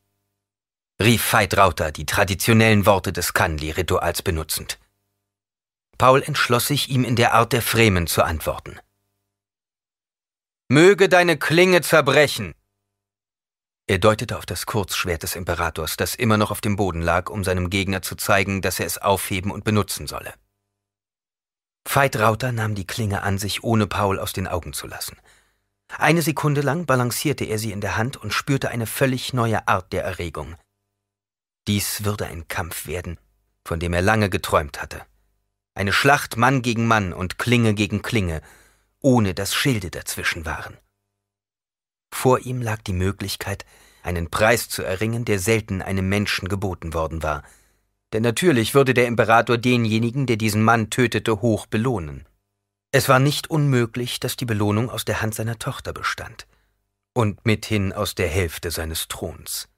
rief 1.00 1.32
Veit 1.32 1.56
Rauter 1.56 1.92
die 1.92 2.06
traditionellen 2.06 2.84
Worte 2.84 3.12
des 3.12 3.32
Kanli-Rituals 3.32 4.22
benutzend. 4.22 4.78
Paul 5.96 6.22
entschloss 6.22 6.66
sich, 6.66 6.88
ihm 6.90 7.04
in 7.04 7.16
der 7.16 7.34
Art 7.34 7.52
der 7.52 7.62
Fremen 7.62 8.06
zu 8.06 8.22
antworten. 8.22 8.78
Möge 10.70 11.08
deine 11.08 11.38
Klinge 11.38 11.80
zerbrechen! 11.80 12.54
Er 13.86 13.98
deutete 13.98 14.36
auf 14.36 14.44
das 14.44 14.66
Kurzschwert 14.66 15.22
des 15.22 15.34
Imperators, 15.34 15.96
das 15.96 16.14
immer 16.14 16.36
noch 16.36 16.50
auf 16.50 16.60
dem 16.60 16.76
Boden 16.76 17.00
lag, 17.00 17.30
um 17.30 17.42
seinem 17.42 17.70
Gegner 17.70 18.02
zu 18.02 18.16
zeigen, 18.16 18.60
dass 18.60 18.78
er 18.78 18.84
es 18.84 18.98
aufheben 18.98 19.50
und 19.50 19.64
benutzen 19.64 20.06
solle. 20.06 20.34
Veit 21.88 22.16
Rauter 22.16 22.52
nahm 22.52 22.74
die 22.74 22.86
Klinge 22.86 23.22
an 23.22 23.38
sich, 23.38 23.64
ohne 23.64 23.86
Paul 23.86 24.18
aus 24.18 24.34
den 24.34 24.46
Augen 24.46 24.74
zu 24.74 24.86
lassen. 24.86 25.16
Eine 25.88 26.20
Sekunde 26.20 26.60
lang 26.60 26.84
balancierte 26.84 27.46
er 27.46 27.58
sie 27.58 27.72
in 27.72 27.80
der 27.80 27.96
Hand 27.96 28.18
und 28.18 28.34
spürte 28.34 28.68
eine 28.68 28.86
völlig 28.86 29.32
neue 29.32 29.66
Art 29.66 29.90
der 29.94 30.04
Erregung. 30.04 30.56
Dies 31.66 32.04
würde 32.04 32.26
ein 32.26 32.46
Kampf 32.46 32.86
werden, 32.86 33.18
von 33.64 33.80
dem 33.80 33.94
er 33.94 34.02
lange 34.02 34.28
geträumt 34.28 34.82
hatte. 34.82 35.00
Eine 35.72 35.94
Schlacht 35.94 36.36
Mann 36.36 36.60
gegen 36.60 36.86
Mann 36.86 37.14
und 37.14 37.38
Klinge 37.38 37.72
gegen 37.72 38.02
Klinge, 38.02 38.42
ohne 39.00 39.34
dass 39.34 39.54
Schilde 39.54 39.90
dazwischen 39.90 40.44
waren. 40.44 40.76
Vor 42.12 42.40
ihm 42.40 42.62
lag 42.62 42.82
die 42.82 42.92
Möglichkeit, 42.92 43.64
einen 44.02 44.30
Preis 44.30 44.68
zu 44.68 44.82
erringen, 44.82 45.24
der 45.24 45.38
selten 45.38 45.82
einem 45.82 46.08
Menschen 46.08 46.48
geboten 46.48 46.94
worden 46.94 47.22
war. 47.22 47.42
Denn 48.12 48.22
natürlich 48.22 48.74
würde 48.74 48.94
der 48.94 49.06
Imperator 49.06 49.58
denjenigen, 49.58 50.26
der 50.26 50.36
diesen 50.36 50.62
Mann 50.62 50.90
tötete, 50.90 51.42
hoch 51.42 51.66
belohnen. 51.66 52.26
Es 52.90 53.08
war 53.08 53.18
nicht 53.18 53.50
unmöglich, 53.50 54.18
dass 54.18 54.36
die 54.36 54.46
Belohnung 54.46 54.88
aus 54.88 55.04
der 55.04 55.20
Hand 55.20 55.34
seiner 55.34 55.58
Tochter 55.58 55.92
bestand 55.92 56.46
und 57.14 57.44
mithin 57.44 57.92
aus 57.92 58.14
der 58.14 58.28
Hälfte 58.28 58.70
seines 58.70 59.08
Throns. 59.08 59.68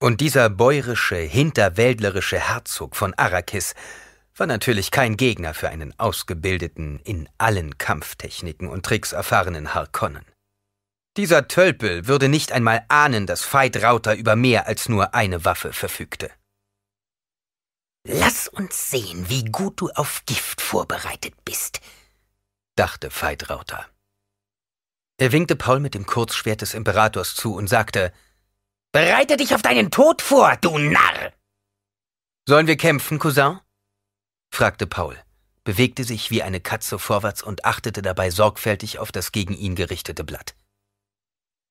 Und 0.00 0.20
dieser 0.20 0.50
bäurische, 0.50 1.16
hinterwäldlerische 1.16 2.38
Herzog 2.38 2.94
von 2.94 3.14
Arrakis 3.14 3.74
war 4.36 4.46
natürlich 4.46 4.90
kein 4.90 5.16
Gegner 5.16 5.54
für 5.54 5.68
einen 5.68 5.98
ausgebildeten, 5.98 7.00
in 7.00 7.28
allen 7.38 7.78
Kampftechniken 7.78 8.68
und 8.68 8.84
Tricks 8.84 9.12
erfahrenen 9.12 9.74
Harkonnen. 9.74 10.24
Dieser 11.16 11.46
Tölpel 11.46 12.08
würde 12.08 12.28
nicht 12.28 12.50
einmal 12.50 12.84
ahnen, 12.88 13.26
dass 13.26 13.52
Veit 13.52 13.82
Rauter 13.82 14.16
über 14.16 14.34
mehr 14.34 14.66
als 14.66 14.88
nur 14.88 15.14
eine 15.14 15.44
Waffe 15.44 15.72
verfügte. 15.72 16.30
Lass 18.06 18.48
uns 18.48 18.90
sehen, 18.90 19.28
wie 19.28 19.44
gut 19.44 19.80
du 19.80 19.90
auf 19.90 20.24
Gift 20.26 20.60
vorbereitet 20.60 21.34
bist, 21.44 21.80
dachte 22.76 23.10
Veit 23.10 23.48
Rauter. 23.48 23.86
Er 25.16 25.30
winkte 25.30 25.54
Paul 25.54 25.78
mit 25.78 25.94
dem 25.94 26.06
Kurzschwert 26.06 26.60
des 26.60 26.74
Imperators 26.74 27.34
zu 27.34 27.54
und 27.54 27.68
sagte, 27.68 28.12
Bereite 28.92 29.36
dich 29.36 29.54
auf 29.54 29.62
deinen 29.62 29.90
Tod 29.90 30.20
vor, 30.20 30.56
du 30.56 30.76
Narr! 30.76 31.32
Sollen 32.46 32.66
wir 32.66 32.76
kämpfen, 32.76 33.18
Cousin? 33.18 33.60
Fragte 34.54 34.86
Paul, 34.86 35.22
bewegte 35.64 36.04
sich 36.04 36.30
wie 36.30 36.42
eine 36.42 36.60
Katze 36.60 36.98
vorwärts 36.98 37.42
und 37.42 37.64
achtete 37.64 38.02
dabei 38.02 38.30
sorgfältig 38.30 38.98
auf 38.98 39.10
das 39.12 39.32
gegen 39.32 39.54
ihn 39.54 39.74
gerichtete 39.74 40.24
Blatt. 40.24 40.54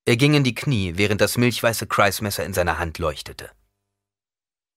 Er 0.05 0.17
ging 0.17 0.33
in 0.33 0.43
die 0.43 0.55
Knie, 0.55 0.97
während 0.97 1.21
das 1.21 1.37
milchweiße 1.37 1.87
Kreismesser 1.87 2.43
in 2.43 2.53
seiner 2.53 2.79
Hand 2.79 2.97
leuchtete. 2.97 3.49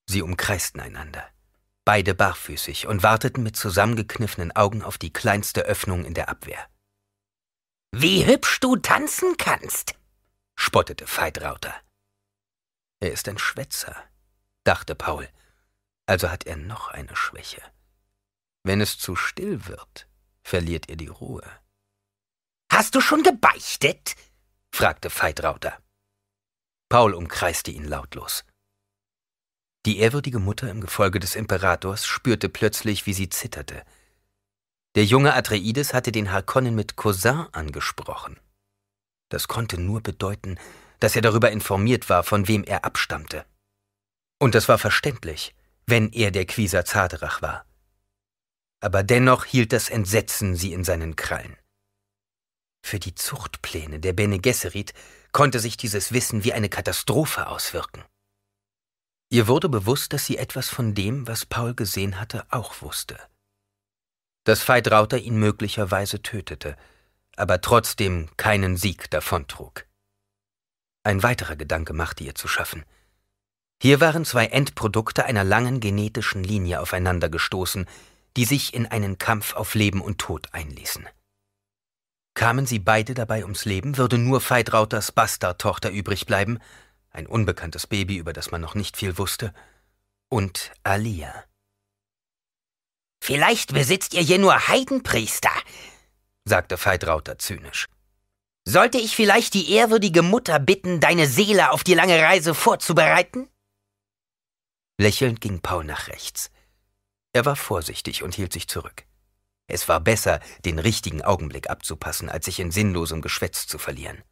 Sie 0.09 0.23
umkreisten 0.23 0.81
einander, 0.81 1.27
beide 1.85 2.15
barfüßig, 2.15 2.87
und 2.87 3.03
warteten 3.03 3.43
mit 3.43 3.57
zusammengekniffenen 3.57 4.55
Augen 4.55 4.83
auf 4.83 4.99
die 4.99 5.13
kleinste 5.13 5.63
Öffnung 5.63 6.05
in 6.05 6.15
der 6.15 6.29
Abwehr. 6.29 6.65
Wie 7.91 8.25
hübsch 8.25 8.61
du 8.61 8.77
tanzen 8.77 9.37
kannst, 9.37 9.95
spottete 10.55 11.07
Veidrauter. 11.07 11.75
Er 13.01 13.11
ist 13.11 13.29
ein 13.29 13.39
Schwätzer, 13.39 13.97
dachte 14.63 14.95
Paul, 14.95 15.29
also 16.07 16.31
hat 16.31 16.47
er 16.47 16.57
noch 16.57 16.89
eine 16.89 17.17
Schwäche. 17.17 17.63
Wenn 18.67 18.81
es 18.81 18.99
zu 18.99 19.15
still 19.15 19.69
wird, 19.69 20.09
verliert 20.43 20.89
er 20.89 20.97
die 20.97 21.07
Ruhe. 21.07 21.49
Hast 22.69 22.97
du 22.97 23.01
schon 23.01 23.23
gebeichtet? 23.23 24.17
fragte 24.75 25.09
Veidrauter. 25.09 25.79
Paul 26.89 27.15
umkreiste 27.15 27.71
ihn 27.71 27.85
lautlos. 27.85 28.45
Die 29.87 29.99
ehrwürdige 29.99 30.41
Mutter 30.41 30.69
im 30.69 30.81
Gefolge 30.81 31.21
des 31.21 31.37
Imperators 31.37 32.07
spürte 32.07 32.49
plötzlich, 32.49 33.07
wie 33.07 33.13
sie 33.15 33.29
zitterte. 33.29 33.85
Der 34.97 35.05
junge 35.05 35.35
Atreides 35.35 35.95
hatte 35.95 36.11
den 36.11 36.33
Harkonnen 36.33 36.75
mit 36.75 36.97
Cousin 36.97 37.47
angesprochen. 37.53 38.41
Das 39.29 39.47
konnte 39.47 39.81
nur 39.81 40.01
bedeuten, 40.01 40.59
dass 40.99 41.15
er 41.15 41.23
darüber 41.23 41.53
informiert 41.53 42.09
war, 42.09 42.25
von 42.25 42.49
wem 42.49 42.65
er 42.65 42.85
abstammte. 42.85 43.47
Und 44.41 44.57
das 44.57 44.69
war 44.69 44.79
verständlich, 44.79 45.55
wenn 45.87 46.11
er 46.11 46.33
der 46.33 46.47
Quieser 46.47 46.85
Zaderach 46.85 47.43
war. 47.43 47.65
Aber 48.81 49.03
dennoch 49.03 49.45
hielt 49.45 49.73
das 49.73 49.89
Entsetzen 49.89 50.55
sie 50.55 50.73
in 50.73 50.85
seinen 50.85 51.17
Krallen. 51.17 51.57
Für 52.85 52.99
die 53.01 53.15
Zuchtpläne 53.15 53.99
der 53.99 54.13
Bene 54.13 54.39
Gesserit 54.39 54.95
konnte 55.33 55.59
sich 55.59 55.77
dieses 55.77 56.13
Wissen 56.13 56.45
wie 56.45 56.53
eine 56.53 56.69
Katastrophe 56.69 57.49
auswirken. 57.49 58.05
Ihr 59.29 59.49
wurde 59.49 59.69
bewusst, 59.69 60.13
dass 60.13 60.25
sie 60.25 60.39
etwas 60.39 60.69
von 60.69 60.95
dem, 60.95 61.27
was 61.27 61.47
Paul 61.47 61.75
gesehen 61.75 62.21
hatte, 62.21 62.47
auch 62.51 62.81
wusste. 62.83 63.19
Dass 64.45 64.69
Veit 64.69 64.89
Rauter 64.91 65.19
ihn 65.19 65.37
möglicherweise 65.37 66.23
tötete, 66.23 66.77
aber 67.37 67.61
trotzdem 67.61 68.29
keinen 68.37 68.77
Sieg 68.77 69.11
davontrug. 69.11 69.85
Ein 71.03 71.23
weiterer 71.23 71.57
Gedanke 71.57 71.93
machte 71.93 72.25
ihr 72.25 72.35
zu 72.35 72.47
schaffen. 72.47 72.85
Hier 73.83 74.01
waren 74.01 74.25
zwei 74.25 74.47
Endprodukte 74.47 75.25
einer 75.25 75.45
langen 75.45 75.81
genetischen 75.81 76.43
Linie 76.43 76.81
aufeinander 76.81 77.29
gestoßen, 77.29 77.87
die 78.37 78.45
sich 78.45 78.75
in 78.75 78.87
einen 78.87 79.19
Kampf 79.19 79.55
auf 79.55 79.75
Leben 79.75 80.01
und 80.01 80.19
Tod 80.19 80.49
einließen. 80.53 81.09
Kamen 82.35 82.67
sie 82.67 82.79
beide 82.79 83.15
dabei 83.15 83.43
ums 83.45 83.65
Leben, 83.65 83.97
würde 83.97 84.19
nur 84.19 84.43
Veidrauters 84.43 85.11
Bastardtochter 85.11 85.91
übrig 85.91 86.27
bleiben, 86.27 86.59
ein 87.11 87.27
unbekanntes 87.27 87.87
Baby, 87.87 88.19
über 88.19 88.35
das 88.35 88.51
man 88.51 88.61
noch 88.61 88.75
nicht 88.75 88.99
viel 88.99 89.17
wusste, 89.17 89.55
und 90.29 90.71
Alia. 90.83 91.45
Vielleicht 93.25 93.73
besitzt 93.73 94.13
ihr 94.13 94.21
hier 94.21 94.39
nur 94.39 94.69
Heidenpriester, 94.69 95.51
sagte 96.45 96.77
Veidrauter 96.77 97.39
zynisch. 97.39 97.87
Sollte 98.69 98.99
ich 98.99 99.17
vielleicht 99.17 99.55
die 99.55 99.71
ehrwürdige 99.71 100.23
Mutter 100.23 100.59
bitten, 100.59 101.01
deine 101.01 101.27
Seele 101.27 101.71
auf 101.71 101.85
die 101.85 101.95
lange 101.95 102.21
Reise 102.21 102.55
vorzubereiten? 102.55 103.49
Lächelnd 104.99 105.41
ging 105.41 105.61
Paul 105.61 105.85
nach 105.85 106.09
rechts. 106.09 106.51
Er 107.37 107.45
war 107.45 107.55
vorsichtig 107.55 108.23
und 108.23 108.35
hielt 108.35 108.55
sich 108.55 108.67
zurück. 108.67 109.05
Es 109.67 109.91
war 109.91 110.01
besser, 110.01 110.41
den 110.65 110.79
richtigen 110.79 111.21
Augenblick 111.21 111.69
abzupassen, 111.69 112.31
als 112.31 112.47
sich 112.47 112.61
in 112.61 112.71
sinnlosem 112.71 113.21
Geschwätz 113.21 113.67
zu 113.67 113.77
verlieren. 113.77 114.23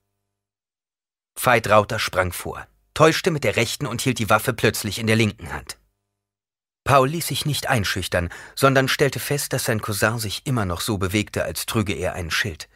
Veit 1.38 1.68
Rauter 1.68 1.98
sprang 1.98 2.32
vor, 2.32 2.66
täuschte 2.94 3.30
mit 3.30 3.44
der 3.44 3.56
rechten 3.56 3.86
und 3.86 4.00
hielt 4.00 4.18
die 4.18 4.30
Waffe 4.30 4.54
plötzlich 4.54 4.98
in 4.98 5.06
der 5.06 5.16
linken 5.16 5.52
Hand. 5.52 5.78
Paul 6.84 7.10
ließ 7.10 7.26
sich 7.26 7.44
nicht 7.44 7.66
einschüchtern, 7.66 8.30
sondern 8.56 8.88
stellte 8.88 9.20
fest, 9.20 9.52
dass 9.52 9.66
sein 9.66 9.82
Cousin 9.82 10.18
sich 10.18 10.46
immer 10.46 10.64
noch 10.64 10.80
so 10.80 10.96
bewegte, 10.96 11.44
als 11.44 11.66
trüge 11.66 11.92
er 11.92 12.14
ein 12.14 12.30
Schild. 12.30 12.70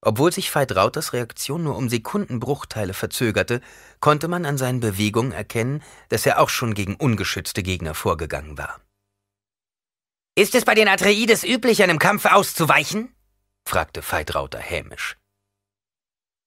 Obwohl 0.00 0.30
sich 0.30 0.54
Veit 0.54 0.76
Rauters 0.76 1.12
Reaktion 1.12 1.64
nur 1.64 1.76
um 1.76 1.88
Sekundenbruchteile 1.88 2.94
verzögerte, 2.94 3.60
konnte 3.98 4.28
man 4.28 4.46
an 4.46 4.58
seinen 4.58 4.78
Bewegungen 4.78 5.32
erkennen, 5.32 5.82
dass 6.08 6.24
er 6.24 6.38
auch 6.38 6.50
schon 6.50 6.72
gegen 6.74 6.94
ungeschützte 6.94 7.64
Gegner 7.64 7.94
vorgegangen 7.94 8.56
war. 8.56 8.80
Ist 10.38 10.54
es 10.54 10.66
bei 10.66 10.74
den 10.74 10.86
Atreides 10.86 11.44
üblich, 11.44 11.82
einem 11.82 11.98
Kampf 11.98 12.26
auszuweichen? 12.26 13.14
fragte 13.66 14.02
Veit 14.02 14.34
Rauter 14.34 14.58
hämisch. 14.58 15.16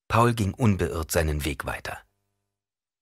Paul 0.07 0.35
ging 0.35 0.53
unbeirrt 0.53 1.09
seinen 1.09 1.43
Weg 1.43 1.65
weiter. 1.65 1.97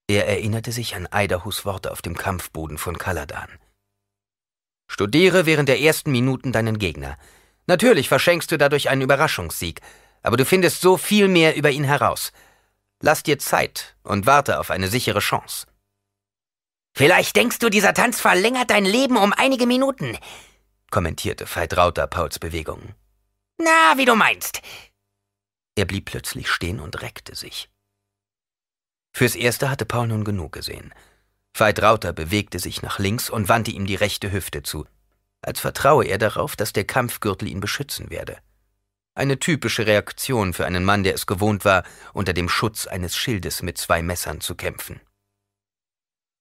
Er 0.08 0.30
erinnerte 0.30 0.72
sich 0.72 0.96
an 0.96 1.10
Idahus 1.14 1.66
Worte 1.66 1.92
auf 1.92 2.02
dem 2.02 2.16
Kampfboden 2.16 2.78
von 2.78 2.98
Kaladan. 2.98 3.50
Studiere 4.90 5.46
während 5.46 5.68
der 5.68 5.82
ersten 5.82 6.14
Minuten 6.14 6.54
deinen 6.54 6.80
Gegner. 6.80 7.18
Natürlich 7.66 8.08
verschenkst 8.08 8.50
du 8.50 8.58
dadurch 8.58 8.88
einen 8.88 9.02
Überraschungssieg, 9.02 9.82
aber 10.24 10.38
du 10.38 10.46
findest 10.46 10.80
so 10.80 10.96
viel 10.96 11.28
mehr 11.28 11.58
über 11.58 11.70
ihn 11.70 11.84
heraus. 11.84 12.32
Lass 13.02 13.24
dir 13.24 13.40
Zeit 13.40 13.98
und 14.04 14.26
warte 14.26 14.58
auf 14.58 14.72
eine 14.72 14.88
sichere 14.88 15.20
Chance. 15.20 15.68
Vielleicht 16.96 17.36
denkst 17.36 17.60
du, 17.60 17.70
dieser 17.70 17.94
Tanz 17.94 18.22
verlängert 18.22 18.70
dein 18.70 18.86
Leben 18.86 19.18
um 19.18 19.34
einige 19.34 19.68
Minuten, 19.68 20.18
kommentierte 20.92 21.46
Veit 21.46 21.76
Rauter 21.78 22.08
Pauls 22.08 22.40
Bewegungen. 22.40 22.96
Na, 23.58 23.98
wie 23.98 24.06
du 24.06 24.16
meinst. 24.16 24.62
Er 25.76 25.86
blieb 25.86 26.06
plötzlich 26.06 26.50
stehen 26.50 26.80
und 26.80 27.02
reckte 27.02 27.36
sich. 27.36 27.70
Fürs 29.14 29.36
Erste 29.36 29.70
hatte 29.70 29.86
Paul 29.86 30.08
nun 30.08 30.24
genug 30.24 30.54
gesehen. 30.54 30.94
Veit 31.54 31.82
Rauter 31.82 32.14
bewegte 32.14 32.60
sich 32.60 32.82
nach 32.82 33.00
links 33.00 33.30
und 33.30 33.50
wandte 33.50 33.72
ihm 33.72 33.88
die 33.88 33.96
rechte 33.96 34.32
Hüfte 34.32 34.62
zu, 34.64 34.86
als 35.42 35.60
vertraue 35.60 36.06
er 36.06 36.18
darauf, 36.18 36.56
dass 36.56 36.74
der 36.74 36.86
Kampfgürtel 36.86 37.48
ihn 37.48 37.60
beschützen 37.60 38.10
werde. 38.10 38.38
Eine 39.16 39.40
typische 39.40 39.88
Reaktion 39.88 40.54
für 40.54 40.68
einen 40.68 40.86
Mann, 40.86 41.04
der 41.04 41.16
es 41.16 41.26
gewohnt 41.26 41.66
war, 41.66 41.84
unter 42.14 42.34
dem 42.34 42.50
Schutz 42.50 42.86
eines 42.86 43.18
Schildes 43.18 43.64
mit 43.64 43.80
zwei 43.80 44.04
Messern 44.04 44.42
zu 44.42 44.54
kämpfen. 44.54 45.02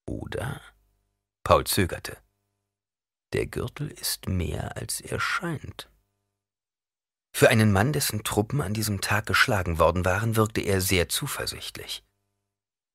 Oder? 0.06 0.60
Paul 1.42 1.64
zögerte. 1.64 2.18
Der 3.32 3.46
Gürtel 3.46 3.90
ist 3.90 4.28
mehr, 4.28 4.76
als 4.76 5.00
er 5.00 5.20
scheint. 5.20 5.90
Für 7.34 7.50
einen 7.50 7.72
Mann, 7.72 7.92
dessen 7.92 8.24
Truppen 8.24 8.60
an 8.62 8.72
diesem 8.72 9.00
Tag 9.00 9.26
geschlagen 9.26 9.78
worden 9.78 10.04
waren, 10.04 10.36
wirkte 10.36 10.62
er 10.62 10.80
sehr 10.80 11.08
zuversichtlich. 11.08 12.02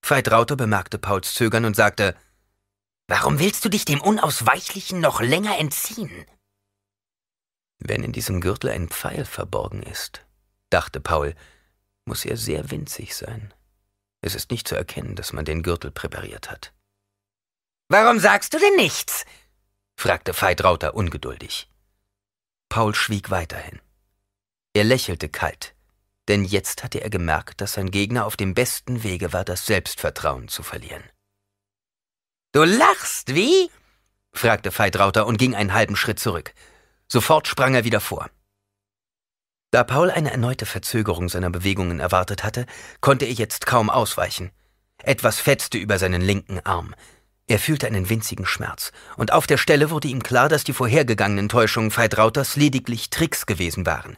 Veit 0.03 0.31
Rauter 0.31 0.55
bemerkte 0.55 0.97
Pauls 0.97 1.33
Zögern 1.35 1.65
und 1.65 1.75
sagte, 1.75 2.15
Warum 3.07 3.39
willst 3.39 3.63
du 3.65 3.69
dich 3.69 3.85
dem 3.85 4.01
Unausweichlichen 4.01 4.99
noch 4.99 5.21
länger 5.21 5.59
entziehen? 5.59 6.25
Wenn 7.77 8.03
in 8.03 8.13
diesem 8.13 8.41
Gürtel 8.41 8.69
ein 8.69 8.89
Pfeil 8.89 9.25
verborgen 9.25 9.83
ist, 9.83 10.25
dachte 10.69 11.01
Paul, 11.01 11.35
muss 12.05 12.25
er 12.25 12.37
sehr 12.37 12.71
winzig 12.71 13.15
sein. 13.15 13.53
Es 14.21 14.33
ist 14.35 14.49
nicht 14.49 14.67
zu 14.67 14.75
erkennen, 14.75 15.15
dass 15.15 15.33
man 15.33 15.45
den 15.45 15.61
Gürtel 15.61 15.91
präpariert 15.91 16.49
hat. 16.49 16.73
Warum 17.89 18.19
sagst 18.19 18.53
du 18.53 18.59
denn 18.59 18.75
nichts? 18.75 19.25
Fragte 20.01 20.33
Veit 20.33 20.63
Rauter 20.63 20.95
ungeduldig. 20.95 21.69
Paul 22.69 22.95
schwieg 22.95 23.29
weiterhin. 23.29 23.79
Er 24.73 24.83
lächelte 24.83 25.29
kalt, 25.29 25.75
denn 26.27 26.43
jetzt 26.43 26.83
hatte 26.83 27.01
er 27.01 27.11
gemerkt, 27.11 27.61
dass 27.61 27.73
sein 27.73 27.91
Gegner 27.91 28.25
auf 28.25 28.35
dem 28.35 28.55
besten 28.55 29.03
Wege 29.03 29.31
war, 29.31 29.45
das 29.45 29.67
Selbstvertrauen 29.67 30.47
zu 30.47 30.63
verlieren. 30.63 31.03
Du 32.51 32.63
lachst, 32.63 33.35
wie? 33.35 33.69
fragte 34.33 34.75
Veit 34.75 34.97
Rauter 34.97 35.27
und 35.27 35.37
ging 35.37 35.53
einen 35.53 35.75
halben 35.75 35.95
Schritt 35.95 36.19
zurück. 36.19 36.55
Sofort 37.07 37.47
sprang 37.47 37.75
er 37.75 37.83
wieder 37.83 38.01
vor. 38.01 38.31
Da 39.69 39.83
Paul 39.83 40.09
eine 40.09 40.31
erneute 40.31 40.65
Verzögerung 40.65 41.29
seiner 41.29 41.51
Bewegungen 41.51 41.99
erwartet 41.99 42.43
hatte, 42.43 42.65
konnte 43.01 43.25
er 43.25 43.33
jetzt 43.33 43.67
kaum 43.67 43.91
ausweichen. 43.91 44.49
Etwas 45.03 45.39
fetzte 45.39 45.77
über 45.77 45.99
seinen 45.99 46.21
linken 46.21 46.59
Arm. 46.59 46.95
Er 47.51 47.59
fühlte 47.59 47.85
einen 47.85 48.07
winzigen 48.07 48.45
Schmerz, 48.45 48.93
und 49.17 49.33
auf 49.33 49.45
der 49.45 49.57
Stelle 49.57 49.89
wurde 49.89 50.07
ihm 50.07 50.23
klar, 50.23 50.47
dass 50.47 50.63
die 50.63 50.71
vorhergegangenen 50.71 51.49
Täuschungen 51.49 51.91
Veit 51.91 52.15
lediglich 52.55 53.09
Tricks 53.09 53.45
gewesen 53.45 53.85
waren. 53.85 54.15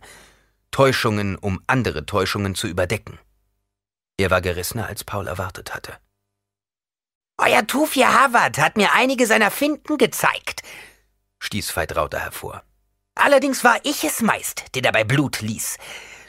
Täuschungen, 0.70 1.36
um 1.38 1.60
andere 1.66 2.06
Täuschungen 2.06 2.54
zu 2.54 2.68
überdecken. 2.68 3.18
Er 4.20 4.30
war 4.30 4.40
gerissener, 4.42 4.86
als 4.86 5.04
Paul 5.04 5.26
erwartet 5.26 5.74
hatte. 5.74 5.98
Euer 7.40 7.66
Tufia 7.66 8.14
Havard 8.14 8.60
hat 8.60 8.78
mir 8.78 8.94
einige 8.94 9.26
seiner 9.26 9.50
Finden 9.50 9.98
gezeigt, 9.98 10.62
stieß 11.40 11.76
Veit 11.76 11.96
hervor. 11.96 12.62
Allerdings 13.16 13.64
war 13.64 13.80
ich 13.82 14.04
es 14.04 14.22
meist, 14.22 14.76
der 14.76 14.84
dabei 14.84 15.06
Blut 15.06 15.42
ließ. 15.42 15.80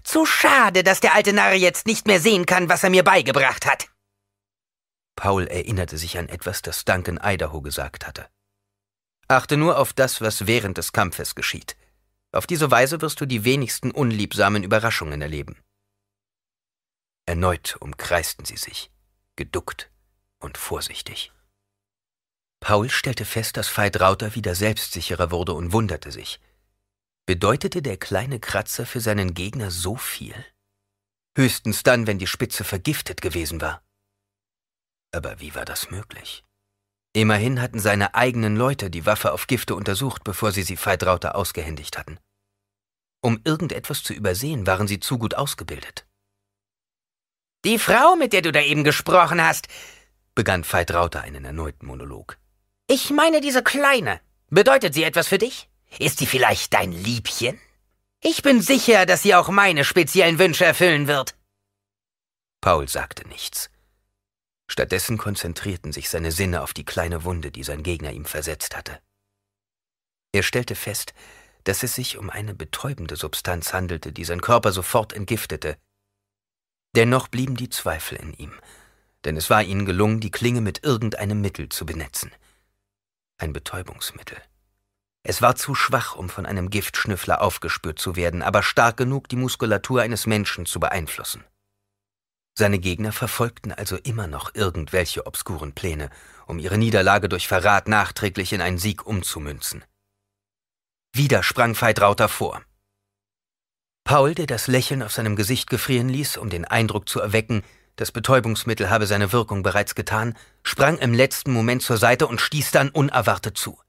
Zu 0.05 0.25
schade, 0.25 0.83
dass 0.83 1.01
der 1.01 1.15
alte 1.15 1.35
Narr 1.35 1.53
jetzt 1.53 1.87
nicht 1.87 2.07
mehr 2.07 2.21
sehen 2.21 2.47
kann, 2.47 2.71
was 2.71 2.83
er 2.83 2.89
mir 2.89 3.05
beigebracht 3.05 3.67
hat. 3.67 3.89
Paul 5.17 5.47
erinnerte 5.47 5.99
sich 5.99 6.19
an 6.19 6.29
etwas, 6.29 6.63
das 6.63 6.85
Duncan 6.85 7.21
Idaho 7.23 7.63
gesagt 7.63 8.07
hatte. 8.07 8.29
Achte 9.29 9.57
nur 9.57 9.79
auf 9.79 9.93
das, 9.93 10.21
was 10.21 10.47
während 10.47 10.79
des 10.79 10.93
Kampfes 10.93 11.35
geschieht. 11.35 11.77
Auf 12.33 12.47
diese 12.47 12.71
Weise 12.71 13.01
wirst 13.01 13.21
du 13.21 13.27
die 13.27 13.45
wenigsten 13.45 13.91
unliebsamen 13.91 14.65
Überraschungen 14.65 15.23
erleben. 15.23 15.57
Erneut 17.27 17.77
umkreisten 17.81 18.45
sie 18.45 18.57
sich, 18.57 18.91
geduckt 19.37 19.91
und 20.41 20.59
vorsichtig. 20.59 21.33
Paul 22.61 22.91
stellte 22.91 23.25
fest, 23.25 23.57
dass 23.57 23.69
Veit 23.77 24.01
Rauter 24.01 24.35
wieder 24.35 24.55
selbstsicherer 24.55 25.31
wurde 25.31 25.53
und 25.53 25.73
wunderte 25.73 26.11
sich. 26.11 26.41
Bedeutete 27.27 27.83
der 27.83 27.97
kleine 27.97 28.41
Kratzer 28.41 28.85
für 28.85 29.01
seinen 29.01 29.33
Gegner 29.33 29.71
so 29.71 29.97
viel? 29.97 30.35
Höchstens 31.37 31.83
dann, 31.83 32.07
wenn 32.07 32.19
die 32.19 32.27
Spitze 32.27 32.65
vergiftet 32.65 33.23
gewesen 33.23 33.61
war. 33.61 33.83
Aber 35.15 35.39
wie 35.41 35.55
war 35.55 35.65
das 35.65 35.91
möglich? 35.91 36.43
Immerhin 37.13 37.61
hatten 37.61 37.79
seine 37.79 38.17
eigenen 38.17 38.57
Leute 38.57 38.91
die 38.91 39.07
Waffe 39.07 39.33
auf 39.33 39.47
Gifte 39.47 39.77
untersucht, 39.77 40.25
bevor 40.25 40.51
sie 40.51 40.65
sie 40.65 40.77
Veit 40.77 41.05
Rauter 41.05 41.37
ausgehändigt 41.37 41.97
hatten. 41.97 42.19
Um 43.23 43.41
irgendetwas 43.45 44.03
zu 44.03 44.13
übersehen, 44.13 44.67
waren 44.67 44.89
sie 44.89 44.99
zu 44.99 45.17
gut 45.19 45.37
ausgebildet. 45.37 46.05
Die 47.65 47.79
Frau, 47.79 48.17
mit 48.17 48.33
der 48.33 48.43
du 48.43 48.51
da 48.51 48.61
eben 48.61 48.83
gesprochen 48.83 49.41
hast, 49.41 49.69
begann 50.35 50.65
Veit 50.65 50.93
Rauter 50.93 51.21
einen 51.23 51.45
erneuten 51.45 51.87
Monolog. 51.87 52.37
Ich 52.89 53.11
meine 53.11 53.41
diese 53.41 53.63
Kleine. 53.63 54.21
Bedeutet 54.51 54.95
sie 54.95 55.05
etwas 55.05 55.29
für 55.29 55.39
dich? 55.39 55.71
Ist 56.01 56.19
sie 56.19 56.27
vielleicht 56.27 56.75
dein 56.75 56.91
Liebchen? 56.91 57.59
Ich 58.21 58.43
bin 58.43 58.61
sicher, 58.61 59.07
dass 59.07 59.23
sie 59.23 59.37
auch 59.37 59.49
meine 59.49 59.85
speziellen 59.85 60.41
Wünsche 60.41 60.65
erfüllen 60.65 61.07
wird. 61.07 61.37
Paul 62.61 62.89
sagte 62.89 63.29
nichts. 63.29 63.71
Stattdessen 64.67 65.19
konzentrierten 65.19 65.93
sich 65.93 66.09
seine 66.09 66.33
Sinne 66.33 66.63
auf 66.63 66.73
die 66.73 66.85
kleine 66.85 67.25
Wunde, 67.25 67.51
die 67.51 67.65
sein 67.65 67.83
Gegner 67.83 68.13
ihm 68.13 68.25
versetzt 68.25 68.77
hatte. 68.77 69.01
Er 70.33 70.43
stellte 70.43 70.75
fest, 70.75 71.15
dass 71.65 71.83
es 71.83 71.95
sich 71.95 72.19
um 72.19 72.31
eine 72.31 72.55
betäubende 72.55 73.17
Substanz 73.17 73.73
handelte, 73.73 74.13
die 74.13 74.25
sein 74.25 74.41
Körper 74.41 74.73
sofort 74.73 75.13
entgiftete. 75.13 75.77
Dennoch 76.95 77.29
blieben 77.29 77.57
die 77.57 77.71
Zweifel 77.71 78.17
in 78.19 78.33
ihm, 78.35 78.53
denn 79.25 79.37
es 79.37 79.51
war 79.51 79.63
ihnen 79.63 79.87
gelungen, 79.87 80.21
die 80.21 80.31
Klinge 80.31 80.61
mit 80.61 80.85
irgendeinem 80.85 81.41
Mittel 81.41 81.69
zu 81.69 81.87
benetzen. 81.87 82.31
Ein 83.39 83.53
Betäubungsmittel. 83.53 84.39
Es 85.23 85.41
war 85.41 85.57
zu 85.57 85.75
schwach, 85.75 86.17
um 86.17 86.29
von 86.29 86.45
einem 86.45 86.69
Giftschnüffler 86.69 87.41
aufgespürt 87.41 87.99
zu 87.99 88.15
werden, 88.15 88.43
aber 88.43 88.63
stark 88.63 88.99
genug, 88.99 89.29
die 89.29 89.37
Muskulatur 89.37 90.03
eines 90.03 90.27
Menschen 90.27 90.67
zu 90.67 90.79
beeinflussen. 90.79 91.45
Seine 92.57 92.79
Gegner 92.79 93.11
verfolgten 93.11 93.73
also 93.73 93.97
immer 93.97 94.29
noch 94.29 94.55
irgendwelche 94.55 95.27
obskuren 95.27 95.73
Pläne, 95.73 96.09
um 96.47 96.61
ihre 96.61 96.79
Niederlage 96.79 97.29
durch 97.29 97.49
Verrat 97.49 97.89
nachträglich 97.89 98.53
in 98.53 98.61
einen 98.61 98.79
Sieg 98.79 99.05
umzumünzen. 99.07 99.85
Wieder 101.13 101.43
sprang 101.43 101.81
Veit 101.81 101.99
vor. 102.31 102.63
Paul, 104.05 104.35
der 104.35 104.47
das 104.47 104.69
Lächeln 104.69 105.03
auf 105.03 105.13
seinem 105.13 105.35
Gesicht 105.35 105.71
gefrieren 105.71 106.09
ließ, 106.09 106.37
um 106.37 106.51
den 106.51 106.65
Eindruck 106.65 107.09
zu 107.09 107.21
erwecken, 107.21 107.65
das 107.97 108.13
Betäubungsmittel 108.13 108.91
habe 108.91 109.07
seine 109.07 109.33
Wirkung 109.33 109.63
bereits 109.63 109.95
getan, 109.95 110.37
sprang 110.63 110.99
im 110.99 111.15
letzten 111.15 111.53
Moment 111.53 111.83
zur 111.83 111.97
Seite 111.97 112.27
und 112.27 112.41
stieß 112.41 112.71
dann 112.73 112.91
unerwartet 112.91 113.57
zu. 113.57 113.81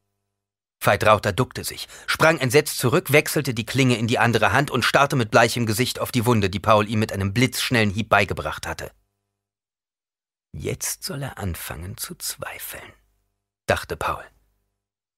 Veit 0.85 1.05
Rauter 1.05 1.33
duckte 1.33 1.63
sich, 1.63 1.87
sprang 2.07 2.37
entsetzt 2.37 2.77
zurück, 2.77 3.11
wechselte 3.11 3.53
die 3.53 3.65
Klinge 3.65 3.97
in 3.97 4.07
die 4.07 4.19
andere 4.19 4.51
Hand 4.51 4.71
und 4.71 4.85
starrte 4.85 5.15
mit 5.15 5.31
bleichem 5.31 5.65
Gesicht 5.65 5.99
auf 5.99 6.11
die 6.11 6.25
Wunde, 6.25 6.49
die 6.49 6.59
Paul 6.59 6.87
ihm 6.87 6.99
mit 6.99 7.11
einem 7.11 7.33
blitzschnellen 7.33 7.89
Hieb 7.89 8.09
beigebracht 8.09 8.67
hatte. 8.67 8.91
Jetzt 10.53 11.03
soll 11.03 11.23
er 11.23 11.37
anfangen 11.37 11.97
zu 11.97 12.15
zweifeln, 12.15 12.93
dachte 13.65 13.97
Paul. 13.97 14.23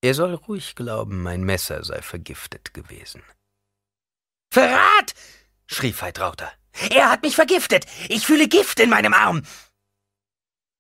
Er 0.02 0.14
soll 0.14 0.34
ruhig 0.34 0.76
glauben, 0.76 1.22
mein 1.22 1.42
Messer 1.44 1.84
sei 1.84 2.02
vergiftet 2.02 2.74
gewesen. 2.74 3.24
Verrat! 4.52 5.14
schrie 5.66 5.94
Veit 5.94 6.20
Rauter. 6.20 6.52
Er 6.92 7.10
hat 7.10 7.24
mich 7.24 7.36
vergiftet! 7.36 7.86
Ich 8.08 8.26
fühle 8.26 8.48
Gift 8.48 8.80
in 8.80 8.90
meinem 8.90 9.14
Arm! 9.14 9.44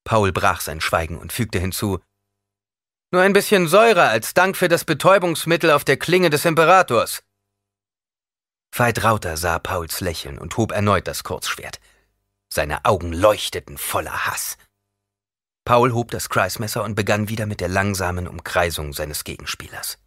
Paul 0.04 0.32
brach 0.32 0.62
sein 0.62 0.80
Schweigen 0.80 1.18
und 1.18 1.34
fügte 1.34 1.60
hinzu 1.60 2.00
nur 3.12 3.22
ein 3.22 3.34
bisschen 3.34 3.68
Säure 3.68 4.08
als 4.08 4.34
Dank 4.34 4.58
für 4.58 4.68
das 4.68 4.86
Betäubungsmittel 4.86 5.72
auf 5.72 5.84
der 5.84 5.98
Klinge 5.98 6.30
des 6.30 6.46
Imperators. 6.46 7.24
Veit 8.76 9.04
Rauter 9.04 9.38
sah 9.38 9.60
Pauls 9.60 10.02
Lächeln 10.02 10.38
und 10.38 10.58
hob 10.58 10.72
erneut 10.72 11.08
das 11.08 11.24
Kurzschwert. 11.24 11.80
Seine 12.50 12.86
Augen 12.86 13.14
leuchteten 13.14 13.78
voller 13.78 14.28
Hass. 14.28 14.58
Paul 15.66 15.94
hob 15.94 16.12
das 16.12 16.30
Kreismesser 16.30 16.84
und 16.84 16.96
begann 16.96 17.28
wieder 17.28 17.46
mit 17.46 17.60
der 17.60 17.68
langsamen 17.68 18.28
Umkreisung 18.28 18.94
seines 18.94 19.24
Gegenspielers. 19.24 19.98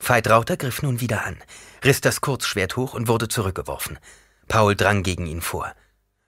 Veit 0.00 0.28
Rauter 0.28 0.56
griff 0.56 0.82
nun 0.82 1.00
wieder 1.00 1.24
an, 1.24 1.42
riss 1.82 2.00
das 2.00 2.20
Kurzschwert 2.20 2.76
hoch 2.76 2.94
und 2.94 3.08
wurde 3.08 3.28
zurückgeworfen. 3.28 3.98
Paul 4.48 4.76
drang 4.76 5.02
gegen 5.02 5.26
ihn 5.26 5.40
vor. 5.40 5.74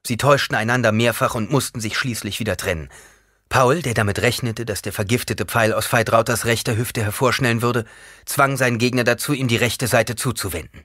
Sie 0.06 0.16
täuschten 0.16 0.56
einander 0.56 0.92
mehrfach 0.92 1.34
und 1.34 1.50
mussten 1.50 1.80
sich 1.80 1.96
schließlich 1.96 2.38
wieder 2.38 2.56
trennen. 2.56 2.90
Paul, 3.48 3.82
der 3.82 3.94
damit 3.94 4.20
rechnete, 4.20 4.66
dass 4.66 4.82
der 4.82 4.92
vergiftete 4.92 5.44
Pfeil 5.44 5.72
aus 5.72 5.92
Veit 5.92 6.12
Rauters 6.12 6.44
rechter 6.44 6.76
Hüfte 6.76 7.02
hervorschnellen 7.02 7.62
würde, 7.62 7.84
zwang 8.24 8.56
seinen 8.56 8.78
Gegner 8.78 9.04
dazu, 9.04 9.32
ihm 9.32 9.48
die 9.48 9.56
rechte 9.56 9.86
Seite 9.86 10.16
zuzuwenden. 10.16 10.84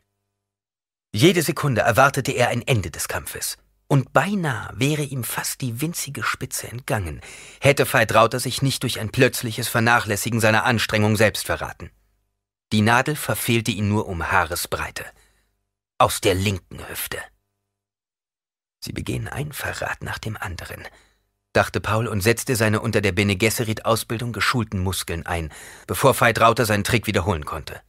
Jede 1.13 1.41
Sekunde 1.41 1.81
erwartete 1.81 2.31
er 2.31 2.49
ein 2.49 2.61
Ende 2.61 2.91
des 2.91 3.07
Kampfes. 3.07 3.57
Und 3.87 4.13
beinahe 4.13 4.71
wäre 4.75 5.01
ihm 5.01 5.25
fast 5.25 5.59
die 5.59 5.81
winzige 5.81 6.23
Spitze 6.23 6.69
entgangen, 6.69 7.19
hätte 7.59 7.91
Veit 7.91 8.15
Rauter 8.15 8.39
sich 8.39 8.61
nicht 8.61 8.83
durch 8.83 9.01
ein 9.01 9.11
plötzliches 9.11 9.67
Vernachlässigen 9.67 10.39
seiner 10.39 10.63
Anstrengung 10.63 11.17
selbst 11.17 11.45
verraten. 11.45 11.91
Die 12.71 12.79
Nadel 12.79 13.17
verfehlte 13.17 13.71
ihn 13.71 13.89
nur 13.89 14.07
um 14.07 14.31
Haaresbreite. 14.31 15.03
Aus 15.97 16.21
der 16.21 16.35
linken 16.35 16.87
Hüfte. 16.87 17.17
Sie 18.79 18.93
begehen 18.93 19.27
ein 19.27 19.51
Verrat 19.51 20.01
nach 20.03 20.19
dem 20.19 20.37
anderen, 20.37 20.87
dachte 21.53 21.81
Paul 21.81 22.07
und 22.07 22.21
setzte 22.21 22.55
seine 22.55 22.81
unter 22.81 23.01
der 23.01 23.11
Bene 23.11 23.35
Gesserit-Ausbildung 23.35 24.33
geschulten 24.33 24.79
Muskeln 24.79 25.25
ein, 25.25 25.51
bevor 25.87 26.19
Veit 26.19 26.39
Rauter 26.39 26.65
seinen 26.65 26.83
Trick 26.83 27.07
wiederholen 27.07 27.45
konnte. 27.45 27.81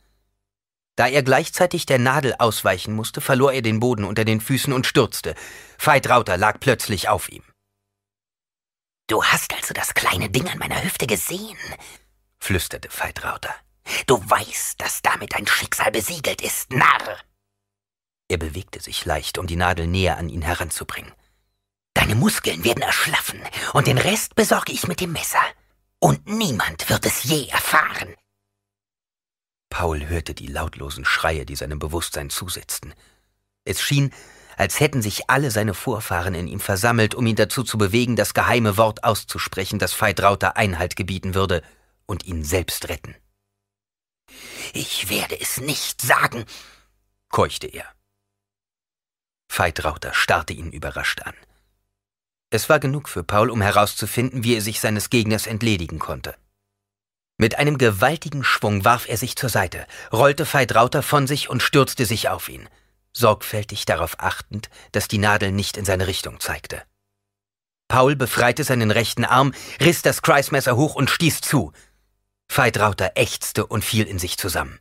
Da 0.97 1.07
er 1.07 1.23
gleichzeitig 1.23 1.87
der 1.87 1.99
Nadel 1.99 2.35
ausweichen 2.39 2.95
musste, 2.95 3.21
verlor 3.21 3.53
er 3.53 3.63
den 3.63 3.81
Boden 3.81 4.05
unter 4.05 4.25
den 4.25 4.41
Füßen 4.41 4.73
und 4.73 4.87
stürzte. 4.87 5.35
Veit 5.79 6.09
Rauter 6.09 6.37
lag 6.37 6.61
plötzlich 6.61 7.09
auf 7.09 7.31
ihm. 7.31 7.43
Du 9.07 9.25
hast 9.25 9.55
also 9.55 9.75
das 9.75 9.95
kleine 9.95 10.29
Ding 10.31 10.49
an 10.49 10.59
meiner 10.59 10.83
Hüfte 10.83 11.07
gesehen, 11.07 11.59
flüsterte 12.39 12.89
Veit 12.91 13.25
Rauter. 13.25 13.55
Du 14.07 14.19
weißt, 14.19 14.81
dass 14.81 15.03
damit 15.03 15.35
dein 15.35 15.47
Schicksal 15.47 15.91
besiegelt 15.91 16.41
ist, 16.41 16.73
Narr! 16.73 17.19
Er 18.29 18.39
bewegte 18.39 18.81
sich 18.81 19.05
leicht, 19.05 19.39
um 19.39 19.47
die 19.47 19.57
Nadel 19.57 19.87
näher 19.87 20.17
an 20.19 20.29
ihn 20.29 20.43
heranzubringen. 20.43 21.13
Deine 21.95 22.15
Muskeln 22.15 22.65
werden 22.65 22.83
erschlaffen, 22.83 23.41
und 23.73 23.87
den 23.87 23.99
Rest 23.99 24.35
besorge 24.35 24.73
ich 24.73 24.89
mit 24.89 25.01
dem 25.01 25.13
Messer. 25.13 25.43
Und 25.99 26.27
niemand 26.27 26.89
wird 26.91 27.07
es 27.07 27.25
je 27.25 27.49
erfahren. 27.49 28.15
Paul 29.71 30.07
hörte 30.07 30.35
die 30.35 30.49
lautlosen 30.49 31.05
Schreie, 31.05 31.47
die 31.47 31.57
seinem 31.57 31.79
Bewusstsein 31.79 32.29
zusetzten. 32.29 32.93
Es 33.65 33.81
schien, 33.81 34.13
als 34.57 34.81
hätten 34.81 35.01
sich 35.01 35.31
alle 35.31 35.51
seine 35.51 35.75
Vorfahren 35.75 36.35
in 36.35 36.47
ihm 36.47 36.61
versammelt, 36.61 37.15
um 37.15 37.27
ihn 37.27 37.37
dazu 37.37 37.63
zu 37.63 37.79
bewegen, 37.79 38.17
das 38.17 38.35
geheime 38.35 38.77
Wort 38.77 39.05
auszusprechen, 39.05 39.79
das 39.79 39.99
Veit 39.99 40.21
Rauter 40.23 40.57
Einhalt 40.57 40.97
gebieten 40.97 41.35
würde 41.35 41.63
und 42.07 42.25
ihn 42.25 42.45
selbst 42.45 42.89
retten. 42.89 43.15
Ich 44.73 45.09
werde 45.09 45.41
es 45.41 45.59
nicht 45.59 46.03
sagen, 46.03 46.45
keuchte 47.31 47.67
er. 47.67 47.87
Veit 49.49 49.85
Rauter 49.85 50.15
starrte 50.15 50.53
ihn 50.53 50.71
überrascht 50.71 51.23
an. 51.23 51.35
Es 52.53 52.69
war 52.69 52.81
genug 52.81 53.09
für 53.09 53.25
Paul, 53.25 53.49
um 53.49 53.63
herauszufinden, 53.63 54.45
wie 54.45 54.55
er 54.55 54.61
sich 54.61 54.79
seines 54.79 55.09
Gegners 55.09 55.47
entledigen 55.47 55.99
konnte. 55.99 56.35
Mit 57.39 57.59
einem 57.59 57.79
gewaltigen 57.79 58.45
Schwung 58.45 58.85
warf 58.85 59.09
er 59.09 59.17
sich 59.17 59.37
zur 59.37 59.49
Seite, 59.49 59.87
rollte 60.13 60.45
Veit 60.45 60.75
Rauter 60.75 61.03
von 61.03 61.27
sich 61.27 61.49
und 61.49 61.63
stürzte 61.63 62.05
sich 62.05 62.29
auf 62.29 62.51
ihn, 62.51 62.69
sorgfältig 63.15 63.87
darauf 63.87 64.21
achtend, 64.21 64.69
dass 64.93 65.09
die 65.09 65.17
Nadel 65.17 65.51
nicht 65.51 65.79
in 65.79 65.87
seine 65.87 66.07
Richtung 66.07 66.41
zeigte. 66.41 66.83
Paul 67.89 68.17
befreite 68.17 68.65
seinen 68.65 68.91
rechten 68.91 69.25
Arm, 69.25 69.55
riss 69.81 70.03
das 70.03 70.21
Kreismesser 70.21 70.77
hoch 70.77 70.95
und 70.95 71.09
stieß 71.09 71.41
zu. 71.41 71.73
Veit 72.55 72.79
Rauter 72.79 73.13
ächzte 73.15 73.65
und 73.65 73.83
fiel 73.83 74.07
in 74.07 74.19
sich 74.19 74.37
zusammen. 74.37 74.79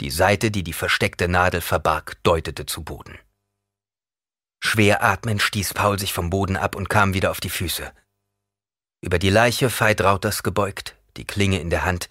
Die 0.00 0.10
Seite, 0.10 0.52
die 0.52 0.62
die 0.62 0.72
versteckte 0.72 1.26
Nadel 1.26 1.60
verbarg, 1.60 2.22
deutete 2.22 2.66
zu 2.66 2.84
Boden. 2.84 3.18
Schwer 4.64 5.02
atmend 5.02 5.42
stieß 5.42 5.74
Paul 5.74 5.98
sich 5.98 6.12
vom 6.12 6.30
Boden 6.30 6.56
ab 6.56 6.76
und 6.76 6.88
kam 6.88 7.14
wieder 7.14 7.32
auf 7.32 7.40
die 7.40 7.50
Füße. 7.50 7.92
Über 9.00 9.18
die 9.18 9.28
Leiche 9.28 9.68
Veit 9.68 10.00
Rauters 10.00 10.44
gebeugt, 10.44 10.96
die 11.16 11.24
Klinge 11.24 11.60
in 11.60 11.68
der 11.68 11.84
Hand, 11.84 12.08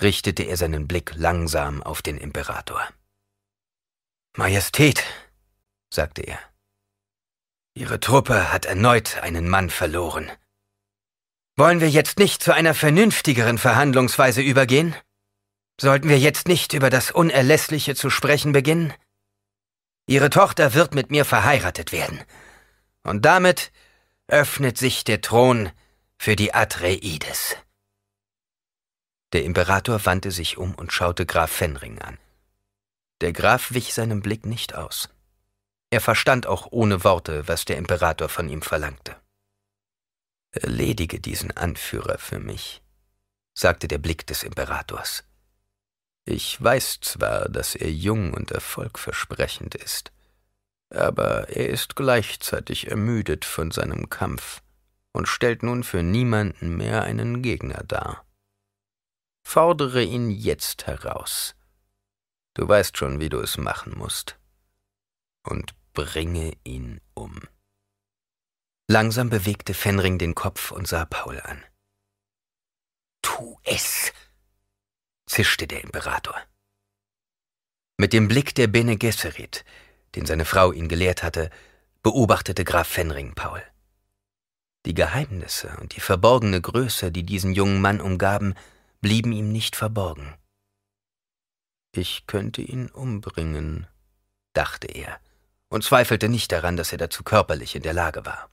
richtete 0.00 0.44
er 0.44 0.56
seinen 0.56 0.88
Blick 0.88 1.12
langsam 1.14 1.82
auf 1.82 2.00
den 2.00 2.16
Imperator. 2.16 2.88
Majestät, 4.36 5.04
sagte 5.92 6.22
er, 6.22 6.38
Ihre 7.74 8.00
Truppe 8.00 8.50
hat 8.50 8.64
erneut 8.64 9.18
einen 9.18 9.48
Mann 9.48 9.68
verloren. 9.68 10.30
Wollen 11.56 11.80
wir 11.80 11.90
jetzt 11.90 12.18
nicht 12.18 12.42
zu 12.42 12.52
einer 12.52 12.74
vernünftigeren 12.74 13.58
Verhandlungsweise 13.58 14.40
übergehen? 14.40 14.96
Sollten 15.78 16.08
wir 16.08 16.18
jetzt 16.18 16.48
nicht 16.48 16.72
über 16.72 16.88
das 16.88 17.10
Unerlässliche 17.10 17.94
zu 17.94 18.10
sprechen 18.10 18.52
beginnen? 18.52 18.94
Ihre 20.08 20.30
Tochter 20.30 20.72
wird 20.72 20.94
mit 20.94 21.10
mir 21.10 21.26
verheiratet 21.26 21.92
werden. 21.92 22.18
Und 23.02 23.26
damit 23.26 23.70
öffnet 24.26 24.78
sich 24.78 25.04
der 25.04 25.20
Thron 25.20 25.70
für 26.16 26.34
die 26.34 26.54
Atreides. 26.54 27.56
Der 29.34 29.44
Imperator 29.44 30.06
wandte 30.06 30.30
sich 30.30 30.56
um 30.56 30.74
und 30.74 30.94
schaute 30.94 31.26
Graf 31.26 31.50
Fenring 31.50 31.98
an. 32.00 32.18
Der 33.20 33.34
Graf 33.34 33.72
wich 33.72 33.92
seinem 33.92 34.22
Blick 34.22 34.46
nicht 34.46 34.74
aus. 34.74 35.10
Er 35.90 36.00
verstand 36.00 36.46
auch 36.46 36.68
ohne 36.70 37.04
Worte, 37.04 37.46
was 37.46 37.66
der 37.66 37.76
Imperator 37.76 38.30
von 38.30 38.48
ihm 38.48 38.62
verlangte. 38.62 39.14
Erledige 40.52 41.20
diesen 41.20 41.54
Anführer 41.54 42.16
für 42.16 42.38
mich, 42.38 42.82
sagte 43.52 43.88
der 43.88 43.98
Blick 43.98 44.26
des 44.26 44.42
Imperators. 44.42 45.27
Ich 46.30 46.62
weiß 46.62 47.00
zwar, 47.00 47.48
dass 47.48 47.74
er 47.74 47.90
jung 47.90 48.34
und 48.34 48.50
erfolgversprechend 48.50 49.74
ist, 49.74 50.12
aber 50.90 51.48
er 51.48 51.70
ist 51.70 51.96
gleichzeitig 51.96 52.88
ermüdet 52.88 53.46
von 53.46 53.70
seinem 53.70 54.10
Kampf 54.10 54.62
und 55.12 55.26
stellt 55.26 55.62
nun 55.62 55.84
für 55.84 56.02
niemanden 56.02 56.76
mehr 56.76 57.04
einen 57.04 57.40
Gegner 57.40 57.82
dar. 57.84 58.26
Fordere 59.42 60.02
ihn 60.02 60.28
jetzt 60.28 60.86
heraus. 60.86 61.54
Du 62.52 62.68
weißt 62.68 62.98
schon, 62.98 63.20
wie 63.20 63.30
du 63.30 63.40
es 63.40 63.56
machen 63.56 63.96
musst. 63.96 64.38
Und 65.46 65.74
bringe 65.94 66.52
ihn 66.62 67.00
um. 67.14 67.40
Langsam 68.86 69.30
bewegte 69.30 69.72
Fenring 69.72 70.18
den 70.18 70.34
Kopf 70.34 70.72
und 70.72 70.86
sah 70.86 71.06
Paul 71.06 71.40
an. 71.40 71.64
Tu 73.22 73.58
es, 73.64 74.12
zischte 75.28 75.66
der 75.66 75.82
Imperator. 75.82 76.40
Mit 77.98 78.12
dem 78.12 78.28
Blick 78.28 78.54
der 78.54 78.66
Bene 78.66 78.96
Gesserit, 78.96 79.64
den 80.14 80.26
seine 80.26 80.44
Frau 80.44 80.72
ihn 80.72 80.88
gelehrt 80.88 81.22
hatte, 81.22 81.50
beobachtete 82.02 82.64
Graf 82.64 82.88
Fenring 82.88 83.34
Paul. 83.34 83.62
Die 84.86 84.94
Geheimnisse 84.94 85.76
und 85.80 85.96
die 85.96 86.00
verborgene 86.00 86.60
Größe, 86.60 87.12
die 87.12 87.24
diesen 87.24 87.52
jungen 87.52 87.80
Mann 87.80 88.00
umgaben, 88.00 88.54
blieben 89.00 89.32
ihm 89.32 89.52
nicht 89.52 89.76
verborgen. 89.76 90.34
Ich 91.92 92.26
könnte 92.26 92.62
ihn 92.62 92.88
umbringen, 92.88 93.86
dachte 94.54 94.86
er, 94.86 95.20
und 95.68 95.84
zweifelte 95.84 96.28
nicht 96.28 96.52
daran, 96.52 96.76
dass 96.76 96.92
er 96.92 96.98
dazu 96.98 97.22
körperlich 97.22 97.74
in 97.74 97.82
der 97.82 97.92
Lage 97.92 98.24
war. 98.24 98.50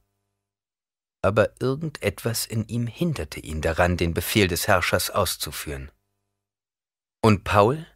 Aber 1.22 1.50
irgendetwas 1.62 2.46
in 2.46 2.68
ihm 2.68 2.88
hinderte 2.88 3.40
ihn 3.40 3.62
daran, 3.62 3.98
den 3.98 4.14
Befehl 4.14 4.48
des 4.48 4.68
Herrschers 4.68 5.10
auszuführen. 5.10 5.92
Und 7.26 7.44
Paul, 7.44 7.88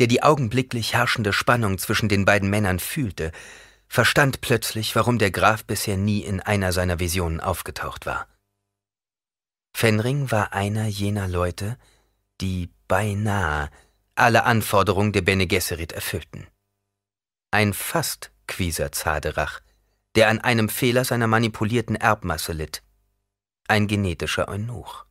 der 0.00 0.08
die 0.08 0.24
augenblicklich 0.24 0.94
herrschende 0.94 1.32
Spannung 1.32 1.78
zwischen 1.78 2.08
den 2.08 2.24
beiden 2.24 2.50
Männern 2.50 2.80
fühlte, 2.80 3.30
verstand 3.86 4.40
plötzlich, 4.40 4.96
warum 4.96 5.18
der 5.18 5.30
Graf 5.30 5.64
bisher 5.64 5.96
nie 5.96 6.18
in 6.18 6.40
einer 6.40 6.72
seiner 6.72 6.98
Visionen 6.98 7.38
aufgetaucht 7.38 8.06
war. 8.06 8.26
Fenring 9.72 10.32
war 10.32 10.52
einer 10.52 10.88
jener 10.88 11.28
Leute, 11.28 11.78
die 12.40 12.70
beinahe 12.88 13.70
alle 14.16 14.42
Anforderungen 14.42 15.12
der 15.12 15.22
Bene 15.22 15.46
Gesserit 15.46 15.92
erfüllten. 15.92 16.48
Ein 17.52 17.74
fast 17.74 18.32
Quieser 18.48 18.90
Zaderach, 18.90 19.60
der 20.16 20.26
an 20.26 20.40
einem 20.40 20.68
Fehler 20.68 21.04
seiner 21.04 21.28
manipulierten 21.28 21.94
Erbmasse 21.94 22.52
litt. 22.52 22.82
Ein 23.68 23.86
genetischer 23.86 24.48
Eunuch. 24.48 25.04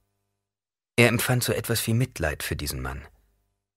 Er 0.98 1.08
empfand 1.08 1.46
so 1.46 1.54
etwas 1.54 1.88
wie 1.88 1.94
Mitleid 1.94 2.44
für 2.44 2.58
diesen 2.58 2.82
Mann. 2.82 3.08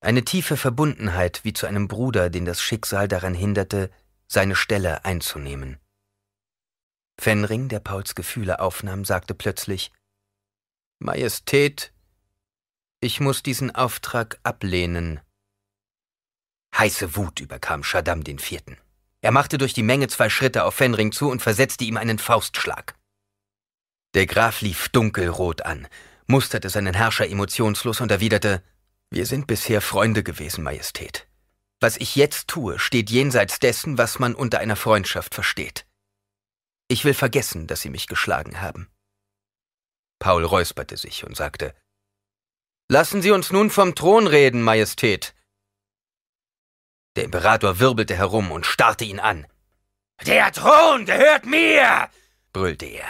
Eine 0.05 0.23
tiefe 0.23 0.59
Verbundenheit 0.59 1.45
wie 1.45 1.55
zu 1.55 1.67
einem 1.67 1.89
Bruder, 1.89 2.29
den 2.29 2.45
das 2.45 2.61
Schicksal 2.61 3.09
daran 3.09 3.33
hinderte, 3.33 3.91
seine 4.27 4.55
Stelle 4.55 5.03
einzunehmen. 5.07 5.79
Fenring, 7.19 7.71
der 7.71 7.81
Pauls 7.81 8.15
Gefühle 8.15 8.61
aufnahm, 8.61 9.07
sagte 9.07 9.35
plötzlich 9.35 9.93
Majestät, 10.99 11.95
ich 13.01 13.21
muss 13.21 13.43
diesen 13.43 13.75
Auftrag 13.75 14.39
ablehnen. 14.43 15.21
Heiße 16.77 17.17
Wut 17.17 17.41
überkam 17.41 17.83
Shaddam 17.83 18.25
den 18.25 18.39
Vierten. 18.39 18.77
Er 19.23 19.31
machte 19.31 19.57
durch 19.57 19.73
die 19.73 19.83
Menge 19.83 20.09
zwei 20.09 20.29
Schritte 20.29 20.65
auf 20.65 20.75
Fenring 20.75 21.13
zu 21.13 21.31
und 21.31 21.41
versetzte 21.41 21.85
ihm 21.85 21.97
einen 21.97 22.19
Faustschlag. 22.19 22.95
Der 24.13 24.27
Graf 24.27 24.61
lief 24.61 24.91
dunkelrot 24.91 25.63
an, 25.63 25.89
musterte 26.27 26.69
seinen 26.69 26.93
Herrscher 26.93 27.27
emotionslos 27.27 28.03
und 28.03 28.11
erwiderte, 28.11 28.63
wir 29.15 29.27
sind 29.27 29.47
bisher 29.47 29.81
Freunde 29.81 30.25
gewesen, 30.25 30.65
Majestät. 30.65 31.29
Was 31.79 31.97
ich 31.97 32.17
jetzt 32.17 32.49
tue, 32.49 32.81
steht 32.81 33.11
jenseits 33.11 33.61
dessen, 33.61 33.97
was 33.97 34.19
man 34.19 34.35
unter 34.35 34.59
einer 34.59 34.75
Freundschaft 34.75 35.37
versteht. 35.37 35.87
Ich 36.89 37.05
will 37.05 37.15
vergessen, 37.15 37.69
dass 37.69 37.81
Sie 37.81 37.91
mich 37.91 38.09
geschlagen 38.09 38.61
haben. 38.61 38.91
Paul 40.19 40.45
räusperte 40.45 40.97
sich 40.97 41.25
und 41.25 41.37
sagte, 41.37 41.75
Lassen 42.89 43.23
Sie 43.23 43.31
uns 43.31 43.53
nun 43.53 43.71
vom 43.71 43.95
Thron 43.95 44.27
reden, 44.27 44.63
Majestät. 44.63 45.33
Der 47.15 47.23
Imperator 47.23 47.79
wirbelte 47.79 48.17
herum 48.17 48.51
und 48.51 48.67
starrte 48.67 49.05
ihn 49.05 49.21
an. 49.21 49.47
Der 50.27 50.51
Thron 50.51 51.07
gehört 51.07 51.47
mir, 51.47 52.11
brüllte 52.53 52.87
er. 52.87 53.07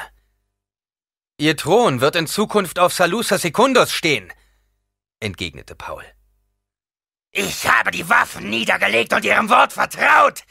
Ihr 1.38 1.56
Thron 1.56 2.02
wird 2.02 2.14
in 2.14 2.26
Zukunft 2.26 2.78
auf 2.78 2.92
Salusa 2.92 3.38
Secundus 3.38 3.90
stehen, 3.90 4.30
entgegnete 5.20 5.74
Paul. 5.74 6.04
Ich 7.30 7.66
habe 7.68 7.90
die 7.90 8.08
Waffen 8.08 8.48
niedergelegt 8.48 9.12
und 9.12 9.24
Ihrem 9.24 9.48
Wort 9.48 9.72
vertraut, 9.72 10.44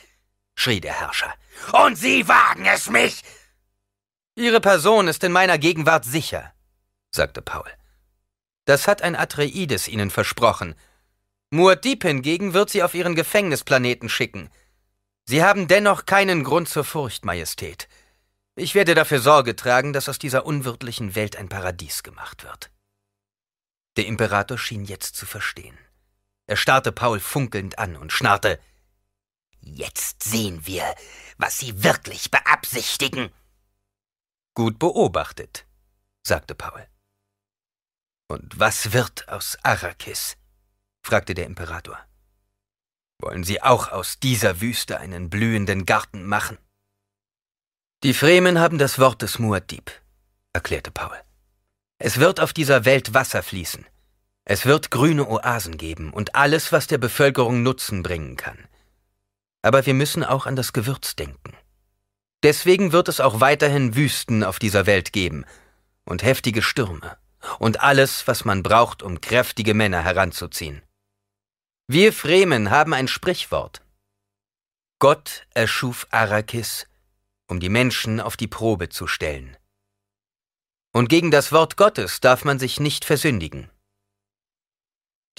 schrie 0.55 0.81
der 0.81 0.99
Herrscher. 0.99 1.33
Und 1.71 1.95
Sie 1.95 2.27
wagen 2.27 2.65
es 2.65 2.89
mich! 2.89 3.21
Ihre 4.35 4.59
Person 4.59 5.07
ist 5.07 5.23
in 5.23 5.31
meiner 5.31 5.57
Gegenwart 5.57 6.05
sicher, 6.05 6.53
sagte 7.11 7.41
Paul. 7.41 7.69
Das 8.65 8.87
hat 8.87 9.01
ein 9.01 9.15
Atreides 9.15 9.87
Ihnen 9.87 10.09
versprochen. 10.09 10.75
Muad'Dib 11.53 12.03
hingegen 12.05 12.53
wird 12.53 12.69
Sie 12.69 12.81
auf 12.83 12.95
Ihren 12.95 13.15
Gefängnisplaneten 13.15 14.09
schicken. 14.09 14.49
Sie 15.25 15.43
haben 15.43 15.67
dennoch 15.67 16.05
keinen 16.05 16.43
Grund 16.43 16.67
zur 16.67 16.83
Furcht, 16.83 17.25
Majestät. 17.25 17.87
Ich 18.55 18.75
werde 18.75 18.93
dafür 18.93 19.19
Sorge 19.19 19.55
tragen, 19.55 19.93
dass 19.93 20.09
aus 20.09 20.19
dieser 20.19 20.45
unwirtlichen 20.45 21.15
Welt 21.15 21.37
ein 21.37 21.47
Paradies 21.47 22.03
gemacht 22.03 22.43
wird. 22.43 22.72
Der 23.97 24.05
Imperator 24.07 24.57
schien 24.57 24.85
jetzt 24.85 25.15
zu 25.15 25.25
verstehen. 25.25 25.77
Er 26.47 26.57
starrte 26.57 26.91
Paul 26.91 27.19
funkelnd 27.19 27.79
an 27.79 27.95
und 27.95 28.11
schnarrte 28.11 28.59
Jetzt 29.61 30.23
sehen 30.23 30.65
wir, 30.65 30.83
was 31.37 31.57
Sie 31.57 31.83
wirklich 31.83 32.29
beabsichtigen. 32.29 33.31
Gut 34.55 34.77
beobachtet, 34.77 35.65
sagte 36.21 36.53
Paul. 36.53 36.85
Und 38.27 38.59
was 38.59 38.91
wird 38.91 39.29
aus 39.29 39.57
Arrakis? 39.63 40.37
fragte 41.01 41.33
der 41.33 41.45
Imperator. 41.45 41.97
Wollen 43.19 43.43
Sie 43.43 43.61
auch 43.61 43.87
aus 43.89 44.19
dieser 44.19 44.59
Wüste 44.59 44.99
einen 44.99 45.29
blühenden 45.29 45.85
Garten 45.85 46.25
machen? 46.25 46.57
Die 48.03 48.13
Fremen 48.13 48.59
haben 48.59 48.79
das 48.79 48.99
Wort 48.99 49.21
des 49.21 49.39
Muad'Dib, 49.39 49.91
erklärte 50.51 50.91
Paul. 50.91 51.17
Es 52.05 52.19
wird 52.19 52.41
auf 52.41 52.51
dieser 52.51 52.83
Welt 52.83 53.13
Wasser 53.13 53.41
fließen. 53.41 53.85
Es 54.43 54.65
wird 54.65 54.91
grüne 54.91 55.25
Oasen 55.25 55.77
geben 55.77 56.11
und 56.11 56.35
alles, 56.35 56.73
was 56.73 56.85
der 56.85 56.97
Bevölkerung 56.97 57.63
Nutzen 57.63 58.03
bringen 58.03 58.35
kann. 58.35 58.57
Aber 59.61 59.85
wir 59.85 59.93
müssen 59.93 60.25
auch 60.25 60.45
an 60.45 60.57
das 60.57 60.73
Gewürz 60.73 61.15
denken. 61.15 61.55
Deswegen 62.43 62.91
wird 62.91 63.07
es 63.07 63.21
auch 63.21 63.39
weiterhin 63.39 63.95
Wüsten 63.95 64.43
auf 64.43 64.59
dieser 64.59 64.85
Welt 64.85 65.13
geben 65.13 65.45
und 66.03 66.23
heftige 66.23 66.61
Stürme 66.61 67.17
und 67.57 67.79
alles, 67.79 68.27
was 68.27 68.43
man 68.43 68.63
braucht, 68.63 69.01
um 69.01 69.21
kräftige 69.21 69.73
Männer 69.73 70.03
heranzuziehen. 70.03 70.81
Wir 71.87 72.11
Fremen 72.11 72.69
haben 72.69 72.93
ein 72.93 73.07
Sprichwort. 73.07 73.81
Gott 74.99 75.47
erschuf 75.53 76.05
Arrakis, 76.11 76.85
um 77.47 77.61
die 77.61 77.69
Menschen 77.69 78.19
auf 78.19 78.35
die 78.35 78.47
Probe 78.47 78.89
zu 78.89 79.07
stellen. 79.07 79.55
Und 80.93 81.09
gegen 81.09 81.31
das 81.31 81.51
Wort 81.51 81.75
Gottes 81.75 82.21
darf 82.21 82.45
man 82.45 82.59
sich 82.59 82.79
nicht 82.79 83.03
versündigen. 83.03 83.69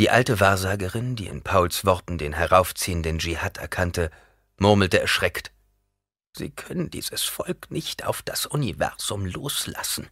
Die 0.00 0.10
alte 0.10 0.40
Wahrsagerin, 0.40 1.14
die 1.14 1.28
in 1.28 1.42
Pauls 1.42 1.84
Worten 1.84 2.18
den 2.18 2.32
heraufziehenden 2.32 3.20
Dschihad 3.20 3.58
erkannte, 3.58 4.10
murmelte 4.58 4.98
erschreckt. 4.98 5.52
Sie 6.36 6.50
können 6.50 6.90
dieses 6.90 7.22
Volk 7.22 7.70
nicht 7.70 8.04
auf 8.04 8.22
das 8.22 8.46
Universum 8.46 9.24
loslassen. 9.24 10.10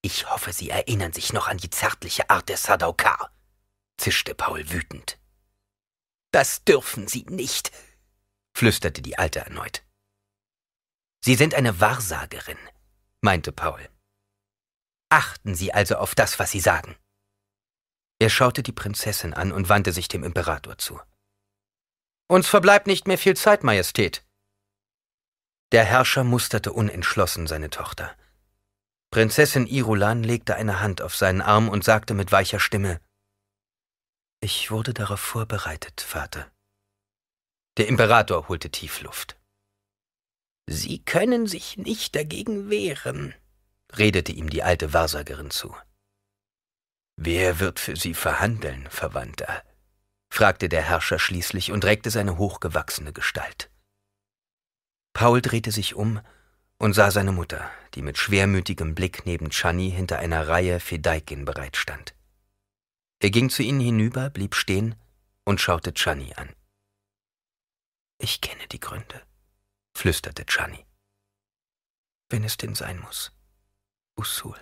Ich 0.00 0.30
hoffe, 0.30 0.54
Sie 0.54 0.70
erinnern 0.70 1.12
sich 1.12 1.34
noch 1.34 1.46
an 1.46 1.58
die 1.58 1.68
zärtliche 1.68 2.30
Art 2.30 2.48
der 2.48 2.56
Sadaukar, 2.56 3.30
zischte 3.98 4.34
Paul 4.34 4.70
wütend. 4.70 5.18
Das 6.30 6.64
dürfen 6.64 7.08
Sie 7.08 7.24
nicht, 7.28 7.70
flüsterte 8.54 9.02
die 9.02 9.18
Alte 9.18 9.40
erneut. 9.40 9.82
Sie 11.20 11.34
sind 11.34 11.54
eine 11.54 11.78
Wahrsagerin, 11.80 12.58
meinte 13.20 13.52
Paul. 13.52 13.86
Achten 15.10 15.54
Sie 15.54 15.72
also 15.72 15.96
auf 15.96 16.14
das, 16.14 16.38
was 16.38 16.50
Sie 16.50 16.60
sagen. 16.60 16.96
Er 18.20 18.30
schaute 18.30 18.62
die 18.62 18.72
Prinzessin 18.72 19.32
an 19.32 19.52
und 19.52 19.68
wandte 19.68 19.92
sich 19.92 20.08
dem 20.08 20.24
Imperator 20.24 20.76
zu. 20.78 21.00
Uns 22.28 22.48
verbleibt 22.48 22.86
nicht 22.86 23.06
mehr 23.06 23.16
viel 23.16 23.36
Zeit, 23.36 23.62
Majestät. 23.62 24.24
Der 25.72 25.84
Herrscher 25.84 26.24
musterte 26.24 26.72
unentschlossen 26.72 27.46
seine 27.46 27.70
Tochter. 27.70 28.16
Prinzessin 29.10 29.66
Irulan 29.66 30.22
legte 30.22 30.54
eine 30.56 30.80
Hand 30.80 31.00
auf 31.00 31.16
seinen 31.16 31.40
Arm 31.40 31.68
und 31.68 31.84
sagte 31.84 32.12
mit 32.12 32.32
weicher 32.32 32.60
Stimme 32.60 33.00
Ich 34.40 34.70
wurde 34.70 34.92
darauf 34.92 35.20
vorbereitet, 35.20 36.00
Vater. 36.00 36.50
Der 37.78 37.86
Imperator 37.86 38.48
holte 38.48 38.70
tief 38.70 39.00
Luft. 39.00 39.38
Sie 40.66 41.02
können 41.02 41.46
sich 41.46 41.78
nicht 41.78 42.14
dagegen 42.14 42.68
wehren, 42.68 43.34
redete 43.96 44.32
ihm 44.32 44.50
die 44.50 44.62
alte 44.62 44.92
Wahrsagerin 44.92 45.50
zu. 45.50 45.74
Wer 47.16 47.58
wird 47.58 47.80
für 47.80 47.96
Sie 47.96 48.14
verhandeln, 48.14 48.88
Verwandter? 48.90 49.62
fragte 50.30 50.68
der 50.68 50.82
Herrscher 50.82 51.18
schließlich 51.18 51.72
und 51.72 51.84
reckte 51.84 52.10
seine 52.10 52.38
hochgewachsene 52.38 53.12
Gestalt. 53.12 53.70
Paul 55.14 55.42
drehte 55.42 55.72
sich 55.72 55.94
um 55.94 56.20
und 56.78 56.92
sah 56.92 57.10
seine 57.10 57.32
Mutter, 57.32 57.70
die 57.94 58.02
mit 58.02 58.18
schwermütigem 58.18 58.94
Blick 58.94 59.26
neben 59.26 59.50
Chani 59.50 59.90
hinter 59.90 60.18
einer 60.18 60.46
Reihe 60.46 60.78
Fedaikin 60.78 61.44
bereitstand. 61.44 62.14
Er 63.20 63.30
ging 63.30 63.50
zu 63.50 63.62
ihnen 63.62 63.80
hinüber, 63.80 64.30
blieb 64.30 64.54
stehen 64.54 64.94
und 65.44 65.60
schaute 65.60 65.92
Chani 65.92 66.34
an. 66.34 66.54
Ich 68.18 68.40
kenne 68.40 68.68
die 68.68 68.80
Gründe, 68.80 69.22
flüsterte 69.96 70.44
Chani. 70.46 70.86
Wenn 72.28 72.44
es 72.44 72.56
denn 72.56 72.74
sein 72.74 73.00
muss. 73.00 73.32
Usul. 74.18 74.56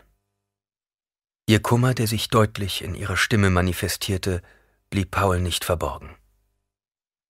Ihr 1.49 1.63
Kummer, 1.63 1.95
der 1.95 2.07
sich 2.07 2.29
deutlich 2.29 2.83
in 2.83 2.95
ihrer 2.95 3.17
Stimme 3.17 3.51
manifestierte, 3.51 4.43
blieb 4.91 5.11
Paul 5.11 5.41
nicht 5.41 5.65
verborgen. 5.65 6.15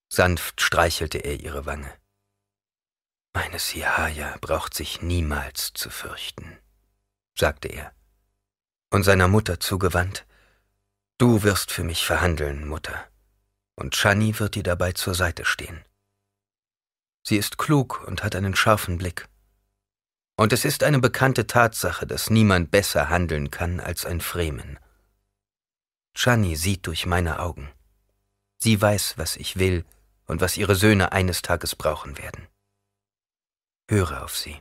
Sanft 0.08 0.60
streichelte 0.60 1.18
er 1.18 1.40
ihre 1.40 1.66
Wange. 1.66 1.92
Meine 3.34 3.58
Sihaya 3.58 4.36
braucht 4.40 4.74
sich 4.74 5.02
niemals 5.02 5.72
zu 5.74 5.90
fürchten, 5.90 6.58
sagte 7.38 7.68
er. 7.68 7.94
Und 8.90 9.02
seiner 9.02 9.28
Mutter 9.28 9.60
zugewandt, 9.60 10.26
Du 11.18 11.42
wirst 11.42 11.72
für 11.72 11.82
mich 11.82 12.04
verhandeln, 12.04 12.68
Mutter, 12.68 13.08
und 13.74 13.96
Shani 13.96 14.38
wird 14.38 14.54
dir 14.54 14.62
dabei 14.62 14.92
zur 14.92 15.14
Seite 15.14 15.46
stehen. 15.46 15.82
Sie 17.22 17.38
ist 17.38 17.56
klug 17.56 18.04
und 18.06 18.22
hat 18.22 18.36
einen 18.36 18.54
scharfen 18.54 18.98
Blick. 18.98 19.26
Und 20.36 20.52
es 20.52 20.64
ist 20.66 20.82
eine 20.82 20.98
bekannte 20.98 21.46
Tatsache, 21.46 22.06
dass 22.06 22.30
niemand 22.30 22.70
besser 22.70 23.08
handeln 23.08 23.50
kann 23.50 23.80
als 23.80 24.04
ein 24.04 24.20
Fremen. 24.20 24.78
Chani 26.14 26.56
sieht 26.56 26.86
durch 26.86 27.06
meine 27.06 27.40
Augen. 27.40 27.70
Sie 28.58 28.80
weiß, 28.80 29.16
was 29.16 29.36
ich 29.36 29.58
will 29.58 29.84
und 30.26 30.40
was 30.40 30.56
ihre 30.56 30.74
Söhne 30.74 31.12
eines 31.12 31.42
Tages 31.42 31.74
brauchen 31.74 32.18
werden. 32.18 32.48
Höre 33.88 34.24
auf 34.24 34.36
sie. 34.36 34.60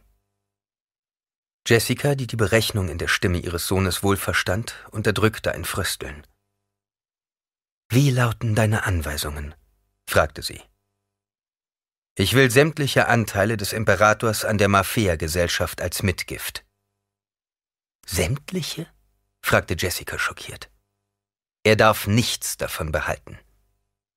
Jessica, 1.68 2.15
die 2.15 2.27
die 2.27 2.35
Berechnung 2.35 2.89
in 2.89 2.97
der 2.97 3.07
Stimme 3.07 3.39
ihres 3.39 3.68
Sohnes 3.68 4.03
wohl 4.03 4.18
verstand, 4.18 4.76
unterdrückte 4.91 5.53
ein 5.53 5.65
Frösteln. 5.65 6.26
Wie 7.89 8.11
lauten 8.11 8.56
deine 8.56 8.85
Anweisungen? 8.85 9.56
fragte 10.07 10.41
sie. 10.41 10.61
Ich 12.18 12.34
will 12.34 12.50
sämtliche 12.50 13.10
Anteile 13.10 13.58
des 13.58 13.74
Imperators 13.74 14.46
an 14.46 14.58
der 14.58 14.70
Mafia-Gesellschaft 14.70 15.82
als 15.82 16.02
Mitgift. 16.02 16.64
Sämtliche? 18.06 18.88
fragte 19.42 19.76
Jessica 19.78 20.18
schockiert. 20.18 20.70
Er 21.64 21.76
darf 21.76 22.08
nichts 22.08 22.56
davon 22.56 22.94
behalten. 22.94 23.38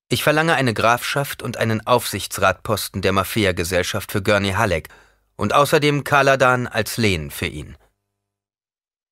Ich 0.09 0.23
verlange 0.23 0.55
eine 0.55 0.75
Grafschaft 0.75 1.43
und 1.43 1.57
einen 1.57 1.85
Aufsichtsratposten 1.89 3.03
der 3.03 3.13
Mafia-Gesellschaft 3.13 4.13
für 4.13 4.23
Gurney 4.23 4.53
Halleck 4.53 4.91
und 5.35 5.53
außerdem 5.53 6.05
Kaladan 6.05 6.69
als 6.69 6.99
Lehen 6.99 7.33
für 7.33 7.47
ihn. 7.47 7.77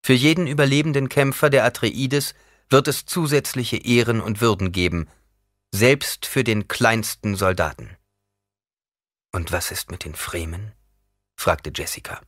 Für 0.05 0.15
jeden 0.15 0.47
überlebenden 0.47 1.09
Kämpfer 1.09 1.51
der 1.51 1.65
Atreides 1.65 2.35
wird 2.71 2.87
es 2.87 3.05
zusätzliche 3.05 3.79
Ehren 3.79 4.21
und 4.21 4.41
Würden 4.41 4.71
geben, 4.71 5.09
Selbst 5.73 6.25
für 6.25 6.45
den 6.45 6.69
kleinsten 6.69 7.35
Soldaten. 7.35 7.96
Und 9.37 9.53
was 9.53 9.71
ist 9.71 9.91
mit 9.91 10.07
den 10.07 10.15
Fremen? 10.15 10.73
fragte 11.39 11.71
Jessica. 11.75 12.23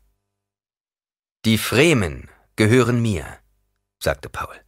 Die 1.46 1.56
Fremen 1.56 2.30
gehören 2.54 3.00
mir, 3.00 3.38
sagte 3.98 4.28
Paul. 4.28 4.62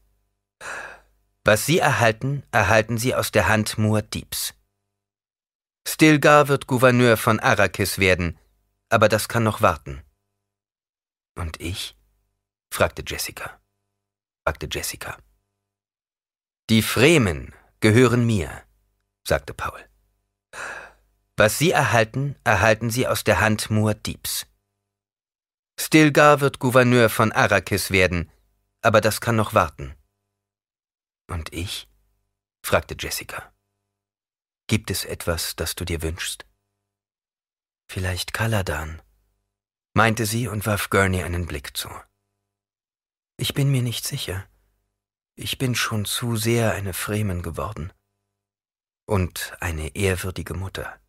Was 1.45 1.67
Sie 1.67 1.81
erhalten, 1.81 2.43
erhalten 2.51 2.97
Sie 2.97 3.15
aus 3.15 3.31
der 3.31 3.47
Hand 3.49 3.77
Muad'Dibs. 3.77 4.55
Stilgar 5.87 6.49
wird 6.49 6.67
Gouverneur 6.67 7.19
von 7.19 7.41
Arrakis 7.41 7.99
werden, 7.99 8.39
aber 8.89 9.11
das 9.11 9.29
kann 9.29 9.43
noch 9.43 9.61
warten. 9.61 10.03
Und 11.35 11.61
ich? 11.61 11.95
fragte 12.73 13.05
Jessica. 13.07 13.61
fragte 14.47 14.67
Jessica. 14.73 15.19
Die 16.71 16.81
Fremen 16.81 17.55
gehören 17.81 18.25
mir, 18.25 18.65
sagte 19.29 19.53
Paul. 19.53 19.87
Was 21.41 21.57
Sie 21.57 21.71
erhalten, 21.71 22.37
erhalten 22.45 22.91
Sie 22.91 23.09
aus 23.09 23.25
der 23.25 23.41
Hand 23.41 23.71
Muad'Dibs. 23.71 24.47
Stilgar 25.79 26.43
wird 26.43 26.59
Gouverneur 26.59 27.09
von 27.09 27.33
Arrakis 27.33 27.91
werden, 27.91 28.31
aber 28.83 29.01
das 29.01 29.23
kann 29.23 29.37
noch 29.37 29.55
warten. 29.55 29.95
Und 31.29 31.51
ich? 31.55 31.89
fragte 32.63 32.95
Jessica. 32.99 33.55
Gibt 34.67 34.91
es 34.91 35.07
etwas, 35.07 35.57
das 35.57 35.75
du 35.77 35.87
dir 35.87 36.03
wünschst? 36.03 36.45
Vielleicht 37.91 38.35
Kaladan, 38.35 39.01
meinte 39.95 40.27
sie 40.27 40.47
und 40.47 40.67
warf 40.67 40.91
Gurney 40.91 41.23
einen 41.23 41.47
Blick 41.47 41.75
zu. 41.75 41.89
Ich 43.39 43.55
bin 43.55 43.71
mir 43.71 43.83
nicht 43.83 44.07
sicher. 44.07 44.47
Ich 45.37 45.57
bin 45.57 45.75
schon 45.75 46.05
zu 46.05 46.37
sehr 46.37 46.73
eine 46.73 46.93
Fremen 46.93 47.41
geworden. 47.41 47.95
Und 49.07 49.57
eine 49.61 49.97
ehrwürdige 49.97 50.53
Mutter. 50.53 51.01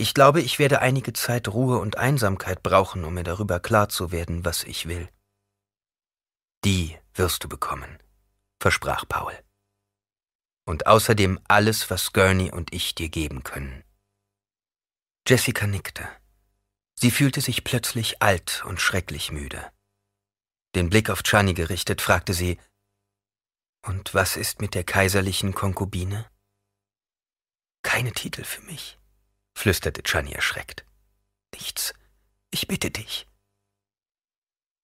Ich 0.00 0.14
glaube, 0.14 0.40
ich 0.40 0.58
werde 0.58 0.80
einige 0.80 1.12
Zeit 1.12 1.46
Ruhe 1.48 1.78
und 1.78 1.98
Einsamkeit 1.98 2.62
brauchen, 2.62 3.04
um 3.04 3.12
mir 3.12 3.22
darüber 3.22 3.60
klar 3.60 3.90
zu 3.90 4.10
werden, 4.10 4.46
was 4.46 4.64
ich 4.64 4.88
will. 4.88 5.10
Die 6.64 6.96
wirst 7.12 7.44
du 7.44 7.50
bekommen, 7.50 7.98
versprach 8.62 9.06
Paul. 9.06 9.38
Und 10.64 10.86
außerdem 10.86 11.38
alles, 11.48 11.90
was 11.90 12.14
Gurney 12.14 12.50
und 12.50 12.72
ich 12.72 12.94
dir 12.94 13.10
geben 13.10 13.42
können. 13.42 13.84
Jessica 15.28 15.66
nickte. 15.66 16.08
Sie 16.94 17.10
fühlte 17.10 17.42
sich 17.42 17.62
plötzlich 17.62 18.22
alt 18.22 18.64
und 18.64 18.80
schrecklich 18.80 19.30
müde. 19.30 19.70
Den 20.74 20.88
Blick 20.88 21.10
auf 21.10 21.22
Chani 21.22 21.52
gerichtet, 21.52 22.00
fragte 22.00 22.32
sie, 22.32 22.58
Und 23.82 24.14
was 24.14 24.38
ist 24.38 24.62
mit 24.62 24.74
der 24.74 24.84
kaiserlichen 24.84 25.52
Konkubine? 25.52 26.24
Keine 27.82 28.12
Titel 28.12 28.44
für 28.44 28.62
mich, 28.62 28.98
flüsterte 29.60 30.02
Chani 30.02 30.32
erschreckt. 30.32 30.84
Nichts, 31.54 31.94
ich 32.50 32.66
bitte 32.66 32.90
dich. 32.90 33.26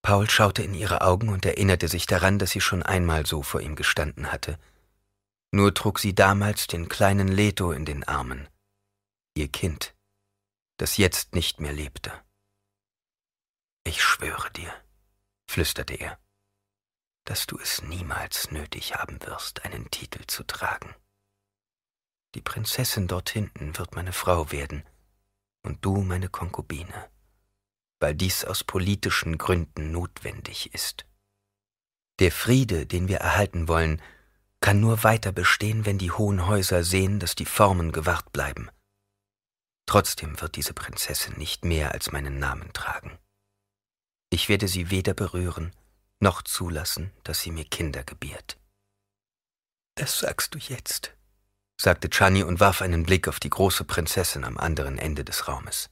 Paul 0.03 0.29
schaute 0.31 0.63
in 0.63 0.75
ihre 0.75 1.01
Augen 1.01 1.31
und 1.31 1.45
erinnerte 1.47 1.89
sich 1.89 2.07
daran, 2.07 2.39
dass 2.39 2.51
sie 2.51 2.61
schon 2.61 2.83
einmal 2.83 3.27
so 3.27 3.43
vor 3.43 3.61
ihm 3.61 3.75
gestanden 3.75 4.31
hatte. 4.31 4.59
Nur 5.51 5.75
trug 5.75 5.99
sie 5.99 6.15
damals 6.15 6.67
den 6.67 6.89
kleinen 6.89 7.29
Leto 7.29 7.73
in 7.73 7.85
den 7.85 8.05
Armen, 8.05 8.49
ihr 9.35 9.49
Kind 9.49 9.95
das 10.79 10.99
jetzt 10.99 11.35
nicht 11.35 11.59
mehr 11.59 11.73
lebte. 11.73 12.13
Ich 13.85 14.03
schwöre 14.03 14.51
dir, 14.51 14.73
flüsterte 15.49 15.95
er, 15.95 16.19
dass 17.25 17.47
du 17.47 17.59
es 17.59 17.83
niemals 17.83 18.51
nötig 18.51 18.95
haben 18.95 19.23
wirst, 19.23 19.65
einen 19.65 19.91
Titel 19.91 20.27
zu 20.27 20.45
tragen. 20.45 20.95
Die 22.37 22.41
Prinzessin 22.41 23.09
dort 23.09 23.31
hinten 23.31 23.77
wird 23.77 23.97
meine 23.97 24.13
Frau 24.13 24.53
werden 24.53 24.85
und 25.65 25.85
du 25.85 26.03
meine 26.03 26.29
Konkubine, 26.29 27.11
weil 27.99 28.15
dies 28.15 28.45
aus 28.45 28.63
politischen 28.63 29.39
Gründen 29.39 29.91
notwendig 29.91 30.73
ist. 30.73 31.05
Der 32.21 32.31
Friede, 32.31 32.87
den 32.87 33.09
wir 33.09 33.19
erhalten 33.19 33.67
wollen, 33.67 34.01
kann 34.61 34.79
nur 34.79 35.03
weiter 35.03 35.33
bestehen, 35.33 35.85
wenn 35.85 35.99
die 35.99 36.13
hohen 36.13 36.47
Häuser 36.47 36.85
sehen, 36.85 37.19
dass 37.19 37.35
die 37.35 37.45
Formen 37.45 37.91
gewahrt 37.91 38.31
bleiben 38.31 38.71
Trotzdem 39.87 40.41
wird 40.41 40.57
diese 40.57 40.75
Prinzessin 40.75 41.39
nicht 41.39 41.65
mehr 41.65 41.93
als 41.93 42.11
meinen 42.11 42.39
Namen 42.39 42.73
tragen. 42.73 43.19
Ich 44.31 44.49
werde 44.49 44.67
sie 44.67 44.91
weder 44.91 45.15
berühren, 45.15 45.75
noch 46.19 46.43
zulassen, 46.43 47.13
dass 47.23 47.41
sie 47.41 47.53
mir 47.53 47.65
Kinder 47.65 48.03
gebiert. 48.03 48.59
Das 49.95 50.19
sagst 50.19 50.55
du 50.55 50.59
jetzt, 50.59 51.16
sagte 51.77 52.09
Chani 52.09 52.43
und 52.43 52.61
warf 52.61 52.83
einen 52.83 53.03
Blick 53.03 53.29
auf 53.29 53.41
die 53.41 53.51
große 53.51 53.85
Prinzessin 53.85 54.45
am 54.45 54.57
anderen 54.59 54.99
Ende 54.99 55.25
des 55.25 55.49
Raumes. 55.49 55.91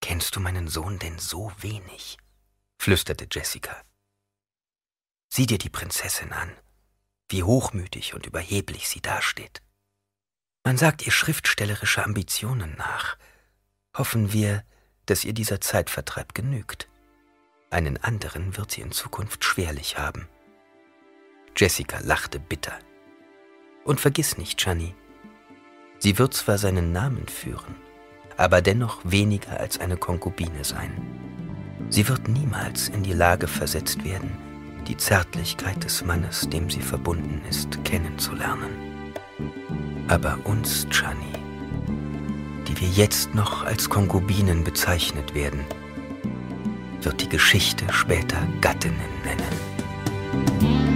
Kennst 0.00 0.36
du 0.36 0.40
meinen 0.40 0.68
Sohn 0.68 0.98
denn 0.98 1.18
so 1.18 1.52
wenig? 1.58 2.18
flüsterte 2.78 3.26
Jessica. 3.30 3.76
Sieh 5.28 5.46
dir 5.46 5.58
die 5.58 5.68
Prinzessin 5.68 6.32
an, 6.32 6.50
wie 7.28 7.42
hochmütig 7.42 8.14
und 8.14 8.26
überheblich 8.26 8.88
sie 8.88 9.02
dasteht. 9.02 9.62
Man 10.64 10.78
sagt 10.78 11.04
ihr 11.06 11.12
schriftstellerische 11.12 12.04
Ambitionen 12.04 12.76
nach. 12.76 13.18
Hoffen 13.96 14.32
wir, 14.32 14.64
dass 15.06 15.24
ihr 15.24 15.32
dieser 15.32 15.60
Zeitvertreib 15.60 16.34
genügt. 16.34 16.88
Einen 17.70 18.02
anderen 18.02 18.56
wird 18.56 18.70
sie 18.70 18.80
in 18.80 18.92
Zukunft 18.92 19.44
schwerlich 19.44 19.98
haben. 19.98 20.28
Jessica 21.56 21.98
lachte 22.00 22.38
bitter. 22.38 22.78
Und 23.88 24.00
vergiss 24.00 24.36
nicht, 24.36 24.60
Chani, 24.60 24.94
sie 25.98 26.18
wird 26.18 26.34
zwar 26.34 26.58
seinen 26.58 26.92
Namen 26.92 27.26
führen, 27.26 27.74
aber 28.36 28.60
dennoch 28.60 29.00
weniger 29.02 29.58
als 29.58 29.80
eine 29.80 29.96
Konkubine 29.96 30.62
sein. 30.62 30.92
Sie 31.88 32.06
wird 32.06 32.28
niemals 32.28 32.88
in 32.90 33.02
die 33.02 33.14
Lage 33.14 33.48
versetzt 33.48 34.04
werden, 34.04 34.30
die 34.86 34.98
Zärtlichkeit 34.98 35.82
des 35.82 36.04
Mannes, 36.04 36.50
dem 36.50 36.68
sie 36.68 36.82
verbunden 36.82 37.40
ist, 37.48 37.82
kennenzulernen. 37.84 39.14
Aber 40.08 40.38
uns, 40.44 40.86
Chani, 40.90 41.32
die 42.68 42.78
wir 42.82 42.88
jetzt 42.88 43.34
noch 43.34 43.64
als 43.64 43.88
Konkubinen 43.88 44.64
bezeichnet 44.64 45.34
werden, 45.34 45.64
wird 47.00 47.22
die 47.22 47.28
Geschichte 47.30 47.90
später 47.90 48.36
Gattinnen 48.60 48.98
nennen. 49.24 50.87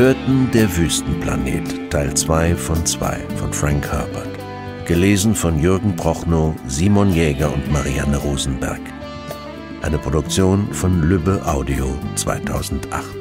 Hörten 0.00 0.50
Der 0.54 0.74
Wüstenplanet, 0.78 1.90
Teil 1.90 2.14
2 2.14 2.54
von 2.56 2.86
2 2.86 3.18
von 3.36 3.52
Frank 3.52 3.86
Herbert. 3.86 4.30
Gelesen 4.86 5.34
von 5.34 5.60
Jürgen 5.60 5.94
Prochnow, 5.94 6.54
Simon 6.66 7.12
Jäger 7.12 7.52
und 7.52 7.70
Marianne 7.70 8.16
Rosenberg. 8.16 8.80
Eine 9.82 9.98
Produktion 9.98 10.72
von 10.72 11.02
Lübbe 11.02 11.42
Audio 11.44 11.94
2008. 12.14 13.19